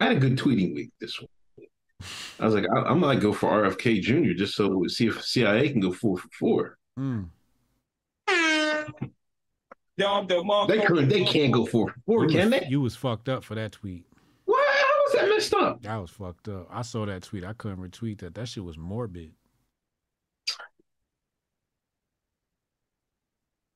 I 0.00 0.06
had 0.06 0.16
a 0.16 0.20
good 0.20 0.38
tweeting 0.38 0.74
week 0.74 0.90
this 1.00 1.20
week. 1.20 1.30
I 2.40 2.46
was 2.46 2.54
like, 2.54 2.66
I, 2.74 2.80
I 2.80 2.94
might 2.94 3.20
go 3.20 3.32
for 3.32 3.50
RFK 3.50 4.00
Jr. 4.02 4.32
just 4.32 4.54
so 4.56 4.68
we 4.68 4.88
see 4.88 5.06
if 5.06 5.22
CIA 5.24 5.70
can 5.70 5.80
go 5.80 5.92
four 5.92 6.18
for 6.18 6.28
four. 6.38 6.78
Mm. 6.98 7.28
They 9.96 10.78
couldn't. 10.80 11.08
They 11.08 11.24
can't 11.24 11.52
go 11.52 11.64
four 11.66 11.88
for 11.90 12.00
four, 12.06 12.22
You 12.24 12.28
can 12.30 12.50
was, 12.50 12.60
they? 12.60 12.66
you 12.68 12.80
was 12.80 12.96
fucked 12.96 13.28
up 13.28 13.44
for 13.44 13.54
that 13.54 13.72
tweet. 13.72 14.06
What? 14.44 14.66
How 14.66 15.02
was 15.04 15.12
that 15.14 15.28
messed 15.28 15.54
up? 15.54 15.82
That 15.82 15.96
was 15.96 16.10
fucked 16.10 16.48
up. 16.48 16.66
I 16.70 16.82
saw 16.82 17.06
that 17.06 17.22
tweet. 17.22 17.44
I 17.44 17.52
couldn't 17.52 17.78
retweet 17.78 18.18
that. 18.20 18.34
That 18.34 18.48
shit 18.48 18.64
was 18.64 18.76
morbid. 18.76 19.32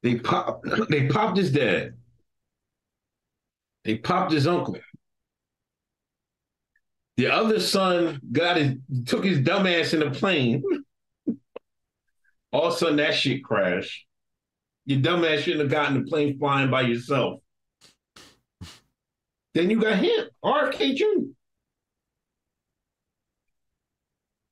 They 0.03 0.17
popped. 0.17 0.67
They 0.91 1.07
popped 1.09 1.37
his 1.37 1.53
dad. 1.53 1.95
They 3.85 3.99
popped 3.99 4.33
his 4.33 4.47
uncle. 4.47 4.77
The 7.19 7.35
other 7.35 7.59
son 7.59 8.21
got 8.31 8.59
his 8.59 8.77
took 9.05 9.25
his 9.25 9.41
dumb 9.41 9.67
ass 9.67 9.93
in 9.93 10.01
the 10.01 10.11
plane. 10.13 10.63
All 12.53 12.69
of 12.69 12.75
a 12.75 12.77
sudden, 12.77 12.97
that 12.99 13.13
shit 13.13 13.43
crashed. 13.43 14.07
Your 14.87 15.01
dumb 15.01 15.25
ass 15.25 15.41
shouldn't 15.41 15.63
have 15.63 15.71
gotten 15.71 16.01
the 16.01 16.09
plane 16.09 16.39
flying 16.39 16.71
by 16.71 16.83
yourself. 16.83 17.41
Then 19.53 19.69
you 19.69 19.81
got 19.81 19.99
him, 19.99 20.29
RFK 20.45 20.95
Jr. 20.95 21.05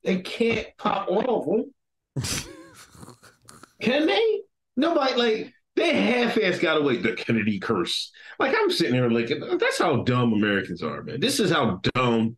They 0.03 0.21
can't 0.23 0.67
pop 0.77 1.07
all 1.09 1.71
of 2.17 2.25
them. 2.25 2.35
Can 3.81 4.07
they? 4.09 4.41
Nobody 4.77 5.15
like 5.15 5.53
they 5.77 5.95
half-ass 5.95 6.59
got 6.59 6.79
away 6.79 6.97
the 6.97 7.13
Kennedy 7.13 7.61
curse. 7.61 8.11
Like 8.41 8.57
I'm 8.59 8.73
sitting 8.73 8.95
here 8.95 9.09
like 9.09 9.31
That's 9.61 9.79
how 9.79 10.03
dumb 10.03 10.33
Americans 10.33 10.83
are, 10.83 11.05
man. 11.05 11.21
This 11.21 11.39
is 11.39 11.53
how 11.53 11.81
dumb 11.95 12.37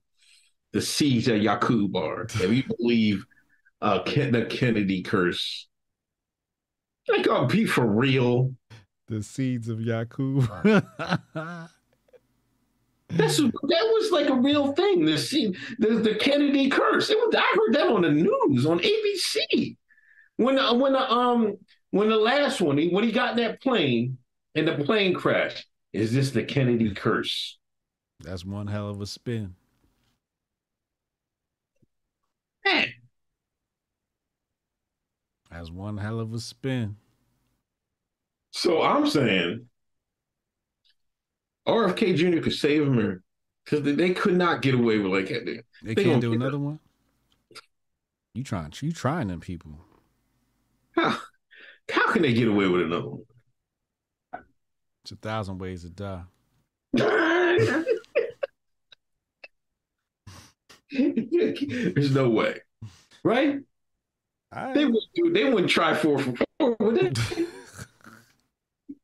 the 0.72 0.80
seeds 0.80 1.28
of 1.28 1.38
Yakub 1.38 1.96
are. 1.96 2.22
If 2.22 2.50
you 2.50 2.62
believe 2.76 3.24
uh, 3.80 4.02
Ken- 4.02 4.32
the 4.32 4.44
Kennedy 4.44 5.02
curse, 5.02 5.66
like, 7.08 7.26
oh, 7.28 7.46
be 7.46 7.64
for 7.64 7.86
real. 7.86 8.54
The 9.08 9.22
seeds 9.22 9.68
of 9.68 9.80
Yakub. 9.80 10.50
That's 13.10 13.38
that 13.38 13.52
was 13.62 14.10
like 14.12 14.28
a 14.28 14.34
real 14.34 14.74
thing. 14.74 15.06
The 15.06 15.16
seed, 15.16 15.56
the, 15.78 15.94
the 15.94 16.16
Kennedy 16.16 16.68
curse. 16.68 17.08
It 17.08 17.16
was, 17.16 17.34
I 17.34 17.54
heard 17.54 17.74
that 17.74 17.86
on 17.90 18.02
the 18.02 18.10
news 18.10 18.66
on 18.66 18.80
ABC 18.80 19.76
when 20.36 20.56
the, 20.56 20.74
when 20.74 20.92
the 20.92 21.10
um 21.10 21.56
when 21.90 22.10
the 22.10 22.16
last 22.16 22.60
one 22.60 22.78
when 22.90 23.04
he 23.04 23.12
got 23.12 23.30
in 23.30 23.36
that 23.38 23.62
plane 23.62 24.18
and 24.54 24.68
the 24.68 24.84
plane 24.84 25.14
crashed. 25.14 25.66
Is 25.94 26.12
this 26.12 26.32
the 26.32 26.42
Kennedy 26.42 26.92
curse? 26.94 27.58
That's 28.20 28.44
one 28.44 28.66
hell 28.66 28.90
of 28.90 29.00
a 29.00 29.06
spin. 29.06 29.54
Man, 32.64 32.88
That's 35.50 35.70
one 35.70 35.96
hell 35.96 36.20
of 36.20 36.32
a 36.34 36.38
spin. 36.38 36.96
So 38.52 38.82
I'm 38.82 39.06
saying 39.06 39.66
RFK 41.66 42.16
Jr. 42.16 42.40
could 42.40 42.54
save 42.54 42.82
him 42.82 43.22
because 43.64 43.82
they, 43.82 43.92
they 43.92 44.14
could 44.14 44.36
not 44.36 44.62
get 44.62 44.74
away 44.74 44.98
with 44.98 45.12
like 45.12 45.28
they, 45.28 45.62
They, 45.82 45.94
they 45.94 46.04
can't 46.04 46.20
do 46.20 46.30
get 46.30 46.40
another 46.40 46.58
one. 46.58 46.80
You 48.34 48.44
trying? 48.44 48.72
You 48.80 48.92
trying 48.92 49.28
them 49.28 49.40
people? 49.40 49.78
How, 50.92 51.18
how 51.90 52.12
can 52.12 52.22
they 52.22 52.32
get 52.32 52.48
away 52.48 52.68
with 52.68 52.82
another 52.82 53.08
one? 53.08 53.24
It's 55.02 55.12
a 55.12 55.16
thousand 55.16 55.58
ways 55.58 55.82
to 55.82 55.90
die. 55.90 56.22
There's 60.92 62.14
no 62.14 62.30
way, 62.30 62.60
right? 63.22 63.58
They 64.74 64.86
would 64.86 65.02
do. 65.14 65.32
They 65.32 65.44
wouldn't 65.44 65.70
try 65.70 65.94
four 65.94 66.18
for 66.18 66.34
four, 66.58 66.76
would 66.80 67.14
they? 67.14 67.46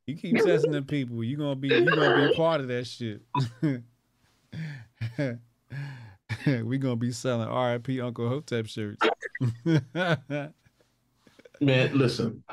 You 0.06 0.16
keep 0.16 0.36
testing 0.36 0.72
the 0.72 0.82
people. 0.82 1.24
You 1.24 1.38
gonna 1.38 1.56
be. 1.56 1.68
You 1.68 1.86
gonna 1.86 2.28
be 2.28 2.34
part 2.34 2.60
of 2.60 2.68
that 2.68 2.86
shit. 2.86 3.22
we 6.66 6.76
gonna 6.76 6.96
be 6.96 7.10
selling 7.10 7.48
R.I.P. 7.48 8.02
Uncle 8.02 8.28
Hotep 8.28 8.66
shirts. 8.66 9.00
Man, 9.64 10.52
listen. 11.94 12.44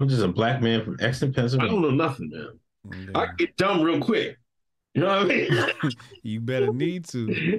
I'm 0.00 0.08
just 0.08 0.22
a 0.22 0.28
black 0.28 0.62
man 0.62 0.82
from 0.82 0.96
Exton, 0.98 1.34
Pennsylvania. 1.34 1.70
I 1.70 1.74
don't 1.74 1.82
know 1.82 1.90
nothing, 1.90 2.30
man. 2.30 2.58
I 3.14 3.26
get 3.36 3.54
dumb 3.58 3.82
real 3.82 4.00
quick. 4.00 4.38
You 4.94 5.02
know 5.02 5.06
what 5.06 5.18
I 5.18 5.24
mean? 5.24 5.50
you 6.22 6.40
better 6.40 6.72
need 6.72 7.04
to. 7.06 7.26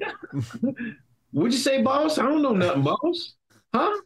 What'd 1.32 1.54
you 1.54 1.60
say, 1.60 1.82
boss? 1.82 2.18
I 2.18 2.24
don't 2.24 2.42
know 2.42 2.54
nothing, 2.54 2.84
boss. 2.84 3.36
Huh? 3.74 4.02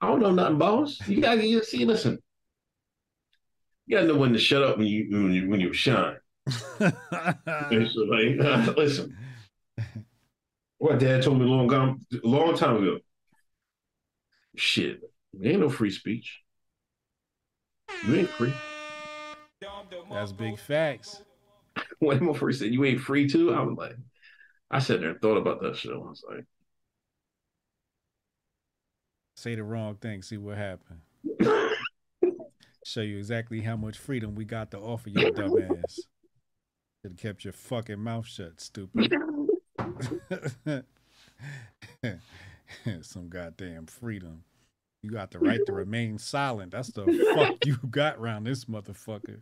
I 0.00 0.06
don't 0.06 0.20
know 0.20 0.30
nothing, 0.30 0.58
boss. 0.58 1.00
You 1.08 1.20
gotta 1.20 1.46
you 1.46 1.64
see. 1.64 1.84
Listen, 1.84 2.18
you 3.86 3.96
gotta 3.96 4.06
know 4.06 4.16
when 4.16 4.32
to 4.32 4.38
shut 4.38 4.62
up 4.62 4.78
when 4.78 4.86
you 4.86 5.08
when 5.10 5.32
you 5.32 5.48
when 5.48 5.60
you 5.60 5.72
shine. 5.72 6.16
Like, 6.80 7.00
uh, 8.40 8.74
listen, 8.76 9.16
what 10.78 10.98
Dad 10.98 11.22
told 11.22 11.38
me 11.38 11.46
a 11.46 11.48
long 11.48 11.68
time 11.68 12.06
long 12.22 12.56
time 12.56 12.76
ago. 12.76 12.98
Shit, 14.56 15.00
there 15.32 15.52
ain't 15.52 15.60
no 15.60 15.70
free 15.70 15.90
speech. 15.90 16.42
You 18.06 18.14
ain't 18.16 18.28
free. 18.28 18.52
That's 20.10 20.32
big 20.32 20.58
facts. 20.58 21.22
When 21.98 22.24
my 22.24 22.32
first 22.34 22.58
said 22.60 22.72
you 22.72 22.84
ain't 22.84 23.00
free 23.00 23.28
too, 23.28 23.52
I 23.52 23.60
was 23.62 23.76
like, 23.76 23.96
I 24.70 24.78
sat 24.78 25.00
there 25.00 25.10
and 25.10 25.20
thought 25.20 25.36
about 25.36 25.62
that 25.62 25.76
shit. 25.76 25.92
I 25.92 25.96
was 25.96 26.22
like, 26.28 26.44
Say 29.36 29.54
the 29.56 29.64
wrong 29.64 29.96
thing, 29.96 30.22
see 30.22 30.38
what 30.38 30.56
happened. 30.56 31.00
Show 32.84 33.00
you 33.00 33.18
exactly 33.18 33.60
how 33.60 33.76
much 33.76 33.98
freedom 33.98 34.34
we 34.34 34.44
got 34.44 34.70
to 34.70 34.78
offer 34.78 35.10
you, 35.10 35.32
dumb 35.32 35.60
ass. 35.60 35.96
Should 37.02 37.12
have 37.12 37.16
kept 37.16 37.44
your 37.44 37.52
fucking 37.52 37.98
mouth 37.98 38.26
shut, 38.26 38.60
stupid. 38.60 39.12
Some 43.02 43.28
goddamn 43.28 43.86
freedom. 43.86 44.44
You 45.02 45.10
got 45.10 45.30
the 45.30 45.38
right 45.40 45.60
to 45.66 45.72
remain 45.72 46.16
silent. 46.18 46.72
That's 46.72 46.88
the 46.88 47.04
fuck 47.34 47.66
you 47.66 47.76
got 47.90 48.16
around 48.16 48.44
this 48.44 48.64
motherfucker. 48.64 49.40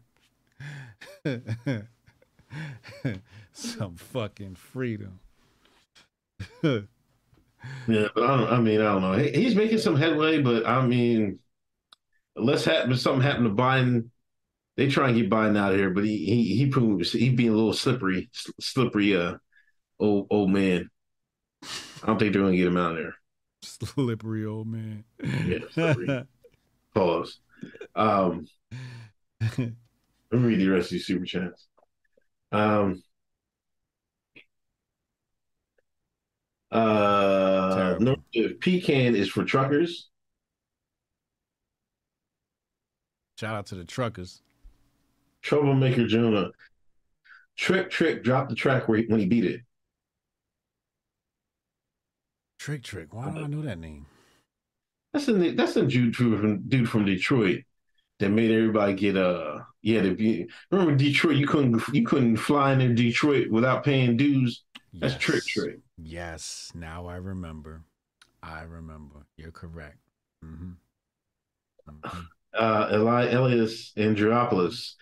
Some 3.53 3.97
fucking 3.97 4.55
freedom. 4.57 5.20
Yeah, 7.87 8.09
but 8.15 8.24
I, 8.24 8.37
don't, 8.37 8.53
I 8.53 8.61
mean, 8.61 8.81
I 8.81 8.85
don't 8.85 9.03
know. 9.03 9.12
He, 9.12 9.31
he's 9.31 9.55
making 9.55 9.79
some 9.79 9.97
headway, 9.97 10.41
but 10.41 10.66
I 10.66 10.85
mean, 10.85 11.39
unless 12.37 12.65
happen, 12.65 12.97
something 12.97 13.23
happened 13.23 13.57
to 13.57 13.62
Biden, 13.62 14.09
they 14.77 14.89
try 14.89 15.09
and 15.09 15.16
get 15.16 15.31
Biden 15.31 15.57
out 15.57 15.73
of 15.73 15.79
here. 15.79 15.91
But 15.91 16.05
he 16.05 16.24
he 16.24 16.57
he 16.57 16.66
proved 16.66 17.07
he 17.07 17.31
being 17.31 17.51
a 17.51 17.55
little 17.57 17.73
slippery, 17.73 18.31
slippery, 18.61 19.16
uh, 19.16 19.35
old 19.99 20.27
old 20.31 20.51
man. 20.51 20.91
I 22.03 22.07
don't 22.07 22.19
think 22.19 22.33
they're 22.33 22.43
gonna 22.43 22.57
get 22.57 22.66
him 22.66 22.77
out 22.77 22.93
of 22.93 22.99
there. 22.99 23.15
Slippery 23.62 24.45
old 24.45 24.66
man. 24.66 25.05
Yeah, 25.23 25.59
slippery. 25.70 26.24
Pause. 26.95 27.39
Um, 27.95 28.47
let 29.41 29.59
me 29.59 29.74
read 30.31 30.61
the 30.61 30.69
rest 30.69 30.87
of 30.87 30.93
these 30.93 31.07
super 31.07 31.24
chats. 31.24 31.69
Um, 32.53 33.03
uh, 36.70 37.99
pecan 38.61 39.16
is 39.16 39.29
for 39.31 39.45
truckers. 39.45 40.11
Shout 43.39 43.55
out 43.55 43.66
to 43.66 43.74
the 43.74 43.85
truckers. 43.85 44.43
Troublemaker 45.41 46.07
Jonah. 46.07 46.51
Trick 47.57 47.91
Trick 47.91 48.23
dropped 48.23 48.51
the 48.51 48.55
track 48.55 48.89
where 48.89 48.99
he, 48.99 49.07
when 49.07 49.19
he 49.19 49.27
beat 49.27 49.45
it. 49.45 49.62
Trick 52.59 52.83
Trick. 52.83 53.12
Why 53.12 53.31
do 53.31 53.45
I 53.45 53.47
know 53.47 53.62
that 53.62 53.79
name? 53.79 54.07
That's 55.12 55.27
the 55.27 55.51
that's 55.51 55.74
the 55.74 55.83
dude 55.83 56.15
from 56.15 56.69
dude 56.69 56.89
from 56.89 57.05
Detroit 57.05 57.65
that 58.23 58.31
made 58.31 58.51
everybody 58.51 58.94
get 58.94 59.16
uh 59.16 59.59
yeah 59.82 60.01
to 60.01 60.15
be 60.15 60.47
remember 60.70 60.94
Detroit 60.94 61.36
you 61.36 61.47
couldn't 61.47 61.82
you 61.93 62.07
couldn't 62.07 62.36
fly 62.36 62.73
into 62.73 62.94
Detroit 62.94 63.51
without 63.51 63.85
paying 63.85 64.16
dues. 64.16 64.62
That's 64.94 65.16
Trick 65.16 65.44
Trick. 65.44 65.78
Yes, 65.99 66.70
now 66.74 67.07
I 67.07 67.16
remember. 67.16 67.82
I 68.43 68.62
remember. 68.62 69.27
You're 69.36 69.53
correct. 69.53 69.99
hmm 70.43 70.73
Uh 72.55 72.89
Eli 72.93 73.31
Elias 73.31 73.93
Andriopoulos. 73.97 74.94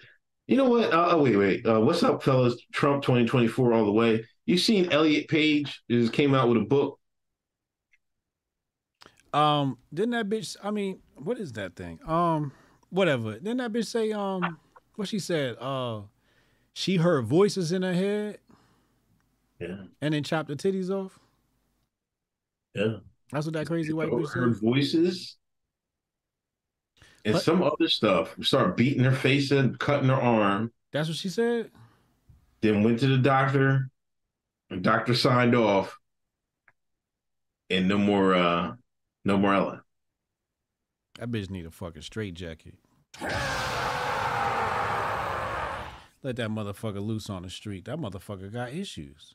You 0.46 0.56
know 0.56 0.68
what? 0.68 0.92
Uh, 0.92 1.08
oh 1.10 1.22
wait, 1.22 1.36
wait. 1.36 1.66
Uh, 1.66 1.80
what's 1.80 2.02
up, 2.02 2.22
fellas? 2.22 2.56
Trump 2.72 3.02
2024 3.04 3.72
all 3.72 3.84
the 3.84 3.92
way. 3.92 4.24
You 4.46 4.58
seen 4.58 4.90
Elliot 4.90 5.28
Page 5.28 5.82
just 5.90 6.12
came 6.12 6.34
out 6.34 6.48
with 6.48 6.58
a 6.58 6.64
book. 6.64 6.98
Um, 9.32 9.78
didn't 9.94 10.10
that 10.10 10.28
bitch? 10.28 10.56
I 10.62 10.70
mean, 10.70 11.00
what 11.14 11.38
is 11.38 11.52
that 11.52 11.76
thing? 11.76 12.00
Um, 12.06 12.52
whatever. 12.90 13.34
Didn't 13.34 13.58
that 13.58 13.72
bitch 13.72 13.86
say? 13.86 14.12
Um, 14.12 14.58
what 14.96 15.08
she 15.08 15.18
said? 15.18 15.56
Uh, 15.58 16.02
she 16.72 16.96
heard 16.96 17.24
voices 17.26 17.72
in 17.72 17.82
her 17.82 17.94
head. 17.94 18.38
Yeah. 19.58 19.76
And 20.00 20.14
then 20.14 20.22
chopped 20.22 20.48
the 20.48 20.56
titties 20.56 20.90
off. 20.90 21.18
Yeah. 22.74 22.96
That's 23.32 23.46
what 23.46 23.54
that 23.54 23.66
crazy 23.66 23.92
white 23.92 24.08
bitch 24.08 24.30
Her 24.32 24.52
said. 24.52 24.62
voices 24.62 25.36
and 27.24 27.36
some 27.36 27.62
other 27.62 27.88
stuff. 27.88 28.34
Start 28.42 28.76
beating 28.76 29.04
her 29.04 29.12
face 29.12 29.50
and 29.50 29.78
cutting 29.78 30.08
her 30.08 30.14
arm. 30.14 30.72
That's 30.92 31.08
what 31.08 31.16
she 31.16 31.28
said. 31.28 31.70
Then 32.60 32.82
went 32.82 32.98
to 33.00 33.06
the 33.06 33.18
doctor. 33.18 33.88
The 34.70 34.76
doctor 34.78 35.14
signed 35.14 35.54
off. 35.54 35.96
And 37.68 37.86
no 37.86 37.98
more 37.98 38.34
uh 38.34 38.72
no 39.24 39.38
more 39.38 39.54
Ella. 39.54 39.79
That 41.20 41.30
bitch 41.30 41.50
need 41.50 41.66
a 41.66 41.70
fucking 41.70 42.00
straight 42.00 42.32
jacket. 42.32 42.76
Let 46.22 46.36
that 46.36 46.48
motherfucker 46.48 47.06
loose 47.06 47.28
on 47.28 47.42
the 47.42 47.50
street. 47.50 47.84
That 47.84 47.98
motherfucker 47.98 48.50
got 48.50 48.72
issues. 48.72 49.34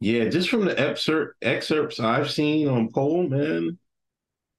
Yeah, 0.00 0.28
just 0.28 0.50
from 0.50 0.66
the 0.66 0.78
excerpt 0.78 1.42
excerpts 1.42 2.00
I've 2.00 2.30
seen 2.30 2.68
on 2.68 2.92
poll, 2.92 3.26
man, 3.26 3.78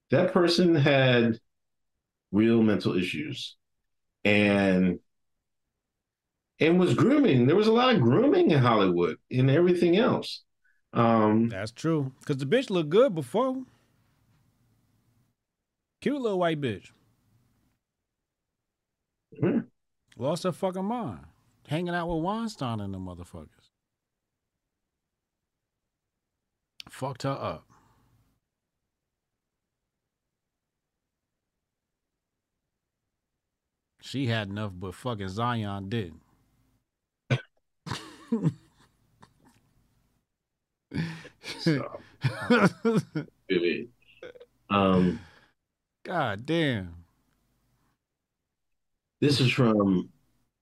that 0.10 0.34
person 0.34 0.74
had 0.74 1.38
real 2.32 2.64
mental 2.64 2.98
issues. 2.98 3.56
And 4.26 5.00
and 6.60 6.80
was 6.80 6.96
grooming. 6.96 7.46
There 7.46 7.56
was 7.56 7.68
a 7.68 7.72
lot 7.72 7.94
of 7.94 8.02
grooming 8.02 8.50
in 8.50 8.58
Hollywood 8.58 9.18
and 9.30 9.52
everything 9.52 9.96
else. 9.96 10.42
Um 10.94 11.50
That's 11.50 11.72
true. 11.72 12.12
Cause 12.26 12.38
the 12.38 12.46
bitch 12.46 12.70
looked 12.70 12.90
good 12.90 13.14
before. 13.14 13.64
Cute 16.02 16.22
little 16.22 16.40
white 16.40 16.60
bitch. 16.60 16.92
Yeah. 19.32 19.62
Lost 20.18 20.44
her 20.44 20.52
fucking 20.52 20.86
mind. 20.86 21.20
Hanging 21.68 21.94
out 21.94 22.08
with 22.08 22.24
Weinstein 22.24 22.80
and 22.80 22.94
the 22.94 22.98
motherfuckers. 22.98 23.70
Fucked 26.90 27.24
her 27.24 27.30
up. 27.30 27.66
She 34.02 34.26
had 34.28 34.50
enough, 34.50 34.72
but 34.76 34.96
fucking 34.96 35.30
Zion 35.30 35.90
didn't. 35.90 36.22
Really. 43.50 43.90
Um 44.70 45.20
God 46.04 46.46
damn. 46.46 46.96
This 49.22 49.42
is 49.42 49.52
from 49.52 50.10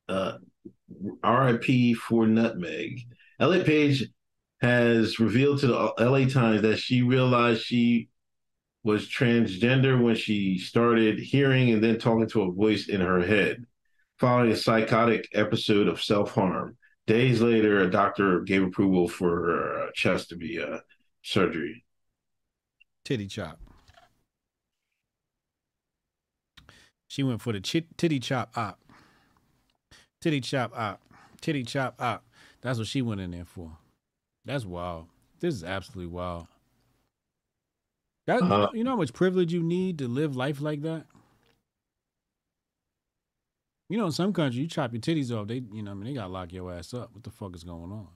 uh, 0.10 0.38
RIP 1.24 1.98
for 1.98 2.26
Nutmeg. 2.26 3.02
Elliot 3.40 3.66
Page 3.66 4.06
has 4.62 5.20
revealed 5.20 5.60
to 5.60 5.68
the 5.68 5.94
LA 6.00 6.28
Times 6.28 6.64
that 6.64 6.80
she 6.80 7.04
realized 7.04 7.62
she 7.62 8.10
was 8.84 9.08
transgender 9.08 10.02
when 10.02 10.16
she 10.16 10.58
started 10.58 11.20
hearing 11.20 11.72
and 11.72 11.84
then 11.84 12.00
talking 12.00 12.28
to 12.30 12.44
a 12.44 12.52
voice 12.52 12.88
in 12.88 13.02
her 13.02 13.22
head 13.22 13.66
following 14.18 14.52
a 14.52 14.56
psychotic 14.56 15.28
episode 15.34 15.88
of 15.88 16.02
self 16.02 16.32
harm. 16.34 16.78
Days 17.08 17.42
later, 17.42 17.80
a 17.80 17.90
doctor 17.90 18.42
gave 18.42 18.64
approval 18.64 19.08
for 19.08 19.30
her 19.30 19.84
uh, 19.84 19.92
chest 19.96 20.30
to 20.30 20.36
be 20.36 20.62
uh, 20.62 20.80
surgery. 21.24 21.86
Titty 23.06 23.28
chop. 23.28 23.60
She 27.08 27.24
went 27.24 27.42
for 27.42 27.54
the 27.54 27.62
titty 27.62 28.20
chop 28.20 28.58
op. 28.58 28.80
Titty 30.22 30.42
chop 30.42 30.78
op. 30.78 31.02
Titty 31.40 31.64
chop 31.64 31.96
op. 32.02 32.26
That's 32.62 32.78
what 32.78 32.88
she 32.88 33.02
went 33.02 33.22
in 33.22 33.32
there 33.32 33.46
for. 33.46 33.78
That's 34.44 34.66
wild. 34.66 35.08
This 35.40 35.54
is 35.54 35.64
absolutely 35.64 36.12
wild. 36.12 36.48
That 38.26 38.42
Uh, 38.42 38.68
you 38.74 38.84
know 38.84 38.92
how 38.92 38.98
much 38.98 39.14
privilege 39.14 39.54
you 39.54 39.64
need 39.64 39.98
to 40.00 40.10
live 40.10 40.36
life 40.36 40.60
like 40.60 40.82
that? 40.82 41.06
You 43.90 43.98
know, 43.98 44.06
in 44.08 44.12
some 44.12 44.34
countries, 44.34 44.60
you 44.60 44.68
chop 44.68 44.92
your 44.94 45.02
titties 45.02 45.32
off, 45.36 45.48
they 45.48 45.64
you 45.72 45.82
know, 45.82 45.92
I 45.92 45.94
mean, 45.94 46.06
they 46.06 46.14
gotta 46.14 46.32
lock 46.32 46.52
your 46.52 46.72
ass 46.74 46.94
up. 46.94 47.14
What 47.14 47.24
the 47.24 47.32
fuck 47.32 47.56
is 47.56 47.64
going 47.64 47.92
on? 47.92 48.08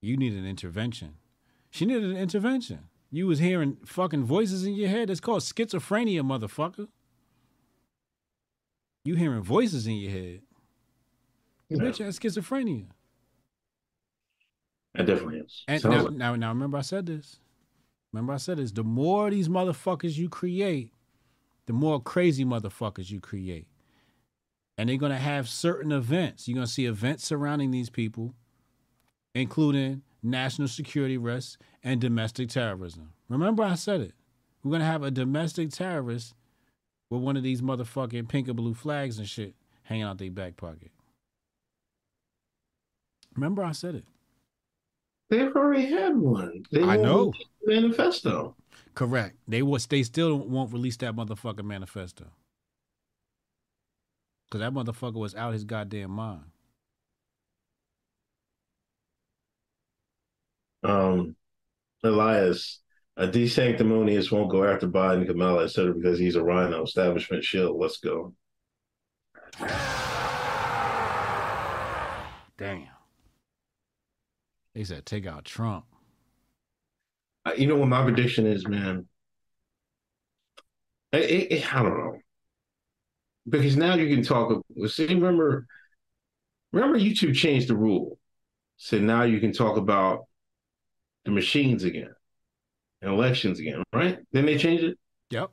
You 0.00 0.16
need 0.16 0.34
an 0.34 0.46
intervention. 0.46 1.14
She 1.70 1.86
needed 1.86 2.04
an 2.04 2.16
intervention. 2.16 2.80
You 3.10 3.26
was 3.26 3.38
hearing 3.38 3.78
fucking 3.84 4.24
voices 4.24 4.64
in 4.64 4.74
your 4.74 4.88
head. 4.88 5.08
It's 5.08 5.20
called 5.20 5.40
schizophrenia, 5.40 6.20
motherfucker. 6.20 6.88
You 9.04 9.14
hearing 9.14 9.42
voices 9.42 9.86
in 9.86 9.94
your 9.94 10.10
head. 10.10 10.42
Yeah. 11.70 11.78
bitch 11.78 11.98
has 11.98 12.18
schizophrenia. 12.18 12.86
It 14.94 15.04
definitely 15.04 15.38
is. 15.38 15.64
And 15.68 15.84
now, 15.84 16.02
like- 16.02 16.12
now, 16.12 16.34
now, 16.34 16.48
remember 16.50 16.76
I 16.76 16.82
said 16.82 17.06
this. 17.06 17.40
Remember, 18.12 18.32
I 18.32 18.38
said 18.38 18.58
this: 18.58 18.72
the 18.72 18.84
more 18.84 19.30
these 19.30 19.48
motherfuckers 19.48 20.16
you 20.16 20.28
create, 20.28 20.92
the 21.66 21.72
more 21.72 22.00
crazy 22.00 22.44
motherfuckers 22.44 23.10
you 23.10 23.20
create. 23.20 23.67
And 24.78 24.88
they're 24.88 24.96
gonna 24.96 25.18
have 25.18 25.48
certain 25.48 25.92
events. 25.92 26.48
You're 26.48 26.54
gonna 26.54 26.66
see 26.66 26.86
events 26.86 27.24
surrounding 27.24 27.72
these 27.72 27.90
people, 27.90 28.34
including 29.34 30.02
national 30.22 30.68
security 30.68 31.18
risks 31.18 31.58
and 31.82 32.00
domestic 32.00 32.48
terrorism. 32.48 33.12
Remember, 33.28 33.62
I 33.62 33.74
said 33.74 34.00
it. 34.00 34.14
We're 34.62 34.72
gonna 34.72 34.84
have 34.84 35.02
a 35.02 35.10
domestic 35.10 35.70
terrorist 35.70 36.34
with 37.10 37.22
one 37.22 37.36
of 37.36 37.42
these 37.42 37.60
motherfucking 37.60 38.28
pink 38.28 38.48
and 38.48 38.56
blue 38.56 38.74
flags 38.74 39.18
and 39.18 39.28
shit 39.28 39.54
hanging 39.82 40.04
out 40.04 40.18
their 40.18 40.30
back 40.30 40.56
pocket. 40.56 40.92
Remember, 43.34 43.64
I 43.64 43.72
said 43.72 43.94
it. 43.94 44.04
They've 45.30 45.54
already 45.54 45.86
had 45.86 46.16
one. 46.16 46.64
They 46.70 46.82
I 46.82 46.96
know. 46.96 47.32
Manifesto. 47.64 48.56
Correct. 48.94 49.36
They 49.46 49.62
was 49.62 49.86
they 49.86 50.02
still 50.02 50.36
won't 50.36 50.72
release 50.72 50.96
that 50.98 51.14
motherfucking 51.14 51.64
manifesto. 51.64 52.26
Cause 54.50 54.60
that 54.60 54.72
motherfucker 54.72 55.14
was 55.14 55.34
out 55.34 55.52
his 55.52 55.64
goddamn 55.64 56.10
mind. 56.10 56.44
Um, 60.82 61.36
Elias, 62.02 62.80
a 63.16 63.26
desanctimonious 63.26 64.30
won't 64.30 64.50
go 64.50 64.64
after 64.64 64.88
Biden, 64.88 65.26
Kamala, 65.26 65.64
et 65.64 65.68
cetera, 65.68 65.92
because 65.92 66.18
he's 66.18 66.36
a 66.36 66.42
RINO. 66.42 66.84
Establishment 66.84 67.44
shield. 67.44 67.78
Let's 67.78 67.98
go. 67.98 68.34
Damn. 72.56 72.88
They 74.74 74.84
said 74.84 75.04
take 75.04 75.26
out 75.26 75.44
Trump. 75.44 75.84
Uh, 77.44 77.52
You 77.56 77.66
know 77.66 77.76
what 77.76 77.88
my 77.88 78.02
prediction 78.02 78.46
is, 78.46 78.66
man? 78.66 79.06
I, 81.12 81.18
I, 81.18 81.64
I 81.78 81.82
don't 81.82 81.98
know. 81.98 82.18
Because 83.48 83.76
now 83.76 83.94
you 83.94 84.14
can 84.14 84.24
talk. 84.24 84.62
See, 84.86 85.06
remember, 85.06 85.66
remember 86.72 86.98
YouTube 86.98 87.34
changed 87.34 87.68
the 87.68 87.76
rule. 87.76 88.18
So 88.76 88.98
now 88.98 89.22
you 89.22 89.40
can 89.40 89.52
talk 89.52 89.76
about 89.76 90.26
the 91.24 91.30
machines 91.30 91.84
again 91.84 92.14
and 93.02 93.12
elections 93.12 93.58
again, 93.58 93.82
right? 93.92 94.18
Then 94.32 94.46
they 94.46 94.56
changed 94.56 94.84
it. 94.84 94.98
Yep. 95.30 95.50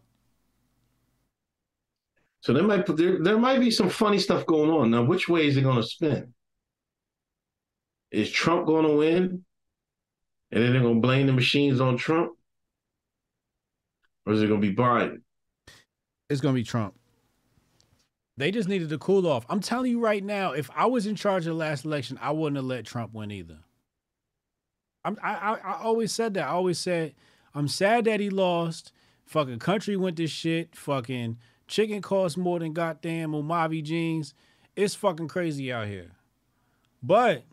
So 2.42 2.54
there 2.54 2.64
might 2.64 2.86
there, 2.96 3.24
there 3.24 3.40
might 3.40 3.60
be 3.60 3.72
some 3.72 3.90
funny 3.90 4.20
stuff 4.20 4.46
going 4.46 4.70
on. 4.70 4.92
Now, 4.92 5.04
which 5.04 5.28
way 5.28 5.48
is 5.48 5.58
it 5.58 5.64
going 5.64 5.78
to 5.78 5.84
spin? 5.84 6.34
Is 8.12 8.30
Trump 8.32 8.68
going 8.68 8.86
to 8.86 8.96
win, 8.96 9.44
and 10.52 10.64
then 10.64 10.72
they're 10.72 10.82
going 10.82 10.96
to 10.96 11.02
blame 11.02 11.26
the 11.26 11.34
machines 11.34 11.82
on 11.82 11.98
Trump, 11.98 12.34
or 14.26 14.34
is 14.34 14.44
it 14.44 14.48
going 14.48 14.62
to 14.62 14.68
be 14.68 14.76
Biden? 14.76 15.18
It's 16.30 16.42
gonna 16.42 16.56
be 16.56 16.64
Trump. 16.64 16.96
They 18.38 18.52
just 18.52 18.68
needed 18.68 18.90
to 18.90 18.98
cool 18.98 19.28
off. 19.28 19.46
I'm 19.50 19.62
telling 19.62 19.92
you 19.92 20.00
right 20.00 20.24
now, 20.24 20.52
if 20.52 20.70
I 20.76 20.88
was 20.88 21.08
in 21.08 21.16
charge 21.16 21.44
of 21.44 21.54
the 21.54 21.60
last 21.60 21.86
election, 21.86 22.20
I 22.22 22.32
wouldn't 22.32 22.58
have 22.58 22.66
let 22.66 22.86
Trump 22.86 23.14
win 23.14 23.32
either. 23.32 23.60
I'm, 25.06 25.18
I, 25.24 25.34
I 25.36 25.54
I 25.54 25.84
always 25.84 26.12
said 26.12 26.34
that. 26.34 26.48
I 26.48 26.52
always 26.52 26.80
said 26.80 27.14
I'm 27.54 27.68
sad 27.68 28.06
that 28.06 28.20
he 28.20 28.30
lost. 28.30 28.92
Fucking 29.26 29.60
country 29.60 29.96
went 29.96 30.18
to 30.18 30.28
shit. 30.28 30.76
Fucking 30.76 31.38
chicken 31.68 32.02
costs 32.02 32.38
more 32.38 32.60
than 32.60 32.74
goddamn 32.74 33.32
Umavi 33.32 33.82
jeans. 33.84 34.34
It's 34.76 34.96
fucking 34.96 35.30
crazy 35.30 35.72
out 35.72 35.88
here. 35.88 36.12
But 37.02 37.44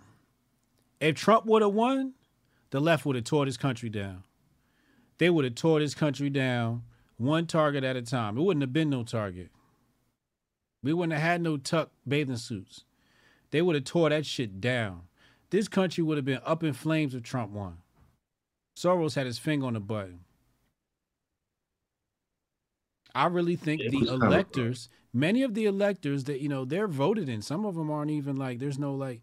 if 1.00 1.14
Trump 1.14 1.46
would 1.46 1.62
have 1.62 1.72
won, 1.72 2.14
the 2.70 2.80
left 2.80 3.06
would 3.06 3.16
have 3.16 3.24
tore 3.24 3.44
this 3.44 3.56
country 3.56 3.88
down. 3.88 4.24
They 5.18 5.30
would 5.30 5.44
have 5.44 5.54
tore 5.54 5.78
this 5.78 5.94
country 5.94 6.30
down 6.30 6.82
one 7.16 7.46
target 7.46 7.84
at 7.84 7.96
a 7.96 8.02
time. 8.02 8.36
It 8.36 8.42
wouldn't 8.42 8.62
have 8.62 8.72
been 8.72 8.90
no 8.90 9.04
target. 9.04 9.50
We 10.82 10.92
wouldn't 10.92 11.12
have 11.12 11.22
had 11.22 11.40
no 11.42 11.56
tuck 11.56 11.90
bathing 12.06 12.36
suits. 12.36 12.84
They 13.50 13.62
would 13.62 13.74
have 13.74 13.84
tore 13.84 14.08
that 14.10 14.26
shit 14.26 14.60
down. 14.60 15.02
This 15.50 15.68
country 15.68 16.02
would 16.02 16.16
have 16.16 16.24
been 16.24 16.40
up 16.44 16.64
in 16.64 16.72
flames 16.72 17.14
if 17.14 17.22
Trump 17.22 17.52
won. 17.52 17.78
Soros 18.76 19.14
had 19.14 19.26
his 19.26 19.38
finger 19.38 19.66
on 19.66 19.74
the 19.74 19.80
button. 19.80 20.20
I 23.14 23.26
really 23.26 23.56
think 23.56 23.82
the 23.90 23.98
was 23.98 24.08
kind 24.08 24.22
of- 24.22 24.28
electors, 24.28 24.88
many 25.12 25.42
of 25.42 25.54
the 25.54 25.66
electors 25.66 26.24
that, 26.24 26.40
you 26.40 26.48
know, 26.48 26.64
they're 26.64 26.88
voted 26.88 27.28
in, 27.28 27.42
some 27.42 27.66
of 27.66 27.74
them 27.74 27.90
aren't 27.90 28.10
even 28.10 28.36
like, 28.36 28.58
there's 28.58 28.78
no 28.78 28.94
like, 28.94 29.20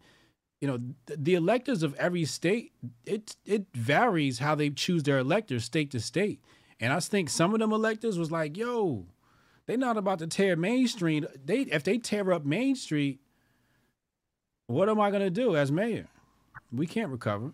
you 0.60 0.68
know, 0.68 0.78
th- 1.06 1.18
the 1.20 1.34
electors 1.34 1.82
of 1.82 1.94
every 1.94 2.24
state, 2.24 2.72
it 3.06 3.34
it 3.46 3.66
varies 3.74 4.38
how 4.38 4.54
they 4.54 4.70
choose 4.70 5.02
their 5.02 5.18
electors 5.18 5.64
state 5.64 5.90
to 5.90 5.98
state. 6.00 6.40
And 6.78 6.92
I 6.92 7.00
think 7.00 7.28
some 7.30 7.52
of 7.52 7.60
them 7.60 7.72
electors 7.72 8.18
was 8.18 8.30
like, 8.30 8.56
yo, 8.56 9.06
they 9.66 9.76
not 9.76 9.96
about 9.96 10.18
to 10.20 10.26
tear 10.26 10.56
Main 10.56 10.88
Street. 10.88 11.24
They 11.44 11.60
if 11.60 11.82
they 11.84 11.98
tear 11.98 12.32
up 12.32 12.44
Main 12.44 12.76
Street, 12.76 13.20
what 14.66 14.88
am 14.88 15.00
I 15.00 15.10
gonna 15.10 15.30
do 15.30 15.56
as 15.56 15.70
mayor? 15.70 16.08
We 16.72 16.86
can't 16.86 17.10
recover. 17.10 17.52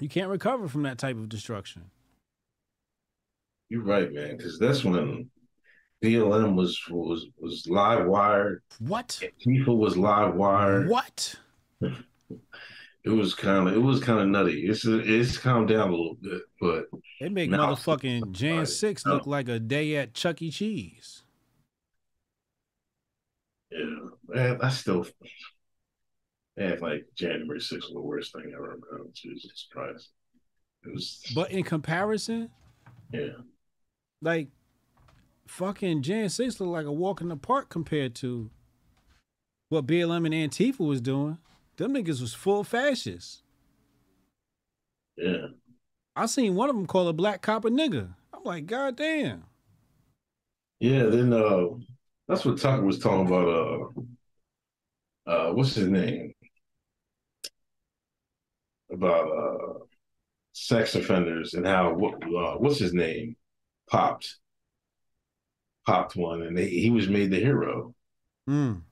You 0.00 0.08
can't 0.08 0.30
recover 0.30 0.68
from 0.68 0.82
that 0.82 0.98
type 0.98 1.16
of 1.16 1.28
destruction. 1.28 1.90
You're 3.68 3.82
right, 3.82 4.12
man. 4.12 4.36
Because 4.36 4.58
that's 4.58 4.84
when 4.84 5.28
BLM 6.02 6.54
was 6.54 6.80
was 6.88 7.26
was 7.38 7.66
live 7.68 8.06
wired. 8.06 8.62
What? 8.78 9.20
Antifa 9.22 9.76
was 9.76 9.96
live 9.96 10.34
wired. 10.34 10.88
What? 10.88 11.34
It 13.04 13.10
was 13.10 13.34
kind 13.34 13.68
of 13.68 13.74
it 13.74 13.78
was 13.78 14.02
kind 14.02 14.20
of 14.20 14.28
nutty. 14.28 14.66
It's 14.66 14.84
it's 14.84 15.38
calmed 15.38 15.68
down 15.68 15.88
a 15.88 15.90
little 15.90 16.16
bit, 16.20 16.42
but 16.60 16.86
They 17.20 17.28
make 17.28 17.50
motherfucking 17.50 18.32
Jan 18.32 18.66
6 18.66 19.06
look 19.06 19.26
like 19.26 19.48
a 19.48 19.58
day 19.58 19.96
at 19.96 20.14
Chuck 20.14 20.42
E. 20.42 20.50
Cheese. 20.50 21.22
yeah, 23.70 23.78
man, 24.26 24.58
I 24.62 24.68
still 24.70 25.06
man, 26.56 26.78
like 26.80 27.06
January 27.14 27.60
6th 27.60 27.72
was 27.72 27.90
the 27.92 28.00
worst 28.00 28.32
thing 28.32 28.50
I 28.52 28.56
ever. 28.56 28.78
Man. 28.92 29.08
Jesus 29.14 29.66
Christ, 29.70 30.10
it 30.84 30.92
was 30.92 31.22
But 31.34 31.50
in 31.50 31.62
comparison, 31.64 32.50
yeah. 33.12 33.28
like 34.20 34.48
fucking 35.46 36.02
Jan 36.02 36.28
6 36.28 36.60
look 36.60 36.68
like 36.68 36.86
a 36.86 36.92
walk 36.92 37.20
in 37.20 37.28
the 37.28 37.36
park 37.36 37.68
compared 37.68 38.14
to 38.16 38.50
what 39.70 39.86
BLM 39.86 40.26
and 40.26 40.34
Antifa 40.52 40.80
was 40.80 41.00
doing. 41.00 41.38
Them 41.78 41.94
niggas 41.94 42.20
was 42.20 42.34
full 42.34 42.64
fascists. 42.64 43.42
Yeah. 45.16 45.46
I 46.16 46.26
seen 46.26 46.56
one 46.56 46.68
of 46.68 46.74
them 46.74 46.86
call 46.86 47.06
a 47.06 47.12
black 47.12 47.40
cop 47.40 47.64
a 47.64 47.70
nigga. 47.70 48.14
I'm 48.34 48.42
like, 48.44 48.66
God 48.66 48.96
damn. 48.96 49.44
Yeah, 50.80 51.04
then 51.04 51.32
uh 51.32 51.66
that's 52.26 52.44
what 52.44 52.58
Tucker 52.58 52.82
was 52.82 52.98
talking 52.98 53.26
about 53.26 53.48
uh 55.26 55.30
uh 55.30 55.52
what's 55.52 55.74
his 55.76 55.88
name? 55.88 56.32
About 58.92 59.28
uh 59.30 59.84
sex 60.52 60.96
offenders 60.96 61.54
and 61.54 61.64
how 61.64 61.94
what 61.94 62.14
uh, 62.24 62.56
what's 62.58 62.78
his 62.80 62.92
name 62.92 63.36
popped 63.88 64.36
popped 65.86 66.16
one 66.16 66.42
and 66.42 66.58
they, 66.58 66.68
he 66.68 66.90
was 66.90 67.08
made 67.08 67.30
the 67.30 67.38
hero. 67.38 67.94
Mm. 68.48 68.82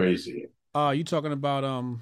Crazy. 0.00 0.46
Uh, 0.74 0.94
you 0.96 1.04
talking 1.04 1.30
about 1.32 1.62
um 1.62 2.00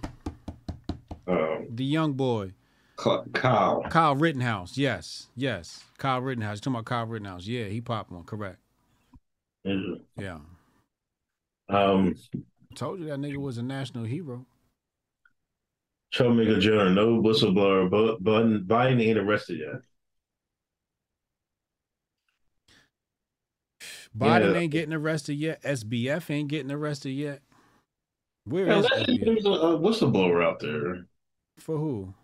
Um 1.27 1.66
the 1.69 1.85
young 1.85 2.12
boy. 2.12 2.53
Kyle. 2.97 3.83
Kyle 3.91 4.15
Rittenhouse. 4.15 4.79
Yes. 4.79 5.27
Yes. 5.35 5.83
Kyle 5.99 6.20
Rittenhouse. 6.20 6.59
You 6.59 6.61
talking 6.61 6.75
about 6.75 6.85
Kyle 6.85 7.07
Rittenhouse. 7.07 7.45
Yeah, 7.47 7.65
he 7.65 7.81
popped 7.81 8.12
one, 8.12 8.23
correct. 8.23 8.59
Yeah. 9.65 9.95
Yeah. 10.16 10.39
Um 11.69 12.15
Told 12.77 13.01
you 13.01 13.07
that 13.07 13.19
nigga 13.19 13.39
was 13.39 13.59
a 13.59 13.62
national 13.65 14.05
hero. 14.05 14.47
Troublemaker 16.12 16.61
Journal, 16.61 16.91
no 16.91 17.20
whistleblower, 17.20 17.91
but 17.91 18.23
Biden, 18.23 18.65
Biden 18.65 19.03
ain't 19.03 19.19
arrested 19.19 19.59
yet. 19.59 19.81
Biden 24.16 24.55
Yeah. 24.55 24.61
ain't 24.61 24.73
getting 24.73 24.95
arrested 24.95 25.35
yet. 25.35 25.61
SBF 25.65 26.31
ain't 26.31 26.49
getting 26.49 26.70
arrested 26.70 27.11
yet. 27.11 27.43
Where 28.49 28.66
Yeah, 28.66 28.79
is 28.79 28.87
there's 29.25 29.45
a, 29.47 29.51
a 29.51 29.79
whistleblower 29.79 30.45
out 30.45 30.61
there 30.61 31.07
For 31.59 31.77
who? 31.77 32.15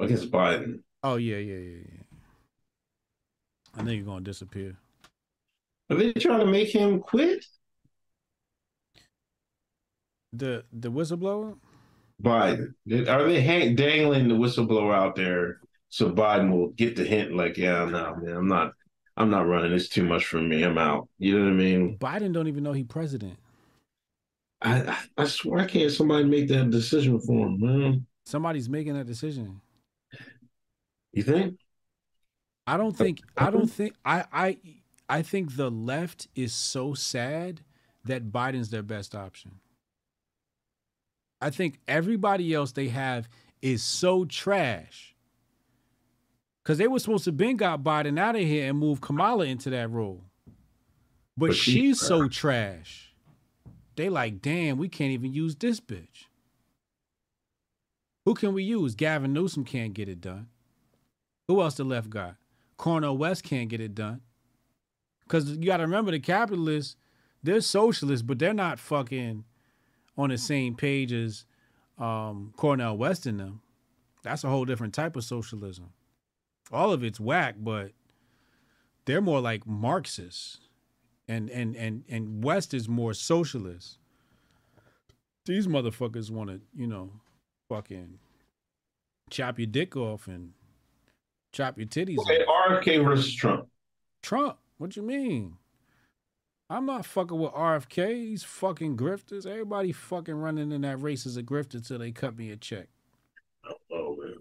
against 0.00 0.30
Biden. 0.30 0.80
Oh 1.02 1.16
yeah, 1.16 1.36
yeah, 1.38 1.56
yeah, 1.58 1.82
yeah. 1.92 2.02
I 3.74 3.78
think 3.78 3.96
you're 3.96 4.04
gonna 4.04 4.20
disappear. 4.24 4.76
Are 5.90 5.96
they 5.96 6.12
trying 6.14 6.40
to 6.40 6.46
make 6.46 6.74
him 6.74 7.00
quit? 7.00 7.44
The 10.32 10.64
the 10.72 10.90
whistleblower? 10.90 11.58
Biden. 12.22 12.74
Are 13.08 13.24
they 13.28 13.40
hang, 13.40 13.74
dangling 13.76 14.28
the 14.28 14.34
whistleblower 14.34 14.94
out 14.94 15.14
there 15.16 15.60
so 15.88 16.10
Biden 16.10 16.50
will 16.50 16.70
get 16.70 16.96
the 16.96 17.04
hint? 17.04 17.34
Like, 17.34 17.56
yeah, 17.56 17.84
no, 17.84 18.16
man, 18.16 18.36
I'm 18.36 18.48
not, 18.48 18.72
I'm 19.16 19.30
not 19.30 19.46
running. 19.46 19.72
It's 19.72 19.88
too 19.88 20.04
much 20.04 20.26
for 20.26 20.40
me. 20.40 20.62
I'm 20.64 20.78
out. 20.78 21.08
You 21.18 21.38
know 21.38 21.44
what 21.44 21.52
I 21.52 21.54
mean? 21.56 22.00
Biden 22.00 22.32
don't 22.32 22.48
even 22.48 22.62
know 22.64 22.72
he 22.72 22.82
president. 22.84 23.38
I, 24.60 24.80
I, 24.82 24.98
I 25.18 25.24
swear, 25.26 25.58
why 25.58 25.66
can't 25.66 25.92
somebody 25.92 26.24
make 26.24 26.48
that 26.48 26.70
decision 26.70 27.20
for 27.20 27.46
him, 27.46 27.60
man? 27.60 28.06
Somebody's 28.24 28.68
making 28.68 28.94
that 28.94 29.06
decision. 29.06 29.60
You 31.12 31.22
think? 31.22 31.58
I 32.66 32.76
don't 32.76 32.94
uh, 32.94 33.04
think 33.04 33.20
I 33.36 33.50
don't 33.50 33.66
think 33.66 33.94
I 34.04 34.24
I 34.32 34.58
I 35.08 35.22
think 35.22 35.56
the 35.56 35.70
left 35.70 36.28
is 36.34 36.52
so 36.52 36.92
sad 36.92 37.62
that 38.04 38.30
Biden's 38.30 38.70
their 38.70 38.82
best 38.82 39.14
option. 39.14 39.60
I 41.40 41.50
think 41.50 41.78
everybody 41.88 42.52
else 42.52 42.72
they 42.72 42.88
have 42.88 43.28
is 43.62 43.82
so 43.82 44.24
trash. 44.24 45.14
Cause 46.64 46.76
they 46.76 46.88
were 46.88 46.98
supposed 46.98 47.24
to 47.24 47.32
been 47.32 47.56
got 47.56 47.82
Biden 47.82 48.18
out 48.18 48.36
of 48.36 48.42
here 48.42 48.68
and 48.68 48.78
move 48.78 49.00
Kamala 49.00 49.46
into 49.46 49.70
that 49.70 49.90
role. 49.90 50.22
But, 51.34 51.48
But 51.48 51.56
she's 51.56 51.98
so 51.98 52.28
trash. 52.28 53.07
They 53.98 54.08
like, 54.08 54.40
damn, 54.40 54.78
we 54.78 54.88
can't 54.88 55.10
even 55.10 55.34
use 55.34 55.56
this 55.56 55.80
bitch. 55.80 56.26
Who 58.24 58.34
can 58.34 58.54
we 58.54 58.62
use? 58.62 58.94
Gavin 58.94 59.32
Newsom 59.32 59.64
can't 59.64 59.92
get 59.92 60.08
it 60.08 60.20
done. 60.20 60.46
Who 61.48 61.60
else 61.60 61.74
the 61.74 61.82
left 61.82 62.08
got? 62.08 62.36
Cornel 62.76 63.18
West 63.18 63.42
can't 63.42 63.68
get 63.68 63.80
it 63.80 63.96
done. 63.96 64.20
Because 65.24 65.50
you 65.50 65.66
got 65.66 65.78
to 65.78 65.82
remember 65.82 66.12
the 66.12 66.20
capitalists, 66.20 66.94
they're 67.42 67.60
socialists, 67.60 68.22
but 68.22 68.38
they're 68.38 68.54
not 68.54 68.78
fucking 68.78 69.42
on 70.16 70.28
the 70.28 70.38
same 70.38 70.76
page 70.76 71.12
as 71.12 71.44
um, 71.98 72.54
Cornel 72.56 72.96
West 72.96 73.26
and 73.26 73.40
them. 73.40 73.62
That's 74.22 74.44
a 74.44 74.48
whole 74.48 74.64
different 74.64 74.94
type 74.94 75.16
of 75.16 75.24
socialism. 75.24 75.90
All 76.70 76.92
of 76.92 77.02
it's 77.02 77.18
whack, 77.18 77.56
but 77.58 77.90
they're 79.06 79.20
more 79.20 79.40
like 79.40 79.66
Marxists. 79.66 80.60
And 81.28 81.50
and 81.50 81.76
and 81.76 82.04
and 82.08 82.42
West 82.42 82.72
is 82.72 82.88
more 82.88 83.12
socialist. 83.12 83.98
These 85.44 85.66
motherfuckers 85.66 86.30
want 86.30 86.50
to, 86.50 86.60
you 86.74 86.86
know, 86.86 87.10
fucking 87.68 88.18
chop 89.30 89.58
your 89.58 89.66
dick 89.66 89.96
off 89.96 90.26
and 90.26 90.52
chop 91.52 91.78
your 91.78 91.86
titties 91.86 92.18
Okay, 92.18 92.44
off. 92.44 92.82
RFK 92.82 93.04
versus 93.04 93.34
Trump. 93.34 93.68
Trump, 94.22 94.56
what 94.78 94.96
you 94.96 95.02
mean? 95.02 95.56
I'm 96.70 96.84
not 96.84 97.06
fucking 97.06 97.38
with 97.38 97.52
RFK. 97.52 98.14
He's 98.14 98.44
fucking 98.44 98.96
grifters. 98.96 99.46
Everybody 99.46 99.92
fucking 99.92 100.34
running 100.34 100.70
in 100.70 100.82
that 100.82 101.00
race 101.00 101.24
is 101.24 101.36
a 101.38 101.42
grifter 101.42 101.86
till 101.86 101.98
they 101.98 102.10
cut 102.10 102.36
me 102.36 102.50
a 102.50 102.56
check. 102.56 102.88
Oh 103.90 104.16
man. 104.16 104.34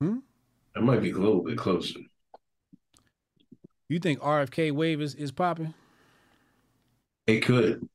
Hmm? 0.00 0.18
That 0.74 0.82
might 0.82 1.00
be 1.00 1.10
a 1.10 1.16
little 1.16 1.42
bit 1.42 1.56
closer. 1.56 2.00
You 3.88 3.98
think 3.98 4.20
RFK 4.20 4.72
wave 4.72 5.00
is, 5.00 5.14
is 5.14 5.32
popping? 5.32 5.72
It 7.28 7.44
could. 7.44 7.86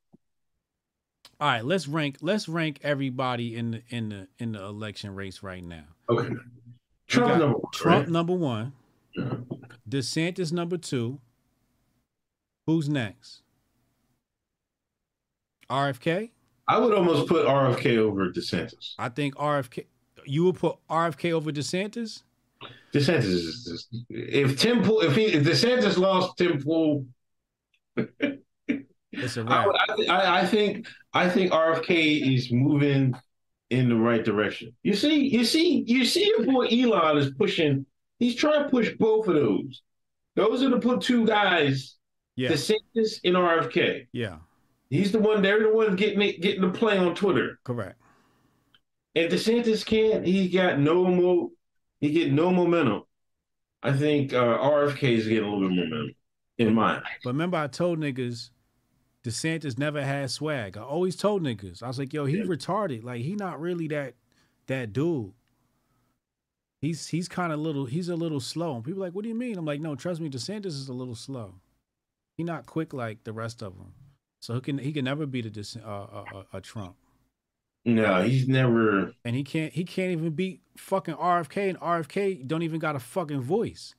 All 1.40 1.48
right, 1.48 1.64
let's 1.64 1.88
rank 1.88 2.18
let's 2.20 2.48
rank 2.48 2.78
everybody 2.84 3.56
in 3.56 3.72
the 3.72 3.82
in 3.88 4.08
the 4.10 4.28
in 4.38 4.52
the 4.52 4.62
election 4.62 5.14
race 5.14 5.42
right 5.42 5.62
now. 5.62 5.84
Okay. 6.08 6.34
Trump 7.08 7.38
number 7.38 7.58
one, 7.58 7.72
Trump 7.72 8.04
right? 8.04 8.08
number 8.08 8.32
one. 8.32 8.72
DeSantis 9.88 10.52
number 10.52 10.76
two. 10.76 11.20
Who's 12.66 12.88
next? 12.88 13.42
RFK? 15.68 16.30
I 16.68 16.78
would 16.78 16.94
almost 16.94 17.28
put 17.28 17.46
RFK 17.46 17.98
over 17.98 18.30
DeSantis. 18.30 18.94
I 18.98 19.08
think 19.08 19.34
RFK 19.34 19.86
you 20.24 20.44
would 20.44 20.56
put 20.56 20.76
RFK 20.88 21.32
over 21.32 21.50
DeSantis? 21.50 22.22
DeSantis 22.94 23.24
is 23.24 23.64
just, 23.68 24.04
if 24.08 24.58
Tim 24.58 24.84
Pool 24.84 25.00
if 25.00 25.16
he 25.16 25.24
if 25.24 25.42
DeSantis 25.42 25.98
lost 25.98 26.38
Tim 26.38 26.62
Pool, 26.62 27.04
It's 29.18 29.36
a 29.36 29.42
I, 29.42 29.64
wrap. 29.66 29.74
I, 29.88 30.04
I, 30.06 30.40
I 30.40 30.46
think 30.46 30.86
I 31.12 31.28
think 31.28 31.52
RFK 31.52 32.34
is 32.34 32.50
moving 32.52 33.14
in 33.70 33.88
the 33.88 33.96
right 33.96 34.24
direction. 34.24 34.74
You 34.82 34.94
see, 34.94 35.28
you 35.28 35.44
see, 35.44 35.84
you 35.86 36.04
see 36.04 36.26
your 36.26 36.44
boy 36.46 36.66
Elon 36.66 37.16
is 37.18 37.30
pushing. 37.32 37.86
He's 38.18 38.34
trying 38.36 38.64
to 38.64 38.68
push 38.68 38.90
both 38.98 39.26
of 39.28 39.34
those. 39.34 39.82
Those 40.36 40.62
are 40.62 40.68
the 40.70 40.78
put 40.78 41.00
two 41.00 41.26
guys, 41.26 41.96
Yeah. 42.36 42.50
DeSantis 42.50 43.20
and 43.24 43.34
RFK. 43.36 44.06
Yeah, 44.12 44.36
He's 44.90 45.12
the 45.12 45.18
one. 45.18 45.42
They're 45.42 45.62
the 45.62 45.72
ones 45.74 45.96
getting 45.96 46.20
it, 46.22 46.40
getting 46.40 46.60
the 46.62 46.70
play 46.70 46.98
on 46.98 47.14
Twitter. 47.14 47.58
correct. 47.64 47.96
And 49.16 49.30
DeSantis 49.30 49.84
can't. 49.86 50.26
He 50.26 50.48
got 50.48 50.78
no 50.80 51.04
more. 51.04 51.50
He 52.00 52.10
get 52.10 52.32
no 52.32 52.50
momentum. 52.50 53.02
I 53.82 53.92
think 53.92 54.32
uh, 54.32 54.58
RFK 54.58 55.02
is 55.18 55.28
getting 55.28 55.44
a 55.44 55.52
little 55.54 55.68
bit 55.68 55.78
of 55.78 55.88
momentum 55.90 56.14
in 56.58 56.74
mind. 56.74 57.02
But 57.22 57.30
remember, 57.30 57.56
I 57.58 57.66
told 57.68 57.98
niggas 57.98 58.50
DeSantis 59.24 59.78
never 59.78 60.04
had 60.04 60.30
swag. 60.30 60.76
I 60.76 60.82
always 60.82 61.16
told 61.16 61.42
niggas. 61.42 61.82
I 61.82 61.88
was 61.88 61.98
like, 61.98 62.12
yo, 62.12 62.26
he 62.26 62.42
retarded. 62.42 63.02
Like 63.02 63.22
he 63.22 63.34
not 63.34 63.58
really 63.58 63.88
that 63.88 64.14
that 64.66 64.92
dude. 64.92 65.32
He's 66.82 67.06
he's 67.06 67.28
kind 67.28 67.50
of 67.52 67.58
little. 67.58 67.86
He's 67.86 68.10
a 68.10 68.16
little 68.16 68.40
slow. 68.40 68.76
And 68.76 68.84
people 68.84 69.02
are 69.02 69.06
like, 69.06 69.14
what 69.14 69.22
do 69.22 69.30
you 69.30 69.34
mean? 69.34 69.56
I'm 69.56 69.64
like, 69.64 69.80
no, 69.80 69.94
trust 69.94 70.20
me. 70.20 70.28
DeSantis 70.28 70.66
is 70.66 70.88
a 70.88 70.92
little 70.92 71.14
slow. 71.14 71.54
He 72.36 72.44
not 72.44 72.66
quick 72.66 72.92
like 72.92 73.24
the 73.24 73.32
rest 73.32 73.62
of 73.62 73.78
them. 73.78 73.94
So 74.40 74.54
he 74.54 74.60
can 74.60 74.76
he 74.76 74.92
can 74.92 75.06
never 75.06 75.24
beat 75.24 75.46
a 75.46 75.78
uh, 75.82 76.24
uh, 76.34 76.42
a 76.52 76.60
Trump. 76.60 76.96
No, 77.86 78.22
he's 78.22 78.46
never. 78.46 79.14
And 79.24 79.34
he 79.34 79.42
can't 79.42 79.72
he 79.72 79.84
can't 79.84 80.12
even 80.12 80.32
beat 80.32 80.60
fucking 80.76 81.14
RFK. 81.14 81.70
And 81.70 81.80
RFK 81.80 82.46
don't 82.46 82.62
even 82.62 82.78
got 82.78 82.94
a 82.94 83.00
fucking 83.00 83.40
voice. 83.40 83.94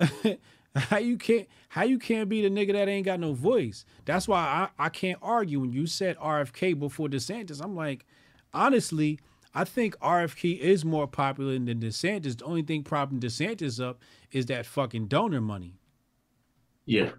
how 0.76 0.98
you 0.98 1.16
can't 1.16 1.48
how 1.68 1.82
you 1.82 1.98
can't 1.98 2.28
beat 2.28 2.44
a 2.44 2.50
nigga 2.50 2.72
that 2.72 2.88
ain't 2.88 3.06
got 3.06 3.20
no 3.20 3.32
voice? 3.32 3.84
That's 4.04 4.28
why 4.28 4.70
I, 4.78 4.86
I 4.86 4.88
can't 4.88 5.18
argue 5.22 5.60
when 5.60 5.72
you 5.72 5.86
said 5.86 6.16
RFK 6.18 6.78
before 6.78 7.08
DeSantis. 7.08 7.62
I'm 7.62 7.76
like, 7.76 8.06
honestly, 8.52 9.18
I 9.54 9.64
think 9.64 9.98
RFK 9.98 10.58
is 10.58 10.84
more 10.84 11.06
popular 11.06 11.52
than 11.52 11.80
DeSantis. 11.80 12.38
The 12.38 12.44
only 12.44 12.62
thing 12.62 12.82
propping 12.82 13.20
DeSantis 13.20 13.84
up 13.84 14.00
is 14.30 14.46
that 14.46 14.66
fucking 14.66 15.08
donor 15.08 15.40
money. 15.40 15.78
Yeah. 16.86 17.10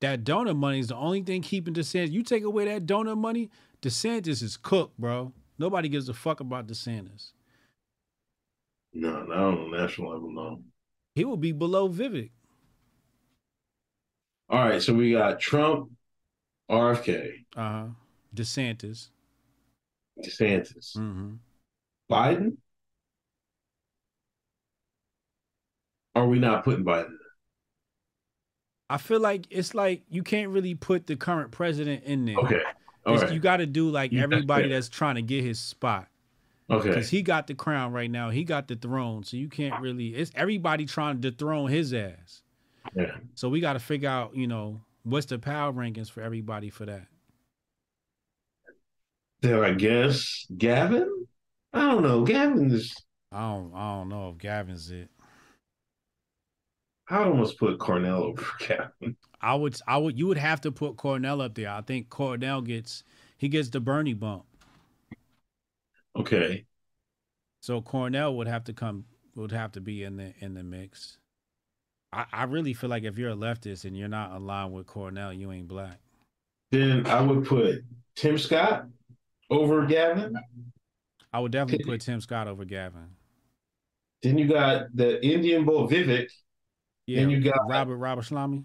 That 0.00 0.24
donor 0.24 0.54
money 0.54 0.80
is 0.80 0.88
the 0.88 0.96
only 0.96 1.22
thing 1.22 1.42
keeping 1.42 1.74
DeSantis. 1.74 2.10
You 2.10 2.22
take 2.22 2.44
away 2.44 2.66
that 2.66 2.86
donor 2.86 3.16
money, 3.16 3.50
DeSantis 3.82 4.42
is 4.42 4.56
cooked, 4.56 4.98
bro. 4.98 5.32
Nobody 5.58 5.88
gives 5.88 6.08
a 6.08 6.14
fuck 6.14 6.40
about 6.40 6.66
DeSantis. 6.66 7.32
No, 8.92 9.22
not 9.24 9.38
on 9.38 9.70
the 9.70 9.78
national 9.78 10.12
level. 10.12 10.30
No. 10.30 10.60
He 11.14 11.24
will 11.24 11.36
be 11.36 11.52
below 11.52 11.88
Vivek. 11.88 12.30
All 14.48 14.64
right, 14.64 14.82
so 14.82 14.94
we 14.94 15.12
got 15.12 15.40
Trump, 15.40 15.90
RFK, 16.70 17.44
Uh 17.56 17.60
huh. 17.62 17.86
DeSantis. 18.34 19.08
DeSantis, 20.24 20.96
Mm-hmm. 20.96 21.34
Biden. 22.10 22.56
Are 26.14 26.26
we 26.26 26.38
not 26.38 26.64
putting 26.64 26.84
Biden? 26.84 27.14
I 28.90 28.96
feel 28.96 29.20
like 29.20 29.46
it's 29.50 29.74
like 29.74 30.02
you 30.08 30.22
can't 30.22 30.48
really 30.50 30.74
put 30.74 31.06
the 31.06 31.16
current 31.16 31.50
president 31.50 32.04
in 32.04 32.24
there. 32.24 32.36
Okay. 32.38 32.62
Right. 33.06 33.32
You 33.32 33.38
got 33.38 33.58
to 33.58 33.66
do 33.66 33.90
like 33.90 34.12
everybody 34.12 34.68
yeah. 34.68 34.74
that's 34.74 34.88
trying 34.88 35.14
to 35.16 35.22
get 35.22 35.44
his 35.44 35.58
spot. 35.58 36.08
Okay. 36.70 36.88
Because 36.88 37.08
he 37.08 37.22
got 37.22 37.46
the 37.46 37.54
crown 37.54 37.92
right 37.92 38.10
now. 38.10 38.30
He 38.30 38.44
got 38.44 38.68
the 38.68 38.76
throne. 38.76 39.24
So 39.24 39.36
you 39.36 39.48
can't 39.48 39.80
really, 39.80 40.08
it's 40.08 40.30
everybody 40.34 40.84
trying 40.86 41.20
to 41.20 41.30
dethrone 41.30 41.70
his 41.70 41.94
ass. 41.94 42.42
Yeah. 42.94 43.16
So 43.34 43.48
we 43.48 43.60
got 43.60 43.74
to 43.74 43.78
figure 43.78 44.08
out, 44.08 44.34
you 44.34 44.46
know, 44.46 44.80
what's 45.02 45.26
the 45.26 45.38
power 45.38 45.72
rankings 45.72 46.10
for 46.10 46.22
everybody 46.22 46.70
for 46.70 46.86
that. 46.86 47.06
Then 49.40 49.60
I 49.62 49.72
guess 49.72 50.46
Gavin. 50.56 51.26
I 51.72 51.80
don't 51.80 52.02
know. 52.02 52.24
Gavin 52.24 52.70
is. 52.70 52.94
I 53.30 53.40
don't, 53.40 53.72
I 53.74 53.96
don't 53.96 54.08
know 54.08 54.30
if 54.30 54.38
Gavin's 54.38 54.90
it. 54.90 55.10
I'd 57.10 57.26
almost 57.26 57.58
put 57.58 57.78
Cornel 57.78 58.22
over 58.22 58.44
Gavin. 58.66 59.16
I 59.40 59.54
would, 59.54 59.76
I 59.86 59.96
would, 59.96 60.18
you 60.18 60.26
would 60.26 60.38
have 60.38 60.60
to 60.62 60.72
put 60.72 60.96
Cornel 60.96 61.40
up 61.40 61.54
there. 61.54 61.70
I 61.70 61.80
think 61.82 62.08
Cornel 62.08 62.62
gets, 62.62 63.04
he 63.36 63.48
gets 63.48 63.68
the 63.68 63.80
Bernie 63.80 64.14
bump. 64.14 64.44
Okay. 66.16 66.64
So 67.60 67.80
Cornel 67.80 68.36
would 68.36 68.48
have 68.48 68.64
to 68.64 68.72
come, 68.72 69.04
would 69.34 69.52
have 69.52 69.72
to 69.72 69.80
be 69.80 70.02
in 70.02 70.16
the 70.16 70.32
in 70.40 70.54
the 70.54 70.64
mix. 70.64 71.18
I, 72.12 72.24
I 72.32 72.44
really 72.44 72.72
feel 72.72 72.90
like 72.90 73.04
if 73.04 73.18
you're 73.18 73.30
a 73.30 73.36
leftist 73.36 73.84
and 73.84 73.96
you're 73.96 74.08
not 74.08 74.32
aligned 74.32 74.72
with 74.72 74.86
Cornel, 74.86 75.32
you 75.32 75.52
ain't 75.52 75.68
black. 75.68 75.98
Then 76.70 77.06
I 77.06 77.20
would 77.20 77.46
put 77.46 77.82
Tim 78.16 78.38
Scott 78.38 78.86
over 79.50 79.86
Gavin. 79.86 80.34
I 81.32 81.40
would 81.40 81.52
definitely 81.52 81.84
put 81.84 82.00
Tim 82.00 82.20
Scott 82.20 82.48
over 82.48 82.64
Gavin. 82.64 83.08
Then 84.22 84.38
you 84.38 84.48
got 84.48 84.86
the 84.94 85.24
Indian 85.24 85.64
boy 85.64 85.86
Vivek. 85.86 86.28
Yeah, 87.06 87.20
Then 87.20 87.30
you 87.30 87.40
got 87.40 87.68
Robert 87.68 87.96
Robert 87.96 88.24
Shlamy. 88.24 88.64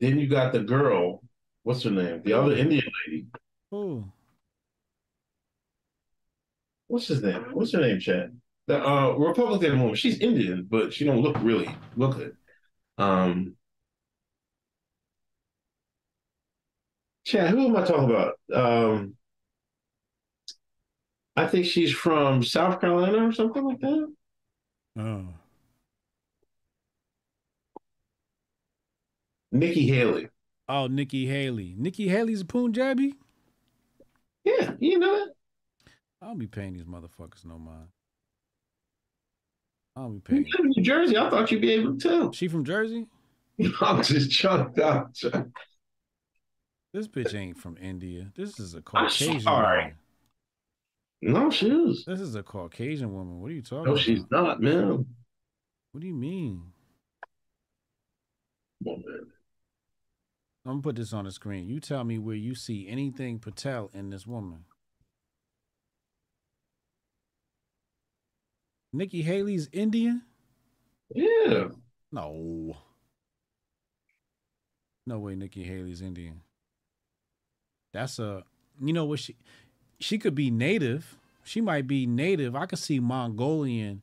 then 0.00 0.18
you 0.18 0.28
got 0.28 0.52
the 0.52 0.60
girl. 0.60 1.22
What's 1.62 1.82
her 1.82 1.90
name? 1.90 2.22
The 2.24 2.32
other 2.32 2.56
Indian 2.56 2.84
lady. 3.06 3.26
Ooh. 3.74 4.04
What's 6.86 7.08
his 7.08 7.22
name? 7.22 7.44
What's 7.52 7.72
her 7.72 7.80
name, 7.80 7.98
Chad? 7.98 8.36
The 8.66 8.84
uh, 8.84 9.12
Republican 9.12 9.80
woman. 9.80 9.94
She's 9.94 10.18
Indian, 10.18 10.66
but 10.68 10.92
she 10.92 11.04
don't 11.04 11.20
look 11.20 11.36
really 11.40 11.72
look 11.96 12.18
it. 12.18 12.34
Um, 12.98 13.56
Chad, 17.24 17.50
who 17.50 17.66
am 17.66 17.76
I 17.76 17.84
talking 17.84 18.10
about? 18.10 18.34
Um, 18.52 19.14
I 21.36 21.46
think 21.46 21.66
she's 21.66 21.92
from 21.92 22.42
South 22.42 22.80
Carolina 22.80 23.28
or 23.28 23.32
something 23.32 23.64
like 23.64 23.80
that. 23.80 24.14
Oh. 24.98 25.28
Nikki 29.52 29.86
Haley. 29.86 30.28
Oh, 30.68 30.86
Nikki 30.86 31.26
Haley. 31.26 31.74
Nikki 31.76 32.08
Haley's 32.08 32.40
a 32.40 32.44
Punjabi? 32.44 33.14
Yeah, 34.44 34.72
you 34.78 34.98
know 34.98 35.14
it. 35.14 35.28
I 36.22 36.26
don't 36.26 36.38
be 36.38 36.46
paying 36.46 36.72
these 36.72 36.84
motherfuckers 36.84 37.44
no 37.44 37.58
mind. 37.58 37.88
I 39.96 40.00
don't 40.02 40.22
be 40.24 40.36
You 40.36 40.44
paying. 40.44 40.52
in 40.58 40.68
New 40.76 40.82
Jersey. 40.82 41.16
I 41.16 41.30
thought 41.30 41.50
you'd 41.50 41.62
be 41.62 41.72
able 41.72 41.96
to. 41.98 42.30
She 42.32 42.48
from 42.48 42.64
Jersey? 42.64 43.06
I'm 43.80 44.02
just 44.02 44.30
chunked 44.30 44.78
out. 44.78 45.16
This 46.92 47.08
bitch 47.08 47.34
ain't 47.34 47.58
from 47.58 47.76
India. 47.78 48.30
This 48.36 48.58
is 48.60 48.74
a 48.74 48.82
Caucasian 48.82 49.40
sorry. 49.40 49.94
woman. 51.22 51.42
No, 51.42 51.50
she 51.50 51.70
is. 51.70 52.04
This 52.06 52.20
is 52.20 52.34
a 52.34 52.42
Caucasian 52.42 53.12
woman. 53.14 53.40
What 53.40 53.50
are 53.50 53.54
you 53.54 53.62
talking 53.62 53.84
No, 53.84 53.92
about? 53.92 54.00
she's 54.02 54.22
not, 54.30 54.60
man. 54.60 55.06
What 55.92 56.00
do 56.00 56.06
you 56.06 56.14
mean? 56.14 56.62
On. 58.86 59.02
I'm 60.64 60.72
gonna 60.72 60.82
put 60.82 60.96
this 60.96 61.12
on 61.12 61.24
the 61.24 61.30
screen. 61.30 61.66
You 61.68 61.80
tell 61.80 62.04
me 62.04 62.18
where 62.18 62.34
you 62.36 62.54
see 62.54 62.86
anything 62.88 63.38
Patel 63.38 63.90
in 63.94 64.10
this 64.10 64.26
woman. 64.26 64.64
Nikki 68.96 69.20
Haley's 69.20 69.68
Indian? 69.72 70.22
Yeah. 71.14 71.68
No. 72.10 72.76
No 75.06 75.18
way 75.18 75.34
Nikki 75.36 75.64
Haley's 75.64 76.00
Indian. 76.00 76.40
That's 77.92 78.18
a 78.18 78.42
you 78.80 78.92
know 78.92 79.04
what 79.04 79.20
she 79.20 79.36
she 80.00 80.18
could 80.18 80.34
be 80.34 80.50
native. 80.50 81.16
She 81.44 81.60
might 81.60 81.86
be 81.86 82.06
native. 82.06 82.56
I 82.56 82.66
could 82.66 82.78
see 82.78 82.98
Mongolian 82.98 84.02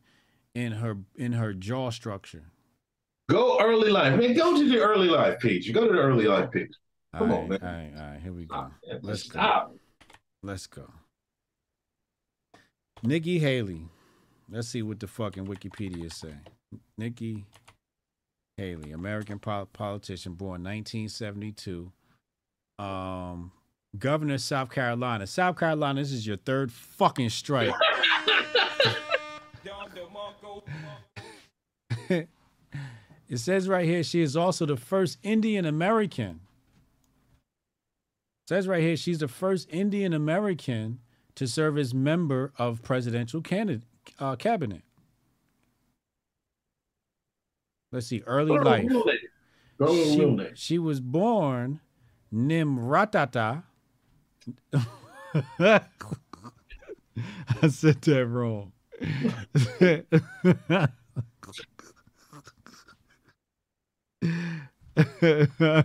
in 0.54 0.74
her 0.74 0.98
in 1.16 1.34
her 1.34 1.54
jaw 1.54 1.90
structure. 1.90 2.44
Go 3.30 3.60
early 3.60 3.90
life, 3.90 4.20
man. 4.20 4.34
Go 4.36 4.56
to 4.56 4.70
the 4.70 4.80
early 4.80 5.08
life 5.08 5.40
page. 5.40 5.74
Go 5.74 5.88
to 5.88 5.94
the 5.94 6.00
early 6.00 6.26
life 6.26 6.52
page. 6.52 6.72
Come 7.18 7.32
all 7.32 7.40
on, 7.40 7.50
right, 7.50 7.62
man. 7.62 7.70
all 7.70 7.78
right, 7.78 7.94
all 7.98 8.12
right, 8.12 8.22
here 8.22 8.34
we 8.34 8.46
go. 8.46 8.68
Let's 9.02 9.24
go. 9.24 9.72
Let's 10.42 10.68
go. 10.68 10.90
Nikki 13.02 13.40
Haley. 13.40 13.88
Let's 14.54 14.68
see 14.68 14.84
what 14.84 15.00
the 15.00 15.08
fucking 15.08 15.48
Wikipedia 15.48 16.14
say. 16.14 16.36
Nikki 16.96 17.44
Haley, 18.56 18.92
American 18.92 19.40
pol- 19.40 19.66
politician, 19.66 20.34
born 20.34 20.64
1972. 20.64 21.92
Um, 22.78 23.52
governor 23.98 24.36
of 24.36 24.42
South 24.42 24.70
Carolina. 24.70 25.26
South 25.26 25.58
Carolina, 25.58 26.00
this 26.00 26.12
is 26.12 26.28
your 26.28 26.38
third 26.38 26.72
fucking 26.72 27.32
strike. 27.32 27.74
it 32.10 32.28
says 33.38 33.68
right 33.68 33.86
here 33.86 34.04
she 34.04 34.22
is 34.22 34.38
also 34.38 34.68
the 34.68 34.78
first 34.78 35.18
Indian 35.24 35.66
American. 35.66 36.42
says 38.48 38.68
right 38.68 38.84
here 38.84 38.98
she's 38.98 39.18
the 39.18 39.28
first 39.28 39.68
Indian 39.72 40.14
American 40.14 41.00
to 41.34 41.48
serve 41.48 41.76
as 41.80 41.96
member 41.96 42.54
of 42.60 42.84
presidential 42.84 43.42
candidate 43.42 43.88
uh, 44.20 44.36
cabinet. 44.36 44.82
Let's 47.92 48.08
see, 48.08 48.24
early 48.26 48.58
Go 48.58 48.64
life. 48.64 48.86
real 48.90 49.06
name. 49.06 49.18
Go 49.78 49.88
to 49.88 50.50
She, 50.56 50.58
she 50.74 50.80
was 50.80 51.00
born 51.00 51.80
Nimratata. 52.34 53.64
I 55.60 55.82
said 57.70 58.02
that 58.02 58.26
wrong. 58.26 58.72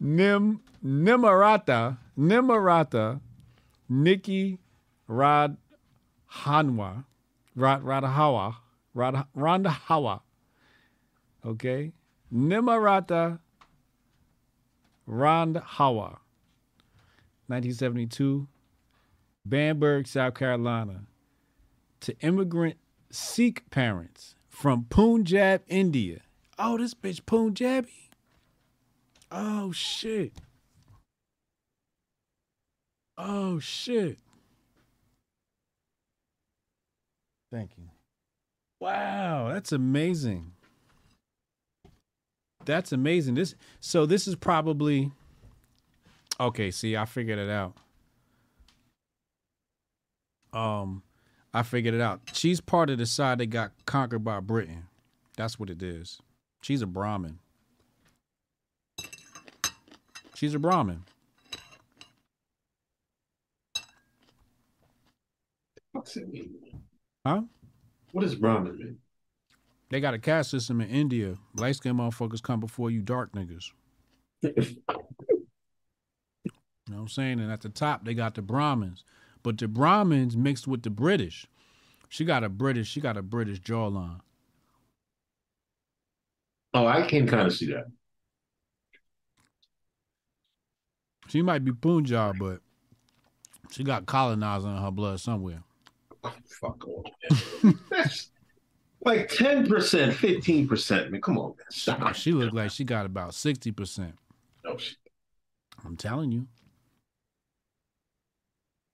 Nim 0.00 0.60
Nimarata 0.84 1.98
Nimarata 2.18 3.20
Nikki 3.88 4.58
Rad 5.06 5.56
Hanwa 6.32 7.04
Rad 7.54 7.82
Radahawa 7.82 8.56
Rad 8.94 9.24
Randahawa. 9.36 10.20
Okay. 11.44 11.92
Nimarata 12.32 13.40
Randhawa. 15.08 16.18
1972. 17.48 18.46
Bamberg, 19.44 20.06
South 20.06 20.34
Carolina. 20.34 21.02
To 22.00 22.16
immigrant 22.20 22.76
Sikh 23.10 23.68
parents 23.70 24.36
from 24.48 24.84
Punjab, 24.88 25.62
India. 25.66 26.20
Oh, 26.58 26.78
this 26.78 26.94
bitch 26.94 27.26
Punjabi. 27.26 27.88
Oh 29.32 29.72
shit. 29.72 30.32
Oh 33.18 33.58
shit. 33.58 34.18
Thank 37.52 37.72
you. 37.76 37.84
Wow, 38.80 39.50
that's 39.52 39.72
amazing. 39.72 40.52
That's 42.64 42.92
amazing. 42.92 43.34
This 43.34 43.54
so 43.80 44.06
this 44.06 44.28
is 44.28 44.36
probably 44.36 45.10
Okay, 46.38 46.70
see, 46.70 46.96
I 46.96 47.04
figured 47.04 47.38
it 47.38 47.50
out. 47.50 47.74
Um 50.52 51.02
I 51.52 51.62
figured 51.62 51.94
it 51.94 52.00
out. 52.00 52.20
She's 52.32 52.60
part 52.60 52.90
of 52.90 52.98
the 52.98 53.06
side 53.06 53.38
that 53.38 53.46
got 53.46 53.72
conquered 53.84 54.24
by 54.24 54.40
Britain. 54.40 54.84
That's 55.36 55.58
what 55.58 55.68
it 55.68 55.82
is. 55.82 56.20
She's 56.62 56.82
a 56.82 56.86
Brahmin. 56.86 57.38
She's 60.34 60.54
a 60.54 60.58
Brahmin. 60.58 61.02
What's 65.92 66.16
it 66.16 66.32
mean? 66.32 66.54
Huh? 67.26 67.42
What 68.12 68.22
does 68.22 68.34
Brahmin 68.34 68.76
mean? 68.76 68.98
They 69.90 70.00
got 70.00 70.14
a 70.14 70.18
caste 70.18 70.50
system 70.50 70.80
in 70.80 70.88
India. 70.88 71.36
Light 71.54 71.76
skinned 71.76 71.98
motherfuckers 71.98 72.42
come 72.42 72.60
before 72.60 72.90
you 72.90 73.02
dark 73.02 73.32
niggas. 73.32 73.72
You 76.90 76.96
know 76.96 77.02
what 77.02 77.02
I'm 77.04 77.08
saying? 77.10 77.38
And 77.38 77.52
at 77.52 77.60
the 77.60 77.68
top, 77.68 78.04
they 78.04 78.14
got 78.14 78.34
the 78.34 78.42
Brahmins. 78.42 79.04
But 79.44 79.58
the 79.58 79.68
Brahmins 79.68 80.36
mixed 80.36 80.66
with 80.66 80.82
the 80.82 80.90
British. 80.90 81.46
She 82.08 82.24
got 82.24 82.42
a 82.42 82.48
British, 82.48 82.88
she 82.88 83.00
got 83.00 83.16
a 83.16 83.22
British 83.22 83.60
jawline. 83.60 84.18
Oh, 86.74 86.88
I 86.88 87.06
can 87.06 87.28
kind 87.28 87.46
of 87.46 87.52
see 87.54 87.66
that. 87.66 87.84
She 91.28 91.42
might 91.42 91.64
be 91.64 91.70
Punjab, 91.70 92.38
but 92.40 92.58
she 93.70 93.84
got 93.84 94.06
colonizer 94.06 94.68
in 94.68 94.78
her 94.78 94.90
blood 94.90 95.20
somewhere. 95.20 95.62
Fuck 96.48 96.86
off. 96.88 97.06
man. 97.62 97.78
That's 97.90 98.30
like 99.04 99.28
10%, 99.30 99.66
15%. 100.12 101.10
Man, 101.10 101.20
come 101.20 101.38
on, 101.38 101.48
man. 101.48 101.56
Stop. 101.70 102.14
She 102.14 102.32
looked 102.32 102.54
like 102.54 102.70
she 102.70 102.84
got 102.84 103.06
about 103.06 103.30
60%. 103.30 104.12
No, 104.64 104.76
she- 104.76 104.96
I'm 105.84 105.96
telling 105.96 106.30
you. 106.30 106.46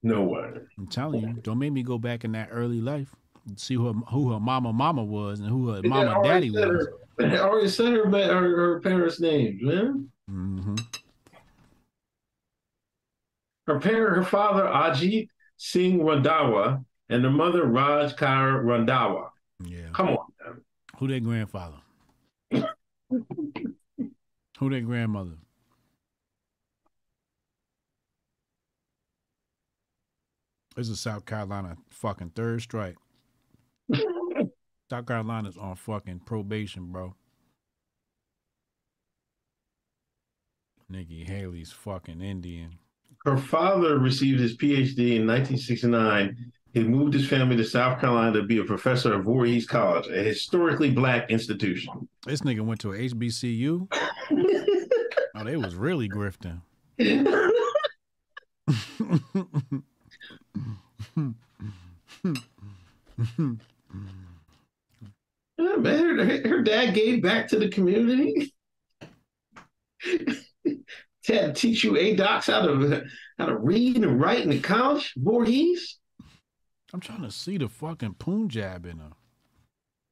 no 0.03 0.23
way. 0.23 0.51
I'm 0.79 0.87
telling 0.87 1.23
you. 1.23 1.35
Don't 1.43 1.59
make 1.59 1.73
me 1.73 1.83
go 1.83 1.99
back 1.99 2.25
in 2.25 2.33
that 2.33 2.49
early 2.53 2.81
life. 2.81 3.15
And 3.49 3.59
see 3.59 3.75
who 3.75 3.87
her, 3.87 3.93
who 4.11 4.33
her 4.33 4.41
mama 4.41 4.73
mama 4.73 5.03
was 5.05 5.41
and 5.41 5.49
who 5.49 5.69
her 5.71 5.81
They 5.83 5.89
mama 5.89 6.21
daddy 6.23 6.51
was. 6.51 6.61
Her, 6.61 6.93
they 7.19 7.39
already 7.39 7.69
said 7.69 7.93
her, 7.93 8.09
her, 8.09 8.57
her 8.57 8.81
parents' 8.81 9.21
names, 9.21 9.61
man. 9.63 10.09
Mm-hmm. 10.31 10.77
Her 13.67 13.81
parent, 13.81 14.17
her 14.17 14.25
father, 14.25 14.63
Ajit 14.65 15.29
Singh 15.57 15.99
Randhawa, 16.01 16.85
and 17.09 17.25
the 17.25 17.31
mother, 17.31 17.65
Raj 17.65 18.15
Kaur 18.15 18.65
Randhawa. 18.65 19.31
Yeah. 19.65 19.91
Come 19.93 20.09
on, 20.09 20.27
man. 20.45 20.61
Who 20.99 21.09
their 21.09 21.21
grandfather? 21.21 21.77
who 24.59 24.71
their 24.71 24.81
grandmother? 24.81 25.37
This 30.77 30.89
is 30.89 31.01
South 31.01 31.25
Carolina 31.25 31.77
fucking 31.91 32.33
third 32.35 32.61
strike. 32.61 32.97
South 34.91 35.07
Carolina's 35.07 35.57
on 35.57 35.75
fucking 35.75 36.21
probation, 36.27 36.93
bro. 36.93 37.15
Nikki 40.89 41.25
Haley's 41.25 41.73
fucking 41.73 42.21
Indian. 42.21 42.79
Her 43.25 43.37
father 43.37 43.99
received 43.99 44.39
his 44.39 44.57
PhD 44.57 45.17
in 45.17 45.27
1969. 45.27 46.53
He 46.77 46.85
moved 46.85 47.15
his 47.15 47.27
family 47.27 47.57
to 47.57 47.65
South 47.65 48.03
Carolina 48.03 48.35
to 48.35 48.43
be 48.43 48.59
a 48.59 48.65
professor 48.65 49.15
at 49.15 49.23
Voorhees 49.23 49.67
College, 49.67 50.09
a 50.09 50.23
historically 50.23 50.91
black 50.91 51.31
institution. 51.31 52.07
This 52.27 52.43
nigga 52.43 52.61
went 52.61 52.81
to 52.81 52.93
a 52.93 52.99
HBCU. 52.99 53.89
oh, 55.35 55.45
they 55.45 55.57
was 55.57 55.75
really 55.75 56.07
grifting. 56.07 56.61
Yeah, 56.99 57.23
man, 65.79 66.19
her, 66.19 66.47
her 66.47 66.63
dad 66.63 66.93
gave 66.93 67.23
back 67.23 67.49
to 67.49 67.59
the 67.59 67.71
community. 67.71 68.53
Ted 71.25 71.57
teach 71.57 71.85
you 71.85 71.97
a 71.97 72.15
docs 72.15 72.49
how 72.49 72.67
to 72.67 73.05
how 73.39 73.47
to 73.47 73.57
read 73.57 73.97
and 73.97 74.21
write 74.21 74.43
in 74.43 74.51
the 74.51 74.61
college, 74.61 75.15
Voorhees. 75.17 75.97
I'm 76.93 77.01
trying 77.01 77.23
to 77.23 77.31
see 77.31 77.59
the 77.59 77.69
fucking 77.69 78.15
Punjab 78.15 78.87
in 78.87 78.99
her. 78.99 79.11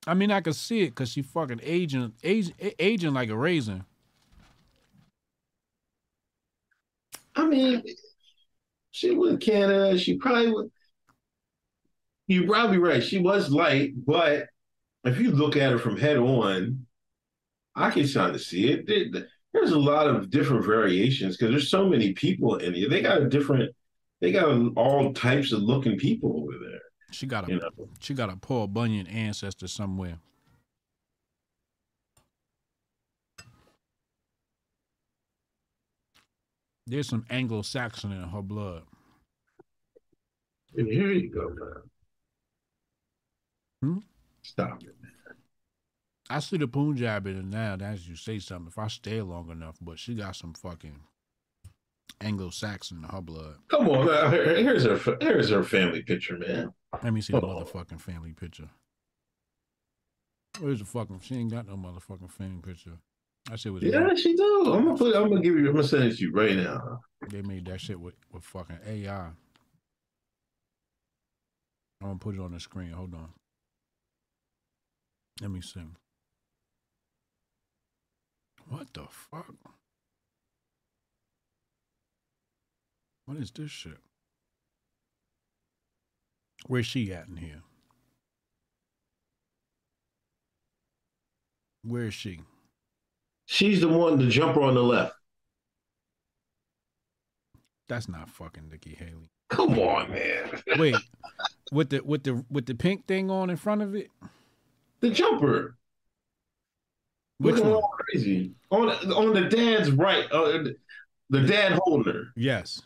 I 0.06 0.14
mean, 0.14 0.30
I 0.30 0.40
can 0.40 0.52
see 0.52 0.82
it 0.82 0.90
because 0.90 1.10
she 1.10 1.22
fucking 1.22 1.60
aging, 1.62 2.12
aging, 2.22 2.54
aging 2.78 3.14
like 3.14 3.30
a 3.30 3.36
raisin. 3.36 3.84
I 7.36 7.46
mean, 7.46 7.82
she 8.90 9.12
was 9.12 9.32
in 9.32 9.38
Canada. 9.38 9.98
She 9.98 10.18
probably 10.18 10.52
would. 10.52 10.70
You're 12.26 12.46
probably 12.46 12.78
right. 12.78 13.02
She 13.02 13.18
was 13.18 13.50
light, 13.50 13.92
but 14.06 14.46
if 15.04 15.18
you 15.18 15.30
look 15.30 15.56
at 15.56 15.72
her 15.72 15.78
from 15.78 15.96
head 15.96 16.16
on, 16.16 16.86
I 17.74 17.90
can 17.90 18.08
kind 18.08 18.34
of 18.34 18.40
see 18.40 18.70
it. 18.70 18.86
There's 19.52 19.72
a 19.72 19.78
lot 19.78 20.06
of 20.06 20.30
different 20.30 20.64
variations 20.64 21.36
because 21.36 21.50
there's 21.50 21.70
so 21.70 21.88
many 21.88 22.12
people 22.12 22.56
in 22.56 22.74
here. 22.74 22.88
They 22.88 23.02
got 23.02 23.22
a 23.22 23.28
different, 23.28 23.74
they 24.20 24.32
got 24.32 24.46
all 24.76 25.12
types 25.12 25.52
of 25.52 25.62
looking 25.62 25.96
people 25.98 26.42
over 26.42 26.58
there. 26.58 26.80
She 27.12 27.26
got 27.26 27.48
a 27.48 27.52
You 27.52 27.60
know. 27.60 27.88
she 28.00 28.14
got 28.14 28.30
a 28.30 28.36
Paul 28.36 28.66
Bunyan 28.66 29.06
ancestor 29.06 29.68
somewhere. 29.68 30.18
There's 36.86 37.08
some 37.08 37.24
Anglo-Saxon 37.30 38.12
in 38.12 38.22
her 38.28 38.42
blood. 38.42 38.82
And 40.76 40.86
here 40.88 41.12
you 41.12 41.30
go, 41.30 41.48
man. 41.48 41.82
Hmm? 43.94 43.98
Stop 44.42 44.82
it. 44.82 44.94
man. 45.00 45.12
I 46.28 46.40
see 46.40 46.56
the 46.56 46.66
Punjab 46.68 47.26
in 47.26 47.38
it 47.38 47.44
now. 47.44 47.76
As 47.80 48.08
you 48.08 48.16
say 48.16 48.38
something, 48.38 48.68
if 48.68 48.78
I 48.78 48.88
stay 48.88 49.20
long 49.22 49.50
enough, 49.50 49.76
but 49.80 49.98
she 49.98 50.14
got 50.14 50.36
some 50.36 50.52
fucking 50.54 51.00
Anglo-Saxon 52.20 53.02
her 53.04 53.20
blood. 53.20 53.56
Come 53.68 53.88
on, 53.88 54.06
man. 54.06 54.30
Here's 54.32 54.84
her. 54.84 55.16
Here's 55.20 55.50
her 55.50 55.62
family 55.62 56.02
picture, 56.02 56.38
man. 56.38 56.72
Let 57.02 57.12
me 57.12 57.20
see 57.20 57.32
the 57.32 57.40
Oh. 57.40 57.64
motherfucking 57.64 58.00
family 58.00 58.32
picture. 58.32 58.70
Where's 60.60 60.78
the 60.78 60.84
fucking? 60.84 61.20
She 61.20 61.34
ain't 61.34 61.50
got 61.50 61.66
no 61.66 61.76
motherfucking 61.76 62.30
family 62.30 62.62
picture. 62.62 62.98
That 63.50 63.58
shit 63.60 63.72
was. 63.72 63.82
Yeah, 63.82 64.14
she 64.14 64.34
do. 64.34 64.72
I'm 64.72 64.84
gonna 64.84 64.96
put. 64.96 65.14
I'm 65.16 65.28
gonna 65.28 65.40
give 65.42 65.54
you. 65.54 65.66
I'm 65.68 65.74
gonna 65.74 65.86
send 65.88 66.04
it 66.04 66.16
to 66.16 66.22
you 66.22 66.32
right 66.32 66.56
now. 66.56 67.00
They 67.28 67.42
made 67.42 67.66
that 67.66 67.80
shit 67.80 67.98
with, 68.00 68.14
with 68.32 68.44
fucking 68.44 68.78
AI. 68.86 69.26
I'm 69.26 69.34
gonna 72.00 72.18
put 72.18 72.34
it 72.36 72.40
on 72.40 72.52
the 72.52 72.60
screen. 72.60 72.90
Hold 72.92 73.14
on. 73.14 73.28
Let 75.40 75.50
me 75.50 75.60
see. 75.60 75.80
What 78.68 78.92
the 78.94 79.04
fuck? 79.10 79.54
What 83.26 83.38
is 83.38 83.50
this 83.50 83.70
shit? 83.70 83.98
Where's 86.66 86.86
she 86.86 87.12
at 87.12 87.28
in 87.28 87.36
here? 87.36 87.62
Where 91.82 92.04
is 92.04 92.14
she? 92.14 92.40
She's 93.46 93.80
the 93.80 93.88
one, 93.88 94.18
the 94.18 94.26
jumper 94.28 94.62
on 94.62 94.74
the 94.74 94.82
left. 94.82 95.14
That's 97.88 98.08
not 98.08 98.30
fucking 98.30 98.68
Nikki 98.70 98.94
Haley. 98.98 99.28
Come 99.50 99.78
on, 99.78 100.10
man. 100.10 100.62
Wait, 100.78 100.96
with 101.72 101.90
the 101.90 102.00
with 102.02 102.24
the 102.24 102.42
with 102.50 102.64
the 102.64 102.74
pink 102.74 103.06
thing 103.06 103.30
on 103.30 103.50
in 103.50 103.56
front 103.56 103.82
of 103.82 103.94
it. 103.94 104.10
The 105.00 105.10
jumper. 105.10 105.76
Which 107.38 107.56
Looking 107.56 107.70
one? 107.72 107.82
all 107.82 107.88
crazy 107.88 108.52
on 108.70 108.88
on 109.12 109.34
the 109.34 109.42
dad's 109.42 109.90
right. 109.90 110.24
Uh, 110.32 110.64
the 111.28 111.40
dad 111.42 111.78
holding 111.84 112.12
her. 112.14 112.24
Yes, 112.36 112.80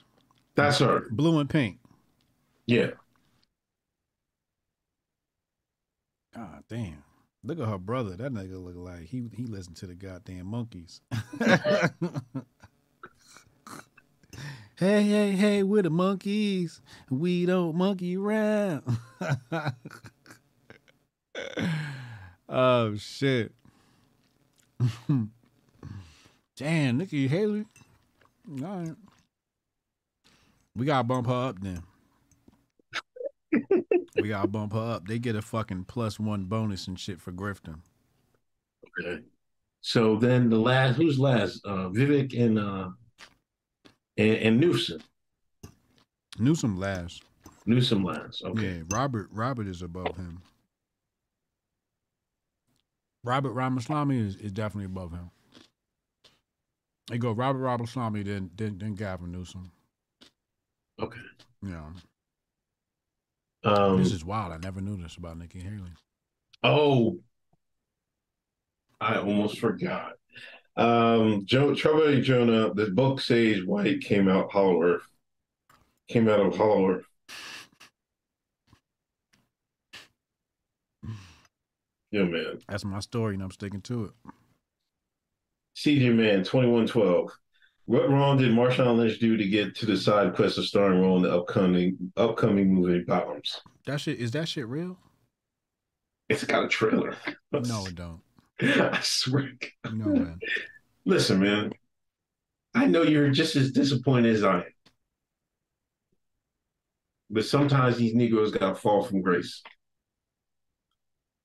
That's 0.59 0.81
her. 0.81 1.07
blue 1.11 1.39
and 1.39 1.49
pink. 1.49 1.79
Yeah. 2.67 2.91
God 6.35 6.65
damn. 6.69 7.05
Look 7.45 7.61
at 7.61 7.69
her 7.69 7.79
brother. 7.79 8.17
That 8.17 8.33
nigga 8.33 8.61
look 8.63 8.75
like 8.77 9.05
he 9.05 9.23
he 9.33 9.47
listened 9.47 9.77
to 9.77 9.87
the 9.87 9.95
goddamn 9.95 10.47
Monkees. 10.47 11.01
hey, 14.77 15.03
hey, 15.05 15.31
hey, 15.31 15.63
we're 15.63 15.83
the 15.83 15.91
Monkees. 15.91 16.81
We 17.09 17.47
don't 17.47 17.77
monkey 17.77 18.17
around. 18.17 18.83
oh 22.49 22.97
shit. 22.97 23.53
Damn, 26.57 26.99
Nikki 26.99 27.29
Haley. 27.29 27.67
All 28.61 28.79
right. 28.79 28.97
We 30.79 30.87
gotta 30.87 31.03
bump 31.03 31.27
her 31.27 31.49
up 31.49 31.61
then. 31.61 31.83
we 34.17 34.29
gotta 34.29 34.47
bump 34.47 34.75
her 34.75 34.79
up. 34.79 35.09
They 35.09 35.19
get 35.19 35.35
a 35.35 35.43
fucking 35.43 35.87
plus 35.87 36.21
one 36.21 36.45
bonus 36.45 36.87
and 36.87 36.99
shit 36.99 37.21
for 37.21 37.33
grifting. 37.33 37.81
Okay. 39.01 39.25
So 39.81 40.15
then 40.15 40.49
the 40.49 40.59
last, 40.59 40.95
who's 40.95 41.19
last? 41.19 41.61
Uh, 41.65 41.89
Vivek 41.89 42.41
and 42.41 42.61
uh, 42.61 42.91
and, 44.17 44.37
and 44.37 44.61
Newsom. 44.61 45.01
Newsom 46.39 46.79
last. 46.79 47.25
Newsom 47.67 48.05
last. 48.05 48.45
Okay. 48.45 48.77
Yeah, 48.77 48.83
Robert 48.91 49.29
Robert 49.33 49.67
is 49.67 49.83
above 49.83 50.17
him. 50.17 50.41
Robert 53.25 53.51
Ramaswamy 53.51 54.17
is, 54.17 54.37
is 54.37 54.53
definitely 54.53 54.87
above 54.87 55.11
him. 55.11 55.33
They 57.09 57.19
go 57.19 57.33
Robert 57.33 57.59
Ramaswamy, 57.59 58.23
then 58.23 58.51
then 58.57 58.79
then 58.79 58.95
Gavin 58.95 59.33
Newsom. 59.33 59.73
Okay. 61.01 61.21
Yeah. 61.63 61.91
Um, 63.65 64.03
this 64.03 64.13
is 64.13 64.25
wild. 64.25 64.53
I 64.53 64.59
never 64.59 64.81
knew 64.81 64.97
this 64.97 65.17
about 65.17 65.39
Nikki 65.39 65.61
Haley. 65.61 65.93
Oh, 66.63 67.19
I 69.01 69.17
almost 69.17 69.59
forgot. 69.59 70.13
Um, 70.77 71.45
Joe 71.45 71.75
Trevor 71.75 72.21
Jonah, 72.21 72.73
the 72.73 72.91
book 72.91 73.21
says 73.21 73.65
White 73.65 74.01
came 74.01 74.29
out 74.29 74.53
Hollow 74.53 74.83
Earth. 74.83 75.07
Came 76.09 76.29
out 76.29 76.41
of 76.41 76.57
Hollow 76.57 76.91
Earth. 76.91 77.05
Yeah, 82.11 82.23
man. 82.23 82.61
That's 82.67 82.87
my 82.87 83.01
story, 83.01 83.35
and 83.35 83.43
I'm 83.43 83.51
sticking 83.51 83.83
to 83.83 84.07
it. 84.07 84.33
CJ 85.77 86.15
Man, 86.15 86.43
2112. 86.43 87.31
What 87.89 88.11
wrong 88.11 88.37
did 88.37 88.51
Marshawn 88.51 88.99
Lynch 88.99 89.19
do 89.19 89.39
to 89.39 89.49
get 89.49 89.75
to 89.77 89.87
the 89.87 89.97
side 89.97 90.35
quest 90.35 90.59
of 90.59 90.67
starring 90.67 91.01
role 91.01 91.17
in 91.17 91.23
the 91.23 91.35
upcoming 91.35 92.13
upcoming 92.19 92.75
movie 92.75 93.03
Bottoms? 93.03 93.63
That 93.87 93.99
shit 93.99 94.19
is 94.19 94.31
that 94.33 94.47
shit 94.47 94.69
real? 94.69 94.99
It's 96.29 96.45
got 96.45 96.67
a 96.67 96.69
trailer. 96.69 97.17
No, 97.51 97.87
it 97.87 97.95
don't. 97.95 98.21
I 98.61 99.01
swear. 99.03 99.53
No 99.91 100.05
man. 100.05 100.39
Listen, 101.07 101.41
man. 101.41 101.73
I 102.75 102.85
know 102.85 103.05
you're 103.05 103.31
just 103.31 103.57
as 103.57 103.73
disappointed 103.73 104.35
as 104.35 104.45
I 104.45 104.57
am. 104.57 104.65
But 107.31 107.47
sometimes 107.47 107.97
these 107.97 108.15
Negroes 108.15 108.51
got 108.51 108.69
to 108.69 108.75
fall 108.75 109.03
from 109.03 109.23
grace. 109.23 109.63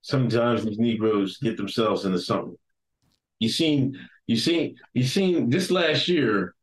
Sometimes 0.02 0.66
these 0.66 0.78
Negroes 0.78 1.38
get 1.38 1.56
themselves 1.56 2.04
into 2.04 2.20
something. 2.20 2.58
You 3.40 3.48
seen, 3.48 3.98
you 4.28 4.38
seen, 4.38 4.78
you 4.94 5.04
seen 5.04 5.50
this 5.50 5.72
last 5.72 6.08
year, 6.08 6.56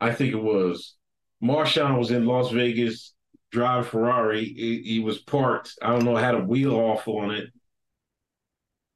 I 0.00 0.12
think 0.12 0.32
it 0.32 0.42
was, 0.42 0.96
Marshawn 1.42 1.98
was 1.98 2.10
in 2.10 2.26
Las 2.26 2.50
Vegas, 2.50 3.14
drive 3.50 3.88
Ferrari. 3.88 4.44
He, 4.44 4.82
he 4.82 5.00
was 5.00 5.18
parked. 5.18 5.74
I 5.82 5.90
don't 5.90 6.04
know, 6.04 6.16
had 6.16 6.34
a 6.34 6.40
wheel 6.44 6.74
off 6.74 7.06
on 7.08 7.30
it. 7.32 7.50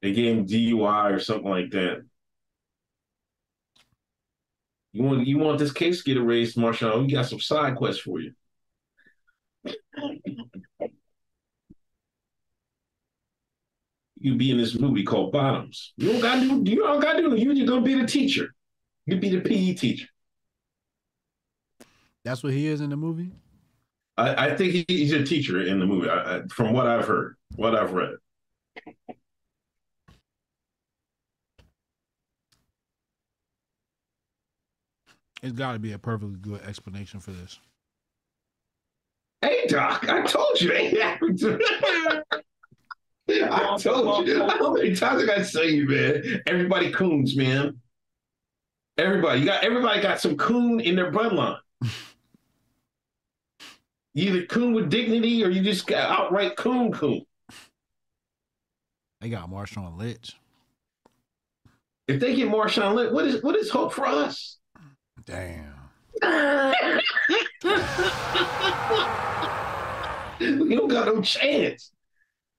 They 0.01 0.13
gave 0.13 0.37
him 0.37 0.45
DUI 0.45 1.11
or 1.11 1.19
something 1.19 1.49
like 1.49 1.71
that. 1.71 2.03
You 4.91 5.03
want 5.03 5.27
you 5.27 5.37
want 5.37 5.59
this 5.59 5.71
case 5.71 5.99
to 6.03 6.03
get 6.03 6.17
erased, 6.17 6.57
Marshawn? 6.57 7.05
We 7.05 7.13
got 7.13 7.27
some 7.27 7.39
side 7.39 7.75
quests 7.75 8.01
for 8.01 8.19
you. 8.19 8.33
You 14.19 14.35
be 14.35 14.51
in 14.51 14.57
this 14.57 14.79
movie 14.79 15.03
called 15.03 15.31
Bottoms. 15.31 15.93
You 15.97 16.13
don't 16.13 16.21
gotta 16.21 16.41
do 16.41 16.71
you 16.71 16.77
don't 16.77 16.99
gotta 16.99 17.21
do 17.21 17.35
you 17.35 17.53
just 17.53 17.67
gonna 17.67 17.81
be 17.81 17.93
the 17.93 18.07
teacher. 18.07 18.53
You 19.05 19.17
be 19.17 19.29
the 19.29 19.41
PE 19.41 19.73
teacher. 19.73 20.07
That's 22.23 22.43
what 22.43 22.53
he 22.53 22.67
is 22.67 22.81
in 22.81 22.89
the 22.89 22.97
movie. 22.97 23.31
I, 24.17 24.47
I 24.47 24.55
think 24.55 24.73
he, 24.73 24.85
he's 24.87 25.13
a 25.13 25.23
teacher 25.23 25.61
in 25.61 25.79
the 25.79 25.85
movie. 25.85 26.09
I, 26.09 26.37
I, 26.37 26.41
from 26.47 26.73
what 26.73 26.87
I've 26.87 27.05
heard, 27.05 27.35
what 27.55 27.75
I've 27.75 27.93
read. 27.93 28.15
It's 35.43 35.53
got 35.55 35.73
to 35.73 35.79
be 35.79 35.91
a 35.91 35.99
perfectly 35.99 36.37
good 36.41 36.61
explanation 36.63 37.19
for 37.19 37.31
this. 37.31 37.59
Hey, 39.41 39.67
Doc, 39.67 40.09
I 40.09 40.23
told 40.23 40.59
you 40.59 40.73
ain't 40.73 40.97
happened 40.97 41.37
to 41.39 42.23
I 43.29 43.77
told 43.77 44.27
you. 44.27 44.47
How 44.47 44.73
many 44.73 44.95
times 44.95 45.23
I 45.23 45.25
got 45.25 45.37
to 45.37 45.45
say 45.45 45.69
you, 45.69 45.87
man? 45.87 46.41
Everybody 46.47 46.91
coons, 46.91 47.35
man. 47.35 47.79
Everybody, 48.97 49.41
you 49.41 49.45
got 49.45 49.63
everybody 49.63 50.01
got 50.01 50.19
some 50.19 50.37
coon 50.37 50.79
in 50.79 50.95
their 50.95 51.11
bloodline. 51.11 51.59
you 54.13 54.29
either 54.29 54.45
coon 54.45 54.73
with 54.73 54.89
dignity 54.89 55.43
or 55.43 55.49
you 55.49 55.61
just 55.61 55.85
got 55.85 56.09
outright 56.09 56.55
coon 56.55 56.91
coon. 56.91 57.21
They 59.21 59.29
got 59.29 59.49
Marshawn 59.49 59.97
Lynch. 59.97 60.35
If 62.07 62.19
they 62.19 62.35
get 62.35 62.49
Marshawn 62.49 62.95
Lynch, 62.95 63.11
what 63.11 63.25
is 63.25 63.43
what 63.43 63.55
is 63.55 63.69
hope 63.69 63.93
for 63.93 64.07
us? 64.07 64.57
Damn. 65.25 65.73
we 70.39 70.75
don't 70.75 70.87
got 70.87 71.07
no 71.07 71.21
chance. 71.21 71.91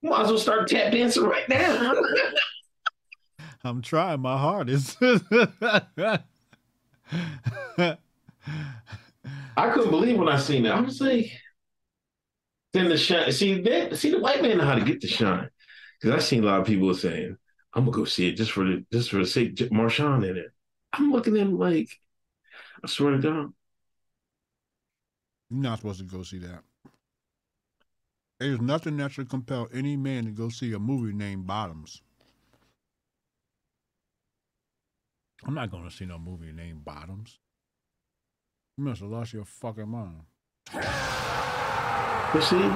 Might 0.03 0.23
as 0.23 0.29
well 0.29 0.39
start 0.39 0.69
tap 0.69 0.93
dancing 0.93 1.25
right 1.25 1.49
now. 1.49 1.95
I'm 3.65 3.83
trying 3.83 4.21
my 4.21 4.39
hardest. 4.39 4.97
I 5.01 6.21
couldn't 9.71 9.91
believe 9.91 10.19
when 10.19 10.29
I 10.29 10.39
seen 10.39 10.63
that. 10.63 10.75
I 10.75 10.81
was 10.81 11.01
like, 11.01 11.33
then 12.73 12.89
the 12.89 12.97
shine. 12.97 13.33
See 13.33 13.61
that? 13.63 13.97
See 13.97 14.11
the 14.11 14.21
white 14.21 14.43
man 14.43 14.59
know 14.59 14.65
how 14.65 14.77
to 14.77 14.85
get 14.85 15.01
the 15.01 15.09
shine. 15.09 15.49
Because 16.01 16.17
I 16.17 16.21
seen 16.25 16.45
a 16.45 16.47
lot 16.47 16.61
of 16.61 16.67
people 16.67 16.95
saying, 16.95 17.37
"I'm 17.75 17.85
gonna 17.85 17.97
go 17.97 18.05
see 18.05 18.29
it 18.29 18.37
just 18.37 18.53
for 18.53 18.65
the 18.65 18.85
just 18.93 19.11
for 19.11 19.19
the 19.19 19.27
sake 19.27 19.61
of 19.61 19.71
Marshawn 19.71 20.29
in 20.29 20.37
it." 20.37 20.53
I'm 20.93 21.11
looking 21.13 21.35
at 21.37 21.43
him 21.43 21.59
like, 21.59 21.91
I 22.85 22.87
swear 22.87 23.13
to 23.13 23.19
God, 23.19 23.53
You're 25.51 25.63
not 25.63 25.79
supposed 25.79 26.01
to 26.01 26.07
go 26.07 26.23
see 26.23 26.39
that. 26.39 26.63
There's 28.41 28.61
nothing 28.61 28.97
that 28.99 29.11
should 29.11 29.29
compel 29.29 29.69
any 29.73 29.97
man 29.97 30.27
to 30.27 30.31
go 30.31 30.49
see 30.49 30.73
a 30.73 30.79
movie 30.79 31.13
named 31.13 31.47
Bottoms. 31.47 32.03
I'm 35.45 35.55
not 35.55 35.71
going 35.71 35.85
to 35.85 35.95
see 35.95 36.07
no 36.07 36.19
movie 36.19 36.53
named 36.53 36.85
Bottoms. 36.85 37.39
You 38.77 38.85
must 38.85 39.01
have 39.01 39.11
lost 39.11 39.33
your 39.33 39.45
fucking 39.45 39.89
mind. 39.89 40.23
But 40.73 42.41
see, 42.43 42.71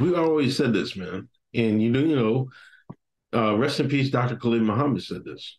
we 0.00 0.14
always 0.14 0.56
said 0.56 0.74
this, 0.74 0.96
man. 0.96 1.28
And 1.54 1.82
you 1.82 1.90
know, 1.90 2.00
you 2.00 2.16
know, 2.16 2.50
uh, 3.34 3.56
rest 3.56 3.80
in 3.80 3.88
peace, 3.88 4.10
Dr. 4.10 4.36
Khalid 4.36 4.62
Muhammad 4.62 5.02
said 5.02 5.24
this. 5.24 5.58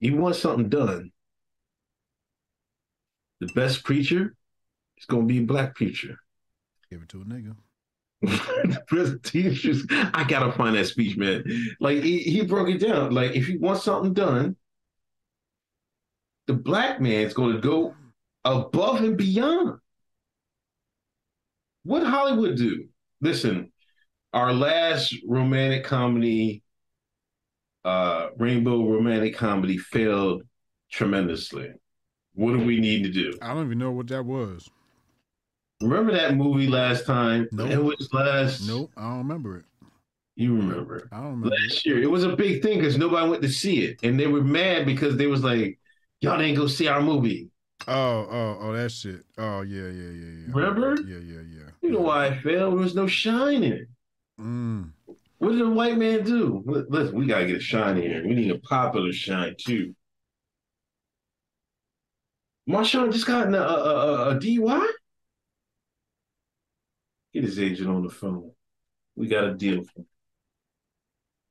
You 0.00 0.16
want 0.16 0.36
something 0.36 0.68
done. 0.68 1.12
The 3.40 3.48
best 3.54 3.84
preacher 3.84 4.34
is 4.98 5.06
gonna 5.06 5.24
be 5.24 5.38
a 5.38 5.44
black 5.44 5.74
preacher. 5.74 6.18
Give 6.90 7.02
it 7.02 7.08
to 7.10 7.22
a 7.22 7.24
nigga. 7.24 7.56
the 8.22 10.10
I 10.14 10.24
gotta 10.24 10.52
find 10.52 10.76
that 10.76 10.86
speech, 10.86 11.16
man. 11.16 11.42
Like 11.80 12.02
he, 12.02 12.18
he 12.18 12.42
broke 12.42 12.68
it 12.68 12.78
down. 12.78 13.12
Like 13.14 13.34
if 13.34 13.48
you 13.48 13.58
want 13.58 13.80
something 13.80 14.12
done, 14.12 14.56
the 16.46 16.52
black 16.52 17.00
man's 17.00 17.32
gonna 17.32 17.60
go 17.60 17.94
above 18.44 19.00
and 19.02 19.16
beyond. 19.16 19.78
What 21.84 22.02
Hollywood 22.02 22.56
do? 22.56 22.88
Listen, 23.22 23.72
our 24.34 24.52
last 24.52 25.14
romantic 25.26 25.84
comedy, 25.84 26.62
uh, 27.86 28.28
rainbow 28.36 28.86
romantic 28.86 29.34
comedy, 29.36 29.78
failed 29.78 30.42
tremendously. 30.90 31.70
What 32.34 32.52
do 32.52 32.64
we 32.64 32.80
need 32.80 33.04
to 33.04 33.10
do? 33.10 33.38
I 33.40 33.54
don't 33.54 33.64
even 33.64 33.78
know 33.78 33.92
what 33.92 34.08
that 34.08 34.24
was. 34.24 34.68
Remember 35.80 36.12
that 36.12 36.36
movie 36.36 36.66
last 36.66 37.06
time? 37.06 37.48
Nope. 37.52 37.70
It 37.70 37.82
was 37.82 38.08
last. 38.12 38.66
Nope, 38.66 38.90
I 38.96 39.02
don't 39.02 39.18
remember 39.18 39.58
it. 39.58 39.64
You 40.36 40.56
remember? 40.56 41.08
I 41.12 41.16
don't 41.16 41.40
remember. 41.40 41.56
Last 41.56 41.84
year, 41.86 42.02
it 42.02 42.10
was 42.10 42.24
a 42.24 42.36
big 42.36 42.62
thing 42.62 42.78
because 42.78 42.98
nobody 42.98 43.28
went 43.28 43.42
to 43.42 43.48
see 43.48 43.84
it, 43.84 43.98
and 44.02 44.18
they 44.18 44.26
were 44.26 44.42
mad 44.42 44.86
because 44.86 45.16
they 45.16 45.26
was 45.26 45.42
like, 45.42 45.78
"Y'all 46.20 46.38
didn't 46.38 46.56
go 46.56 46.66
see 46.66 46.88
our 46.88 47.00
movie." 47.00 47.50
Oh, 47.88 48.26
oh, 48.30 48.58
oh, 48.60 48.72
that 48.72 48.92
shit. 48.92 49.24
Oh, 49.38 49.62
yeah, 49.62 49.88
yeah, 49.88 50.10
yeah, 50.10 50.46
yeah. 50.46 50.46
Remember? 50.52 50.96
Yeah, 51.02 51.18
yeah, 51.18 51.40
yeah. 51.40 51.70
You 51.82 51.90
know 51.90 52.00
why 52.00 52.26
it 52.26 52.42
failed? 52.42 52.74
There 52.74 52.80
was 52.80 52.94
no 52.94 53.06
shine 53.06 53.62
in 53.62 53.72
it. 53.72 53.88
Mm. 54.38 54.92
What 55.38 55.52
did 55.52 55.60
the 55.60 55.70
white 55.70 55.96
man 55.96 56.22
do? 56.24 56.62
Li- 56.66 56.84
Listen, 56.88 57.16
we 57.16 57.26
gotta 57.26 57.46
get 57.46 57.56
a 57.56 57.60
shine 57.60 57.96
here. 57.96 58.22
We 58.22 58.34
need 58.34 58.50
a 58.50 58.58
popular 58.58 59.12
shine 59.12 59.56
too. 59.58 59.94
Marshawn 62.68 63.12
just 63.12 63.26
got 63.26 63.46
in 63.46 63.54
a, 63.54 63.58
a, 63.58 63.62
a, 63.62 64.30
a 64.30 64.38
DUI. 64.38 64.86
Get 67.32 67.44
his 67.44 67.58
agent 67.58 67.88
on 67.88 68.02
the 68.02 68.10
phone. 68.10 68.50
We 69.14 69.28
got 69.28 69.44
a 69.44 69.54
deal 69.54 69.82
for 69.82 70.00
him. 70.00 70.06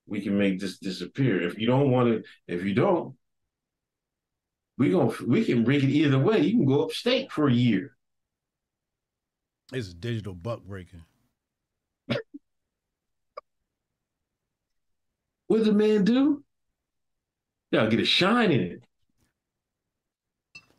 We 0.08 0.22
can 0.22 0.38
make 0.38 0.60
this 0.60 0.80
disappear. 0.80 1.42
If 1.42 1.58
you 1.60 1.68
don't 1.68 1.92
want 1.92 2.10
it, 2.10 2.26
if 2.48 2.64
you 2.64 2.74
don't, 2.74 3.16
we 4.78 4.90
going 4.90 5.14
we 5.28 5.46
can 5.46 5.64
bring 5.64 5.84
it 5.84 5.90
either 5.90 6.18
way. 6.18 6.40
You 6.40 6.52
can 6.52 6.66
go 6.66 6.84
upstate 6.84 7.32
for 7.32 7.48
a 7.48 7.54
year. 7.54 7.96
It's 9.72 9.94
digital 9.94 10.34
buck 10.34 10.64
breaking. 10.64 11.04
What 15.48 15.58
does 15.58 15.68
the 15.68 15.74
man 15.74 16.04
do? 16.04 16.44
Gotta 17.72 17.90
get 17.90 18.00
a 18.00 18.06
shine 18.06 18.52
in 18.52 18.62
it. 18.62 18.84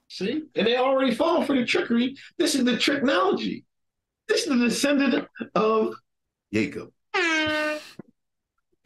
See? 0.09 0.43
And 0.55 0.67
they 0.67 0.77
already 0.77 1.15
fall 1.15 1.45
for 1.45 1.55
the 1.55 1.65
trickery. 1.65 2.17
This 2.37 2.55
is 2.55 2.65
the 2.65 2.77
technology. 2.77 3.65
This 4.31 4.47
is 4.47 4.47
the 4.47 4.65
descendant 4.65 5.27
of 5.57 5.95
Jacob. 6.55 6.93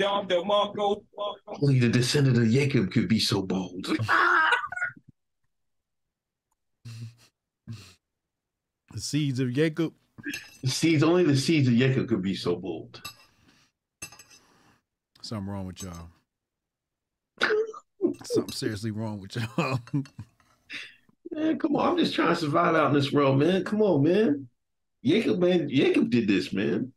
John 0.01 0.27
DeMarco. 0.27 1.05
Only 1.47 1.81
the 1.81 1.91
descendant 1.91 2.39
of 2.39 2.49
Jacob 2.49 2.91
could 2.91 3.09
be 3.09 3.19
so 3.19 3.43
bold. 3.43 3.87
The 8.95 9.01
seeds 9.01 9.39
of 9.39 9.53
Jacob. 9.53 9.93
The 10.63 10.71
seeds, 10.71 11.03
only 11.03 11.25
the 11.25 11.37
seeds 11.37 11.69
of 11.69 11.75
Jacob 11.75 12.09
could 12.09 12.23
be 12.23 12.35
so 12.35 12.57
bold. 12.57 13.03
Something 15.21 15.53
wrong 15.53 15.67
with 15.67 15.83
y'all. 15.83 16.09
Something 18.25 18.53
seriously 18.53 18.93
wrong 18.93 19.21
with 19.21 19.37
y'all. 19.37 19.79
Man, 21.33 21.59
come 21.59 21.77
on. 21.77 21.91
I'm 21.91 21.99
just 21.99 22.15
trying 22.15 22.29
to 22.29 22.37
survive 22.37 22.75
out 22.75 22.89
in 22.89 22.95
this 22.95 23.13
world, 23.13 23.39
man. 23.39 23.65
Come 23.65 23.83
on, 23.83 24.05
man. 24.05 24.49
Jacob, 25.05 25.39
man, 25.39 25.69
Jacob 25.69 26.11
did 26.11 26.27
this, 26.27 26.53
man. 26.53 26.93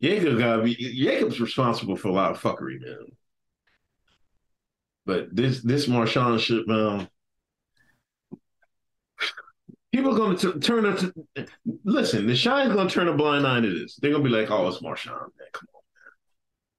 Jacob 0.00 0.64
be 0.64 0.74
Jacob's 0.74 1.40
responsible 1.40 1.96
for 1.96 2.08
a 2.08 2.12
lot 2.12 2.30
of 2.30 2.40
fuckery, 2.40 2.80
man. 2.80 3.06
But 5.04 5.34
this 5.34 5.60
this 5.62 5.86
Marshawn 5.86 6.38
shit, 6.38 6.66
man. 6.68 7.08
People 9.92 10.14
are 10.14 10.16
going 10.16 10.36
to 10.38 10.60
turn 10.60 10.86
up. 10.86 10.98
To, 10.98 11.46
listen, 11.84 12.26
the 12.26 12.36
Shine's 12.36 12.72
going 12.72 12.88
to 12.88 12.94
turn 12.94 13.08
a 13.08 13.14
blind 13.14 13.46
eye 13.46 13.60
to 13.60 13.78
this. 13.78 13.96
They're 13.96 14.12
going 14.12 14.22
to 14.22 14.30
be 14.30 14.34
like, 14.34 14.50
"Oh, 14.50 14.68
it's 14.68 14.78
Marshawn, 14.78 15.18
man. 15.18 15.48
Come 15.52 15.68
on, 15.74 15.82
man." 15.94 16.12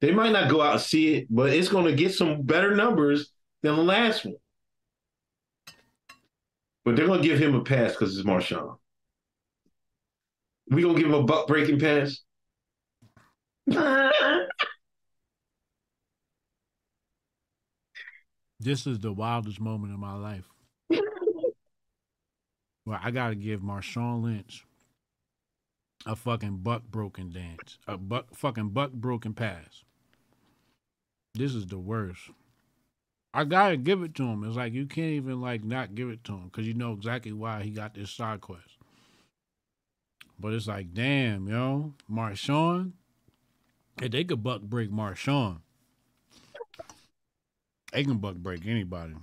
They 0.02 0.12
might 0.12 0.32
not 0.32 0.50
go 0.50 0.62
out 0.62 0.74
and 0.74 0.82
see 0.82 1.16
it, 1.16 1.28
but 1.30 1.52
it's 1.52 1.70
going 1.70 1.86
to 1.86 1.94
get 1.94 2.14
some 2.14 2.44
better 2.44 2.76
numbers 2.76 3.32
than 3.62 3.76
the 3.76 3.84
last 3.84 4.26
one. 4.26 4.36
But 6.86 6.96
they're 6.96 7.08
going 7.08 7.22
to 7.22 7.28
give 7.28 7.40
him 7.40 7.56
a 7.56 7.64
pass 7.64 7.92
because 7.92 8.18
it's 8.18 8.28
Marshawn. 8.28 8.78
We 10.70 10.84
gonna 10.84 10.96
give 10.96 11.08
him 11.08 11.14
a 11.14 11.24
buck 11.24 11.48
breaking 11.48 11.80
pass? 11.80 12.20
this 18.60 18.86
is 18.88 19.00
the 19.00 19.12
wildest 19.12 19.60
moment 19.60 19.94
in 19.94 20.00
my 20.00 20.16
life. 20.16 20.48
Well, 22.86 23.00
I 23.04 23.12
gotta 23.12 23.36
give 23.36 23.62
Marshawn 23.62 24.24
Lynch 24.24 24.66
a 26.08 26.16
fucking 26.16 26.58
buck 26.58 26.82
broken 26.90 27.32
dance, 27.32 27.78
a 27.88 27.98
buck 28.00 28.34
fucking 28.36 28.70
buck 28.70 28.92
broken 28.94 29.36
pass. 29.36 29.84
This 31.36 31.54
is 31.54 31.68
the 31.68 31.78
worst. 31.78 32.32
I 33.32 33.44
gotta 33.44 33.78
give 33.78 34.02
it 34.02 34.16
to 34.16 34.24
him. 34.24 34.44
It's 34.44 34.56
like 34.56 34.74
you 34.74 34.88
can't 34.88 35.12
even 35.12 35.40
like 35.40 35.64
not 35.64 35.94
give 35.94 36.10
it 36.10 36.24
to 36.24 36.32
him 36.32 36.46
because 36.46 36.66
you 36.66 36.74
know 36.74 36.94
exactly 36.94 37.32
why 37.32 37.62
he 37.62 37.70
got 37.70 37.94
this 37.94 38.10
side 38.10 38.42
quest. 38.42 38.79
But 40.40 40.54
it's 40.54 40.68
like, 40.68 40.94
damn, 40.94 41.48
yo, 41.48 41.94
Marshawn. 42.10 42.94
If 44.02 44.12
they 44.12 44.24
could 44.24 44.42
buck 44.42 44.62
break 44.62 44.90
Marshawn, 44.90 45.58
they 47.92 48.04
can 48.06 48.18
buck 48.18 48.36
break 48.36 48.66
anybody. 48.66 49.16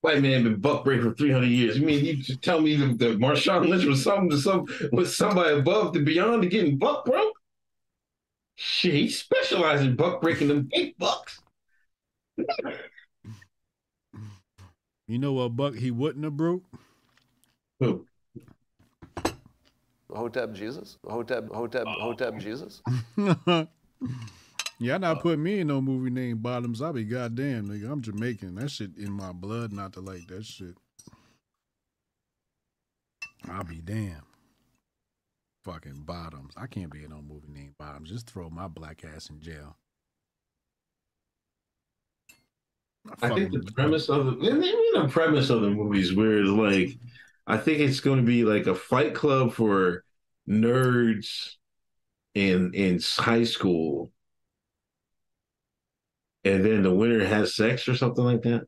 White 0.00 0.22
man 0.22 0.44
been 0.44 0.60
buck 0.60 0.84
break 0.84 1.02
for 1.02 1.12
300 1.12 1.46
years. 1.46 1.78
You 1.78 1.84
mean 1.84 2.04
you 2.04 2.16
just 2.16 2.40
tell 2.40 2.60
me 2.60 2.76
that, 2.76 2.98
that 2.98 3.18
Marshawn 3.18 3.68
Lynch 3.68 3.84
was 3.84 4.02
something 4.02 4.30
to 4.30 4.38
some 4.38 4.66
was 4.92 5.14
somebody 5.14 5.58
above 5.58 5.92
the 5.92 6.00
beyond 6.00 6.42
to 6.42 6.48
getting 6.48 6.78
buck 6.78 7.04
broke? 7.04 7.34
Shit, 8.54 8.94
he 8.94 9.08
specialized 9.10 9.84
in 9.84 9.96
buck 9.96 10.22
breaking 10.22 10.48
them 10.48 10.68
big 10.72 10.96
bucks. 10.96 11.40
You 15.06 15.18
know 15.18 15.34
what 15.34 15.56
buck 15.56 15.74
he 15.74 15.90
wouldn't 15.90 16.24
have 16.24 16.36
broke? 16.36 16.62
Who? 17.80 18.06
Hotep 20.16 20.54
Jesus? 20.54 20.98
Hotep, 21.08 21.48
Hotep, 21.52 21.86
Hotep 21.86 22.38
Jesus? 22.38 22.82
Y'all 24.78 24.98
not 24.98 25.22
putting 25.22 25.42
me 25.42 25.60
in 25.60 25.68
no 25.68 25.80
movie 25.80 26.10
named 26.10 26.42
Bottoms. 26.42 26.82
I 26.82 26.92
be 26.92 27.04
goddamn 27.04 27.68
nigga. 27.68 27.90
I'm 27.90 28.02
Jamaican. 28.02 28.56
That 28.56 28.70
shit 28.70 28.96
in 28.96 29.12
my 29.12 29.32
blood 29.32 29.72
not 29.72 29.92
to 29.94 30.00
like 30.00 30.26
that 30.28 30.44
shit. 30.44 30.76
I'll 33.48 33.64
be 33.64 33.80
damn. 33.80 34.22
Fucking 35.64 36.02
Bottoms. 36.04 36.52
I 36.56 36.66
can't 36.66 36.92
be 36.92 37.04
in 37.04 37.10
no 37.10 37.22
movie 37.22 37.48
named 37.48 37.74
Bottoms. 37.78 38.10
Just 38.10 38.28
throw 38.28 38.50
my 38.50 38.68
black 38.68 39.02
ass 39.04 39.30
in 39.30 39.40
jail. 39.40 39.76
I 43.22 43.28
think 43.28 43.52
the 43.52 43.70
premise 43.74 44.08
of 44.08 44.26
the 44.26 44.32
maybe 44.32 44.72
the 44.94 45.08
premise 45.08 45.48
of 45.48 45.62
the 45.62 45.70
movie 45.70 46.00
is 46.00 46.12
weird. 46.12 46.46
Like, 46.46 46.98
I 47.46 47.56
think 47.56 47.78
it's 47.78 48.00
going 48.00 48.18
to 48.18 48.24
be 48.24 48.44
like 48.44 48.66
a 48.66 48.74
fight 48.74 49.14
club 49.14 49.52
for 49.52 50.04
nerds 50.48 51.54
in 52.34 52.72
in 52.74 53.00
high 53.18 53.44
school, 53.44 54.12
and 56.44 56.64
then 56.64 56.82
the 56.82 56.94
winner 56.94 57.24
has 57.24 57.56
sex 57.56 57.88
or 57.88 57.96
something 57.96 58.24
like 58.24 58.42
that. 58.42 58.66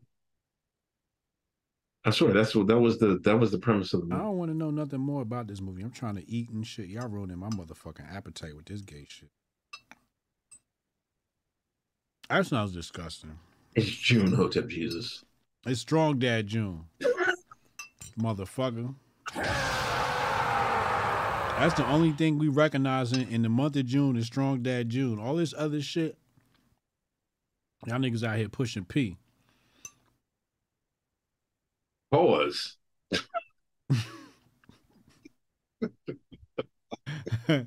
I 2.04 2.10
swear 2.10 2.32
that's 2.32 2.54
what 2.54 2.68
that 2.68 2.78
was 2.78 2.98
the 2.98 3.18
that 3.24 3.38
was 3.38 3.50
the 3.50 3.58
premise 3.58 3.92
of 3.92 4.00
the 4.00 4.06
movie. 4.06 4.20
I 4.20 4.24
don't 4.24 4.38
want 4.38 4.50
to 4.50 4.56
know 4.56 4.70
nothing 4.70 5.00
more 5.00 5.22
about 5.22 5.46
this 5.46 5.60
movie. 5.60 5.82
I'm 5.82 5.90
trying 5.90 6.16
to 6.16 6.30
eat 6.30 6.48
and 6.50 6.66
shit. 6.66 6.88
Y'all 6.88 7.08
ruining 7.08 7.38
my 7.38 7.50
motherfucking 7.50 8.14
appetite 8.14 8.56
with 8.56 8.66
this 8.66 8.80
gay 8.80 9.06
shit. 9.08 9.28
That 12.30 12.46
sounds 12.46 12.72
disgusting. 12.72 13.38
It's 13.74 13.88
June 13.88 14.32
Hotep 14.32 14.68
Jesus. 14.68 15.24
It's 15.66 15.80
Strong 15.80 16.18
Dad 16.18 16.46
June. 16.46 16.84
Motherfucker. 18.18 18.94
That's 21.58 21.74
the 21.74 21.86
only 21.88 22.12
thing 22.12 22.38
we 22.38 22.46
recognize 22.46 23.12
in, 23.12 23.42
the 23.42 23.48
month 23.48 23.74
of 23.74 23.84
June 23.84 24.16
is 24.16 24.26
Strong 24.26 24.62
Dad 24.62 24.90
June. 24.90 25.18
All 25.18 25.34
this 25.34 25.52
other 25.58 25.80
shit, 25.80 26.16
y'all 27.84 27.98
niggas 27.98 28.22
out 28.22 28.36
here 28.36 28.48
pushing 28.48 28.84
P. 28.84 29.16
Pause. 32.12 32.76
I 37.48 37.66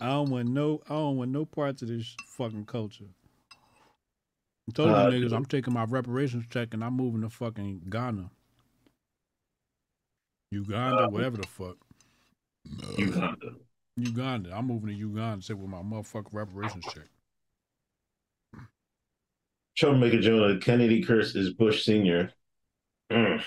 don't 0.00 0.30
want 0.30 0.48
no 0.48 0.80
I 0.88 0.94
don't 0.94 1.18
want 1.18 1.30
no 1.30 1.44
parts 1.44 1.82
of 1.82 1.88
this 1.88 2.16
fucking 2.26 2.64
culture. 2.64 3.04
I 4.70 4.72
told 4.72 4.88
you 4.88 4.94
Uh, 4.94 5.10
niggas 5.10 5.32
I'm 5.36 5.44
taking 5.44 5.74
my 5.74 5.84
reparations 5.84 6.46
check 6.48 6.72
and 6.72 6.82
I'm 6.82 6.94
moving 6.94 7.20
to 7.20 7.28
fucking 7.28 7.82
Ghana. 7.90 8.30
Uganda, 10.50 11.08
whatever 11.08 11.36
the 11.36 11.46
fuck. 11.46 11.76
Uganda. 12.98 13.36
Uganda. 13.96 14.56
I'm 14.56 14.66
moving 14.66 14.88
to 14.88 14.94
Uganda 14.94 15.36
to 15.36 15.42
sit 15.42 15.58
with 15.58 15.68
my 15.68 15.82
motherfucking 15.82 16.32
reparations 16.32 16.84
check. 16.92 17.08
Troublemaker 19.76 20.20
Jonah 20.20 20.58
Kennedy 20.58 21.02
curse 21.02 21.34
is 21.34 21.54
Bush 21.54 21.84
Senior. 21.84 22.32
Mm. 23.10 23.42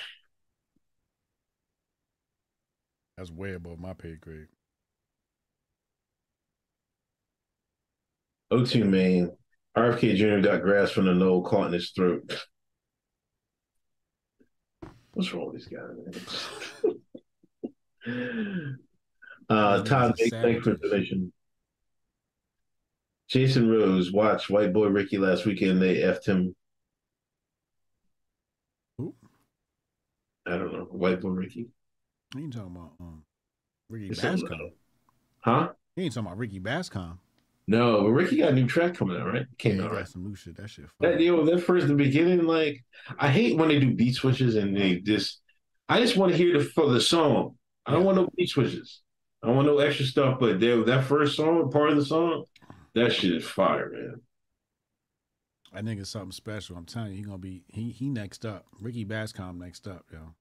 That's 3.17 3.31
way 3.31 3.53
above 3.53 3.79
my 3.79 3.93
pay 3.93 4.15
grade. 4.15 4.47
O2 8.51 8.85
Main. 8.85 9.31
RFK 9.77 10.15
Jr. 10.15 10.47
got 10.47 10.61
grass 10.61 10.91
from 10.91 11.05
the 11.05 11.13
knoll 11.13 11.43
caught 11.43 11.67
in 11.67 11.73
his 11.73 11.91
throat. 11.91 12.45
What's 15.13 15.33
wrong 15.33 15.53
with 15.53 15.55
these 15.55 15.67
guys, 15.67 15.91
uh, 19.49 19.83
Todd, 19.83 20.15
big 20.17 20.31
thanks 20.31 20.63
for 20.63 20.71
the 20.71 20.77
donation. 20.77 21.31
Jason 23.29 23.69
Rose 23.69 24.11
watched 24.11 24.49
White 24.49 24.73
Boy 24.73 24.87
Ricky 24.87 25.17
last 25.17 25.45
weekend. 25.45 25.81
They 25.81 25.97
effed 25.97 26.25
him. 26.25 26.55
Who? 28.97 29.13
I 30.47 30.57
don't 30.57 30.73
know. 30.73 30.87
White 30.91 31.21
Boy 31.21 31.29
Ricky. 31.29 31.67
He 32.35 32.41
ain't 32.41 32.53
talking 32.53 32.75
about 32.75 32.93
um, 32.99 33.23
Ricky 33.89 34.09
It's 34.09 34.21
Bascom. 34.21 34.71
Huh? 35.41 35.69
He 35.95 36.03
ain't 36.03 36.13
talking 36.13 36.27
about 36.27 36.37
Ricky 36.39 36.59
Bascom. 36.59 37.19
No, 37.65 38.01
but 38.03 38.09
Ricky 38.09 38.37
got 38.37 38.51
a 38.51 38.55
new 38.55 38.67
track 38.67 38.93
coming 38.95 39.15
out, 39.15 39.27
right? 39.31 39.45
Came 39.57 39.77
Yeah, 39.77 39.85
out, 39.85 39.93
right? 39.93 40.07
some 40.07 40.23
new 40.23 40.35
shit. 40.35 40.57
That 40.57 40.69
shit. 40.69 40.85
That 40.99 41.17
deal, 41.17 41.45
that 41.45 41.59
first 41.59 41.87
the 41.87 41.95
beginning, 41.95 42.43
like 42.45 42.83
I 43.17 43.29
hate 43.29 43.57
when 43.57 43.69
they 43.69 43.79
do 43.79 43.93
beat 43.95 44.15
switches 44.15 44.55
and 44.55 44.75
they 44.75 44.99
just. 44.99 45.41
I 45.89 45.99
just 45.99 46.17
want 46.17 46.31
to 46.31 46.37
hear 46.37 46.57
the 46.57 46.63
for 46.65 46.89
the 46.91 46.99
song. 47.01 47.57
I 47.85 47.91
don't 47.91 48.03
want 48.05 48.17
no 48.17 48.27
beat 48.35 48.49
switches. 48.49 49.01
I 49.41 49.47
don't 49.47 49.55
want 49.57 49.67
no 49.67 49.79
extra 49.79 50.05
stuff. 50.05 50.39
But 50.39 50.59
they, 50.59 50.75
that 50.83 51.03
first 51.05 51.35
song, 51.35 51.69
part 51.71 51.89
of 51.89 51.97
the 51.97 52.05
song, 52.05 52.45
that 52.95 53.11
shit 53.13 53.33
is 53.33 53.45
fire, 53.45 53.89
man. 53.91 54.21
I 55.73 55.81
think 55.81 55.99
it's 55.99 56.09
something 56.09 56.31
special. 56.31 56.77
I'm 56.77 56.85
telling 56.85 57.11
you, 57.11 57.17
he 57.17 57.23
gonna 57.23 57.37
be 57.37 57.63
he 57.67 57.89
he 57.89 58.09
next 58.09 58.45
up. 58.45 58.65
Ricky 58.79 59.03
Bascom 59.03 59.57
next 59.59 59.87
up, 59.87 60.05
yo. 60.11 60.35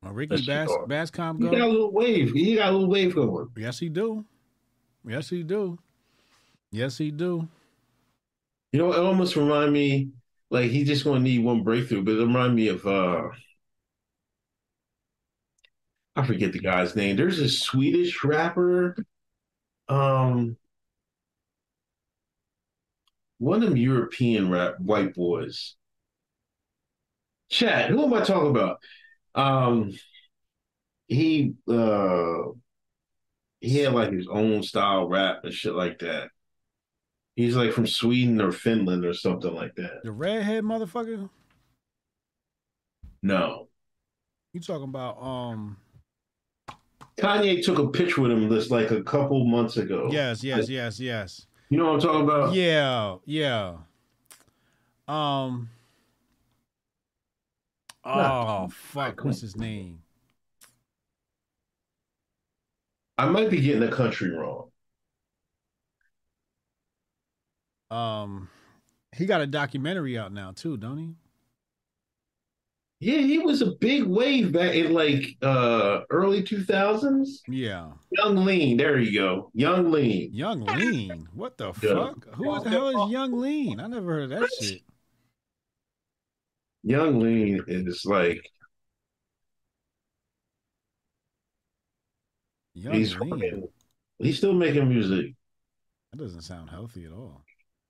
When 0.00 0.12
Ricky 0.14 0.36
That 0.36 0.38
shit 0.38 0.46
Bas 0.48 0.68
hard. 0.70 0.88
Bascom 0.88 1.38
He 1.40 1.44
got 1.48 1.60
a 1.60 1.66
little 1.68 1.92
wave. 1.92 2.32
He 2.32 2.56
got 2.56 2.70
a 2.70 2.72
little 2.72 2.88
wave 2.90 3.14
going. 3.14 3.48
yes 3.56 3.78
he 3.78 3.88
do, 3.88 4.24
yes 5.06 5.30
he 5.30 5.42
do, 5.42 5.78
yes 6.72 6.98
he 6.98 7.10
do. 7.10 7.48
You 8.72 8.78
know, 8.78 8.92
it 8.92 8.98
almost 8.98 9.36
remind 9.36 9.72
me 9.72 10.10
like 10.50 10.70
he 10.70 10.84
just 10.84 11.04
gonna 11.04 11.20
need 11.20 11.44
one 11.44 11.62
breakthrough, 11.62 12.02
but 12.02 12.12
it 12.14 12.20
remind 12.20 12.54
me 12.54 12.68
of 12.68 12.86
uh 12.86 13.28
I 16.14 16.26
forget 16.26 16.52
the 16.52 16.58
guy's 16.58 16.94
name. 16.96 17.16
There's 17.16 17.38
a 17.38 17.48
Swedish 17.48 18.22
rapper. 18.24 18.96
Um 19.88 20.56
one 23.38 23.62
of 23.62 23.68
them 23.68 23.76
European 23.76 24.50
rap 24.50 24.78
white 24.80 25.14
boys. 25.14 25.74
Chat, 27.50 27.90
who 27.90 28.04
am 28.04 28.14
I 28.14 28.22
talking 28.24 28.50
about? 28.50 28.78
Um 29.34 29.92
he 31.08 31.54
uh 31.68 32.52
he 33.62 33.78
had 33.78 33.94
like 33.94 34.12
his 34.12 34.26
own 34.28 34.62
style 34.62 35.08
rap 35.08 35.44
and 35.44 35.54
shit 35.54 35.74
like 35.74 36.00
that. 36.00 36.28
He's 37.36 37.56
like 37.56 37.72
from 37.72 37.86
Sweden 37.86 38.40
or 38.42 38.52
Finland 38.52 39.04
or 39.04 39.14
something 39.14 39.54
like 39.54 39.74
that. 39.76 40.02
The 40.02 40.12
redhead 40.12 40.64
motherfucker. 40.64 41.30
No. 43.22 43.68
You 44.52 44.60
talking 44.60 44.88
about 44.88 45.22
um? 45.22 45.76
Kanye 47.18 47.64
took 47.64 47.78
a 47.78 47.88
picture 47.88 48.20
with 48.20 48.32
him 48.32 48.48
this 48.48 48.70
like 48.70 48.90
a 48.90 49.02
couple 49.02 49.44
months 49.46 49.76
ago. 49.76 50.08
Yes, 50.10 50.42
yes, 50.42 50.68
yes, 50.68 50.98
yes. 50.98 51.46
You 51.70 51.78
know 51.78 51.84
what 51.84 51.94
I'm 51.94 52.00
talking 52.00 52.22
about? 52.22 52.54
Yeah, 52.54 53.16
yeah. 53.24 53.76
Um. 55.06 55.70
Oh 58.04 58.68
fuck! 58.68 59.24
What's 59.24 59.40
his 59.40 59.56
name? 59.56 60.00
I 63.18 63.26
might 63.26 63.50
be 63.50 63.60
getting 63.60 63.80
the 63.80 63.88
country 63.88 64.30
wrong. 64.30 64.70
Um, 67.90 68.48
he 69.14 69.26
got 69.26 69.42
a 69.42 69.46
documentary 69.46 70.16
out 70.18 70.32
now 70.32 70.52
too, 70.52 70.76
don't 70.76 70.98
he? 70.98 71.14
Yeah, 73.00 73.18
he 73.18 73.38
was 73.40 73.62
a 73.62 73.72
big 73.72 74.04
wave 74.04 74.52
back 74.52 74.74
in 74.76 74.92
like 74.94 75.36
uh 75.42 76.02
early 76.08 76.42
2000s. 76.42 77.40
Yeah. 77.48 77.90
Yung 78.12 78.44
Lean, 78.44 78.76
there 78.76 78.98
you 79.00 79.12
go. 79.18 79.50
Yung 79.54 79.90
Lean. 79.90 80.30
Yung 80.32 80.64
Lean. 80.64 81.28
What 81.34 81.58
the 81.58 81.72
Yeah. 81.82 81.94
fuck? 81.94 82.24
Who 82.36 82.60
the 82.62 82.70
hell 82.70 82.88
is 83.06 83.12
Yung 83.12 83.32
Lean? 83.40 83.80
I 83.80 83.88
never 83.88 84.06
heard 84.12 84.32
of 84.32 84.40
that 84.40 84.48
shit. 84.60 84.82
Yung 86.84 87.18
Lean 87.18 87.64
is 87.66 88.04
like 88.06 88.48
Young 92.74 92.94
he's 92.94 93.16
Lean. 93.16 93.68
he's 94.18 94.38
still 94.38 94.54
making 94.54 94.88
music. 94.88 95.34
That 96.10 96.18
doesn't 96.18 96.42
sound 96.42 96.70
healthy 96.70 97.04
at 97.04 97.12
all. 97.12 97.42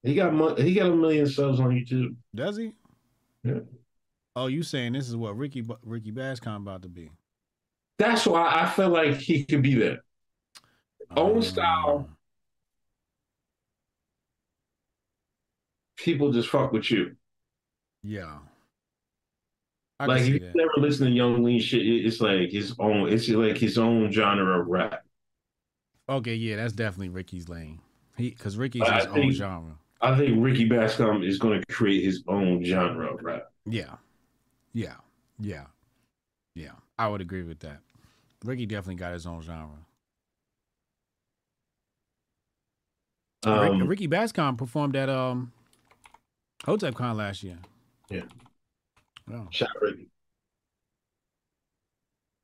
He 0.02 0.14
got 0.14 0.58
he 0.58 0.74
got 0.74 0.90
a 0.90 0.94
million 0.94 1.26
subs 1.26 1.60
on 1.60 1.70
YouTube. 1.70 2.16
Does 2.34 2.56
he? 2.56 2.72
Yeah. 3.44 3.60
Oh, 4.34 4.46
you 4.46 4.62
saying 4.62 4.94
this 4.94 5.08
is 5.08 5.16
what 5.16 5.36
Ricky 5.36 5.64
Ricky 5.84 6.10
Bascom 6.10 6.62
about 6.62 6.82
to 6.82 6.88
be? 6.88 7.10
That's 7.98 8.26
why 8.26 8.50
I 8.52 8.68
feel 8.68 8.88
like 8.88 9.16
he 9.16 9.44
could 9.44 9.62
be 9.62 9.74
that. 9.76 10.00
Oh. 11.10 11.34
Own 11.34 11.42
style. 11.42 12.08
People 15.96 16.32
just 16.32 16.48
fuck 16.48 16.72
with 16.72 16.90
you. 16.90 17.14
Yeah. 18.02 18.38
I 20.02 20.06
like 20.06 20.22
if 20.22 20.28
you 20.28 20.38
that. 20.40 20.56
never 20.56 20.72
listen 20.78 21.06
to 21.06 21.12
Yung 21.12 21.44
Lean 21.44 21.60
shit, 21.60 21.86
it's 21.86 22.20
like 22.20 22.50
his 22.50 22.74
own. 22.80 23.08
It's 23.08 23.28
like 23.28 23.56
his 23.56 23.78
own 23.78 24.10
genre 24.10 24.60
of 24.60 24.66
rap. 24.66 25.04
Okay, 26.08 26.34
yeah, 26.34 26.56
that's 26.56 26.72
definitely 26.72 27.10
Ricky's 27.10 27.48
lane. 27.48 27.80
He 28.16 28.30
because 28.30 28.56
Ricky's 28.56 28.82
I 28.82 28.96
his 28.96 29.06
own 29.06 29.30
genre. 29.32 29.78
I 30.00 30.18
think 30.18 30.42
Ricky 30.42 30.64
Bascom 30.64 31.22
is 31.22 31.38
going 31.38 31.60
to 31.60 31.66
create 31.72 32.02
his 32.02 32.24
own 32.26 32.64
genre 32.64 33.14
of 33.14 33.22
rap. 33.22 33.52
Yeah. 33.64 33.94
Yeah. 34.72 34.96
Yeah. 35.38 35.66
Yeah. 36.56 36.72
I 36.98 37.06
would 37.06 37.20
agree 37.20 37.44
with 37.44 37.60
that. 37.60 37.78
Ricky 38.44 38.66
definitely 38.66 38.96
got 38.96 39.12
his 39.12 39.24
own 39.24 39.40
genre. 39.40 39.68
Um, 43.44 43.86
Ricky 43.86 44.08
Bascom 44.08 44.56
performed 44.56 44.96
at 44.96 45.08
um 45.08 45.52
Hotep 46.64 46.96
Con 46.96 47.16
last 47.16 47.44
year. 47.44 47.58
Yeah. 48.10 48.22
Oh. 49.30 49.46
Shout 49.50 49.68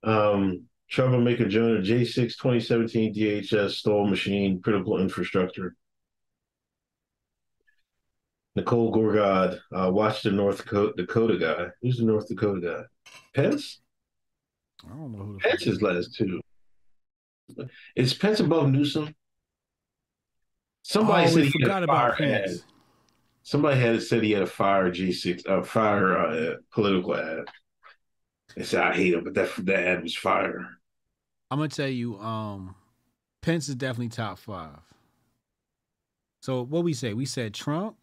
out 0.04 0.08
Um, 0.10 0.64
Troublemaker 0.90 1.48
Jonah, 1.48 1.80
J6 1.80 2.14
2017 2.36 3.14
DHS 3.14 3.70
stole 3.72 4.06
machine, 4.06 4.60
critical 4.62 5.00
infrastructure. 5.00 5.74
Nicole 8.56 8.92
Gorgod, 8.92 9.60
uh, 9.72 9.90
watch 9.92 10.22
the 10.22 10.30
North 10.32 10.58
Dakota, 10.58 10.92
Dakota 10.96 11.38
guy. 11.38 11.66
Who's 11.82 11.98
the 11.98 12.04
North 12.04 12.26
Dakota 12.28 12.60
guy? 12.60 12.82
Pence? 13.34 13.80
I 14.84 14.88
don't 14.88 15.12
know 15.12 15.18
who 15.24 15.38
Pence 15.38 15.66
is 15.66 15.82
last 15.82 16.14
two. 16.14 16.40
Is 17.94 18.14
Pence 18.14 18.40
above 18.40 18.70
Newsom? 18.70 19.14
Somebody 20.82 21.26
Oh, 21.26 21.34
said 21.34 21.44
he 21.44 21.50
forgot 21.50 21.82
about 21.82 22.16
Pence. 22.18 22.50
ad. 22.52 22.60
Somebody 23.48 23.80
had 23.80 24.02
said 24.02 24.22
he 24.22 24.32
had 24.32 24.42
a 24.42 24.46
fire 24.46 24.90
G6, 24.90 25.48
uh, 25.48 25.62
fire 25.62 26.18
uh, 26.18 26.56
political 26.70 27.16
ad. 27.16 27.46
They 28.54 28.62
said 28.62 28.82
I 28.82 28.94
hate 28.94 29.14
him, 29.14 29.24
but 29.24 29.32
that 29.32 29.50
that 29.64 29.86
ad 29.86 30.02
was 30.02 30.14
fire. 30.14 30.68
I'm 31.50 31.56
gonna 31.58 31.70
tell 31.70 31.88
you, 31.88 32.18
um, 32.18 32.74
Pence 33.40 33.70
is 33.70 33.74
definitely 33.74 34.10
top 34.10 34.38
five. 34.38 34.80
So 36.42 36.62
what 36.62 36.84
we 36.84 36.92
say? 36.92 37.14
We 37.14 37.24
said 37.24 37.54
Trump. 37.54 37.96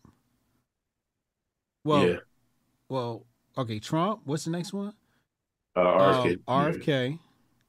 Well, 1.84 2.08
Yeah. 2.08 2.18
well, 2.90 3.28
okay. 3.56 3.78
Trump. 3.78 4.22
What's 4.26 4.46
the 4.46 4.50
next 4.52 4.74
one? 4.74 4.94
Uh, 5.76 5.82
RFK. 5.82 6.40
Uh, 6.48 6.52
RFK. 6.54 7.20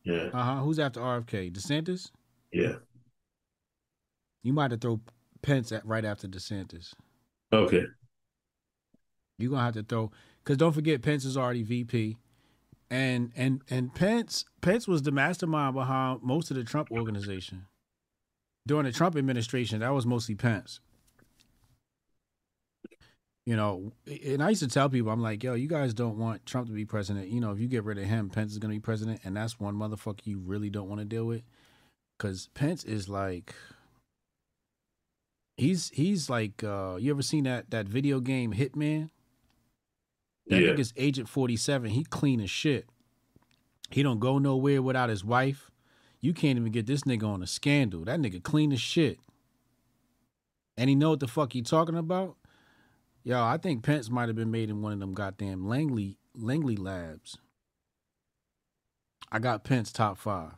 Yeah. 0.03 0.31
Uh 0.33 0.43
huh. 0.43 0.57
Who's 0.63 0.79
after 0.79 1.01
RFK? 1.01 1.53
DeSantis. 1.53 2.11
Yeah. 2.53 2.77
You 4.43 4.55
might 4.55 4.71
have 4.71 4.81
throw 4.81 4.99
Pence 5.43 5.73
at 5.73 5.85
right 5.85 6.07
after 6.07 6.27
DeSantis. 6.27 6.95
Okay. 7.53 7.85
You're 9.39 9.51
gonna 9.51 9.63
have 9.63 9.75
to 9.75 9.83
throw 9.83 10.11
because 10.43 10.57
don't 10.57 10.73
forget 10.73 11.03
Pence 11.03 11.25
is 11.25 11.37
already 11.37 11.63
VP, 11.63 12.17
and 12.91 13.33
and 13.37 13.63
and 13.69 13.95
Pence 13.95 14.45
Pence 14.61 14.89
was 14.89 15.03
the 15.03 15.13
mastermind 15.13 15.75
behind 15.75 16.23
most 16.23 16.51
of 16.51 16.57
the 16.57 16.65
Trump 16.65 16.91
organization 16.91 17.67
during 18.67 18.85
the 18.85 18.93
Trump 18.93 19.17
administration. 19.17 19.81
That 19.81 19.93
was 19.93 20.07
mostly 20.07 20.35
Pence. 20.35 20.81
You 23.45 23.55
know, 23.55 23.93
and 24.25 24.43
I 24.43 24.49
used 24.49 24.63
to 24.63 24.69
tell 24.69 24.89
people, 24.89 25.13
I'm 25.13 25.23
like, 25.23 25.45
yo, 25.45 25.55
you 25.55 25.69
guys 25.69 25.95
don't 25.95 26.19
want 26.19 26.45
Trump 26.47 26.67
to 26.67 26.73
be 26.73 26.85
president. 26.85 27.29
You 27.29 27.41
know, 27.41 27.53
if 27.53 27.61
you 27.61 27.69
get 27.69 27.85
rid 27.85 27.97
of 27.99 28.05
him, 28.05 28.29
Pence 28.29 28.51
is 28.51 28.59
gonna 28.59 28.75
be 28.75 28.81
president, 28.81 29.21
and 29.23 29.37
that's 29.37 29.61
one 29.61 29.77
motherfucker 29.77 30.27
you 30.27 30.41
really 30.41 30.71
don't 30.71 30.89
want 30.89 31.01
to 31.01 31.05
deal 31.05 31.27
with, 31.27 31.43
because 32.19 32.49
Pence 32.55 32.83
is 32.85 33.09
like. 33.09 33.55
He's 35.57 35.91
he's 35.91 36.29
like 36.29 36.63
uh 36.63 36.97
you 37.01 37.11
ever 37.11 37.23
seen 37.23 37.45
that 37.45 37.71
that 37.71 37.87
video 37.89 38.21
game 38.21 38.53
Hitman? 38.53 39.11
That 40.49 40.61
Yeah. 40.63 40.69
nigga's 40.73 40.93
Agent 40.97 41.29
47. 41.29 41.91
He 41.91 42.05
clean 42.05 42.41
as 42.41 42.51
shit. 42.51 42.87
He 43.91 44.03
don't 44.03 44.19
go 44.21 44.39
nowhere 44.39 44.83
without 44.83 45.09
his 45.09 45.25
wife. 45.25 45.71
You 46.21 46.33
can't 46.35 46.59
even 46.59 46.73
get 46.73 46.87
this 46.87 47.03
nigga 47.03 47.25
on 47.25 47.43
a 47.43 47.47
scandal. 47.47 48.05
That 48.05 48.21
nigga 48.21 48.43
clean 48.43 48.73
as 48.73 48.81
shit. 48.81 49.19
And 50.77 50.89
he 50.91 50.95
know 50.95 51.11
what 51.11 51.21
the 51.21 51.29
fuck 51.29 51.53
he 51.53 51.63
talking 51.63 51.97
about? 51.97 52.37
Yo, 53.25 53.43
I 53.43 53.57
think 53.57 53.83
Pence 53.83 54.11
might 54.11 54.29
have 54.29 54.37
been 54.37 54.51
made 54.51 54.71
in 54.71 54.83
one 54.83 54.93
of 54.93 55.01
them 55.01 55.15
goddamn 55.15 55.67
Langley 55.67 56.19
Langley 56.35 56.77
labs. 56.77 57.39
I 59.33 59.39
got 59.39 59.65
Pence 59.65 59.91
top 59.91 60.19
five. 60.19 60.53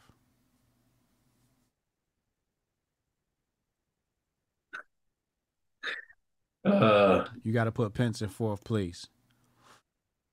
Uh, 6.64 7.26
You 7.42 7.52
got 7.52 7.64
to 7.64 7.72
put 7.72 7.94
Pence 7.94 8.22
in 8.22 8.28
fourth 8.28 8.64
place. 8.64 9.06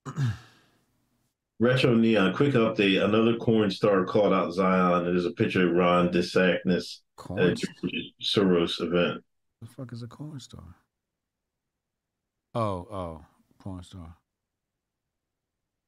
Retro 1.59 1.95
Neon, 1.95 2.33
quick 2.33 2.53
update. 2.53 3.03
Another 3.03 3.37
corn 3.37 3.71
star 3.71 4.03
called 4.05 4.33
out 4.33 4.51
Zion. 4.53 5.05
There's 5.05 5.25
a 5.25 5.31
picture 5.31 5.67
of 5.67 5.73
Ron 5.75 6.09
DeSantis 6.09 6.99
at 6.99 7.15
Corn 7.15 7.39
a 7.39 7.55
Soros 8.21 8.81
event. 8.81 9.23
The 9.61 9.67
fuck 9.67 9.93
is 9.93 10.03
a 10.03 10.07
corn 10.07 10.39
star? 10.39 10.75
Oh, 12.53 12.87
oh, 12.91 13.25
porn 13.59 13.83
star. 13.83 14.17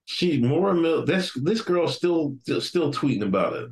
She 0.06 0.40
Moriah 0.40 0.74
Mill. 0.74 1.06
This 1.06 1.34
this 1.34 1.62
girl 1.62 1.88
still 1.90 2.38
still 2.60 2.94
tweeting 2.94 3.24
about 3.24 3.54
it. 3.54 3.70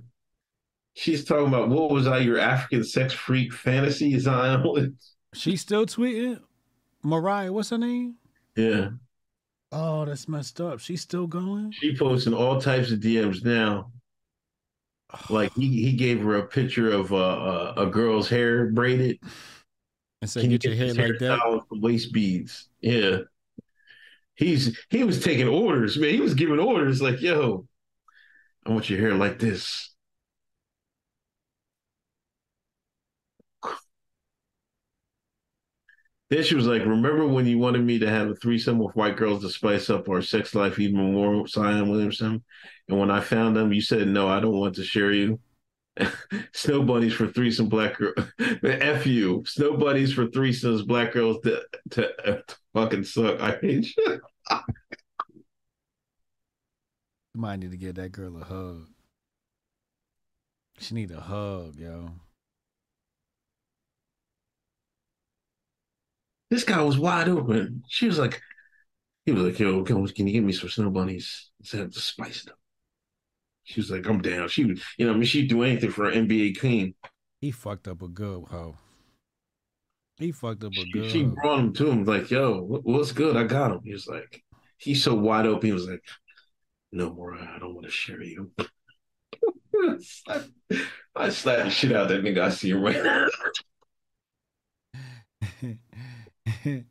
She's 0.95 1.23
talking 1.23 1.47
about 1.47 1.69
what 1.69 1.91
was 1.91 2.07
I 2.07 2.19
your 2.19 2.39
African 2.39 2.83
sex 2.83 3.13
freak 3.13 3.53
fantasy 3.53 4.17
Zion? 4.19 4.97
She 5.33 5.57
still 5.57 5.85
tweeting? 5.85 6.39
Moriah, 7.05 7.53
what's 7.53 7.69
her 7.69 7.77
name? 7.77 8.15
yeah, 8.55 8.89
Oh, 9.71 10.05
that's 10.05 10.27
messed 10.27 10.61
up. 10.61 10.79
She's 10.79 11.01
still 11.01 11.27
going? 11.27 11.71
she 11.71 11.95
posting 11.97 12.33
all 12.33 12.59
types 12.61 12.91
of 12.91 12.99
DMs 12.99 13.43
now. 13.43 13.91
Like 15.29 15.53
he, 15.53 15.83
he 15.83 15.93
gave 15.93 16.21
her 16.23 16.35
a 16.37 16.47
picture 16.47 16.91
of 16.91 17.13
uh, 17.13 17.17
uh, 17.17 17.73
a 17.77 17.85
girl's 17.85 18.27
hair 18.29 18.71
braided. 18.71 19.19
And 20.21 20.29
said, 20.29 20.41
Can 20.41 20.51
you 20.51 20.57
get 20.57 20.69
your 20.77 20.87
this 20.87 20.97
hair 20.97 21.07
like 21.09 21.19
that? 21.19 21.39
hairstyle 21.39 21.61
Waist 21.71 22.11
beads. 22.11 22.69
Yeah. 22.81 23.19
He's 24.35 24.77
he 24.89 25.03
was 25.03 25.23
taking 25.23 25.47
orders, 25.47 25.97
man. 25.97 26.09
He 26.09 26.19
was 26.19 26.33
giving 26.33 26.59
orders 26.59 27.01
like, 27.01 27.21
yo, 27.21 27.67
I 28.65 28.71
want 28.71 28.89
your 28.89 28.99
hair 28.99 29.13
like 29.13 29.39
this. 29.39 29.94
Then 36.29 36.43
she 36.43 36.55
was 36.55 36.65
like, 36.65 36.81
Remember 36.81 37.27
when 37.27 37.45
you 37.45 37.59
wanted 37.59 37.83
me 37.83 37.99
to 37.99 38.09
have 38.09 38.29
a 38.29 38.35
threesome 38.35 38.79
with 38.79 38.95
white 38.95 39.17
girls 39.17 39.41
to 39.41 39.49
spice 39.49 39.89
up 39.89 40.09
our 40.09 40.21
sex 40.21 40.55
life 40.55 40.79
even 40.79 41.13
more, 41.13 41.47
Zion 41.47 41.89
Williamson? 41.89 42.43
And 42.87 42.99
when 42.99 43.11
I 43.11 43.19
found 43.19 43.55
them, 43.55 43.73
you 43.73 43.81
said, 43.81 44.07
No, 44.07 44.27
I 44.27 44.39
don't 44.39 44.57
want 44.57 44.75
to 44.75 44.83
share 44.83 45.11
you. 45.11 45.39
Snow 46.53 46.83
bunnies 46.83 47.13
for 47.13 47.27
threesome 47.27 47.69
black 47.69 47.97
girl. 47.97 48.13
F 48.63 49.05
you. 49.05 49.43
Snow 49.45 49.77
bunnies 49.77 50.13
for 50.13 50.27
threesomes, 50.27 50.85
black 50.85 51.13
girls 51.13 51.37
to, 51.43 51.63
to, 51.91 52.01
to 52.23 52.43
fucking 52.73 53.03
suck. 53.03 53.39
I 53.39 53.57
hate 53.61 53.95
you. 53.95 54.19
Might 57.33 57.59
need 57.59 57.71
to 57.71 57.77
give 57.77 57.95
that 57.95 58.11
girl 58.11 58.37
a 58.41 58.45
hug. 58.45 58.87
She 60.79 60.95
need 60.95 61.11
a 61.11 61.21
hug, 61.21 61.75
yo. 61.75 62.11
This 66.49 66.63
guy 66.63 66.81
was 66.81 66.97
wide 66.97 67.27
open. 67.27 67.83
She 67.89 68.07
was 68.07 68.19
like, 68.19 68.41
he 69.25 69.31
was 69.31 69.43
like, 69.43 69.59
yo, 69.59 69.83
can, 69.83 70.05
can 70.07 70.27
you 70.27 70.33
give 70.33 70.43
me 70.43 70.53
some 70.53 70.69
snow 70.69 70.89
bunnies 70.91 71.49
instead 71.59 71.81
of 71.81 71.93
the 71.93 71.99
spice 71.99 72.43
them? 72.43 72.55
She 73.63 73.79
was 73.79 73.89
like, 73.89 74.05
I'm 74.05 74.21
down. 74.21 74.47
She 74.47 74.65
was, 74.65 74.81
you 74.97 75.07
know, 75.07 75.13
I 75.13 75.15
mean, 75.15 75.25
she'd 75.25 75.49
do 75.49 75.63
anything 75.63 75.89
for 75.89 76.07
an 76.07 76.27
NBA 76.27 76.59
queen. 76.59 76.93
He 77.41 77.49
fucked 77.51 77.87
up 77.87 78.03
a 78.03 78.07
good 78.07 78.45
hoe. 78.47 78.77
He 80.17 80.31
fucked 80.31 80.63
up 80.63 80.71
a 80.71 80.85
good 80.93 81.11
she 81.11 81.23
brought 81.23 81.59
him 81.59 81.73
to 81.73 81.89
him 81.89 82.05
like, 82.05 82.29
yo, 82.29 82.61
what's 82.61 83.11
good? 83.11 83.35
I 83.35 83.43
got 83.43 83.71
him. 83.71 83.81
He 83.83 83.91
was 83.91 84.07
like, 84.07 84.43
he's 84.77 85.03
so 85.03 85.15
wide 85.15 85.47
open. 85.47 85.67
He 85.67 85.73
was 85.73 85.87
like, 85.87 86.03
no 86.91 87.11
more. 87.11 87.33
I 87.33 87.57
don't 87.59 87.73
want 87.73 87.85
to 87.85 87.91
share 87.91 88.21
you. 88.21 88.51
I 91.15 91.29
slapped 91.29 91.63
the 91.65 91.69
shit 91.69 91.91
out 91.91 92.09
of 92.09 92.09
that 92.09 92.23
nigga. 92.23 92.41
I 92.41 92.49
see 92.49 92.69
him 92.69 92.81
right 92.81 93.03
now. 93.03 93.27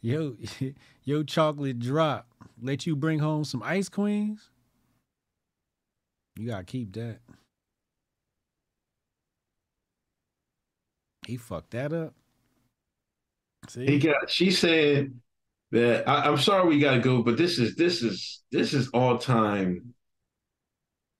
yo, 0.00 0.36
yo, 1.04 1.22
chocolate 1.22 1.78
drop. 1.78 2.26
Let 2.60 2.86
you 2.86 2.96
bring 2.96 3.18
home 3.18 3.44
some 3.44 3.62
ice 3.62 3.88
queens. 3.88 4.50
You 6.36 6.48
gotta 6.48 6.64
keep 6.64 6.92
that. 6.94 7.18
He 11.26 11.36
fucked 11.36 11.70
that 11.70 11.92
up. 11.92 12.14
See, 13.68 13.86
He 13.86 13.98
got. 13.98 14.28
She 14.28 14.50
said 14.50 15.12
that 15.70 16.08
I, 16.08 16.26
I'm 16.26 16.38
sorry 16.38 16.68
we 16.68 16.80
got 16.80 16.94
to 16.94 17.00
go, 17.00 17.22
but 17.22 17.36
this 17.36 17.58
is 17.58 17.76
this 17.76 18.02
is 18.02 18.42
this 18.50 18.74
is 18.74 18.88
all 18.88 19.18
time 19.18 19.94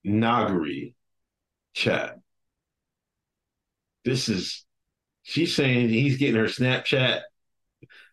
Nagari 0.06 0.94
chat. 1.74 2.18
This 4.04 4.28
is. 4.28 4.64
She's 5.24 5.54
saying 5.54 5.90
he's 5.90 6.16
getting 6.16 6.34
her 6.34 6.46
Snapchat. 6.46 7.20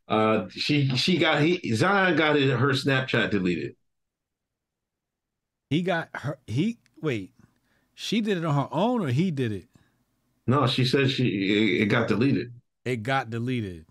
Uh, 0.10 0.50
she 0.50 0.90
she 0.98 1.18
got 1.20 1.42
he 1.42 1.74
Zion 1.76 2.18
got 2.18 2.36
it, 2.36 2.50
her 2.50 2.70
Snapchat 2.70 3.30
deleted. 3.32 3.76
he 5.70 5.82
got 5.82 6.10
her. 6.14 6.40
He 6.48 6.80
wait. 7.02 7.34
She 7.96 8.22
did 8.22 8.38
it 8.38 8.46
on 8.46 8.56
her 8.56 8.70
own, 8.72 9.04
or 9.04 9.10
he 9.10 9.32
did 9.32 9.52
it. 9.52 9.68
No, 10.48 10.68
she 10.68 10.86
said 10.86 11.12
she 11.12 11.28
it, 11.80 11.84
it 11.84 11.86
got 11.88 12.08
deleted. 12.10 12.54
It 12.86 13.04
got 13.04 13.30
deleted. 13.30 13.86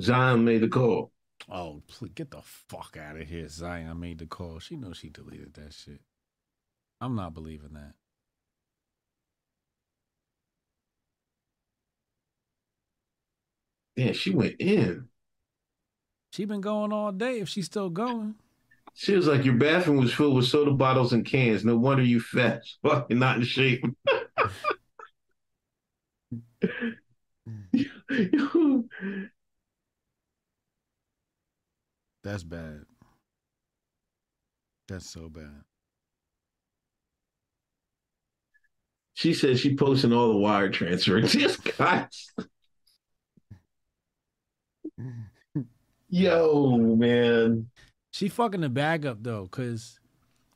Zion 0.00 0.44
made 0.44 0.60
the 0.62 0.68
call. 0.68 1.12
Oh, 1.48 1.82
please 1.88 2.12
get 2.14 2.30
the 2.30 2.42
fuck 2.42 2.96
out 3.00 3.16
of 3.20 3.28
here. 3.28 3.48
Zion 3.48 4.00
made 4.00 4.18
the 4.18 4.26
call. 4.26 4.58
She 4.58 4.76
knows 4.76 4.96
she 4.98 5.08
deleted 5.10 5.54
that 5.54 5.72
shit. 5.72 6.00
I'm 7.00 7.14
not 7.16 7.34
believing 7.34 7.74
that. 7.74 7.94
Yeah, 13.96 14.12
she 14.12 14.30
went 14.30 14.56
in. 14.60 15.08
She 16.32 16.46
been 16.46 16.62
going 16.62 16.92
all 16.92 17.12
day 17.12 17.40
if 17.40 17.48
she's 17.50 17.66
still 17.66 17.90
going. 17.90 18.36
She 18.94 19.14
was 19.14 19.26
like, 19.26 19.44
Your 19.44 19.56
bathroom 19.56 19.98
was 19.98 20.14
filled 20.14 20.34
with 20.34 20.46
soda 20.46 20.70
bottles 20.70 21.12
and 21.12 21.26
cans. 21.26 21.62
No 21.62 21.76
wonder 21.76 22.02
you 22.02 22.20
fat. 22.20 22.62
Fucking 22.82 23.18
not 23.18 23.36
in 23.36 23.42
shape. 23.44 23.84
That's 32.24 32.44
bad. 32.44 32.84
That's 34.88 35.10
so 35.10 35.28
bad. 35.28 35.64
She 39.14 39.34
said 39.34 39.58
she 39.58 39.76
posting 39.76 40.14
all 40.14 40.28
the 40.28 40.38
wire 40.38 40.70
transfer. 40.70 41.20
Just 41.26 41.62
guys. 41.76 42.32
Yo, 46.12 46.76
man. 46.76 47.70
She 48.10 48.28
fucking 48.28 48.60
the 48.60 48.68
bag 48.68 49.06
up 49.06 49.22
though, 49.22 49.46
cause 49.46 49.98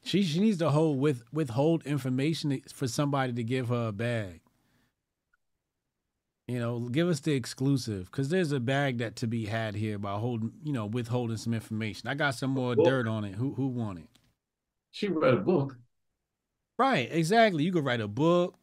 she 0.04 0.22
she 0.22 0.38
needs 0.38 0.58
to 0.58 0.68
hold 0.68 1.00
with 1.00 1.22
withhold 1.32 1.82
information 1.86 2.60
for 2.74 2.86
somebody 2.86 3.32
to 3.32 3.42
give 3.42 3.68
her 3.68 3.88
a 3.88 3.92
bag. 3.92 4.42
You 6.46 6.58
know, 6.58 6.80
give 6.80 7.08
us 7.08 7.20
the 7.20 7.32
exclusive, 7.32 8.10
cause 8.10 8.28
there's 8.28 8.52
a 8.52 8.60
bag 8.60 8.98
that 8.98 9.16
to 9.16 9.26
be 9.26 9.46
had 9.46 9.74
here 9.74 9.98
by 9.98 10.18
holding, 10.18 10.52
you 10.62 10.74
know, 10.74 10.84
withholding 10.84 11.38
some 11.38 11.54
information. 11.54 12.06
I 12.06 12.14
got 12.14 12.34
some 12.34 12.50
more 12.50 12.76
dirt 12.76 13.08
on 13.08 13.24
it. 13.24 13.36
Who 13.36 13.54
who 13.54 13.68
want 13.68 14.00
it? 14.00 14.08
She 14.90 15.08
read 15.08 15.32
a 15.32 15.38
book. 15.38 15.78
Right, 16.78 17.08
exactly. 17.10 17.64
You 17.64 17.72
could 17.72 17.86
write 17.86 18.02
a 18.02 18.08
book. 18.08 18.56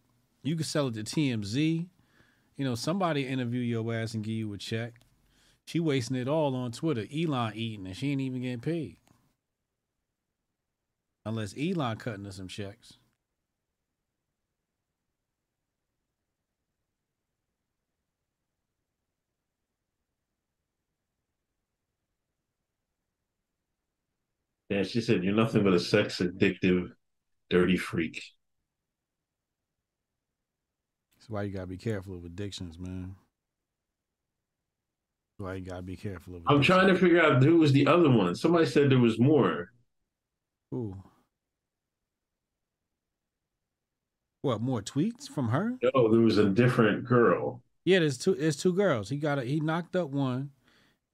You 0.44 0.56
could 0.56 0.68
sell 0.68 0.90
it 0.90 0.94
to 0.94 1.04
TMZ. 1.04 1.88
You 2.56 2.66
know, 2.66 2.76
somebody 2.76 3.26
interview 3.26 3.62
your 3.62 3.92
ass 3.96 4.14
and 4.14 4.24
give 4.24 4.36
you 4.36 4.54
a 4.54 4.60
check. 4.60 5.00
She 5.66 5.80
wasting 5.80 6.17
it 6.17 6.27
all 6.27 6.56
on 6.56 6.72
Twitter. 6.72 7.06
Elon 7.14 7.53
eating 7.56 7.88
and 7.88 7.95
she 7.95 8.11
ain't 8.11 8.22
even 8.22 8.42
getting 8.42 8.59
paid. 8.59 8.98
Unless 11.25 11.56
Elon 11.58 11.98
cutting 11.98 12.25
her 12.25 12.32
some 12.32 12.48
checks. 12.48 12.98
And 24.69 24.88
she 24.88 25.01
said, 25.01 25.24
You're 25.24 25.35
nothing 25.35 25.64
but 25.64 25.74
a 25.74 25.80
sex 25.80 26.19
addictive, 26.19 26.92
dirty 27.50 27.77
freak. 27.77 28.24
That's 31.16 31.30
why 31.30 31.43
you 31.43 31.53
gotta 31.53 31.67
be 31.67 31.77
careful 31.77 32.17
of 32.17 32.25
addictions, 32.25 32.80
man. 32.80 33.16
You 35.52 35.62
gotta 35.62 35.82
be 35.82 35.96
careful 35.96 36.42
I'm 36.48 36.62
trying 36.62 36.88
to 36.88 36.96
figure 36.96 37.22
out 37.22 37.44
who 37.44 37.58
was 37.58 37.74
the 37.74 37.88
other 37.88 38.10
one. 38.10 38.36
Somebody 38.36 38.66
said 38.66 38.90
there 38.90 39.00
was 39.00 39.20
more. 39.20 39.72
Ooh. 40.74 40.96
What, 44.42 44.60
more 44.62 44.82
tweets 44.82 45.30
from 45.30 45.50
her? 45.50 45.78
No, 45.82 46.12
there 46.12 46.20
was 46.20 46.38
a 46.38 46.50
different 46.50 47.06
girl. 47.06 47.62
Yeah, 47.86 48.00
there's 48.00 48.18
two. 48.18 48.36
There's 48.36 48.58
two 48.58 48.74
girls. 48.74 49.10
He 49.10 49.18
got 49.18 49.40
a, 49.40 49.44
he 49.44 49.60
knocked 49.60 49.96
up 49.96 50.10
one, 50.10 50.52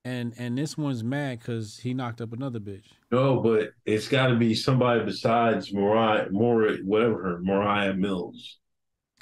and 0.06 0.34
and 0.38 0.58
this 0.58 0.78
one's 0.78 1.04
mad 1.04 1.40
because 1.40 1.78
he 1.78 1.94
knocked 1.94 2.22
up 2.22 2.34
another 2.34 2.60
bitch. 2.60 2.86
No, 3.12 3.40
but 3.40 3.74
it's 3.86 4.08
got 4.08 4.28
to 4.28 4.36
be 4.36 4.56
somebody 4.56 5.04
besides 5.04 5.74
Mariah, 5.74 6.30
Mora, 6.32 6.78
whatever 6.84 7.22
her, 7.24 7.40
Moriah 7.42 7.94
Mills. 7.94 8.58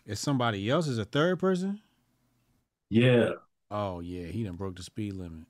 It's 0.06 0.22
somebody 0.22 0.70
else. 0.70 0.88
Is 0.88 1.00
a 1.00 1.06
third 1.06 1.40
person. 1.40 1.82
Yeah. 2.90 3.32
Oh 3.70 4.00
yeah, 4.00 4.28
he 4.28 4.44
done 4.44 4.56
broke 4.56 4.76
the 4.76 4.84
speed 4.84 5.14
limit. 5.14 5.46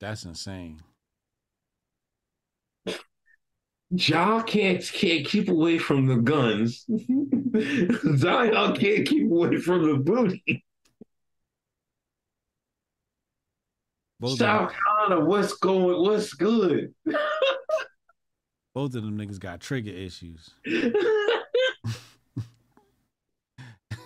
That's 0.00 0.24
insane. 0.24 0.82
Y'all 3.90 4.42
can't 4.42 4.82
can't 4.92 5.24
keep 5.24 5.48
away 5.48 5.78
from 5.78 6.06
the 6.06 6.16
guns. 6.16 6.84
Zion 8.18 8.76
can't 8.76 9.06
keep 9.06 9.30
away 9.30 9.56
from 9.58 9.88
the 9.88 9.98
booty. 9.98 10.64
Both 14.20 14.38
South 14.38 14.72
Carolina, 14.72 15.24
what's 15.24 15.54
going? 15.54 16.02
What's 16.02 16.34
good? 16.34 16.94
both 18.74 18.94
of 18.94 19.02
them 19.04 19.16
niggas 19.16 19.38
got 19.38 19.60
trigger 19.60 19.90
issues. 19.90 20.50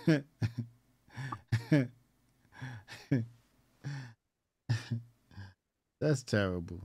That's 6.00 6.22
terrible. 6.22 6.80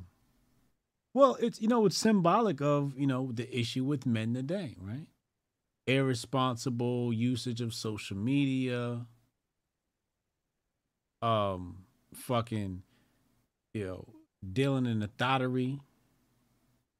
Well, 1.13 1.37
it's 1.39 1.61
you 1.61 1.67
know 1.67 1.85
it's 1.85 1.97
symbolic 1.97 2.61
of 2.61 2.97
you 2.97 3.07
know 3.07 3.31
the 3.31 3.57
issue 3.57 3.83
with 3.83 4.05
men 4.05 4.33
today, 4.33 4.75
right? 4.81 5.07
Irresponsible 5.85 7.13
usage 7.13 7.61
of 7.61 7.73
social 7.73 8.17
media, 8.17 9.05
um, 11.21 11.85
fucking, 12.13 12.83
you 13.73 13.85
know, 13.85 14.05
dealing 14.51 14.85
in 14.85 14.99
the 14.99 15.07
thottery. 15.17 15.79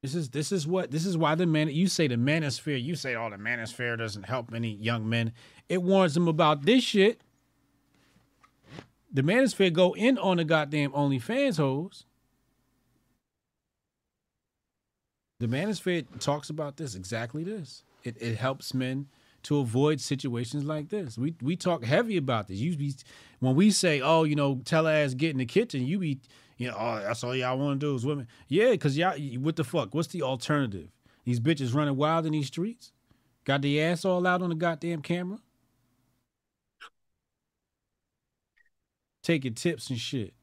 This 0.01 0.15
is 0.15 0.29
this 0.29 0.51
is 0.51 0.67
what 0.67 0.91
this 0.91 1.05
is 1.05 1.17
why 1.17 1.35
the 1.35 1.45
man 1.45 1.69
you 1.69 1.87
say 1.87 2.07
the 2.07 2.15
manosphere 2.15 2.81
you 2.81 2.95
say 2.95 3.15
oh 3.15 3.29
the 3.29 3.37
manosphere 3.37 3.97
doesn't 3.97 4.23
help 4.23 4.53
any 4.53 4.75
young 4.75 5.07
men. 5.09 5.31
It 5.69 5.82
warns 5.82 6.14
them 6.14 6.27
about 6.27 6.66
this 6.66 6.83
shit. 6.83 7.22
The 9.11 9.22
manosphere 9.22 9.72
go 9.72 9.93
in 9.93 10.17
on 10.17 10.38
the 10.38 10.43
goddamn 10.43 10.92
OnlyFans 10.92 11.58
hoes. 11.58 12.06
The 15.40 15.48
manosphere 15.48 16.06
talks 16.19 16.50
about 16.50 16.77
this 16.77 16.95
exactly 16.95 17.43
this. 17.43 17.83
It 18.03 18.17
it 18.22 18.38
helps 18.38 18.74
men 18.74 19.08
to 19.43 19.59
avoid 19.59 20.00
situations 20.00 20.64
like 20.64 20.90
this. 20.90 21.17
We 21.17 21.35
we 21.42 21.56
talk 21.56 21.83
heavy 21.83 22.17
about 22.17 22.48
this. 22.48 22.58
You 22.58 22.75
be 22.75 22.93
when 23.40 23.56
we 23.56 23.69
say, 23.72 24.01
oh, 24.01 24.24
you 24.24 24.35
know, 24.35 24.61
tell 24.66 24.88
ass 24.88 25.14
get 25.14 25.32
in 25.32 25.38
the 25.38 25.45
kitchen, 25.45 25.85
you 25.85 26.00
be, 26.00 26.19
you 26.58 26.69
know, 26.69 26.77
oh, 26.80 27.00
that's 27.01 27.24
all 27.24 27.35
y'all 27.35 27.58
want 27.58 27.80
to 27.80 27.85
do 27.85 27.95
is 27.95 28.06
women. 28.06 28.27
Yeah, 28.48 28.72
because 28.72 28.98
y'all, 28.98 29.17
what 29.40 29.58
the 29.58 29.64
fuck? 29.64 29.93
What's 29.93 30.08
the 30.08 30.22
alternative? 30.22 30.90
These 31.25 31.40
bitches 31.40 31.74
running 31.74 31.95
wild 31.95 32.25
in 32.25 32.32
these 32.32 32.48
streets, 32.48 32.92
got 33.43 33.61
the 33.61 33.82
ass 33.82 34.06
all 34.06 34.25
out 34.25 34.42
on 34.42 34.50
the 34.50 34.56
goddamn 34.56 35.01
camera, 35.01 35.40
taking 39.23 39.53
tips 39.53 39.89
and 39.89 39.99
shit. 39.99 40.33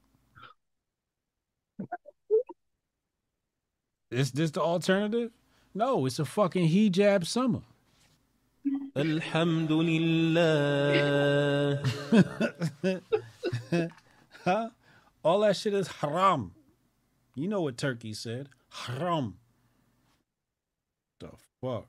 Is 4.10 4.32
this 4.32 4.50
the 4.50 4.60
alternative? 4.60 5.30
No, 5.72 6.04
it's 6.06 6.18
a 6.18 6.24
fucking 6.24 6.68
hijab 6.68 7.24
summer. 7.26 7.60
Alhamdulillah. 8.96 11.82
huh? 14.44 14.70
All 15.22 15.40
that 15.40 15.56
shit 15.56 15.74
is 15.74 15.86
haram. 15.86 16.52
You 17.36 17.46
know 17.46 17.62
what 17.62 17.78
Turkey 17.78 18.14
said? 18.14 18.48
Haram. 18.70 19.36
The 21.20 21.28
fuck? 21.60 21.86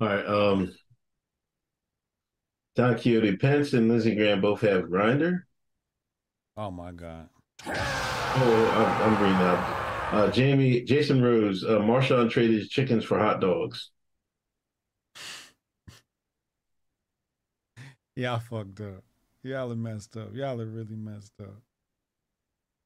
right. 0.00 0.26
Um, 0.26 0.74
Don 2.80 2.94
Quixote 2.94 3.36
Pence 3.36 3.74
and 3.74 3.90
Lindsey 3.90 4.14
Graham 4.14 4.40
both 4.40 4.62
have 4.62 4.84
Grindr. 4.84 5.42
Oh 6.56 6.70
my 6.70 6.92
god. 6.92 7.28
Oh, 7.66 8.72
I'm, 8.74 9.12
I'm 9.12 9.22
reading 9.22 9.36
out. 9.36 10.14
Uh, 10.14 10.30
Jamie, 10.30 10.80
Jason 10.80 11.22
Rose, 11.22 11.62
uh, 11.62 11.78
Marshawn 11.80 12.30
traded 12.30 12.70
chickens 12.70 13.04
for 13.04 13.18
hot 13.18 13.42
dogs. 13.42 13.90
Y'all 18.16 18.38
fucked 18.38 18.80
up. 18.80 19.04
Y'all 19.42 19.70
are 19.70 19.76
messed 19.76 20.16
up. 20.16 20.34
Y'all 20.34 20.58
are 20.58 20.64
really 20.64 20.96
messed 20.96 21.38
up. 21.38 21.60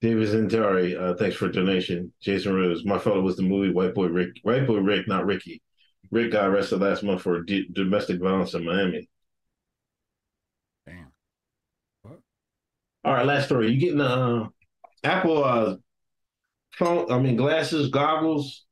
David 0.01 0.29
Zentari, 0.29 1.01
uh, 1.01 1.15
thanks 1.15 1.37
for 1.37 1.49
donation. 1.49 2.13
Jason 2.21 2.53
Rose, 2.53 2.85
my 2.85 2.99
fellow 2.99 3.21
was 3.21 3.37
the 3.37 3.45
movie 3.45 3.73
White 3.73 3.95
Boy 3.95 4.09
Rick. 4.09 4.39
White 4.43 4.67
Boy 4.67 4.79
Rick, 4.79 5.07
not 5.07 5.25
Ricky. 5.25 5.63
Rick 6.11 6.33
got 6.33 6.49
arrested 6.49 6.81
last 6.81 7.05
month 7.05 7.23
for 7.23 7.43
d- 7.43 7.69
domestic 7.73 8.21
violence 8.21 8.55
in 8.55 8.65
Miami. 8.65 9.09
All 13.05 13.13
right, 13.13 13.27
last 13.27 13.47
story. 13.47 13.71
You 13.71 13.79
getting 13.79 14.01
uh, 14.01 14.49
Apple 15.03 15.45
uh, 15.45 15.77
phone? 16.75 17.11
I 17.11 17.19
mean, 17.19 17.37
glasses, 17.37 17.91
goggles. 17.91 18.65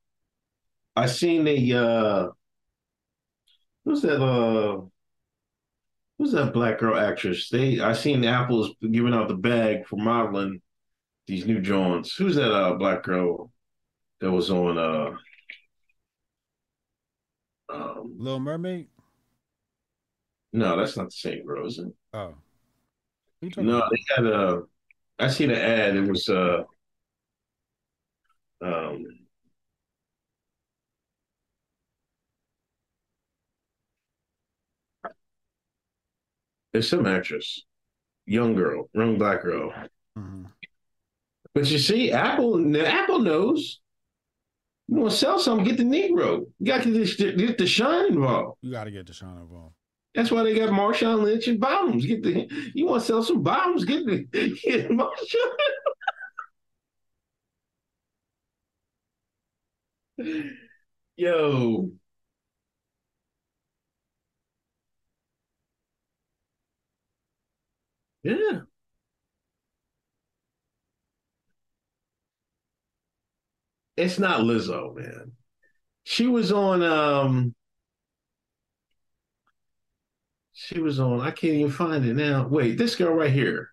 I 0.97 1.07
seen 1.07 1.45
the 1.45 1.75
uh, 1.75 2.29
what's 3.85 4.03
that? 4.03 4.23
Uh, 4.23 4.83
Who's 6.19 6.33
that 6.33 6.53
black 6.53 6.79
girl 6.79 6.97
actress? 6.97 7.49
They 7.49 7.81
I 7.81 7.95
seen 7.95 8.25
Apple's 8.25 8.71
giving 8.81 9.13
out 9.13 9.27
the 9.27 9.35
bag 9.35 9.87
for 9.89 9.97
modeling 9.97 10.61
these 11.27 11.47
new 11.47 11.61
joints. 11.61 12.15
Who's 12.15 12.37
that 12.37 12.53
uh 12.53 12.75
black 12.75 13.03
girl 13.03 13.51
that 14.21 14.31
was 14.31 14.49
on 14.51 14.79
uh 14.79 15.17
um 17.69 18.15
Little 18.19 18.39
Mermaid. 18.39 18.87
no, 20.53 20.77
that's 20.77 20.97
not 20.97 21.07
the 21.07 21.11
same 21.13 21.45
girl, 21.45 21.67
is 21.67 21.79
it? 21.79 21.93
Oh, 22.15 22.19
Who 22.19 22.23
you 22.23 22.31
talking 22.31 22.52
No, 23.57 23.79
about? 23.79 23.91
they 23.91 24.15
had 24.15 24.27
a 24.27 24.63
I 25.19 25.29
seen 25.29 25.51
an 25.51 25.57
ad, 25.59 25.97
it 25.97 26.09
was 26.09 26.29
uh 26.29 26.63
um 28.63 29.05
There's 36.73 36.89
some 36.89 37.07
actress, 37.07 37.65
young 38.25 38.55
girl, 38.55 38.89
young 38.95 39.19
black 39.19 39.43
girl. 39.43 39.75
Mhm. 40.17 40.51
But 41.55 41.71
you 41.71 41.79
see, 41.79 42.13
Apple, 42.13 42.77
Apple 42.83 43.19
knows. 43.19 43.81
You 44.89 44.97
want 44.97 45.11
to 45.13 45.17
sell 45.17 45.39
something, 45.39 45.67
get 45.67 45.77
the 45.77 45.85
Negro. 45.85 46.47
You 46.59 46.67
got 46.67 46.83
to 46.83 46.93
get 46.93 47.19
the, 47.37 47.55
get 47.55 47.69
Shine 47.69 48.13
involved. 48.13 48.59
You 48.63 48.73
got 48.73 48.85
to 48.85 48.91
get 48.91 49.07
Deshaun 49.07 49.41
involved. 49.41 49.75
That's 50.15 50.31
why 50.31 50.43
they 50.43 50.55
got 50.55 50.71
Marshawn 50.71 51.23
Lynch 51.23 51.49
and 51.49 51.59
Bottoms. 51.61 52.05
Get 52.05 52.23
the 52.23 52.49
you 52.75 52.87
want 52.87 53.01
to 53.03 53.07
sell 53.07 53.23
some 53.23 53.43
Bottoms, 53.43 53.85
get 53.85 54.05
the 54.07 54.25
get 54.65 54.91
Marshawn. 54.91 55.57
Yo, 61.17 61.91
yeah. 68.23 68.63
It's 73.97 74.19
not 74.19 74.41
Lizzo, 74.41 74.95
man. 74.95 75.33
She 76.05 76.27
was 76.27 76.53
on 76.53 76.83
um 76.83 77.55
she 80.63 80.79
was 80.81 81.01
on 81.01 81.21
I 81.21 81.31
can't 81.33 81.55
even 81.55 81.71
find 81.73 82.05
it 82.05 82.15
now. 82.15 82.47
Wait, 82.47 82.79
this 82.79 82.95
girl 82.97 83.15
right 83.15 83.31
here. 83.31 83.71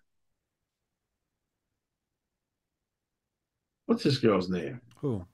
What's 3.86 4.02
this 4.04 4.18
girl's 4.18 4.48
name? 4.50 4.80
Who? 4.96 5.24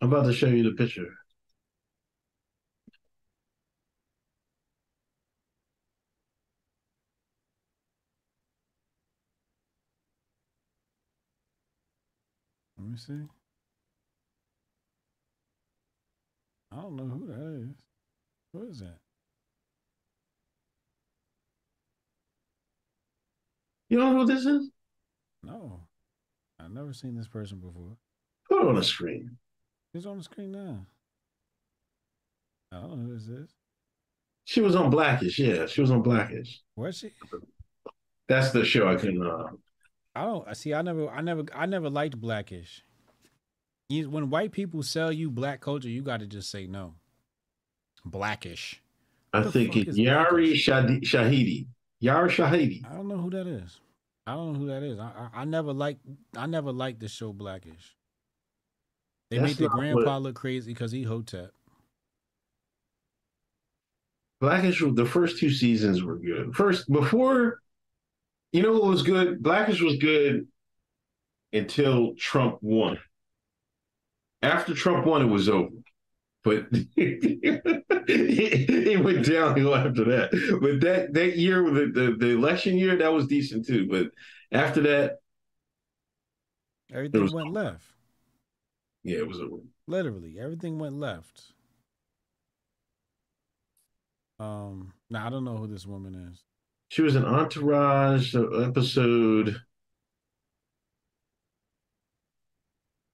I'm 0.00 0.12
about 0.12 0.26
to 0.26 0.32
show 0.32 0.46
you 0.48 0.62
the 0.64 0.72
picture. 0.72 1.08
Let 12.78 12.88
me 12.88 12.96
see. 12.96 13.28
I 16.72 16.76
don't 16.82 16.96
know 16.96 17.04
who 17.04 17.26
that 17.26 17.62
is. 17.62 17.76
Who 18.52 18.68
is 18.68 18.80
that? 18.80 19.01
You 23.92 23.98
don't 23.98 24.14
know 24.14 24.20
who 24.20 24.26
this 24.26 24.46
is? 24.46 24.70
No, 25.42 25.78
I've 26.58 26.70
never 26.70 26.94
seen 26.94 27.14
this 27.14 27.28
person 27.28 27.58
before. 27.58 27.98
Put 28.48 28.62
it 28.62 28.68
on 28.68 28.74
the 28.76 28.82
screen. 28.82 29.36
Who's 29.92 30.06
on 30.06 30.16
the 30.16 30.24
screen 30.24 30.50
now? 30.52 30.86
I 32.72 32.80
don't 32.80 32.90
know 32.92 32.96
who 33.08 33.14
this 33.14 33.28
is. 33.28 33.50
She 34.44 34.62
was 34.62 34.74
on 34.76 34.88
Blackish, 34.88 35.38
yeah. 35.38 35.66
She 35.66 35.82
was 35.82 35.90
on 35.90 36.00
Blackish. 36.00 36.62
Was 36.74 36.96
she? 36.96 37.10
That's 38.30 38.50
the 38.52 38.64
show 38.64 38.88
I 38.88 38.94
can 38.94 39.22
uh 39.22 39.48
I 40.14 40.24
don't 40.24 40.48
I 40.48 40.54
see. 40.54 40.72
I 40.72 40.80
never, 40.80 41.10
I 41.10 41.20
never, 41.20 41.42
I 41.54 41.66
never 41.66 41.90
liked 41.90 42.18
Blackish. 42.18 42.82
You, 43.90 44.08
when 44.08 44.30
white 44.30 44.52
people 44.52 44.82
sell 44.82 45.12
you 45.12 45.30
black 45.30 45.60
culture, 45.60 45.90
you 45.90 46.00
got 46.00 46.20
to 46.20 46.26
just 46.26 46.50
say 46.50 46.66
no. 46.66 46.94
Blackish. 48.06 48.80
I 49.34 49.40
What 49.40 49.52
the 49.52 49.52
think 49.52 49.76
it's 49.76 49.98
Yara 49.98 50.32
Shadi- 50.32 51.02
Shahidi. 51.02 51.66
Yara 52.02 52.28
Shahidi. 52.28 52.84
I 52.84 52.94
don't 52.94 53.06
know 53.06 53.16
who 53.16 53.30
that 53.30 53.46
is. 53.46 53.78
I 54.26 54.34
don't 54.34 54.52
know 54.52 54.58
who 54.58 54.66
that 54.66 54.82
is. 54.82 54.98
I, 54.98 55.04
I, 55.32 55.42
I 55.42 55.44
never 55.44 55.72
liked, 55.72 56.00
I 56.36 56.46
never 56.46 56.72
liked 56.72 56.98
the 56.98 57.06
show 57.06 57.32
Blackish. 57.32 57.96
They 59.30 59.38
That's 59.38 59.52
made 59.58 59.64
the 59.64 59.68
grandpa 59.70 60.14
what- 60.14 60.22
look 60.22 60.34
crazy 60.34 60.72
because 60.74 60.90
he 60.90 61.04
hotep. 61.04 61.52
Blackish, 64.40 64.82
the 64.94 65.06
first 65.06 65.38
two 65.38 65.50
seasons 65.50 66.02
were 66.02 66.16
good. 66.18 66.56
First, 66.56 66.90
before, 66.90 67.60
you 68.52 68.62
know 68.62 68.72
what 68.72 68.82
was 68.84 69.02
good? 69.02 69.40
Blackish 69.40 69.80
was 69.80 69.96
good 69.98 70.48
until 71.52 72.16
Trump 72.16 72.58
won. 72.60 72.98
After 74.42 74.74
Trump 74.74 75.06
won, 75.06 75.22
it 75.22 75.26
was 75.26 75.48
over. 75.48 75.68
But 76.44 76.66
it, 76.72 77.78
it 78.08 79.04
went 79.04 79.24
downhill 79.26 79.74
after 79.76 80.04
that. 80.04 80.30
But 80.60 80.80
that 80.80 81.14
that 81.14 81.36
year, 81.36 81.62
the, 81.70 81.86
the 81.92 82.16
the 82.18 82.28
election 82.30 82.76
year, 82.76 82.96
that 82.96 83.12
was 83.12 83.26
decent 83.28 83.66
too. 83.66 83.86
But 83.88 84.10
after 84.50 84.80
that, 84.82 85.18
Everything 86.92 87.22
was- 87.22 87.32
went 87.32 87.52
left. 87.52 87.84
yeah, 89.04 89.18
it 89.18 89.28
was 89.28 89.40
over. 89.40 89.58
Literally, 89.86 90.38
everything 90.38 90.78
went 90.78 90.94
left. 90.94 91.52
Um, 94.38 94.92
now 95.10 95.26
I 95.26 95.30
don't 95.30 95.44
know 95.44 95.56
who 95.56 95.66
this 95.68 95.86
woman 95.86 96.14
is. 96.32 96.42
She 96.88 97.02
was 97.02 97.14
an 97.16 97.24
Entourage 97.24 98.34
episode. 98.34 99.60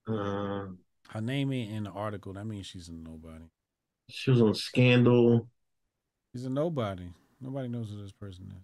Uh, 0.07 0.69
Her 1.09 1.21
name 1.21 1.53
ain't 1.53 1.73
in 1.73 1.85
the 1.85 1.91
article. 1.91 2.35
That 2.35 2.45
means 2.47 2.67
she's 2.67 2.89
a 2.89 2.93
nobody. 2.93 3.45
she 4.09 4.31
was 4.31 4.41
on 4.43 4.55
Scandal. 4.55 5.49
She's 6.33 6.45
a 6.45 6.51
nobody. 6.51 7.09
Nobody 7.41 7.69
knows 7.69 7.89
who 7.91 8.03
this 8.03 8.13
person 8.13 8.53
is. 8.57 8.63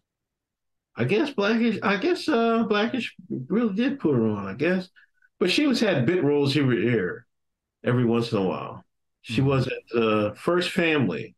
I 0.97 1.05
guess 1.05 1.31
Blackish. 1.31 1.79
I 1.83 1.97
guess 1.97 2.29
uh, 2.29 2.65
Blackish 2.65 3.15
really 3.49 3.75
did 3.75 3.99
put 3.99 4.15
her 4.15 4.27
on. 4.27 4.47
I 4.47 4.55
guess, 4.55 4.89
but 5.41 5.51
she 5.51 5.67
was 5.67 5.81
had 5.81 6.07
bit 6.07 6.23
roles 6.23 6.55
here 6.55 6.71
and 6.71 6.87
there, 6.95 7.27
every 7.83 8.05
once 8.05 8.31
in 8.31 8.39
a 8.39 8.43
while. 8.43 8.85
She 9.23 9.41
was 9.41 9.67
at 9.67 9.99
uh, 10.01 10.35
First 10.35 10.71
Family, 10.71 11.35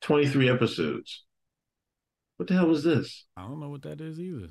twenty 0.00 0.26
three 0.26 0.48
episodes. 0.48 1.24
What 2.38 2.48
the 2.48 2.54
hell 2.54 2.66
was 2.68 2.82
this? 2.82 3.26
I 3.36 3.42
don't 3.42 3.60
know 3.60 3.68
what 3.68 3.82
that 3.82 4.00
is 4.00 4.18
either. 4.18 4.48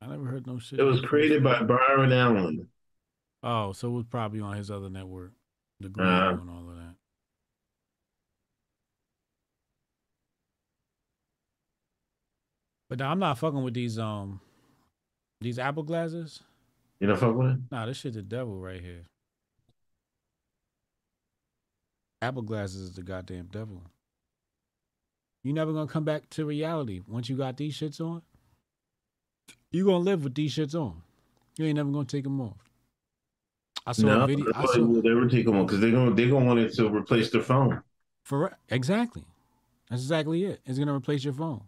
I 0.00 0.06
never 0.06 0.24
heard 0.24 0.46
no 0.46 0.58
shit. 0.58 0.80
It 0.80 0.84
was 0.84 1.00
created 1.02 1.44
by 1.44 1.62
Byron 1.62 2.12
Allen. 2.12 2.68
Oh, 3.42 3.72
so 3.72 3.88
it 3.88 3.92
was 3.92 4.04
probably 4.10 4.40
on 4.40 4.56
his 4.56 4.70
other 4.70 4.90
network, 4.90 5.32
the 5.80 5.88
Uh, 5.88 5.90
Green 5.90 6.08
and 6.40 6.50
all 6.50 6.68
of 6.70 6.76
that. 6.76 6.94
But 12.88 12.98
nah, 12.98 13.10
I'm 13.10 13.18
not 13.18 13.38
fucking 13.38 13.62
with 13.62 13.74
these 13.74 13.98
um 13.98 14.40
these 15.40 15.58
Apple 15.58 15.82
glasses. 15.82 16.40
You 17.00 17.06
know, 17.06 17.16
fuck 17.16 17.36
with 17.36 17.50
it. 17.50 17.58
Nah, 17.70 17.86
this 17.86 17.98
shit 17.98 18.14
the 18.14 18.22
devil 18.22 18.58
right 18.58 18.80
here. 18.80 19.04
Apple 22.20 22.42
glasses 22.42 22.80
is 22.80 22.92
the 22.94 23.02
goddamn 23.02 23.46
devil. 23.52 23.82
You 25.44 25.52
never 25.52 25.72
gonna 25.72 25.86
come 25.86 26.04
back 26.04 26.28
to 26.30 26.44
reality 26.44 27.00
once 27.06 27.28
you 27.28 27.36
got 27.36 27.56
these 27.56 27.76
shits 27.78 28.00
on. 28.00 28.22
You 29.70 29.84
gonna 29.84 29.98
live 29.98 30.24
with 30.24 30.34
these 30.34 30.54
shits 30.54 30.74
on. 30.74 31.02
You 31.56 31.66
ain't 31.66 31.76
never 31.76 31.90
gonna 31.90 32.04
take 32.06 32.24
them 32.24 32.40
off. 32.40 32.67
I 33.88 33.92
saw 33.92 34.06
no, 34.06 34.20
a 34.20 34.26
video. 34.26 34.44
I 34.54 34.66
saw, 34.66 34.80
will 34.80 35.10
ever 35.10 35.26
take 35.26 35.46
them 35.46 35.56
on 35.56 35.64
because 35.64 35.80
they're 35.80 35.90
gonna 35.90 36.14
they're 36.14 36.28
gonna 36.28 36.44
want 36.44 36.60
it 36.60 36.74
to 36.74 36.94
replace 36.94 37.30
their 37.30 37.40
phone. 37.40 37.82
For 38.22 38.54
exactly. 38.68 39.24
That's 39.88 40.02
exactly 40.02 40.44
it. 40.44 40.60
It's 40.66 40.78
gonna 40.78 40.94
replace 40.94 41.24
your 41.24 41.32
phone. 41.32 41.62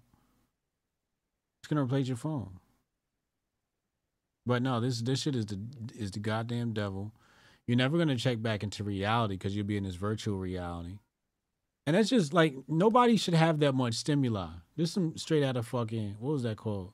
It's 1.62 1.68
gonna 1.68 1.82
replace 1.82 2.08
your 2.08 2.18
phone. 2.18 2.60
But 4.44 4.60
no, 4.60 4.80
this 4.80 5.00
this 5.00 5.22
shit 5.22 5.34
is 5.34 5.46
the 5.46 5.58
is 5.96 6.10
the 6.10 6.18
goddamn 6.18 6.74
devil. 6.74 7.10
You're 7.66 7.78
never 7.78 7.96
gonna 7.96 8.16
check 8.16 8.42
back 8.42 8.62
into 8.62 8.84
reality 8.84 9.36
because 9.36 9.56
you'll 9.56 9.64
be 9.64 9.78
in 9.78 9.84
this 9.84 9.94
virtual 9.94 10.36
reality. 10.36 10.98
And 11.86 11.96
that's 11.96 12.10
just 12.10 12.34
like 12.34 12.54
nobody 12.68 13.16
should 13.16 13.32
have 13.32 13.60
that 13.60 13.72
much 13.72 13.94
stimuli. 13.94 14.48
This 14.76 14.92
some 14.92 15.16
straight 15.16 15.42
out 15.42 15.56
of 15.56 15.66
fucking 15.66 16.16
what 16.20 16.32
was 16.32 16.42
that 16.42 16.58
called? 16.58 16.92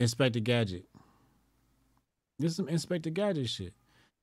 Inspector 0.00 0.40
Gadget. 0.40 0.86
This 2.38 2.52
is 2.52 2.56
some 2.56 2.70
Inspector 2.70 3.10
Gadget 3.10 3.50
shit. 3.50 3.74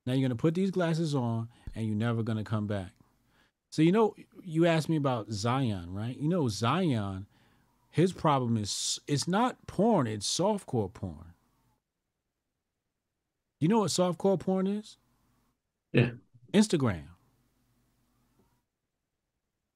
Now 0.06 0.12
you're 0.12 0.28
gonna 0.28 0.36
put 0.36 0.54
these 0.54 0.70
glasses 0.70 1.14
on 1.14 1.48
and 1.74 1.86
you're 1.86 1.96
never 1.96 2.22
gonna 2.22 2.44
come 2.44 2.66
back. 2.66 2.92
So 3.70 3.82
you 3.82 3.92
know, 3.92 4.14
you 4.42 4.66
asked 4.66 4.88
me 4.88 4.96
about 4.96 5.32
Zion, 5.32 5.92
right? 5.92 6.16
You 6.16 6.28
know, 6.28 6.48
Zion, 6.48 7.26
his 7.90 8.12
problem 8.12 8.56
is 8.56 9.00
it's 9.06 9.28
not 9.28 9.66
porn; 9.66 10.06
it's 10.06 10.28
softcore 10.28 10.92
porn. 10.92 11.34
You 13.60 13.68
know 13.68 13.80
what 13.80 13.90
softcore 13.90 14.40
porn 14.40 14.66
is? 14.66 14.98
Yeah. 15.92 16.10
Instagram. 16.52 17.04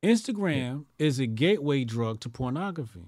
Instagram 0.02 0.84
is 0.98 1.18
a 1.18 1.26
gateway 1.26 1.84
drug 1.84 2.20
to 2.20 2.28
pornography. 2.28 3.06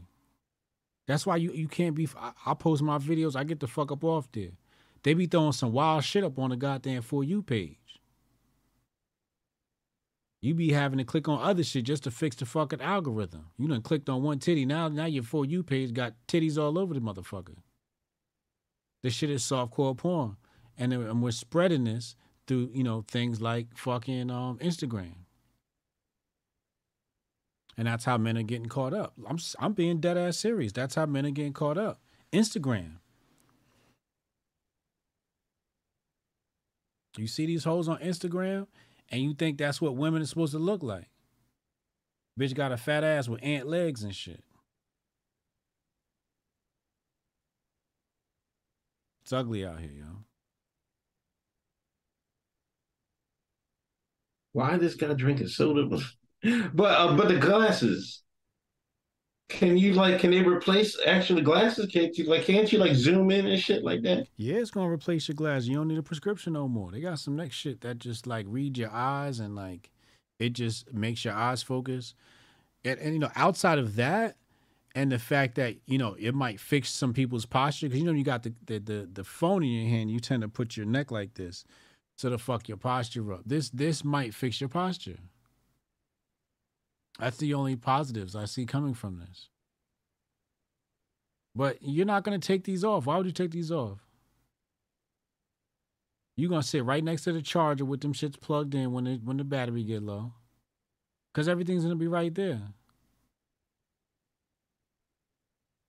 That's 1.07 1.27
why 1.27 1.37
you, 1.37 1.53
you 1.53 1.69
can't 1.69 1.95
be. 1.95 2.09
I, 2.19 2.33
I 2.47 2.55
post 2.55 2.83
my 2.83 2.99
videos. 2.99 3.35
I 3.35 3.45
get 3.45 3.61
the 3.61 3.67
fuck 3.67 3.91
up 3.91 4.05
off 4.05 4.31
there. 4.33 4.53
They 5.02 5.15
be 5.15 5.27
throwing 5.27 5.52
some 5.52 5.73
wild 5.73 6.05
shit 6.05 6.25
up 6.25 6.39
on 6.39 6.51
the 6.51 6.57
goddamn 6.57 7.02
for 7.02 7.23
you 7.25 7.43
page. 7.43 7.77
You 10.41 10.55
be 10.55 10.73
having 10.73 10.99
to 10.99 11.05
click 11.05 11.28
on 11.28 11.43
other 11.43 11.65
shit 11.65 11.85
just 11.85 12.05
to 12.05 12.10
fix 12.10 12.36
the 12.36 12.47
fucking 12.47 12.81
algorithm. 12.81 13.47
You 13.59 13.67
done 13.68 13.83
clicked 13.83 14.09
on 14.09 14.23
one 14.23 14.39
titty. 14.39 14.65
Now, 14.65 14.89
now 14.89 15.07
your 15.07 15.25
for 15.25 15.44
you 15.44 15.62
page 15.62 15.93
got 15.93 16.15
titties 16.28 16.57
all 16.57 16.78
over 16.78 16.94
the 16.94 17.01
motherfucker. 17.01 17.57
This 19.02 19.15
shit 19.15 19.31
is 19.31 19.43
softcore 19.43 19.97
porn, 19.97 20.36
and, 20.77 20.93
and 20.93 21.23
we're 21.23 21.31
spreading 21.33 21.85
this 21.85 22.15
through 22.47 22.70
you 22.73 22.85
know 22.85 23.05
things 23.09 23.41
like 23.41 23.77
fucking 23.77 24.31
um, 24.31 24.59
Instagram. 24.59 25.15
And 27.77 27.86
that's 27.86 28.05
how 28.05 28.18
men 28.18 28.36
are 28.36 28.43
getting 28.43 28.67
caught 28.67 28.94
up. 28.94 29.15
I'm 29.28 29.39
I'm 29.59 29.73
being 29.73 30.01
dead 30.01 30.17
ass 30.17 30.39
serious. 30.39 30.73
That's 30.73 30.94
how 30.94 31.07
men 31.07 31.27
are 31.27 31.31
getting 31.31 31.52
caught 31.52 31.78
up. 31.78 32.01
Instagram. 32.33 32.99
You 37.19 37.27
see 37.27 37.47
these 37.47 37.65
hoes 37.65 37.89
on 37.89 37.99
Instagram, 37.99 38.67
and 39.11 39.23
you 39.23 39.35
think 39.35 39.59
that's 39.59 39.81
what 39.81 39.97
women 39.97 40.23
are 40.23 40.27
supposed 40.27 40.53
to 40.53 40.59
look 40.59 40.83
like. 40.83 41.09
Bitch 42.39 42.55
got 42.55 42.73
a 42.73 42.77
fat 42.77 43.03
ass 43.03 43.29
with 43.29 43.41
ant 43.43 43.67
legs 43.67 44.05
and 44.05 44.15
shit. 44.15 44.45
It's 49.23 49.33
ugly 49.33 49.67
out 49.67 49.81
here, 49.81 49.91
yo. 49.91 50.25
Why 54.53 54.77
this 54.79 54.95
guy 54.95 55.13
drinking 55.13 55.49
soda? 55.49 55.87
but 56.73 56.99
uh, 56.99 57.17
but 57.17 57.29
the 57.29 57.37
glasses. 57.37 58.23
Can 59.49 59.78
you 59.78 59.94
like? 59.94 60.20
Can 60.20 60.31
they 60.31 60.43
replace 60.43 60.99
actually 61.07 61.41
glasses? 61.41 61.86
Can't 61.86 62.17
you 62.18 62.25
like? 62.25 62.44
Can't 62.44 62.70
you 62.70 62.78
like 62.78 62.94
zoom 62.94 63.31
in 63.31 63.47
and 63.47 63.59
shit 63.59 63.83
like 63.83 64.02
that? 64.02 64.27
Yeah, 64.36 64.57
it's 64.57 64.70
gonna 64.70 64.91
replace 64.91 65.27
your 65.27 65.36
glasses. 65.36 65.68
You 65.68 65.77
don't 65.77 65.89
need 65.89 65.99
a 65.99 66.02
prescription 66.02 66.52
no 66.52 66.68
more. 66.68 66.91
They 66.91 67.01
got 67.01 67.18
some 67.18 67.35
next 67.35 67.57
shit 67.57 67.81
that 67.81 67.99
just 67.99 68.27
like 68.27 68.44
read 68.49 68.77
your 68.77 68.91
eyes 68.91 69.41
and 69.41 69.57
like 69.57 69.91
it 70.39 70.52
just 70.52 70.93
makes 70.93 71.25
your 71.25 71.35
eyes 71.35 71.62
focus. 71.62 72.15
And, 72.85 72.99
and 73.01 73.12
you 73.15 73.18
know, 73.18 73.31
outside 73.35 73.78
of 73.78 73.97
that, 73.97 74.36
and 74.94 75.10
the 75.10 75.18
fact 75.18 75.55
that 75.55 75.77
you 75.86 75.97
know 75.97 76.15
it 76.18 76.35
might 76.35 76.60
fix 76.60 76.91
some 76.91 77.15
people's 77.15 77.47
posture 77.47 77.86
because 77.86 78.01
you 78.01 78.07
know 78.07 78.12
you 78.12 78.25
got 78.25 78.43
the, 78.43 78.52
the 78.67 78.78
the 78.78 79.09
the 79.12 79.25
phone 79.25 79.62
in 79.62 79.70
your 79.70 79.89
hand, 79.89 80.10
you 80.10 80.20
tend 80.20 80.43
to 80.43 80.49
put 80.49 80.77
your 80.77 80.86
neck 80.86 81.10
like 81.10 81.35
this, 81.35 81.65
so 82.17 82.28
to 82.28 82.36
fuck 82.36 82.68
your 82.68 82.77
posture 82.77 83.33
up. 83.33 83.43
This 83.47 83.70
this 83.70 84.05
might 84.05 84.35
fix 84.35 84.60
your 84.60 84.68
posture. 84.68 85.17
That's 87.19 87.37
the 87.39 87.55
only 87.55 87.77
positives 87.77 88.37
I 88.37 88.45
see 88.45 88.65
coming 88.65 88.95
from 88.95 89.19
this. 89.19 89.49
But 91.55 91.79
you're 91.81 92.07
not 92.07 92.23
gonna 92.23 92.39
take 92.39 92.65
these 92.65 92.85
off. 92.85 93.07
Why 93.07 93.17
would 93.17 93.27
you 93.27 93.33
take 93.33 93.51
these 93.51 93.73
off? 93.73 93.99
You're 96.37 96.51
gonna 96.51 96.63
sit 96.63 96.85
right 96.85 97.03
next 97.03 97.25
to 97.25 97.33
the 97.33 97.43
charger 97.43 97.85
with 97.85 98.01
them 98.01 98.13
shits 98.13 98.41
plugged 98.41 98.75
in 98.75 98.93
when 98.93 99.07
it 99.07 99.23
when 99.25 99.39
the 99.39 99.45
battery 99.45 99.83
get 99.83 100.03
low. 100.03 100.33
Cause 101.35 101.49
everything's 101.49 101.83
gonna 101.83 101.97
be 101.97 102.07
right 102.07 102.35
there. 102.35 102.61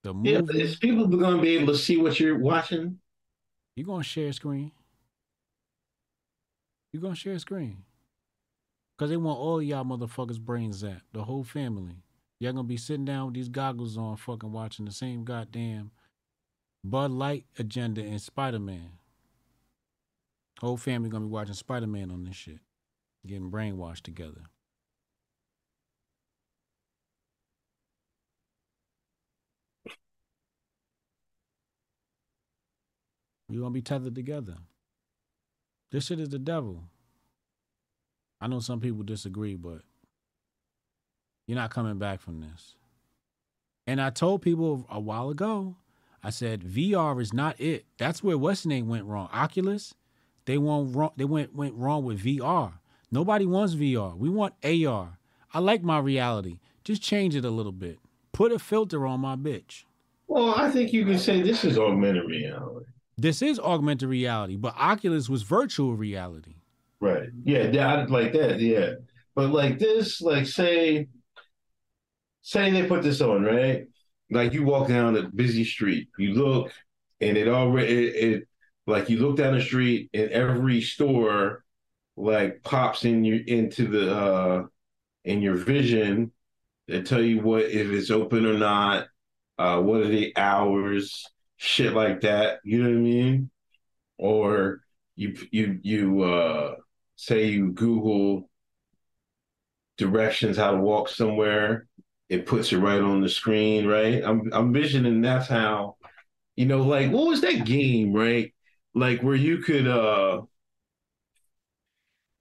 The 0.02 0.14
movie, 0.14 0.30
Yeah, 0.30 0.40
but 0.40 0.56
is 0.56 0.76
people 0.76 1.06
going 1.06 1.36
to 1.36 1.42
be 1.42 1.56
able 1.58 1.74
to 1.74 1.78
see 1.78 1.98
what 1.98 2.18
you're 2.18 2.38
watching? 2.38 2.98
You're 3.76 3.86
gonna 3.86 4.02
share 4.02 4.28
a 4.28 4.32
screen. 4.32 4.72
You're 6.92 7.02
gonna 7.02 7.14
share 7.14 7.34
a 7.34 7.38
screen. 7.38 7.84
Cause 9.00 9.08
they 9.08 9.16
want 9.16 9.38
all 9.38 9.62
y'all 9.62 9.82
motherfuckers 9.82 10.38
brains 10.38 10.82
zapped. 10.82 11.00
The 11.14 11.24
whole 11.24 11.42
family. 11.42 12.02
Y'all 12.38 12.52
gonna 12.52 12.64
be 12.64 12.76
sitting 12.76 13.06
down 13.06 13.24
with 13.24 13.34
these 13.34 13.48
goggles 13.48 13.96
on, 13.96 14.18
fucking 14.18 14.52
watching 14.52 14.84
the 14.84 14.92
same 14.92 15.24
goddamn 15.24 15.90
Bud 16.84 17.10
Light 17.10 17.46
agenda 17.58 18.02
and 18.02 18.20
Spider 18.20 18.58
Man. 18.58 18.90
Whole 20.60 20.76
family 20.76 21.08
gonna 21.08 21.24
be 21.24 21.30
watching 21.30 21.54
Spider 21.54 21.86
Man 21.86 22.10
on 22.10 22.24
this 22.24 22.36
shit. 22.36 22.58
Getting 23.26 23.50
brainwashed 23.50 24.02
together. 24.02 24.42
You're 33.48 33.62
gonna 33.62 33.72
be 33.72 33.80
tethered 33.80 34.14
together. 34.14 34.58
This 35.90 36.04
shit 36.04 36.20
is 36.20 36.28
the 36.28 36.38
devil. 36.38 36.84
I 38.40 38.46
know 38.46 38.60
some 38.60 38.80
people 38.80 39.02
disagree, 39.02 39.56
but 39.56 39.82
you're 41.46 41.58
not 41.58 41.70
coming 41.70 41.98
back 41.98 42.20
from 42.20 42.40
this. 42.40 42.76
And 43.86 44.00
I 44.00 44.10
told 44.10 44.42
people 44.42 44.86
a 44.90 45.00
while 45.00 45.30
ago, 45.30 45.76
I 46.22 46.30
said 46.30 46.62
VR 46.62 47.20
is 47.20 47.32
not 47.32 47.60
it. 47.60 47.86
That's 47.98 48.22
where 48.22 48.38
what's 48.38 48.64
name 48.64 48.88
went 48.88 49.04
wrong. 49.04 49.28
Oculus, 49.32 49.94
they 50.44 50.58
went 50.58 50.94
wrong. 50.94 51.10
They 51.16 51.24
went 51.24 51.54
went 51.54 51.74
wrong 51.74 52.04
with 52.04 52.22
VR. 52.22 52.74
Nobody 53.10 53.46
wants 53.46 53.74
VR. 53.74 54.16
We 54.16 54.28
want 54.28 54.54
AR. 54.62 55.18
I 55.52 55.58
like 55.58 55.82
my 55.82 55.98
reality. 55.98 56.60
Just 56.84 57.02
change 57.02 57.34
it 57.34 57.44
a 57.44 57.50
little 57.50 57.72
bit. 57.72 57.98
Put 58.32 58.52
a 58.52 58.58
filter 58.58 59.06
on 59.06 59.20
my 59.20 59.36
bitch. 59.36 59.84
Well, 60.28 60.54
I 60.54 60.70
think 60.70 60.92
you 60.92 61.04
can 61.04 61.18
say 61.18 61.42
this 61.42 61.64
is 61.64 61.76
augmented 61.76 62.26
reality. 62.28 62.86
This 63.18 63.42
is 63.42 63.58
augmented 63.58 64.08
reality, 64.08 64.56
but 64.56 64.76
Oculus 64.76 65.28
was 65.28 65.42
virtual 65.42 65.94
reality. 65.94 66.54
Right. 67.00 67.28
Yeah, 67.44 67.70
yeah, 67.72 68.06
like 68.08 68.32
that. 68.34 68.60
Yeah. 68.60 68.94
But 69.34 69.50
like 69.50 69.78
this, 69.78 70.20
like 70.20 70.46
say, 70.46 71.06
say 72.42 72.70
they 72.70 72.86
put 72.86 73.02
this 73.02 73.20
on, 73.20 73.42
right? 73.42 73.86
Like 74.30 74.52
you 74.52 74.64
walk 74.64 74.88
down 74.88 75.16
a 75.16 75.28
busy 75.28 75.64
street, 75.64 76.08
you 76.18 76.34
look, 76.34 76.72
and 77.20 77.36
it 77.36 77.48
already 77.48 78.08
it, 78.08 78.32
it 78.32 78.48
like 78.86 79.08
you 79.10 79.18
look 79.18 79.36
down 79.36 79.54
the 79.54 79.62
street, 79.62 80.10
and 80.14 80.30
every 80.30 80.80
store 80.80 81.64
like 82.16 82.62
pops 82.62 83.04
in 83.04 83.24
you 83.24 83.42
into 83.46 83.88
the 83.88 84.14
uh 84.16 84.64
in 85.24 85.42
your 85.42 85.56
vision. 85.56 86.32
They 86.88 87.02
tell 87.02 87.22
you 87.22 87.40
what 87.42 87.64
if 87.64 87.88
it's 87.90 88.10
open 88.10 88.46
or 88.46 88.58
not, 88.58 89.08
uh, 89.58 89.80
what 89.80 90.02
are 90.02 90.08
the 90.08 90.36
hours, 90.36 91.26
shit 91.56 91.92
like 91.94 92.22
that. 92.22 92.60
You 92.64 92.82
know 92.82 92.90
what 92.90 92.96
I 92.96 93.00
mean? 93.00 93.50
Or 94.18 94.80
you 95.16 95.36
you 95.52 95.80
you 95.82 96.22
uh 96.24 96.76
say 97.20 97.48
you 97.48 97.70
Google 97.72 98.48
directions 99.98 100.56
how 100.56 100.70
to 100.70 100.78
walk 100.78 101.10
somewhere, 101.10 101.86
it 102.30 102.46
puts 102.46 102.72
it 102.72 102.78
right 102.78 103.00
on 103.00 103.20
the 103.20 103.28
screen, 103.28 103.86
right? 103.86 104.24
I'm 104.24 104.50
I'm 104.54 104.72
visioning 104.72 105.20
that's 105.20 105.46
how, 105.46 105.96
you 106.56 106.64
know, 106.64 106.82
like 106.82 107.10
what 107.12 107.26
was 107.26 107.42
that 107.42 107.66
game, 107.66 108.14
right? 108.14 108.54
Like 108.94 109.22
where 109.22 109.34
you 109.34 109.58
could 109.58 109.86
uh 109.86 110.42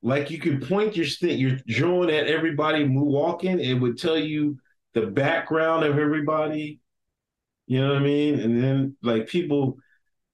like 0.01 0.32
you 0.32 0.40
could 0.40 0.66
point 0.66 0.95
your 0.95 1.06
stick, 1.06 1.38
you're 1.38 1.59
drawing 1.67 2.09
at 2.09 2.27
everybody 2.27 2.88
walking, 2.88 3.59
it 3.59 3.74
would 3.74 3.98
tell 3.98 4.17
you 4.17 4.58
the 4.93 5.08
background 5.08 5.83
of 5.83 5.98
everybody. 5.99 6.80
You 7.67 7.82
know 7.82 7.90
what 7.90 7.98
I 7.98 8.06
mean? 8.06 8.40
And 8.40 8.64
then 8.64 8.95
like 9.03 9.27
people 9.27 9.77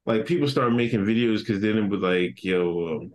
like 0.05 0.27
people 0.27 0.47
start 0.47 0.71
making 0.73 1.03
videos 1.03 1.39
because 1.39 1.61
then 1.61 1.79
it 1.79 1.89
would 1.89 2.01
like, 2.01 2.43
yo, 2.43 2.97
um, 2.97 3.13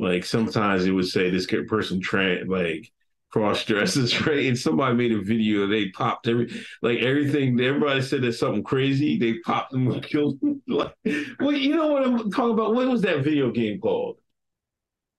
like 0.00 0.24
sometimes 0.24 0.86
it 0.86 0.92
would 0.92 1.06
say 1.08 1.30
this 1.30 1.46
person 1.46 2.00
tra- 2.00 2.44
like 2.46 2.90
cross 3.30 3.64
dresses, 3.64 4.20
right? 4.26 4.46
And 4.46 4.58
somebody 4.58 4.94
made 4.96 5.12
a 5.12 5.20
video, 5.22 5.64
and 5.64 5.72
they 5.72 5.90
popped 5.90 6.26
every 6.26 6.50
like 6.82 6.98
everything. 7.00 7.60
Everybody 7.60 8.02
said 8.02 8.22
there's 8.22 8.38
something 8.38 8.62
crazy. 8.64 9.18
They 9.18 9.34
popped 9.40 9.72
them 9.72 9.88
and 9.90 10.02
killed 10.12 10.40
them. 10.40 10.62
like, 10.66 10.94
well, 11.38 11.52
you 11.52 11.76
know 11.76 11.88
what 11.88 12.04
I'm 12.06 12.30
talking 12.30 12.54
about? 12.54 12.74
What 12.74 12.88
was 12.88 13.02
that 13.02 13.22
video 13.22 13.50
game 13.50 13.80
called? 13.80 14.16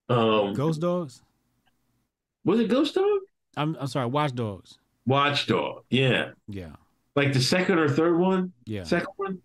Um, 0.09 0.53
Ghost 0.53 0.81
Dogs. 0.81 1.21
Was 2.43 2.59
it 2.59 2.67
Ghost 2.69 2.95
Dog? 2.95 3.19
I'm 3.55 3.77
I'm 3.79 3.87
sorry, 3.87 4.07
Watch 4.07 4.33
Dogs. 4.35 4.77
Watch 5.05 5.47
Dog. 5.47 5.83
Yeah, 5.89 6.31
Yeah, 6.47 6.75
like 7.15 7.33
the 7.33 7.41
second 7.41 7.79
or 7.79 7.87
third 7.89 8.17
one. 8.17 8.53
yeah. 8.65 8.83
Second 8.83 9.13
one. 9.17 9.39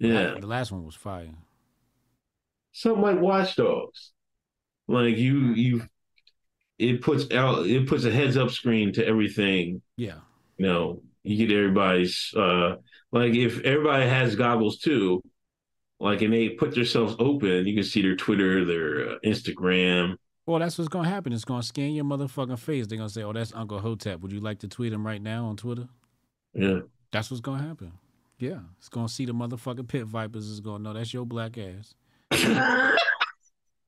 Yeah, 0.00 0.34
The 0.40 0.46
last 0.46 0.72
one 0.72 0.84
was 0.84 0.94
fire. 0.96 1.30
something 2.72 3.00
like 3.02 3.20
Watchdogs. 3.20 4.10
Like 4.86 5.16
you, 5.16 5.54
you, 5.54 5.82
it 6.78 7.02
puts 7.02 7.32
out, 7.32 7.66
it 7.66 7.88
puts 7.88 8.04
a 8.04 8.10
heads 8.10 8.36
up 8.36 8.50
screen 8.50 8.92
to 8.94 9.06
everything. 9.06 9.82
Yeah. 9.96 10.18
You 10.58 10.66
know, 10.66 11.02
you 11.22 11.46
get 11.46 11.56
everybody's, 11.56 12.32
uh, 12.36 12.76
like 13.12 13.34
if 13.34 13.60
everybody 13.60 14.08
has 14.08 14.36
goggles 14.36 14.78
too, 14.78 15.22
like 16.00 16.22
and 16.22 16.32
they 16.32 16.50
put 16.50 16.74
themselves 16.74 17.16
open, 17.18 17.66
you 17.66 17.74
can 17.74 17.84
see 17.84 18.02
their 18.02 18.16
Twitter, 18.16 18.64
their 18.64 19.10
uh, 19.10 19.18
Instagram. 19.24 20.16
Well, 20.46 20.58
that's 20.58 20.76
what's 20.76 20.88
gonna 20.88 21.08
happen. 21.08 21.32
It's 21.32 21.44
gonna 21.44 21.62
scan 21.62 21.92
your 21.92 22.04
motherfucking 22.04 22.58
face. 22.58 22.86
They're 22.86 22.98
gonna 22.98 23.08
say, 23.08 23.22
"Oh, 23.22 23.32
that's 23.32 23.54
Uncle 23.54 23.78
Hotep. 23.78 24.20
Would 24.20 24.32
you 24.32 24.40
like 24.40 24.58
to 24.58 24.68
tweet 24.68 24.92
him 24.92 25.06
right 25.06 25.22
now 25.22 25.46
on 25.46 25.56
Twitter?" 25.56 25.88
Yeah. 26.52 26.80
That's 27.12 27.30
what's 27.30 27.40
gonna 27.40 27.62
happen. 27.62 27.92
Yeah, 28.38 28.58
it's 28.78 28.88
gonna 28.88 29.08
see 29.08 29.24
the 29.24 29.32
motherfucking 29.32 29.88
pit 29.88 30.04
vipers. 30.06 30.50
It's 30.50 30.60
gonna 30.60 30.82
know 30.82 30.92
that's 30.92 31.14
your 31.14 31.24
black 31.24 31.56
ass. 31.56 31.94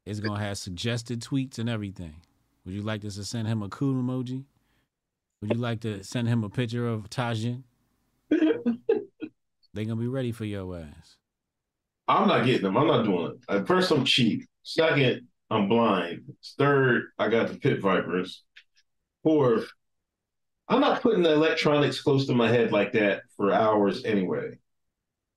it's 0.06 0.20
gonna 0.20 0.38
have 0.38 0.56
suggested 0.56 1.20
tweets 1.20 1.58
and 1.58 1.68
everything. 1.68 2.14
Would 2.64 2.74
you 2.74 2.82
like 2.82 3.04
us 3.04 3.16
to 3.16 3.24
send 3.24 3.48
him 3.48 3.62
a 3.62 3.68
cool 3.68 3.94
emoji? 3.94 4.44
Would 5.40 5.52
you 5.52 5.60
like 5.60 5.80
to 5.80 6.02
send 6.02 6.28
him 6.28 6.44
a 6.44 6.48
picture 6.48 6.86
of 6.86 7.10
Tajín? 7.10 7.64
they 8.30 9.84
gonna 9.84 9.96
be 9.96 10.08
ready 10.08 10.32
for 10.32 10.44
your 10.44 10.76
ass. 10.76 11.16
I'm 12.08 12.28
not 12.28 12.46
getting 12.46 12.62
them. 12.62 12.76
I'm 12.76 12.86
not 12.86 13.04
doing 13.04 13.38
it. 13.48 13.66
First, 13.66 13.90
I'm 13.90 14.04
cheap. 14.04 14.46
Second, 14.62 15.26
I'm 15.50 15.68
blind. 15.68 16.22
Third, 16.56 17.06
I 17.18 17.28
got 17.28 17.48
the 17.48 17.58
pit 17.58 17.80
vipers. 17.80 18.44
Fourth, 19.24 19.68
I'm 20.68 20.80
not 20.80 21.02
putting 21.02 21.22
the 21.22 21.32
electronics 21.32 22.00
close 22.00 22.26
to 22.26 22.34
my 22.34 22.48
head 22.48 22.72
like 22.72 22.92
that 22.92 23.22
for 23.36 23.52
hours 23.52 24.04
anyway. 24.04 24.58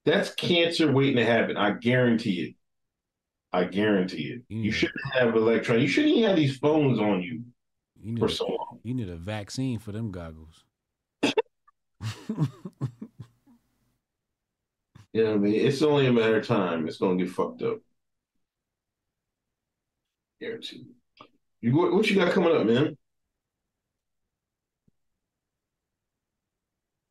That's 0.06 0.33
cancer 0.33 0.91
waiting 0.91 1.17
to 1.17 1.25
happen. 1.25 1.57
I 1.57 1.72
guarantee 1.72 2.41
it. 2.41 2.56
I 3.52 3.64
guarantee 3.66 4.28
it. 4.34 4.42
You 4.50 4.72
shouldn't 4.72 5.00
have 5.14 5.36
electronics. 5.36 5.82
You 5.84 5.88
shouldn't 5.90 6.16
even 6.16 6.30
have 6.30 6.38
these 6.38 6.58
phones 6.58 7.00
on 7.00 7.22
you 7.24 7.44
You 8.02 8.14
need 8.14 8.19
for 8.19 8.26
a- 8.28 8.30
so 8.30 8.45
long. 8.48 8.80
You 8.84 8.94
need 8.94 9.10
a 9.10 9.16
vaccine 9.16 9.80
for 9.80 9.92
them 9.92 10.11
goggles. 10.11 10.64
You 15.11 15.24
know 15.24 15.30
what 15.32 15.36
I 15.38 15.40
mean? 15.40 15.56
It's 15.66 15.82
only 15.82 16.06
a 16.06 16.14
matter 16.14 16.38
of 16.38 16.45
time. 16.45 16.88
It's 16.88 16.98
gonna 16.98 17.18
get 17.18 17.32
fucked 17.32 17.64
up. 17.64 17.80
Guarantee. 20.40 20.86
You 21.61 21.76
what, 21.76 21.92
what 21.94 22.08
you 22.10 22.16
got 22.16 22.32
coming 22.32 22.56
up, 22.56 22.66
man? 22.68 22.95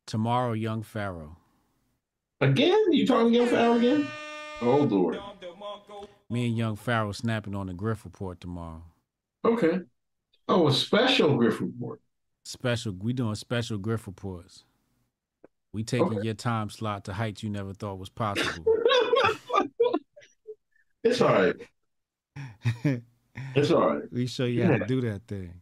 Tomorrow, 0.07 0.53
young 0.53 0.81
Pharaoh. 0.81 1.35
Again? 2.41 2.93
You 2.93 3.05
talking 3.05 3.35
again 3.35 3.47
Pharaoh 3.49 3.77
again? 3.77 4.07
Oh 4.61 4.77
Lord. 4.77 5.19
Me 6.29 6.47
and 6.47 6.57
young 6.57 6.75
Pharaoh 6.75 7.11
snapping 7.11 7.55
on 7.55 7.67
the 7.67 7.73
Griff 7.73 8.05
report 8.05 8.39
tomorrow. 8.39 8.83
Okay. 9.43 9.79
Oh, 10.47 10.67
a 10.67 10.73
special 10.73 11.35
Griff 11.37 11.59
report. 11.59 12.01
Special. 12.43 12.93
We 12.93 13.13
doing 13.13 13.35
special 13.35 13.77
Griff 13.77 14.05
reports. 14.07 14.63
We 15.73 15.83
taking 15.83 16.23
your 16.23 16.33
time 16.33 16.69
slot 16.69 17.05
to 17.05 17.13
heights 17.13 17.43
you 17.43 17.49
never 17.49 17.73
thought 17.73 17.99
was 17.99 18.09
possible. 18.09 18.65
It's 21.01 21.21
all 21.21 21.33
right. 21.33 21.55
It's 23.55 23.71
all 23.71 23.87
right. 23.95 24.03
we 24.11 24.27
show 24.27 24.43
you 24.43 24.65
how 24.65 24.77
to 24.77 24.85
do 24.85 24.99
that 25.01 25.25
thing. 25.25 25.53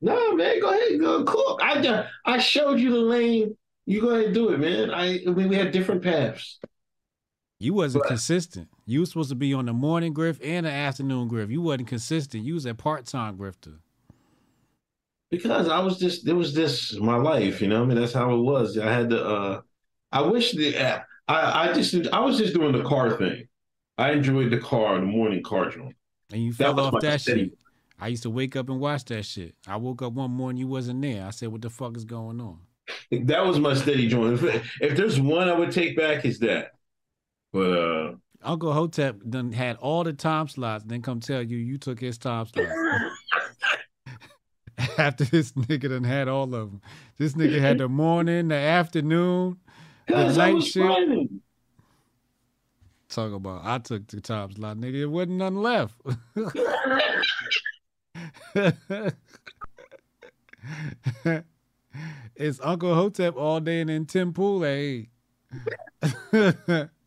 No, 0.00 0.34
man, 0.34 0.60
go 0.60 0.70
ahead, 0.70 0.98
go 0.98 1.24
cook. 1.24 1.60
I 1.62 2.06
I 2.24 2.38
showed 2.38 2.80
you 2.80 2.90
the 2.90 2.98
lane. 2.98 3.56
You 3.84 4.00
go 4.00 4.10
ahead 4.10 4.26
and 4.26 4.34
do 4.34 4.48
it, 4.48 4.58
man. 4.58 4.90
I 4.90 5.20
we, 5.26 5.46
we 5.46 5.56
had 5.56 5.70
different 5.70 6.02
paths. 6.02 6.58
You 7.60 7.74
wasn't 7.74 8.04
consistent. 8.04 8.68
You 8.86 9.00
was 9.00 9.10
supposed 9.10 9.30
to 9.30 9.34
be 9.34 9.52
on 9.52 9.66
the 9.66 9.72
morning 9.72 10.12
griff 10.12 10.38
and 10.42 10.64
the 10.64 10.70
afternoon 10.70 11.26
griff. 11.26 11.50
You 11.50 11.60
wasn't 11.60 11.88
consistent. 11.88 12.44
You 12.44 12.54
was 12.54 12.66
a 12.66 12.74
part 12.74 13.06
time 13.06 13.36
grifter. 13.36 13.78
Because 15.30 15.68
I 15.68 15.80
was 15.80 15.98
just 15.98 16.26
it 16.26 16.32
was 16.32 16.54
this 16.54 16.94
my 16.98 17.16
life, 17.16 17.60
you 17.60 17.68
know. 17.68 17.82
I 17.82 17.86
mean, 17.86 17.98
that's 17.98 18.12
how 18.12 18.32
it 18.32 18.38
was. 18.38 18.78
I 18.78 18.92
had 18.92 19.10
to. 19.10 19.24
uh 19.24 19.60
I 20.12 20.22
wish 20.22 20.52
the 20.52 20.76
I 20.78 21.02
I 21.28 21.72
just 21.72 21.94
I 22.12 22.20
was 22.20 22.38
just 22.38 22.54
doing 22.54 22.72
the 22.72 22.84
car 22.84 23.16
thing. 23.18 23.48
I 23.98 24.12
enjoyed 24.12 24.52
the 24.52 24.58
car, 24.58 24.94
the 25.00 25.06
morning 25.06 25.42
car 25.42 25.68
joint. 25.68 25.96
And 26.32 26.42
you 26.42 26.52
fell 26.52 26.74
was 26.76 26.86
off 26.86 27.00
that 27.02 27.20
shit. 27.20 27.58
I 28.00 28.08
used 28.08 28.22
to 28.22 28.30
wake 28.30 28.54
up 28.54 28.68
and 28.68 28.78
watch 28.78 29.04
that 29.06 29.24
shit. 29.24 29.56
I 29.66 29.76
woke 29.76 30.02
up 30.02 30.12
one 30.12 30.30
morning, 30.30 30.60
you 30.60 30.68
wasn't 30.68 31.02
there. 31.02 31.26
I 31.26 31.30
said, 31.30 31.48
"What 31.48 31.62
the 31.62 31.70
fuck 31.70 31.96
is 31.96 32.04
going 32.04 32.40
on?" 32.40 32.60
That 33.10 33.44
was 33.44 33.58
my 33.58 33.74
steady 33.74 34.06
joint. 34.08 34.42
If, 34.42 34.72
if 34.80 34.96
there's 34.96 35.20
one 35.20 35.48
I 35.48 35.52
would 35.52 35.72
take 35.72 35.96
back, 35.96 36.24
is 36.24 36.38
that. 36.38 36.72
But 37.52 37.72
uh 37.72 38.12
Uncle 38.42 38.72
Hotep 38.72 39.20
done 39.28 39.52
had 39.52 39.76
all 39.76 40.04
the 40.04 40.12
time 40.12 40.48
slots, 40.48 40.84
then 40.84 41.02
come 41.02 41.20
tell 41.20 41.42
you 41.42 41.56
you 41.56 41.76
took 41.78 41.98
his 42.00 42.18
time 42.18 42.46
slots. 42.46 42.70
After 44.98 45.24
this 45.24 45.52
nigga 45.52 45.88
done 45.88 46.04
had 46.04 46.28
all 46.28 46.44
of 46.44 46.70
them. 46.70 46.80
This 47.16 47.32
nigga 47.32 47.60
had 47.60 47.78
the 47.78 47.88
morning, 47.88 48.48
the 48.48 48.54
afternoon, 48.54 49.58
the 50.06 50.32
night 50.32 50.62
shift. 50.62 51.32
Talk 53.08 53.32
about 53.32 53.64
I 53.64 53.78
took 53.78 54.06
the 54.06 54.20
time 54.20 54.52
slot, 54.52 54.76
nigga. 54.76 55.02
It 55.02 55.06
wasn't 55.06 55.38
nothing 55.38 55.62
left. 55.62 55.96
it's 62.36 62.60
Uncle 62.62 62.94
Hotep 62.94 63.36
all 63.36 63.60
day 63.60 63.80
and 63.80 63.90
then 63.90 64.06
Tim 64.06 64.32
Pool 64.32 64.64
at 64.64 64.70
eight. 64.70 65.08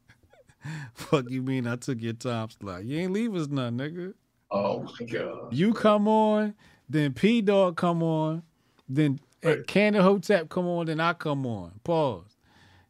Fuck 0.93 1.29
you 1.29 1.41
mean 1.41 1.67
I 1.67 1.75
took 1.75 2.01
your 2.01 2.13
time 2.13 2.49
slot? 2.49 2.85
You 2.85 2.99
ain't 2.99 3.13
leave 3.13 3.35
us 3.35 3.47
none, 3.47 3.77
nigga. 3.77 4.13
Oh 4.49 4.83
my 4.83 5.05
god. 5.05 5.53
You 5.53 5.73
come 5.73 6.07
on, 6.07 6.55
then 6.89 7.13
P 7.13 7.41
Dog 7.41 7.77
come 7.77 8.03
on, 8.03 8.43
then 8.89 9.19
right. 9.43 9.65
Canon 9.65 10.01
Hotep 10.01 10.49
come 10.49 10.67
on, 10.67 10.87
then 10.87 10.99
I 10.99 11.13
come 11.13 11.45
on. 11.45 11.79
Pause. 11.83 12.37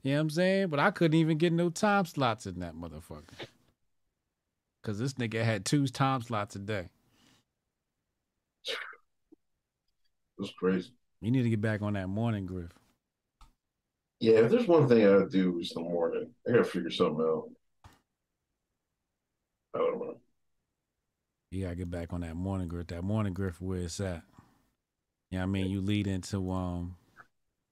You 0.03 0.11
know 0.11 0.17
what 0.17 0.21
I'm 0.21 0.29
saying? 0.31 0.67
But 0.69 0.79
I 0.79 0.89
couldn't 0.91 1.19
even 1.19 1.37
get 1.37 1.53
no 1.53 1.69
time 1.69 2.05
slots 2.05 2.47
in 2.47 2.59
that 2.59 2.75
motherfucker. 2.75 3.47
Cause 4.83 4.97
this 4.97 5.13
nigga 5.13 5.43
had 5.43 5.63
two 5.63 5.87
time 5.87 6.23
slots 6.23 6.55
a 6.55 6.59
day. 6.59 6.89
Was 10.39 10.51
crazy. 10.57 10.91
You 11.21 11.29
need 11.29 11.43
to 11.43 11.49
get 11.51 11.61
back 11.61 11.83
on 11.83 11.93
that 11.93 12.07
morning 12.07 12.47
griff. 12.47 12.71
Yeah, 14.19 14.39
if 14.39 14.51
there's 14.51 14.67
one 14.67 14.87
thing 14.87 15.05
I 15.05 15.23
do 15.29 15.59
is 15.59 15.69
the 15.69 15.81
morning. 15.81 16.31
I 16.47 16.51
gotta 16.51 16.63
figure 16.63 16.89
something 16.89 17.23
out. 17.23 17.49
I 19.73 19.77
don't 19.77 19.99
know. 19.99 20.17
You 21.51 21.63
gotta 21.63 21.75
get 21.75 21.91
back 21.91 22.13
on 22.13 22.21
that 22.21 22.35
morning 22.35 22.67
griff. 22.67 22.87
That 22.87 23.03
morning 23.03 23.33
griff 23.33 23.61
where 23.61 23.79
it's 23.79 23.99
at. 23.99 24.23
You 25.29 25.37
know 25.37 25.43
I 25.43 25.47
mean? 25.47 25.69
You 25.69 25.81
lead 25.81 26.07
into 26.07 26.51
um 26.51 26.95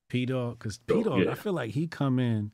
P 0.09 0.25
Dog, 0.25 0.59
cause 0.59 0.79
P 0.85 1.03
Dog, 1.03 1.25
yeah. 1.25 1.31
I 1.31 1.35
feel 1.35 1.53
like 1.53 1.71
he 1.71 1.87
come 1.87 2.19
in 2.19 2.51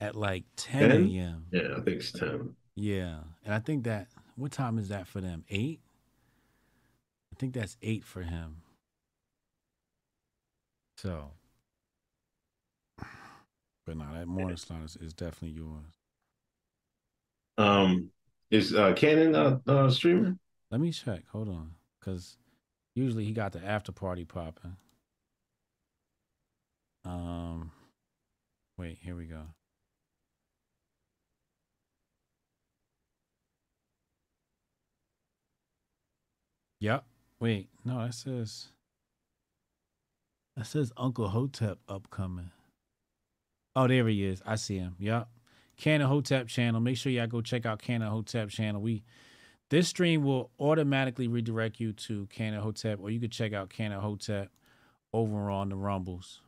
at 0.00 0.14
like 0.14 0.44
10 0.56 0.90
10? 0.90 0.90
a.m. 0.90 1.46
Yeah, 1.50 1.76
I 1.76 1.80
think 1.80 1.96
it's 1.96 2.12
ten. 2.12 2.54
Yeah. 2.74 3.20
And 3.44 3.54
I 3.54 3.58
think 3.58 3.84
that 3.84 4.08
what 4.36 4.52
time 4.52 4.78
is 4.78 4.88
that 4.88 5.06
for 5.06 5.20
them? 5.20 5.44
Eight? 5.50 5.80
I 7.32 7.36
think 7.38 7.54
that's 7.54 7.76
eight 7.82 8.04
for 8.04 8.22
him. 8.22 8.56
So 10.96 11.30
but 13.86 13.96
now 13.96 14.12
that 14.12 14.28
morning 14.28 14.56
slot 14.56 14.84
is, 14.84 14.96
is 14.96 15.12
definitely 15.12 15.56
yours. 15.56 15.98
Um, 17.58 18.10
is 18.50 18.74
uh 18.74 18.92
Canon 18.94 19.34
uh, 19.34 19.58
uh 19.66 19.90
streaming? 19.90 20.38
Let 20.70 20.80
me 20.80 20.92
check. 20.92 21.22
Hold 21.32 21.48
on. 21.48 21.72
Cause 22.00 22.36
usually 22.94 23.24
he 23.24 23.32
got 23.32 23.52
the 23.52 23.64
after 23.64 23.92
party 23.92 24.24
popping. 24.24 24.76
Um 27.04 27.70
wait, 28.78 28.98
here 29.02 29.16
we 29.16 29.26
go. 29.26 29.42
Yep. 36.80 37.04
Wait, 37.40 37.68
no, 37.84 37.98
that 38.04 38.14
says 38.14 38.68
that 40.56 40.66
says 40.66 40.92
Uncle 40.96 41.28
Hotep 41.28 41.78
upcoming. 41.88 42.50
Oh, 43.76 43.86
there 43.86 44.08
he 44.08 44.24
is. 44.24 44.42
I 44.44 44.56
see 44.56 44.78
him. 44.78 44.96
Yep. 44.98 45.28
Canon 45.80 46.08
Hotep 46.08 46.46
channel. 46.46 46.80
Make 46.80 46.96
sure 46.96 47.10
y'all 47.10 47.26
go 47.26 47.40
check 47.40 47.66
out 47.66 47.80
Canon 47.80 48.08
Hotep 48.08 48.50
channel. 48.50 48.80
We 48.80 49.02
this 49.70 49.88
stream 49.88 50.24
will 50.24 50.50
automatically 50.58 51.28
redirect 51.28 51.80
you 51.80 51.92
to 51.92 52.26
Canon 52.26 52.60
Hotep, 52.60 52.98
or 53.00 53.10
you 53.10 53.20
could 53.20 53.32
check 53.32 53.52
out 53.52 53.70
Canon 53.70 54.00
Hotep 54.00 54.50
over 55.12 55.48
on 55.48 55.68
the 55.68 55.76
Rumbles. 55.76 56.40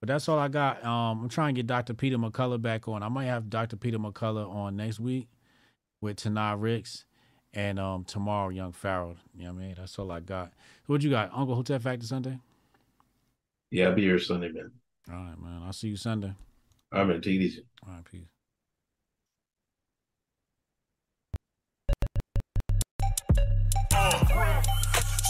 But 0.00 0.08
that's 0.08 0.28
all 0.28 0.38
I 0.38 0.48
got. 0.48 0.84
Um, 0.84 1.22
I'm 1.22 1.28
trying 1.28 1.54
to 1.54 1.58
get 1.58 1.66
Dr. 1.66 1.94
Peter 1.94 2.18
McCullough 2.18 2.60
back 2.60 2.88
on. 2.88 3.02
I 3.02 3.08
might 3.08 3.26
have 3.26 3.48
Dr. 3.48 3.76
Peter 3.76 3.98
McCullough 3.98 4.50
on 4.50 4.76
next 4.76 5.00
week 5.00 5.28
with 6.00 6.16
Tanai 6.16 6.54
Ricks 6.54 7.04
and 7.54 7.78
um 7.78 8.04
tomorrow 8.04 8.48
Young 8.48 8.72
Pharaoh. 8.72 9.16
You 9.36 9.44
know 9.44 9.52
what 9.52 9.60
I 9.60 9.66
mean? 9.66 9.74
That's 9.78 9.98
all 9.98 10.10
I 10.10 10.20
got. 10.20 10.52
What 10.86 11.02
you 11.02 11.10
got? 11.10 11.30
Uncle 11.32 11.54
Hotep 11.54 11.82
Factor 11.82 12.06
Sunday? 12.06 12.38
Yeah, 13.70 13.88
I'll 13.88 13.94
be 13.94 14.02
here 14.02 14.18
Sunday, 14.18 14.48
man. 14.48 14.72
All 15.10 15.16
right, 15.16 15.40
man. 15.40 15.62
I'll 15.64 15.72
see 15.72 15.88
you 15.88 15.96
Sunday. 15.96 16.34
I'm 16.94 17.08
gonna 17.08 17.20
take 17.20 17.34
it 17.34 17.42
easy. 17.42 17.66
All 17.84 17.92
right, 17.92 18.04
peace. 18.04 18.28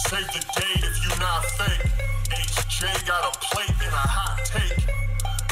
Save 0.09 0.28
the 0.28 0.44
date 0.60 0.84
if 0.84 0.97
you 1.02 1.09
not 1.18 1.43
fake. 1.57 1.89
HJ 2.28 3.07
got 3.09 3.34
a 3.34 3.39
plate 3.41 3.70
and 3.81 3.94
a 3.94 3.97
hot 3.97 4.44
take. 4.44 4.76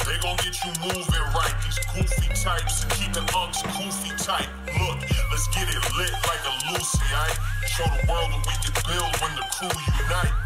They 0.04 0.20
gon' 0.20 0.36
get 0.36 0.52
you 0.60 0.72
moving 0.84 1.26
right. 1.32 1.54
These 1.64 1.80
goofy 1.96 2.28
types 2.44 2.84
and 2.84 2.92
keeping 2.92 3.26
unks 3.32 3.64
goofy 3.72 4.12
tight. 4.22 4.48
Look, 4.68 5.00
let's 5.30 5.48
get 5.56 5.64
it 5.64 5.80
lit 5.96 6.12
like 6.28 6.44
a 6.44 6.72
Lucy, 6.72 7.00
aight? 7.08 7.40
Show 7.66 7.88
the 7.88 8.12
world 8.12 8.28
what 8.36 8.44
we 8.44 8.54
can 8.60 8.76
build 8.84 9.16
when 9.16 9.32
the 9.34 9.44
crew 9.48 9.72
unite. 10.04 10.36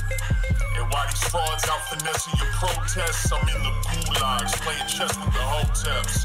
And 0.77 0.93
while 0.93 1.07
these 1.09 1.25
frauds 1.25 1.65
out 1.69 1.81
finessing 1.89 2.35
your 2.39 2.53
protests, 2.53 3.33
I'm 3.33 3.49
in 3.49 3.63
the 3.63 3.71
gulags 3.89 4.53
playing 4.61 4.87
chess 4.87 5.17
with 5.17 5.33
the 5.33 5.41
hoteps. 5.41 6.25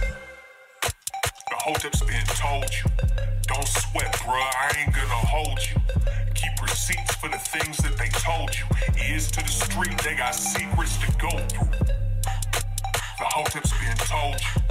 The 0.82 1.56
hotep's 1.56 2.02
been 2.04 2.26
told 2.26 2.66
you. 2.72 2.92
Don't 3.48 3.68
sweat, 3.68 4.14
bruh. 4.14 4.34
I 4.34 4.76
ain't 4.80 4.94
gonna 4.94 5.08
hold 5.08 5.60
you. 5.60 5.76
Keep 6.36 6.62
receipts 6.62 7.16
for 7.16 7.30
the 7.30 7.38
things 7.38 7.78
that 7.78 7.98
they 7.98 8.10
told 8.10 8.52
you. 8.58 8.66
Ears 9.10 9.32
to 9.32 9.42
the 9.42 9.50
street, 9.50 9.98
they 10.04 10.16
got 10.16 10.36
secrets 10.36 10.98
to 10.98 11.12
go 11.18 11.30
through. 11.48 11.72
The 13.20 13.26
hotep's 13.26 13.72
been 13.80 13.98
told 13.98 14.36
you. 14.42 14.62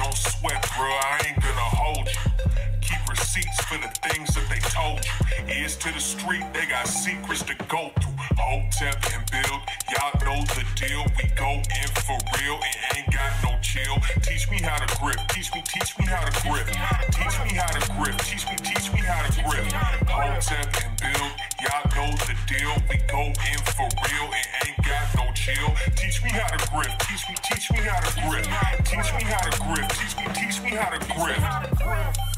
Don't 0.00 0.16
sweat, 0.16 0.64
bro, 0.78 0.88
I 0.88 1.20
ain't 1.28 1.42
gonna 1.44 1.70
hold 1.76 2.08
you. 2.08 2.32
Keep 2.80 3.04
receipts 3.04 3.60
for 3.68 3.76
the 3.76 3.92
things 4.08 4.32
that 4.32 4.48
they 4.48 4.60
told 4.72 5.04
you. 5.04 5.60
Ears 5.60 5.76
to 5.76 5.92
the 5.92 6.00
street, 6.00 6.40
they 6.54 6.64
got 6.64 6.88
secrets 6.88 7.42
to 7.44 7.54
go 7.68 7.92
through. 8.00 8.16
Hotep 8.40 8.96
and 9.12 9.28
build, 9.28 9.60
y'all 9.92 10.16
know 10.24 10.40
the 10.56 10.64
deal. 10.80 11.04
We 11.20 11.28
go 11.36 11.52
in 11.52 11.88
for 12.00 12.16
real 12.32 12.56
and 12.56 12.96
ain't 12.96 13.12
got 13.12 13.28
no 13.44 13.60
chill. 13.60 14.00
Teach 14.24 14.50
me 14.50 14.64
how 14.64 14.80
to 14.80 14.88
grip, 14.96 15.20
teach 15.36 15.52
me, 15.52 15.60
teach 15.68 15.92
me 15.98 16.06
how 16.08 16.24
to 16.24 16.32
grip. 16.48 16.64
Teach 17.12 17.36
me 17.44 17.52
how 17.60 17.68
to 17.68 17.80
grip, 18.00 18.16
teach 18.24 18.48
me, 18.48 18.56
teach 18.56 18.88
me 18.96 19.04
how 19.04 19.20
to 19.28 19.30
grip. 19.44 19.68
Hold, 20.08 20.40
Hotep 20.40 20.64
and 20.80 20.96
build, 20.96 21.32
y'all 21.60 21.84
know 21.92 22.08
the 22.24 22.36
deal. 22.48 22.72
We 22.88 22.96
go 23.04 23.20
in 23.28 23.60
for 23.76 23.84
real 23.84 24.32
and 24.32 24.48
ain't 24.64 24.79
got 24.90 25.14
no 25.14 25.32
chill. 25.32 25.70
Teach 25.94 26.22
me 26.22 26.30
how 26.30 26.48
to 26.48 26.70
grip, 26.70 26.90
teach 27.06 27.28
me, 27.28 27.36
teach 27.42 27.70
me 27.70 27.78
how 27.78 28.00
to 28.00 28.10
grip. 28.28 28.44
Teach 28.84 29.14
me 29.14 29.22
how 29.24 29.48
to 29.48 29.58
grip, 29.62 29.88
teach 29.90 30.16
me, 30.16 30.24
teach 30.34 30.62
me 30.62 30.70
how 30.70 30.90
to 30.90 30.98
grip. 31.14 32.29